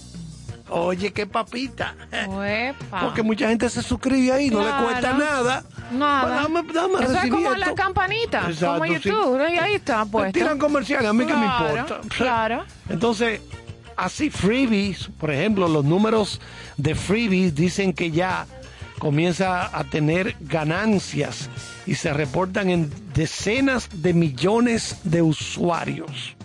Oye, 0.69 1.11
qué 1.13 1.27
papita. 1.27 1.95
Uepa. 2.27 3.01
Porque 3.01 3.21
mucha 3.21 3.47
gente 3.49 3.69
se 3.69 3.83
suscribe 3.83 4.31
ahí, 4.31 4.49
no 4.49 4.63
le 4.63 4.71
cuesta 4.83 5.13
nada. 5.13 5.63
Nada. 5.91 6.47
Pues 6.47 6.73
dame- 6.73 6.73
dame 6.73 7.03
Eso 7.05 7.13
es 7.23 7.29
como 7.29 7.53
esto. 7.53 7.65
la 7.65 7.75
campanita, 7.75 8.39
Exacto, 8.49 8.79
como 8.79 8.85
sí. 8.85 8.93
YouTube, 8.93 9.39
ahí, 9.41 9.57
ahí 9.57 9.73
está 9.75 10.05
puesto. 10.05 10.31
tiran 10.31 10.57
comerciales, 10.57 11.07
a 11.09 11.13
mí 11.13 11.25
que 11.25 11.35
me 11.35 11.45
importa. 11.45 11.99
Claro. 12.17 12.63
Entonces, 12.89 13.41
así 13.97 14.31
freebies, 14.31 15.09
por 15.19 15.29
ejemplo, 15.29 15.67
los 15.67 15.85
números 15.85 16.41
de 16.77 16.95
freebies 16.95 17.53
dicen 17.53 17.93
que 17.93 18.09
ya 18.09 18.47
comienza 18.99 19.77
a 19.77 19.83
tener 19.85 20.35
ganancias 20.39 21.49
y 21.85 21.95
se 21.95 22.13
reportan 22.13 22.69
en 22.69 22.91
decenas 23.13 23.89
de 24.01 24.13
millones 24.13 24.97
de 25.03 25.21
usuarios. 25.21 26.35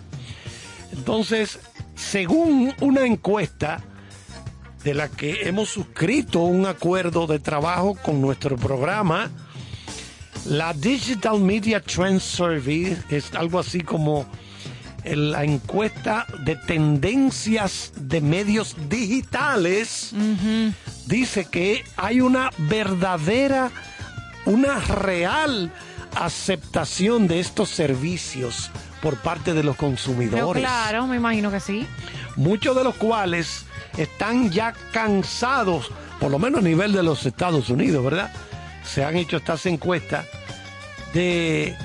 Entonces, 0.91 1.59
según 1.95 2.73
una 2.81 3.05
encuesta 3.05 3.81
de 4.83 4.93
la 4.93 5.09
que 5.09 5.47
hemos 5.47 5.69
suscrito 5.69 6.41
un 6.41 6.65
acuerdo 6.65 7.27
de 7.27 7.39
trabajo 7.39 7.95
con 7.95 8.21
nuestro 8.21 8.55
programa, 8.55 9.29
la 10.45 10.73
Digital 10.73 11.39
Media 11.39 11.81
Trend 11.81 12.19
Survey 12.19 12.97
es 13.09 13.33
algo 13.35 13.59
así 13.59 13.81
como 13.81 14.25
el- 15.03 15.31
la 15.31 15.43
encuesta 15.43 16.25
de 16.45 16.55
tendencias 16.55 17.91
de 17.95 18.21
medios 18.21 18.75
digitales. 18.89 20.13
Dice 21.05 21.45
que 21.45 21.83
hay 21.97 22.21
una 22.21 22.49
verdadera, 22.57 23.71
una 24.45 24.79
real 24.79 25.71
aceptación 26.15 27.27
de 27.27 27.39
estos 27.39 27.69
servicios 27.69 28.71
por 29.01 29.17
parte 29.17 29.53
de 29.53 29.63
los 29.63 29.75
Pero 29.75 29.87
consumidores 29.89 30.61
claro, 30.63 31.07
me 31.07 31.15
imagino 31.15 31.51
que 31.51 31.59
sí. 31.59 31.87
muchos 32.35 32.75
de 32.75 32.83
los 32.83 32.95
cuales 32.95 33.65
están 33.97 34.51
ya 34.51 34.73
cansados, 34.91 35.91
por 36.19 36.31
lo 36.31 36.39
menos 36.39 36.59
a 36.61 36.63
nivel 36.63 36.91
de 36.93 37.03
los 37.03 37.25
Estados 37.25 37.69
Unidos, 37.69 38.03
¿verdad? 38.03 38.31
Se 38.83 39.03
han 39.03 39.15
hecho 39.17 39.37
estas 39.37 39.65
encuestas 39.67 40.25
de 41.13 41.75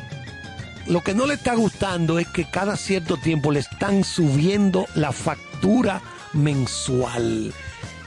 lo 0.86 1.00
que 1.02 1.14
no 1.14 1.26
le 1.26 1.34
está 1.34 1.54
gustando 1.54 2.18
es 2.18 2.28
que 2.28 2.44
cada 2.44 2.76
cierto 2.76 3.16
tiempo 3.16 3.50
le 3.52 3.60
están 3.60 4.04
subiendo 4.04 4.86
la 4.94 5.12
factura 5.12 6.00
mensual 6.32 7.52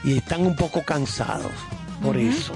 y 0.04 0.16
están 0.18 0.42
un 0.46 0.54
poco 0.56 0.82
cansados 0.84 1.52
por 2.02 2.16
eso. 2.16 2.52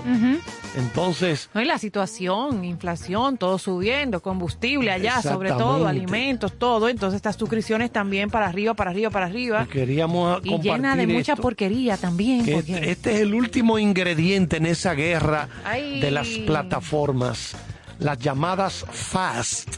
Entonces, 0.76 1.50
No, 1.52 1.60
y 1.60 1.64
la 1.64 1.76
situación, 1.78 2.64
inflación, 2.64 3.36
todo 3.36 3.58
subiendo, 3.58 4.22
combustible 4.22 4.92
allá, 4.92 5.20
sobre 5.20 5.50
todo, 5.50 5.86
alimentos, 5.88 6.52
todo. 6.58 6.88
Entonces 6.88 7.16
estas 7.16 7.36
suscripciones 7.36 7.90
también 7.90 8.30
para 8.30 8.46
arriba, 8.46 8.72
para 8.74 8.90
arriba, 8.92 9.10
para 9.10 9.26
arriba. 9.26 9.66
queríamos 9.66 10.40
Y 10.44 10.58
llena 10.60 10.94
de 10.96 11.06
mucha 11.08 11.34
porquería 11.36 11.96
también. 11.96 12.44
que 12.44 12.52
porque- 12.54 12.74
este, 12.74 12.90
este 12.92 13.14
es 13.16 13.20
el 13.22 13.34
último 13.34 13.78
ingrediente 13.80 14.58
en 14.58 14.66
esa 14.66 14.94
guerra 14.94 15.48
Ay. 15.64 16.00
de 16.00 16.10
las 16.12 16.28
plataformas, 16.46 17.54
las 17.98 18.18
llamadas 18.18 18.86
FAST, 18.92 19.68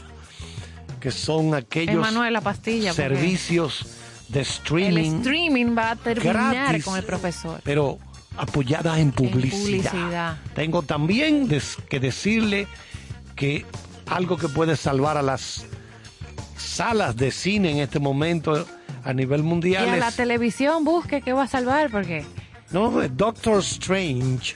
que 1.05 1.11
son 1.11 1.53
aquellos 1.53 2.11
la 2.31 2.41
pastilla. 2.41 2.91
servicios 2.91 3.85
de 4.29 4.39
El 4.39 4.45
streaming, 4.47 5.17
streaming 5.17 5.77
va 5.77 5.91
a 5.91 5.95
terminar 5.95 6.51
gratis, 6.55 6.83
con 6.83 6.97
el 6.97 7.03
profesor. 7.03 7.61
pero 7.63 7.99
apoyadas 8.35 8.97
en 8.97 9.11
publicidad. 9.11 9.91
publicidad. 9.91 10.37
Tengo 10.55 10.81
también 10.81 11.47
que 11.89 11.99
decirle 11.99 12.67
que 13.35 13.67
algo 14.07 14.35
que 14.35 14.49
puede 14.49 14.75
salvar 14.75 15.15
a 15.15 15.21
las 15.21 15.67
salas 16.57 17.15
de 17.15 17.29
cine 17.29 17.69
en 17.69 17.77
este 17.77 17.99
momento 17.99 18.65
a 19.03 19.13
nivel 19.13 19.41
Y 19.41 19.43
mundial. 19.43 19.87
a 19.87 19.97
la 19.97 20.11
televisión 20.11 20.83
busque 20.85 21.21
que 21.21 21.33
va 21.33 21.43
a 21.43 21.47
salvar 21.47 21.91
porque... 21.91 22.25
no, 22.71 22.99
es 22.99 23.15
Doctor 23.15 23.59
Strange, 23.59 24.55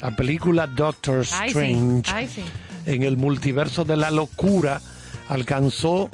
la 0.00 0.16
película 0.16 0.66
Doctor 0.66 1.26
Ay, 1.34 1.50
sí. 1.52 1.58
Strange, 1.58 2.10
Ay, 2.14 2.28
sí. 2.28 2.42
en 2.86 3.02
el 3.02 3.18
multiverso 3.18 3.84
de 3.84 3.98
la 3.98 4.10
locura, 4.10 4.80
alcanzó 5.28 6.10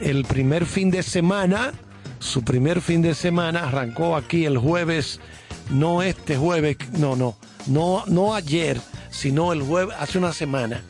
el 0.00 0.24
primer 0.24 0.66
fin 0.66 0.90
de 0.90 1.02
semana, 1.02 1.72
su 2.18 2.42
primer 2.42 2.80
fin 2.80 3.02
de 3.02 3.14
semana, 3.14 3.68
arrancó 3.68 4.16
aquí 4.16 4.44
el 4.46 4.58
jueves, 4.58 5.20
no 5.70 6.02
este 6.02 6.36
jueves, 6.36 6.76
no, 6.92 7.16
no, 7.16 7.36
no, 7.66 8.04
no 8.06 8.34
ayer, 8.34 8.80
sino 9.10 9.52
el 9.52 9.62
jueves, 9.62 9.94
hace 9.98 10.18
una 10.18 10.32
semana. 10.32 10.82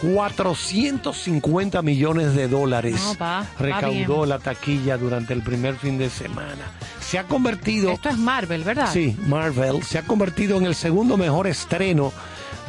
450 0.00 1.82
millones 1.82 2.34
de 2.34 2.46
dólares 2.46 3.16
No, 3.18 3.46
recaudó 3.58 4.26
la 4.26 4.38
taquilla 4.38 4.96
durante 4.96 5.32
el 5.32 5.42
primer 5.42 5.76
fin 5.76 5.98
de 5.98 6.08
semana. 6.08 6.72
Se 7.00 7.18
ha 7.18 7.24
convertido 7.24 7.90
Esto 7.90 8.10
es 8.10 8.18
Marvel, 8.18 8.62
¿verdad? 8.62 8.90
Sí, 8.92 9.16
Marvel 9.26 9.82
se 9.82 9.98
ha 9.98 10.02
convertido 10.02 10.56
en 10.58 10.66
el 10.66 10.74
segundo 10.74 11.16
mejor 11.16 11.46
estreno 11.46 12.12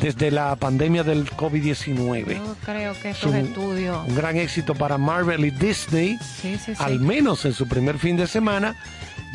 desde 0.01 0.31
la 0.31 0.55
pandemia 0.55 1.03
del 1.03 1.29
COVID-19. 1.31 2.35
Yo 2.37 2.55
creo 2.65 2.93
que 3.01 3.09
Es 3.09 3.17
estos 3.17 3.31
un, 3.31 3.37
estudios... 3.37 4.07
un 4.07 4.15
gran 4.15 4.37
éxito 4.37 4.73
para 4.75 4.97
Marvel 4.97 5.45
y 5.45 5.51
Disney, 5.51 6.17
Sí, 6.19 6.57
sí, 6.57 6.73
sí. 6.75 6.83
al 6.83 6.99
menos 6.99 7.45
en 7.45 7.53
su 7.53 7.67
primer 7.67 7.97
fin 7.99 8.15
de 8.17 8.27
semana, 8.27 8.75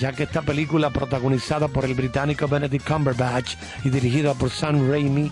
ya 0.01 0.13
que 0.13 0.25
esta 0.25 0.43
película 0.43 0.91
protagonizada 0.91 1.69
por 1.69 1.85
el 1.85 1.95
británico 1.95 2.49
Benedict 2.49 2.87
Cumberbatch 2.89 3.55
y 3.85 3.91
dirigida 3.91 4.35
por 4.35 4.51
Sam 4.51 4.91
Raimi 4.91 5.31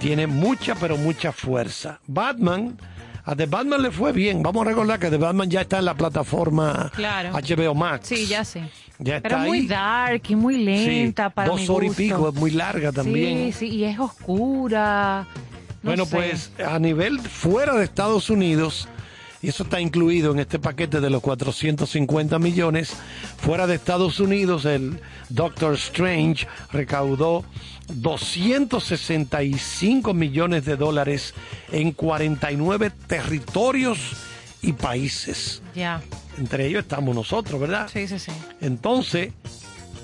tiene 0.00 0.26
mucha 0.26 0.74
pero 0.76 0.96
mucha 0.96 1.32
fuerza. 1.32 1.98
Batman, 2.06 2.78
a 3.24 3.36
The 3.36 3.46
Batman 3.46 3.82
le 3.82 3.90
fue 3.90 4.12
bien. 4.12 4.42
Vamos 4.42 4.64
a 4.64 4.70
recordar 4.70 4.98
que 4.98 5.10
The 5.10 5.18
Batman 5.18 5.50
ya 5.50 5.60
está 5.62 5.78
en 5.78 5.84
la 5.84 5.94
plataforma 5.94 6.90
Claro. 6.94 7.30
HBO 7.32 7.74
Max. 7.74 8.08
Sí, 8.08 8.26
ya 8.26 8.44
sé. 8.44 8.62
Ya 9.02 9.16
está 9.16 9.30
Pero 9.30 9.40
muy 9.40 9.60
ahí. 9.60 9.66
dark 9.66 10.22
y 10.28 10.36
muy 10.36 10.58
lenta 10.58 11.28
Sí, 11.28 11.32
para 11.34 11.48
dos 11.48 11.60
mi 11.60 11.68
horas 11.68 11.92
y 11.92 11.94
pico, 11.94 12.28
es 12.28 12.34
muy 12.34 12.50
larga 12.50 12.92
también. 12.92 13.50
Sí, 13.52 13.70
sí, 13.70 13.76
y 13.76 13.84
es 13.84 13.98
oscura. 13.98 15.26
No 15.82 15.90
bueno, 15.90 16.04
sé. 16.04 16.14
pues 16.16 16.52
a 16.64 16.78
nivel 16.78 17.18
fuera 17.20 17.74
de 17.74 17.84
Estados 17.84 18.28
Unidos, 18.28 18.86
y 19.40 19.48
eso 19.48 19.62
está 19.62 19.80
incluido 19.80 20.32
en 20.32 20.40
este 20.40 20.58
paquete 20.58 21.00
de 21.00 21.08
los 21.08 21.22
450 21.22 22.38
millones, 22.38 22.92
fuera 23.38 23.66
de 23.66 23.76
Estados 23.76 24.20
Unidos 24.20 24.66
el 24.66 25.00
Doctor 25.30 25.72
Strange 25.74 26.46
recaudó 26.70 27.46
265 27.94 30.12
millones 30.12 30.66
de 30.66 30.76
dólares 30.76 31.32
en 31.72 31.92
49 31.92 32.92
territorios 33.06 33.98
y 34.60 34.74
países. 34.74 35.62
Ya. 35.74 36.02
Entre 36.38 36.66
ellos 36.66 36.82
estamos 36.82 37.14
nosotros, 37.14 37.60
¿verdad? 37.60 37.88
Sí, 37.92 38.06
sí, 38.08 38.18
sí. 38.18 38.32
Entonces, 38.60 39.32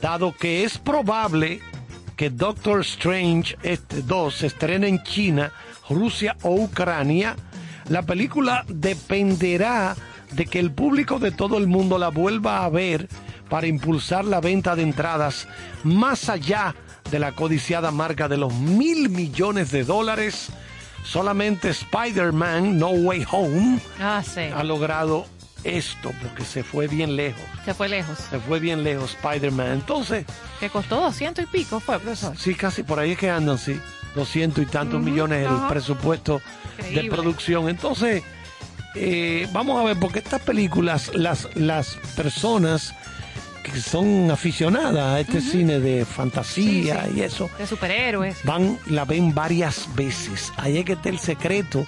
dado 0.00 0.34
que 0.34 0.64
es 0.64 0.78
probable 0.78 1.60
que 2.16 2.30
Doctor 2.30 2.80
Strange 2.80 3.56
este 3.62 4.02
2 4.02 4.34
se 4.34 4.46
estrene 4.48 4.88
en 4.88 5.02
China, 5.02 5.52
Rusia 5.88 6.36
o 6.42 6.54
Ucrania, 6.54 7.36
la 7.88 8.02
película 8.02 8.64
dependerá 8.68 9.94
de 10.32 10.46
que 10.46 10.58
el 10.58 10.72
público 10.72 11.18
de 11.18 11.30
todo 11.30 11.56
el 11.58 11.66
mundo 11.68 11.98
la 11.98 12.08
vuelva 12.08 12.64
a 12.64 12.68
ver 12.68 13.08
para 13.48 13.66
impulsar 13.68 14.24
la 14.24 14.40
venta 14.40 14.74
de 14.74 14.82
entradas 14.82 15.46
más 15.84 16.28
allá 16.28 16.74
de 17.10 17.18
la 17.20 17.32
codiciada 17.32 17.92
marca 17.92 18.26
de 18.28 18.36
los 18.36 18.52
mil 18.52 19.08
millones 19.08 19.70
de 19.70 19.84
dólares. 19.84 20.48
Solamente 21.04 21.68
Spider-Man 21.68 22.78
No 22.78 22.88
Way 22.88 23.24
Home 23.30 23.78
Ah, 24.00 24.22
sí. 24.24 24.40
ha 24.52 24.64
logrado 24.64 25.26
esto 25.66 26.12
porque 26.22 26.44
se 26.44 26.62
fue 26.62 26.86
bien 26.88 27.16
lejos. 27.16 27.42
Se 27.64 27.74
fue 27.74 27.88
lejos. 27.88 28.18
Se 28.30 28.38
fue 28.38 28.58
bien 28.60 28.84
lejos 28.84 29.16
Spider-Man. 29.22 29.72
Entonces, 29.72 30.24
Que 30.60 30.70
costó 30.70 31.00
200 31.00 31.44
y 31.44 31.46
pico, 31.48 31.80
fue, 31.80 31.98
profesor. 31.98 32.36
sí, 32.36 32.54
casi 32.54 32.82
por 32.82 32.98
ahí 32.98 33.12
es 33.12 33.18
que 33.18 33.30
andan, 33.30 33.58
sí. 33.58 33.80
200 34.14 34.62
y 34.62 34.66
tantos 34.66 35.00
millones 35.02 35.46
el 35.46 35.68
presupuesto 35.68 36.40
de 36.94 37.04
producción. 37.10 37.68
Entonces, 37.68 38.22
eh, 38.94 39.46
vamos 39.52 39.78
a 39.80 39.84
ver, 39.84 39.98
porque 39.98 40.20
estas 40.20 40.40
películas, 40.40 41.10
las, 41.14 41.48
las 41.54 41.96
personas 42.16 42.94
que 43.62 43.78
son 43.80 44.30
aficionadas 44.30 45.14
a 45.16 45.20
este 45.20 45.40
cine 45.42 45.80
de 45.80 46.04
fantasía 46.06 47.02
Sí, 47.04 47.10
sí. 47.12 47.18
y 47.18 47.22
eso, 47.22 47.50
De 47.58 47.66
superhéroes. 47.66 48.38
van, 48.44 48.78
la 48.86 49.04
ven 49.04 49.34
varias 49.34 49.86
veces. 49.96 50.52
Ahí 50.56 50.78
es 50.78 50.84
que 50.86 50.92
está 50.94 51.08
el 51.10 51.18
secreto 51.18 51.84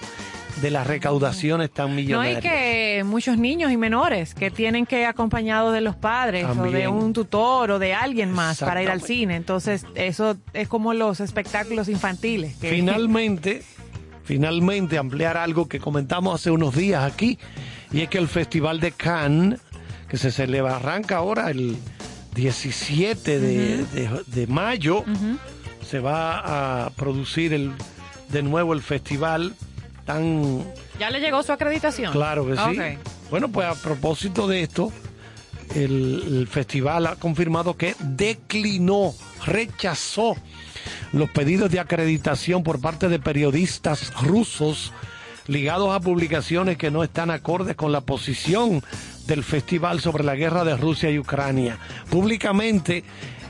de 0.61 0.71
las 0.71 0.85
recaudaciones 0.87 1.71
tan 1.71 1.89
No 1.89 1.95
millonarias. 1.95 2.35
hay 2.37 2.41
que 2.41 3.03
muchos 3.05 3.37
niños 3.37 3.71
y 3.71 3.77
menores 3.77 4.33
que 4.35 4.51
tienen 4.51 4.85
que 4.85 4.99
ir 5.01 5.05
acompañados 5.05 5.73
de 5.73 5.81
los 5.81 5.95
padres 5.95 6.45
o 6.45 6.63
de 6.69 6.87
un 6.87 7.13
tutor 7.13 7.71
o 7.71 7.79
de 7.79 7.93
alguien 7.93 8.31
más 8.31 8.59
para 8.59 8.83
ir 8.83 8.89
al 8.89 9.01
cine. 9.01 9.35
Entonces, 9.35 9.85
eso 9.95 10.35
es 10.53 10.67
como 10.67 10.93
los 10.93 11.19
espectáculos 11.21 11.87
infantiles. 11.87 12.55
que- 12.57 12.69
Finalmente, 12.71 13.63
finalmente 14.23 14.97
ampliar 14.97 15.37
algo 15.37 15.67
que 15.69 15.79
comentamos 15.79 16.35
hace 16.35 16.51
unos 16.51 16.75
días 16.75 17.03
aquí, 17.03 17.39
y 17.91 18.01
es 18.01 18.09
que 18.09 18.17
el 18.17 18.27
Festival 18.27 18.79
de 18.79 18.91
Cannes, 18.91 19.59
que 20.09 20.17
se 20.17 20.31
celebra, 20.31 20.75
arranca 20.75 21.17
ahora 21.17 21.49
el 21.51 21.77
17 22.35 23.39
de, 23.39 23.85
de- 23.85 24.23
de 24.27 24.47
mayo, 24.47 25.03
se 25.85 25.99
va 25.99 26.85
a 26.85 26.89
producir 26.91 27.53
el, 27.53 27.71
de 28.29 28.43
nuevo 28.43 28.73
el 28.73 28.81
festival 28.81 29.55
¿Ya 30.99 31.09
le 31.09 31.19
llegó 31.19 31.43
su 31.43 31.51
acreditación? 31.51 32.11
Claro 32.11 32.45
que 32.45 32.55
sí. 32.55 32.61
Ok. 32.61 33.29
Bueno, 33.29 33.49
pues 33.49 33.67
a 33.67 33.75
propósito 33.75 34.47
de 34.47 34.63
esto, 34.63 34.91
el, 35.75 36.23
el 36.27 36.47
festival 36.47 37.07
ha 37.07 37.15
confirmado 37.15 37.77
que 37.77 37.95
declinó, 37.99 39.13
rechazó 39.45 40.35
los 41.13 41.29
pedidos 41.29 41.69
de 41.71 41.79
acreditación 41.79 42.63
por 42.63 42.81
parte 42.81 43.07
de 43.07 43.19
periodistas 43.19 44.13
rusos 44.21 44.93
ligados 45.47 45.93
a 45.93 45.99
publicaciones 45.99 46.77
que 46.77 46.91
no 46.91 47.03
están 47.03 47.31
acordes 47.31 47.75
con 47.75 47.91
la 47.91 48.01
posición 48.01 48.83
del 49.25 49.43
festival 49.43 49.99
sobre 49.99 50.23
la 50.23 50.35
guerra 50.35 50.63
de 50.63 50.77
Rusia 50.77 51.09
y 51.09 51.17
Ucrania. 51.17 51.77
Públicamente, 52.09 53.03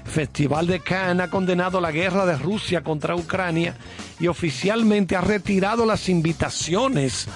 Festival 0.10 0.68
de 0.68 0.80
Cannes 0.82 1.28
ha 1.28 1.30
condenado 1.30 1.80
la 1.80 1.92
guerra 1.92 2.26
de 2.26 2.38
Rusia 2.38 2.82
contra 2.84 3.16
Ucrania 3.16 3.76
y 4.20 4.28
oficialmente 4.28 5.16
ha 5.16 5.22
retirado 5.22 5.86
las 5.86 6.10
invitaciones 6.10 7.28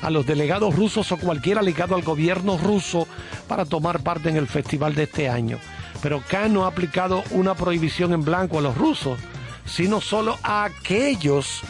a 0.00 0.10
los 0.10 0.26
delegados 0.26 0.74
rusos 0.74 1.12
o 1.12 1.16
cualquiera 1.16 1.62
ligado 1.62 1.94
al 1.94 2.02
gobierno 2.02 2.58
ruso 2.58 3.06
para 3.48 3.64
tomar 3.64 4.00
parte 4.00 4.28
en 4.28 4.36
el 4.36 4.46
festival 4.48 4.94
de 4.94 5.04
este 5.04 5.28
año. 5.28 5.58
Pero 6.02 6.22
Cannes 6.28 6.50
no 6.52 6.64
ha 6.64 6.68
aplicado 6.68 7.22
una 7.30 7.54
prohibición 7.54 8.12
en 8.12 8.24
blanco 8.24 8.58
a 8.58 8.62
los 8.62 8.76
rusos, 8.76 9.18
sino 9.64 10.00
solo 10.00 10.38
a 10.42 10.64
aquellos 10.64 11.62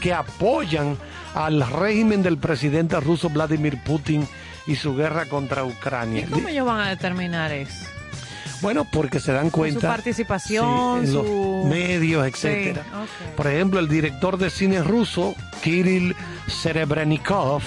que 0.00 0.12
apoyan 0.12 0.96
al 1.34 1.64
régimen 1.70 2.22
del 2.22 2.38
presidente 2.38 2.98
ruso 2.98 3.28
Vladimir 3.28 3.78
Putin 3.84 4.26
y 4.66 4.74
su 4.74 4.96
guerra 4.96 5.26
contra 5.26 5.64
¿Y 5.64 5.68
Ucrania. 5.68 6.26
cómo 6.30 6.48
ellos 6.48 6.66
van 6.66 6.80
a 6.80 6.88
determinar 6.88 7.52
eso? 7.52 7.86
Bueno, 8.60 8.86
porque 8.90 9.20
se 9.20 9.32
dan 9.32 9.50
cuenta 9.50 9.80
su 9.80 9.86
participación, 9.86 11.02
sí, 11.02 11.08
en 11.08 11.14
los 11.14 11.26
su... 11.26 11.66
medios, 11.68 12.26
etcétera. 12.26 12.82
Sí. 12.82 13.24
Por 13.36 13.46
ejemplo, 13.46 13.80
el 13.80 13.88
director 13.88 14.38
de 14.38 14.50
cine 14.50 14.82
ruso, 14.82 15.34
Kirill 15.62 16.14
Serebrennikov, 16.46 17.62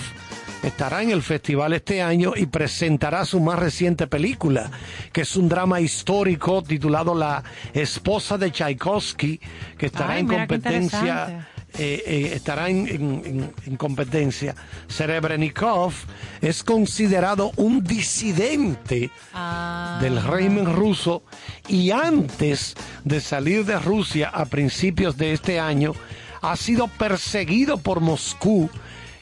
estará 0.64 1.02
en 1.02 1.12
el 1.12 1.22
festival 1.22 1.74
este 1.74 2.02
año 2.02 2.34
y 2.36 2.46
presentará 2.46 3.26
su 3.26 3.40
más 3.40 3.60
reciente 3.60 4.08
película, 4.08 4.70
que 5.12 5.22
es 5.22 5.36
un 5.36 5.48
drama 5.48 5.80
histórico 5.80 6.64
titulado 6.64 7.16
La 7.16 7.44
esposa 7.74 8.38
de 8.38 8.52
Tchaikovsky, 8.52 9.40
que 9.78 9.86
estará 9.86 10.14
Ay, 10.14 10.22
en 10.22 10.28
competencia. 10.28 11.48
Eh, 11.78 12.04
eh, 12.06 12.32
estará 12.36 12.70
en, 12.70 12.88
en- 12.88 13.22
en- 13.26 13.54
en 13.66 13.78
competencia. 13.78 14.56
Serebrennikov 14.88 15.94
es 16.42 16.64
considerado 16.64 17.52
un 17.58 17.84
disidente 17.84 19.12
Ah. 19.34 20.00
del 20.02 20.22
régimen 20.22 20.66
ruso 20.74 21.24
y 21.68 21.92
antes 21.92 22.76
de 23.04 23.22
salir 23.22 23.66
de 23.66 23.80
Rusia 23.80 24.30
a 24.30 24.46
principios 24.46 25.18
de 25.18 25.34
este 25.34 25.60
año 25.60 25.94
ha 26.42 26.56
sido 26.56 26.88
perseguido 26.88 27.78
por 27.78 28.00
Moscú 28.00 28.70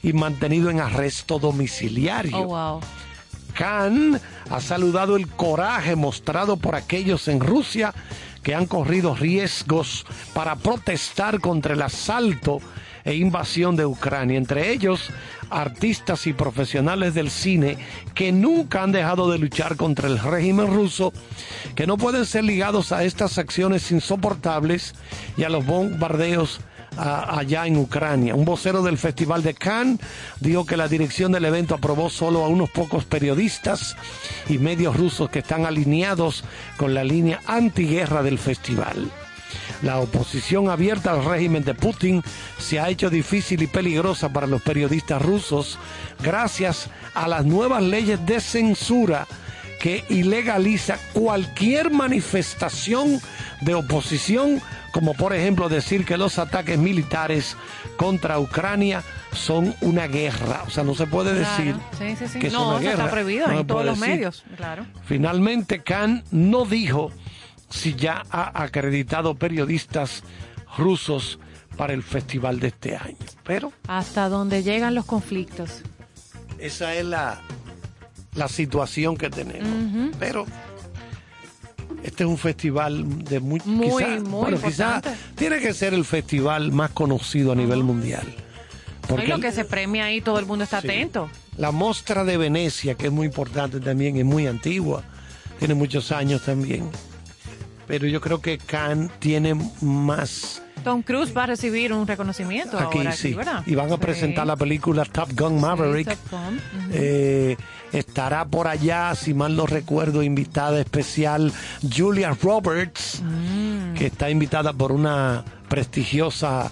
y 0.03 0.13
mantenido 0.13 0.69
en 0.69 0.79
arresto 0.79 1.39
domiciliario. 1.39 2.37
Oh, 2.37 2.45
wow. 2.45 2.81
Khan 3.53 4.21
ha 4.51 4.61
saludado 4.61 5.15
el 5.15 5.27
coraje 5.27 5.95
mostrado 5.95 6.57
por 6.57 6.75
aquellos 6.75 7.27
en 7.27 7.39
Rusia 7.39 7.93
que 8.47 8.55
han 8.55 8.65
corrido 8.65 9.13
riesgos 9.13 10.05
para 10.33 10.55
protestar 10.55 11.41
contra 11.41 11.73
el 11.73 11.81
asalto 11.81 12.61
e 13.03 13.13
invasión 13.13 13.75
de 13.75 13.85
Ucrania, 13.85 14.37
entre 14.37 14.71
ellos 14.71 15.09
artistas 15.49 16.27
y 16.27 16.31
profesionales 16.31 17.13
del 17.13 17.29
cine 17.29 17.77
que 18.15 18.31
nunca 18.31 18.83
han 18.83 18.93
dejado 18.93 19.29
de 19.29 19.37
luchar 19.37 19.75
contra 19.75 20.07
el 20.07 20.17
régimen 20.17 20.67
ruso, 20.67 21.11
que 21.75 21.85
no 21.87 21.97
pueden 21.97 22.25
ser 22.25 22.45
ligados 22.45 22.93
a 22.93 23.03
estas 23.03 23.37
acciones 23.37 23.91
insoportables 23.91 24.95
y 25.35 25.43
a 25.43 25.49
los 25.49 25.65
bombardeos 25.65 26.61
allá 26.97 27.67
en 27.67 27.77
Ucrania. 27.77 28.35
Un 28.35 28.45
vocero 28.45 28.81
del 28.81 28.97
Festival 28.97 29.43
de 29.43 29.53
Cannes 29.53 29.99
dijo 30.39 30.65
que 30.65 30.77
la 30.77 30.87
dirección 30.87 31.31
del 31.31 31.45
evento 31.45 31.75
aprobó 31.75 32.09
solo 32.09 32.43
a 32.43 32.47
unos 32.47 32.69
pocos 32.69 33.05
periodistas 33.05 33.95
y 34.49 34.57
medios 34.57 34.97
rusos 34.97 35.29
que 35.29 35.39
están 35.39 35.65
alineados 35.65 36.43
con 36.77 36.93
la 36.93 37.03
línea 37.03 37.39
antiguerra 37.45 38.23
del 38.23 38.39
festival. 38.39 39.11
La 39.83 39.99
oposición 39.99 40.69
abierta 40.69 41.11
al 41.11 41.23
régimen 41.23 41.63
de 41.63 41.75
Putin 41.75 42.23
se 42.57 42.79
ha 42.79 42.89
hecho 42.89 43.09
difícil 43.09 43.61
y 43.61 43.67
peligrosa 43.67 44.29
para 44.29 44.47
los 44.47 44.61
periodistas 44.61 45.21
rusos 45.21 45.77
gracias 46.23 46.89
a 47.13 47.27
las 47.27 47.45
nuevas 47.45 47.83
leyes 47.83 48.25
de 48.25 48.39
censura 48.39 49.27
que 49.79 50.03
ilegaliza 50.09 50.97
cualquier 51.13 51.91
manifestación 51.91 53.19
de 53.61 53.75
oposición, 53.75 54.61
como 54.91 55.13
por 55.13 55.33
ejemplo 55.33 55.69
decir 55.69 56.05
que 56.05 56.17
los 56.17 56.39
ataques 56.39 56.77
militares 56.79 57.55
contra 57.97 58.39
Ucrania 58.39 59.03
son 59.33 59.75
una 59.81 60.07
guerra. 60.07 60.63
O 60.65 60.69
sea, 60.69 60.83
no 60.83 60.95
se 60.95 61.05
puede 61.07 61.33
decir 61.33 61.75
Claro. 61.75 61.97
Sí, 61.97 62.15
sí, 62.17 62.27
sí. 62.33 62.39
que 62.39 62.47
es 62.47 62.53
no, 62.53 62.69
una 62.69 62.79
guerra. 62.79 63.03
está 63.05 63.11
prohibido 63.11 63.47
No 63.47 63.59
en 63.59 63.67
todos 63.67 63.85
los 63.85 63.99
decir. 63.99 64.15
medios. 64.15 64.43
Claro. 64.55 64.85
Finalmente, 65.05 65.83
Khan 65.83 66.23
no 66.31 66.65
dijo 66.65 67.11
si 67.69 67.93
ya 67.95 68.23
ha 68.31 68.63
acreditado 68.63 69.35
periodistas 69.35 70.23
rusos 70.77 71.39
para 71.75 71.93
el 71.93 72.01
festival 72.01 72.59
de 72.59 72.67
este 72.69 72.95
año. 72.95 73.17
Pero 73.43 73.71
Hasta 73.87 74.29
donde 74.29 74.63
llegan 74.63 74.95
los 74.95 75.05
conflictos. 75.05 75.81
esa 76.59 76.95
es 76.95 77.05
la, 77.05 77.39
la 78.37 78.47
situación 78.47 79.17
que 79.17 79.29
tenemos. 79.29 80.15
Pero 80.19 80.45
este 82.03 82.23
es 82.23 82.29
un 82.29 82.37
festival 82.37 83.23
de 83.25 83.39
muy, 83.39 83.59
Muy, 83.65 83.87
muy 83.87 84.19
bueno, 84.23 84.57
quizá 84.61 84.95
importante. 84.95 85.09
tiene 85.35 85.59
que 85.59 85.73
ser 85.73 85.93
el 85.93 86.05
festival 86.05 86.71
más 86.71 86.91
conocido 86.91 87.51
a 87.51 87.55
nivel 87.55 87.83
mundial. 87.83 88.23
Y 89.23 89.27
lo 89.27 89.39
que 89.39 89.51
se 89.51 89.63
premia 89.65 90.05
ahí, 90.05 90.21
todo 90.21 90.37
el 90.39 90.45
mundo 90.45 90.63
está 90.65 90.81
Sí. 90.81 90.87
atento. 90.87 91.29
La 91.57 91.71
Mostra 91.71 92.23
de 92.23 92.37
Venecia, 92.37 92.95
que 92.95 93.07
es 93.07 93.11
muy 93.11 93.25
importante 93.25 93.79
también, 93.79 94.17
es 94.17 94.25
muy 94.25 94.45
antigua, 94.47 95.01
tiene 95.59 95.73
muchos 95.73 96.11
años 96.11 96.43
también. 96.43 96.89
Pero 97.87 98.05
yo 98.05 98.19
creo 98.19 98.41
que 98.41 98.57
Cannes 98.57 99.09
tiene 99.19 99.55
más 99.81 100.61
Tom 100.83 101.01
Cruise 101.01 101.35
va 101.35 101.43
a 101.43 101.47
recibir 101.47 101.91
un 101.91 102.05
reconocimiento 102.05 102.77
aquí, 102.77 102.99
ahora, 102.99 103.11
sí. 103.11 103.33
¿verdad? 103.33 103.63
Y 103.65 103.75
van 103.75 103.87
a 103.91 103.95
Sí. 103.95 104.01
presentar 104.01 104.45
la 104.45 104.55
película 104.55 105.03
Top 105.05 105.29
Gun 105.37 105.59
Maverick. 105.59 106.09
Sí, 106.09 106.15
Top 106.29 106.39
Gun. 106.39 106.59
Eh, 106.93 107.57
estará 107.93 108.45
por 108.45 108.67
allá, 108.67 109.13
si 109.15 109.33
mal 109.33 109.55
no 109.55 109.65
recuerdo, 109.65 110.23
invitada 110.23 110.79
especial 110.79 111.51
Julia 111.95 112.31
Roberts, 112.41 113.21
Mm. 113.23 113.93
que 113.95 114.07
está 114.07 114.29
invitada 114.29 114.73
por 114.73 114.91
una 114.91 115.43
prestigiosa 115.69 116.71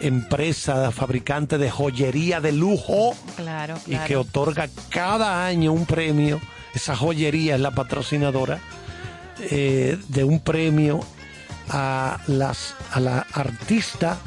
empresa 0.00 0.90
fabricante 0.92 1.58
de 1.58 1.70
joyería 1.70 2.40
de 2.40 2.52
lujo 2.52 3.14
Claro, 3.36 3.76
y 3.86 3.90
claro. 3.90 4.06
que 4.06 4.16
otorga 4.16 4.68
cada 4.88 5.44
año 5.46 5.72
un 5.72 5.84
premio. 5.86 6.40
Esa 6.74 6.96
joyería 6.96 7.56
es 7.56 7.60
la 7.60 7.72
patrocinadora 7.72 8.60
eh, 9.40 9.98
de 10.08 10.24
un 10.24 10.40
premio 10.40 11.00
a 11.68 12.18
las 12.28 12.74
a 12.92 13.00
la 13.00 13.26
artista 13.32 14.18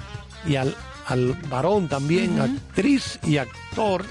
y 0.45 0.55
al, 0.57 0.75
al 1.07 1.33
varón 1.49 1.87
también, 1.87 2.39
actriz 2.39 3.19
y 3.23 3.37
actor. 3.37 4.05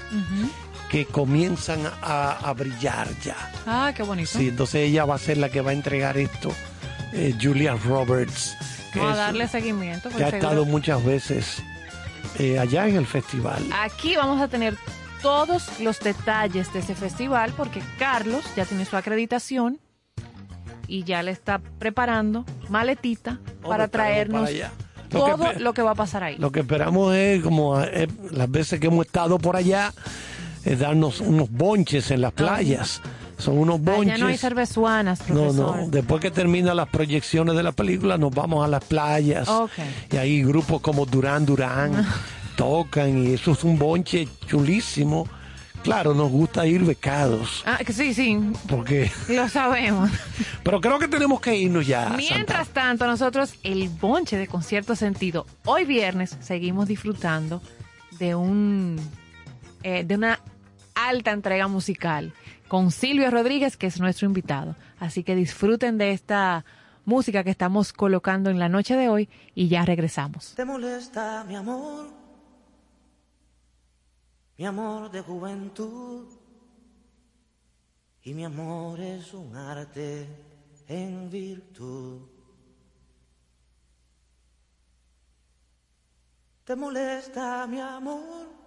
Que 0.93 1.05
comienzan 1.07 1.81
a, 2.03 2.33
a 2.47 2.53
brillar 2.53 3.07
ya. 3.23 3.35
Ah, 3.65 3.91
qué 3.97 4.03
bonito. 4.03 4.29
Sí, 4.37 4.49
entonces 4.49 4.87
ella 4.87 5.05
va 5.05 5.15
a 5.15 5.17
ser 5.17 5.39
la 5.39 5.49
que 5.49 5.59
va 5.61 5.71
a 5.71 5.73
entregar 5.73 6.17
esto, 6.17 6.53
eh, 7.13 7.33
Julia 7.41 7.73
Roberts, 7.83 8.55
que, 8.93 8.99
Vamos 8.99 9.15
a 9.17 9.21
darle 9.21 9.47
seguimiento. 9.47 10.09
que 10.09 10.15
ha 10.17 10.29
seguro- 10.29 10.37
estado 10.37 10.65
muchas 10.65 11.03
veces 11.03 11.63
eh, 12.37 12.59
allá 12.59 12.87
en 12.87 12.95
el 12.97 13.07
festival. 13.07 13.63
Aquí 13.73 14.15
vamos 14.15 14.39
a 14.39 14.47
tener 14.47 14.77
todos 15.23 15.67
los 15.79 15.99
detalles 15.99 16.71
de 16.73 16.79
ese 16.81 16.93
festival 16.93 17.53
porque 17.57 17.81
Carlos 17.97 18.45
ya 18.55 18.65
tiene 18.65 18.85
su 18.85 18.95
acreditación 18.95 19.79
y 20.87 21.03
ya 21.05 21.23
le 21.23 21.31
está 21.31 21.57
preparando 21.79 22.45
maletita 22.69 23.39
para 23.63 23.87
traernos 23.87 24.47
para. 24.51 24.71
Lo 25.11 25.25
que 25.25 25.31
todo 25.31 25.53
lo 25.59 25.73
que 25.73 25.81
va 25.81 25.91
a 25.91 25.95
pasar 25.95 26.23
ahí. 26.23 26.37
Lo 26.37 26.51
que 26.51 26.59
esperamos 26.59 27.15
es, 27.15 27.41
como 27.41 27.79
eh, 27.81 28.07
las 28.31 28.49
veces 28.51 28.79
que 28.79 28.87
hemos 28.87 29.05
estado 29.07 29.37
por 29.39 29.55
allá, 29.55 29.91
es 30.65 30.79
darnos 30.79 31.19
unos 31.21 31.49
bonches 31.51 32.11
en 32.11 32.21
las 32.21 32.31
playas. 32.33 33.01
Son 33.37 33.57
unos 33.57 33.81
bonches. 33.81 34.13
Allá 34.13 34.23
no 34.23 34.27
hay 34.29 34.37
cervezuanas, 34.37 35.19
No, 35.27 35.35
profesor. 35.35 35.77
no, 35.77 35.87
después 35.89 36.21
que 36.21 36.31
terminan 36.31 36.77
las 36.77 36.87
proyecciones 36.87 37.55
de 37.55 37.63
la 37.63 37.71
película 37.71 38.17
nos 38.17 38.33
vamos 38.33 38.63
a 38.63 38.67
las 38.67 38.83
playas 38.85 39.49
Ok. 39.49 39.71
y 40.11 40.17
hay 40.17 40.43
grupos 40.43 40.81
como 40.81 41.05
Durán 41.05 41.45
Durán 41.45 42.05
tocan 42.55 43.17
y 43.25 43.33
eso 43.33 43.51
es 43.51 43.63
un 43.63 43.77
bonche 43.79 44.27
chulísimo. 44.47 45.27
Claro, 45.81 46.13
nos 46.13 46.31
gusta 46.31 46.65
ir 46.65 46.81
becados 46.85 47.61
Ah, 47.65 47.77
que 47.85 47.91
sí, 47.91 48.13
sí, 48.13 48.39
porque 48.69 49.11
lo 49.27 49.49
sabemos. 49.49 50.09
pero 50.63 50.79
creo 50.79 50.97
que 50.97 51.09
tenemos 51.09 51.41
que 51.41 51.57
irnos 51.57 51.85
ya. 51.85 52.07
Mientras 52.15 52.69
tanto, 52.69 53.05
nosotros, 53.05 53.55
el 53.63 53.89
bonche 53.89 54.37
de 54.37 54.47
concierto 54.47 54.95
sentido, 54.95 55.45
hoy 55.65 55.83
viernes 55.83 56.37
seguimos 56.39 56.87
disfrutando 56.87 57.61
de 58.17 58.33
un 58.35 58.97
eh, 59.81 60.05
de 60.05 60.15
una 60.15 60.39
alta 60.95 61.31
entrega 61.31 61.67
musical 61.67 62.33
con 62.67 62.91
Silvio 62.91 63.29
Rodríguez, 63.29 63.77
que 63.77 63.87
es 63.87 63.99
nuestro 63.99 64.27
invitado. 64.27 64.75
Así 64.99 65.23
que 65.23 65.35
disfruten 65.35 65.97
de 65.97 66.11
esta 66.11 66.65
música 67.05 67.43
que 67.43 67.49
estamos 67.49 67.93
colocando 67.93 68.49
en 68.49 68.59
la 68.59 68.69
noche 68.69 68.95
de 68.95 69.09
hoy 69.09 69.29
y 69.53 69.67
ya 69.67 69.85
regresamos. 69.85 70.53
¿Te 70.55 70.65
molesta 70.65 71.43
mi 71.43 71.55
amor? 71.55 72.07
Mi 74.57 74.65
amor 74.65 75.11
de 75.11 75.21
juventud. 75.21 76.27
Y 78.23 78.33
mi 78.33 78.45
amor 78.45 78.99
es 79.01 79.33
un 79.33 79.55
arte 79.55 80.27
en 80.87 81.29
virtud. 81.29 82.21
¿Te 86.63 86.75
molesta 86.75 87.67
mi 87.67 87.81
amor? 87.81 88.62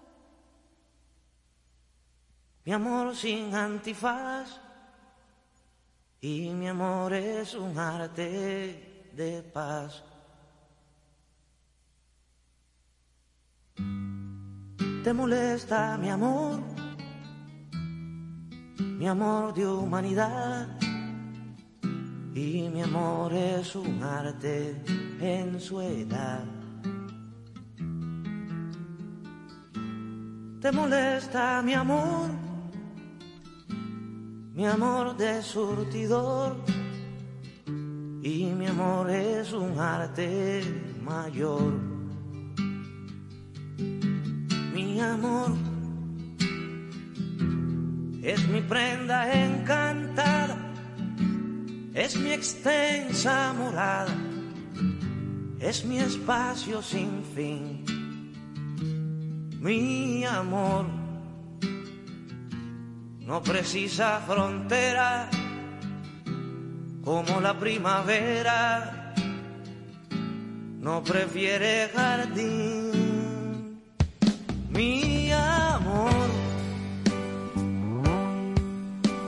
Mi 2.67 2.73
amor 2.73 3.15
sin 3.15 3.55
antifaz. 3.55 4.61
Y 6.21 6.51
mi 6.51 6.69
amor 6.69 7.13
es 7.15 7.55
un 7.55 7.79
arte 7.79 9.09
de 9.13 9.43
paz. 9.55 10.03
¿Te 15.05 15.13
molesta 15.13 15.97
mi 15.97 16.11
amor? 16.11 16.61
Mi 18.81 19.07
amor 19.07 19.55
de 19.55 19.65
humanidad. 19.65 20.67
Y 22.35 22.69
mi 22.69 22.83
amor 22.83 23.33
es 23.33 23.77
un 23.77 24.03
arte 24.03 24.83
en 25.21 25.61
su 25.61 25.81
edad. 25.81 26.45
¿Te 30.61 30.73
molesta 30.73 31.63
mi 31.63 31.75
amor? 31.75 32.46
Mi 34.57 34.65
amor 34.65 35.15
de 35.19 35.43
surtidor. 35.43 36.57
Y 38.23 38.47
mi 38.57 38.67
amor 38.67 39.11
es 39.11 39.53
un 39.53 39.79
arte 39.79 40.63
mayor. 41.03 41.75
Mi 44.73 44.99
amor 44.99 45.53
es 48.23 48.49
mi 48.49 48.63
prenda 48.63 49.31
encantada, 49.31 50.57
es 51.93 52.17
mi 52.17 52.31
extensa 52.33 53.53
morada, 53.53 54.17
es 55.61 55.85
mi 55.85 55.99
espacio 55.99 56.81
sin 56.81 57.23
fin. 57.35 57.85
Mi 59.61 60.25
amor 60.25 60.96
no 63.27 63.43
precisa 63.43 64.21
frontera 64.25 65.29
como 67.05 67.41
la 67.41 67.59
primavera, 67.59 69.15
no 70.81 71.03
prefiere 71.03 71.91
jardín. 71.95 73.83
Mi 74.71 75.33
amor 75.33 76.13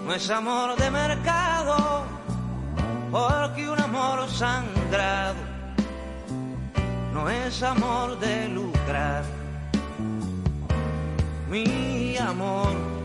no 0.06 0.14
es 0.14 0.30
amor 0.30 0.76
de 0.76 0.90
mercado, 0.90 2.04
porque 3.10 3.68
un 3.68 3.80
amor 3.80 4.28
sangrado 4.28 5.38
no 7.12 7.28
es 7.28 7.62
amor 7.64 8.18
de 8.20 8.48
lucrar. 8.48 9.24
Mi 11.50 12.16
amor 12.18 12.97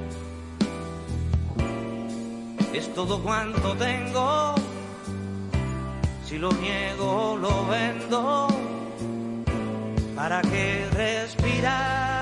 es 2.73 2.93
todo 2.93 3.21
cuanto 3.21 3.75
tengo, 3.75 4.55
si 6.25 6.37
lo 6.37 6.51
niego 6.53 7.37
lo 7.39 7.67
vendo 7.67 8.47
para 10.15 10.41
que 10.41 10.85
respirar. 10.93 12.12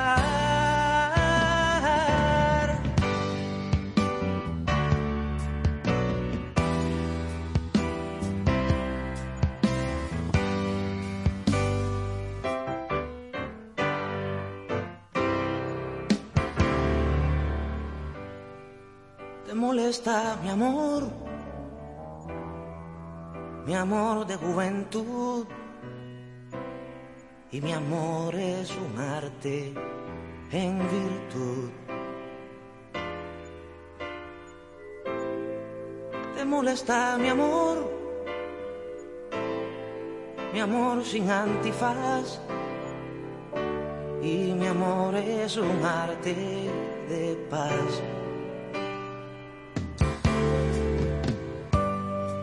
Molesta 19.72 20.38
mi 20.44 20.50
amor, 20.50 21.04
mi 23.66 23.74
amor 23.74 24.28
de 24.28 24.36
juventud 24.36 25.46
y 27.52 27.62
mi 27.62 27.72
amor 27.72 28.36
es 28.36 28.70
un 28.86 29.00
arte 29.00 29.74
en 30.52 30.78
virtud. 30.98 31.70
Te 36.36 36.44
molesta 36.44 37.18
mi 37.18 37.30
amor, 37.30 37.78
mi 40.52 40.60
amor 40.60 41.02
sin 41.06 41.30
antifaz 41.30 42.42
y 44.22 44.54
mi 44.54 44.68
amor 44.68 45.16
es 45.16 45.56
un 45.56 45.86
arte 45.86 46.36
de 47.08 47.36
paz. 47.50 48.21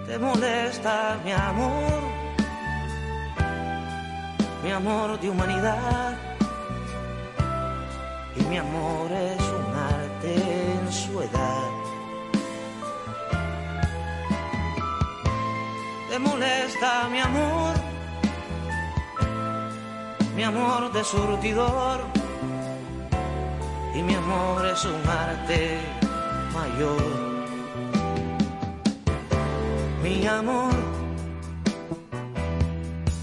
Te 0.09 0.19
molesta 0.19 1.19
mi 1.23 1.33
amor 1.33 2.19
mi 4.63 4.75
amor 4.75 5.19
de 5.21 5.31
humanidad 5.31 6.15
y 8.37 8.43
mi 8.45 8.59
amor 8.59 9.11
es 9.13 9.43
un 9.43 9.75
arte 9.75 10.35
en 10.73 10.93
su 10.93 11.23
edad. 11.23 11.71
Te 16.11 16.19
molesta 16.19 17.09
mi 17.11 17.21
amor, 17.21 17.75
mi 20.37 20.43
amor 20.43 20.93
de 20.93 21.05
surtidor 21.05 22.01
y 23.95 24.03
mi 24.03 24.15
amor 24.15 24.67
es 24.67 24.85
un 24.85 25.09
arte 25.09 25.79
mayor. 26.53 27.28
Mi 30.09 30.27
amor 30.27 30.73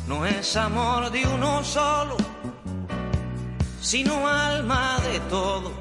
no 0.07 0.23
es 0.23 0.55
amor 0.55 1.09
de 1.09 1.25
uno 1.25 1.63
solo, 1.63 2.15
sino 3.81 4.27
alma 4.27 4.99
de 5.11 5.19
todo. 5.21 5.71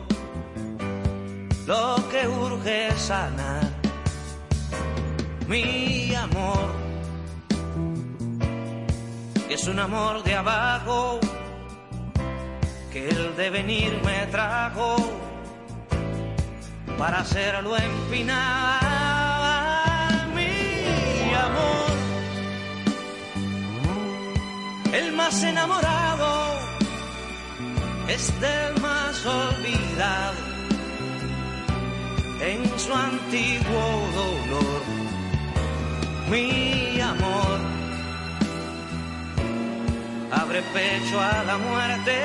Lo 1.67 1.97
que 2.11 2.27
urge 2.27 2.89
es 2.89 2.95
sanar, 2.95 3.69
mi 5.47 6.15
amor, 6.15 6.73
es 9.51 9.69
un 9.69 9.79
amor 9.81 10.23
de 10.23 10.35
abajo, 10.37 11.21
que 12.91 13.11
el 13.11 13.37
devenir 13.37 14.01
me 14.03 14.27
trajo 14.29 14.97
para 16.97 17.21
hacerlo 17.21 17.77
empinar, 17.77 18.94
el 24.95 25.13
más 25.13 25.43
enamorado 25.43 26.55
es 28.09 28.41
del 28.41 28.81
más 28.81 29.27
olvidado 29.27 30.39
en 32.41 32.79
su 32.79 32.95
antiguo 32.95 33.87
dolor. 34.15 34.83
Mi 36.31 37.01
amor 37.01 37.59
abre 40.31 40.63
pecho 40.73 41.21
a 41.21 41.43
la 41.45 41.59
muerte 41.59 42.17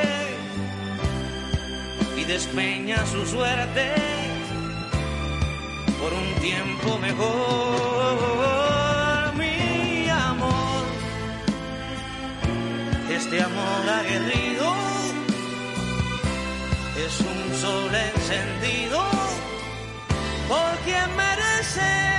y 2.18 2.24
despeña 2.26 3.04
su 3.08 3.26
suerte 3.26 3.96
por 6.00 6.14
un 6.14 6.42
tiempo 6.42 6.98
mejor. 7.00 8.29
Este 13.32 13.44
amor 13.44 13.88
aguerrido. 13.88 14.74
Es 16.98 17.20
un 17.20 17.56
sol 17.62 17.92
encendido. 17.94 19.04
Por 20.48 20.78
quien 20.84 21.16
merece 21.16 22.19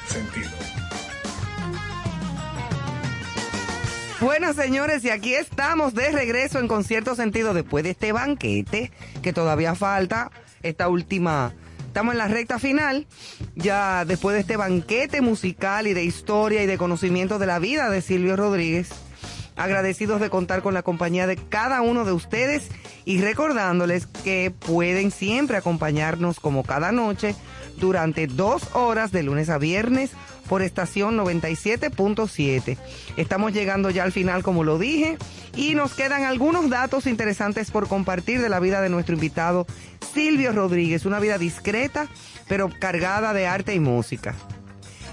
Bueno, 4.31 4.53
señores, 4.53 5.03
y 5.03 5.09
aquí 5.09 5.33
estamos 5.33 5.93
de 5.93 6.09
regreso 6.09 6.59
en 6.59 6.69
concierto 6.69 7.15
sentido 7.15 7.53
después 7.53 7.83
de 7.83 7.89
este 7.89 8.13
banquete, 8.13 8.89
que 9.21 9.33
todavía 9.33 9.75
falta, 9.75 10.31
esta 10.63 10.87
última, 10.87 11.53
estamos 11.85 12.13
en 12.13 12.17
la 12.17 12.29
recta 12.29 12.57
final, 12.57 13.07
ya 13.55 14.05
después 14.05 14.35
de 14.35 14.39
este 14.39 14.55
banquete 14.55 15.19
musical 15.19 15.85
y 15.85 15.93
de 15.93 16.05
historia 16.05 16.63
y 16.63 16.65
de 16.65 16.77
conocimiento 16.77 17.39
de 17.39 17.45
la 17.45 17.59
vida 17.59 17.89
de 17.89 18.01
Silvio 18.01 18.37
Rodríguez, 18.37 18.91
agradecidos 19.57 20.21
de 20.21 20.29
contar 20.29 20.61
con 20.61 20.73
la 20.73 20.81
compañía 20.81 21.27
de 21.27 21.35
cada 21.35 21.81
uno 21.81 22.05
de 22.05 22.13
ustedes 22.13 22.69
y 23.03 23.19
recordándoles 23.19 24.07
que 24.07 24.49
pueden 24.65 25.11
siempre 25.11 25.57
acompañarnos 25.57 26.39
como 26.39 26.63
cada 26.63 26.93
noche 26.93 27.35
durante 27.79 28.27
dos 28.27 28.63
horas 28.75 29.11
de 29.11 29.23
lunes 29.23 29.49
a 29.49 29.57
viernes 29.57 30.11
por 30.51 30.63
estación 30.63 31.17
97.7. 31.17 32.77
Estamos 33.15 33.53
llegando 33.53 33.89
ya 33.89 34.03
al 34.03 34.11
final, 34.11 34.43
como 34.43 34.65
lo 34.65 34.77
dije, 34.77 35.17
y 35.55 35.75
nos 35.75 35.93
quedan 35.93 36.25
algunos 36.25 36.69
datos 36.69 37.07
interesantes 37.07 37.71
por 37.71 37.87
compartir 37.87 38.41
de 38.41 38.49
la 38.49 38.59
vida 38.59 38.81
de 38.81 38.89
nuestro 38.89 39.15
invitado 39.15 39.65
Silvio 40.13 40.51
Rodríguez, 40.51 41.05
una 41.05 41.21
vida 41.21 41.37
discreta, 41.37 42.09
pero 42.49 42.69
cargada 42.81 43.31
de 43.31 43.47
arte 43.47 43.73
y 43.75 43.79
música. 43.79 44.35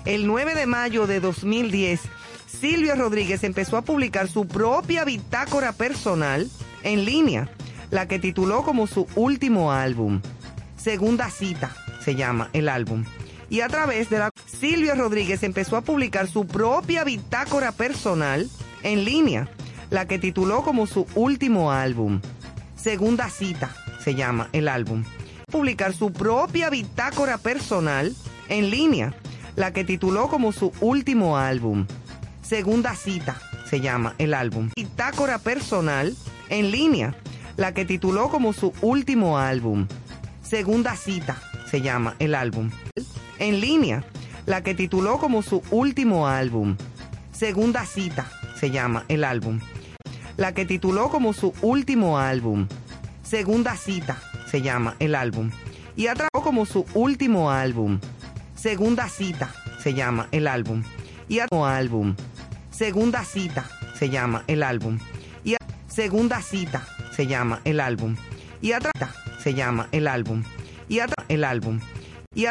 el 0.06 0.26
9 0.26 0.56
de 0.56 0.66
mayo 0.66 1.06
de 1.06 1.20
2010, 1.20 2.00
Silvio 2.48 2.96
Rodríguez 2.96 3.44
empezó 3.44 3.76
a 3.76 3.82
publicar 3.82 4.26
su 4.26 4.48
propia 4.48 5.04
bitácora 5.04 5.70
personal 5.70 6.50
en 6.82 7.04
línea, 7.04 7.48
la 7.92 8.08
que 8.08 8.18
tituló 8.18 8.64
como 8.64 8.88
su 8.88 9.06
último 9.14 9.70
álbum. 9.70 10.20
Segunda 10.76 11.30
cita 11.30 11.76
se 12.04 12.16
llama 12.16 12.50
el 12.54 12.68
álbum. 12.68 13.04
Y 13.50 13.62
a 13.62 13.68
través 13.68 14.10
de 14.10 14.18
la 14.18 14.30
Silvio 14.46 14.94
Rodríguez 14.94 15.42
empezó 15.42 15.76
a 15.76 15.80
publicar 15.80 16.28
su 16.28 16.46
propia 16.46 17.04
bitácora 17.04 17.72
personal 17.72 18.48
en 18.82 19.04
línea, 19.04 19.48
la 19.90 20.06
que 20.06 20.18
tituló 20.18 20.62
como 20.62 20.86
su 20.86 21.06
último 21.14 21.72
álbum. 21.72 22.20
Segunda 22.76 23.30
cita 23.30 23.74
se 24.02 24.14
llama 24.14 24.48
el 24.52 24.68
álbum. 24.68 25.04
Publicar 25.50 25.94
su 25.94 26.12
propia 26.12 26.68
bitácora 26.68 27.38
personal 27.38 28.14
en 28.48 28.70
línea, 28.70 29.14
la 29.56 29.72
que 29.72 29.84
tituló 29.84 30.28
como 30.28 30.52
su 30.52 30.72
último 30.80 31.38
álbum. 31.38 31.86
Segunda 32.42 32.94
cita 32.94 33.40
se 33.68 33.80
llama 33.80 34.14
el 34.18 34.34
álbum. 34.34 34.70
Bitácora 34.76 35.38
personal 35.38 36.14
en 36.50 36.70
línea, 36.70 37.14
la 37.56 37.72
que 37.72 37.86
tituló 37.86 38.28
como 38.28 38.52
su 38.52 38.72
último 38.82 39.38
álbum. 39.38 39.86
Segunda 40.42 40.96
cita 40.96 41.38
se 41.70 41.80
llama 41.80 42.14
el 42.18 42.34
álbum. 42.34 42.70
En 43.38 43.60
línea, 43.60 44.04
la 44.46 44.62
que 44.62 44.74
tituló 44.74 45.18
como 45.18 45.42
su 45.42 45.62
último 45.70 46.26
álbum. 46.26 46.76
Segunda 47.32 47.84
cita 47.84 48.30
se 48.58 48.70
llama 48.70 49.04
el 49.08 49.24
álbum. 49.24 49.60
La 50.36 50.52
que 50.52 50.64
tituló 50.64 51.10
como 51.10 51.32
su 51.32 51.52
último 51.62 52.18
álbum. 52.18 52.66
Segunda 53.22 53.76
cita 53.76 54.18
se 54.50 54.62
llama 54.62 54.96
el 54.98 55.14
álbum. 55.14 55.50
Y 55.96 56.06
atrapó 56.06 56.42
como 56.42 56.64
su 56.64 56.86
último 56.94 57.50
álbum. 57.50 58.00
Segunda 58.54 59.08
cita 59.08 59.52
se 59.82 59.94
llama 59.94 60.28
el 60.32 60.46
álbum. 60.46 60.82
Y 61.28 61.40
atrapó 61.40 61.66
álbum. 61.66 62.14
Segunda 62.70 63.24
cita 63.24 63.68
se 63.94 64.08
llama 64.08 64.44
el 64.46 64.62
álbum. 64.62 64.98
Y 65.44 65.56
segunda 65.88 66.40
cita 66.40 66.86
se 67.14 67.26
llama 67.26 67.60
el 67.64 67.80
álbum. 67.80 68.16
Y 68.62 68.72
atrás 68.72 69.14
se 69.42 69.54
llama 69.54 69.88
el 69.92 70.08
álbum. 70.08 70.42
Y 70.88 71.00
el 71.28 71.44
álbum. 71.44 71.80
Y 72.34 72.46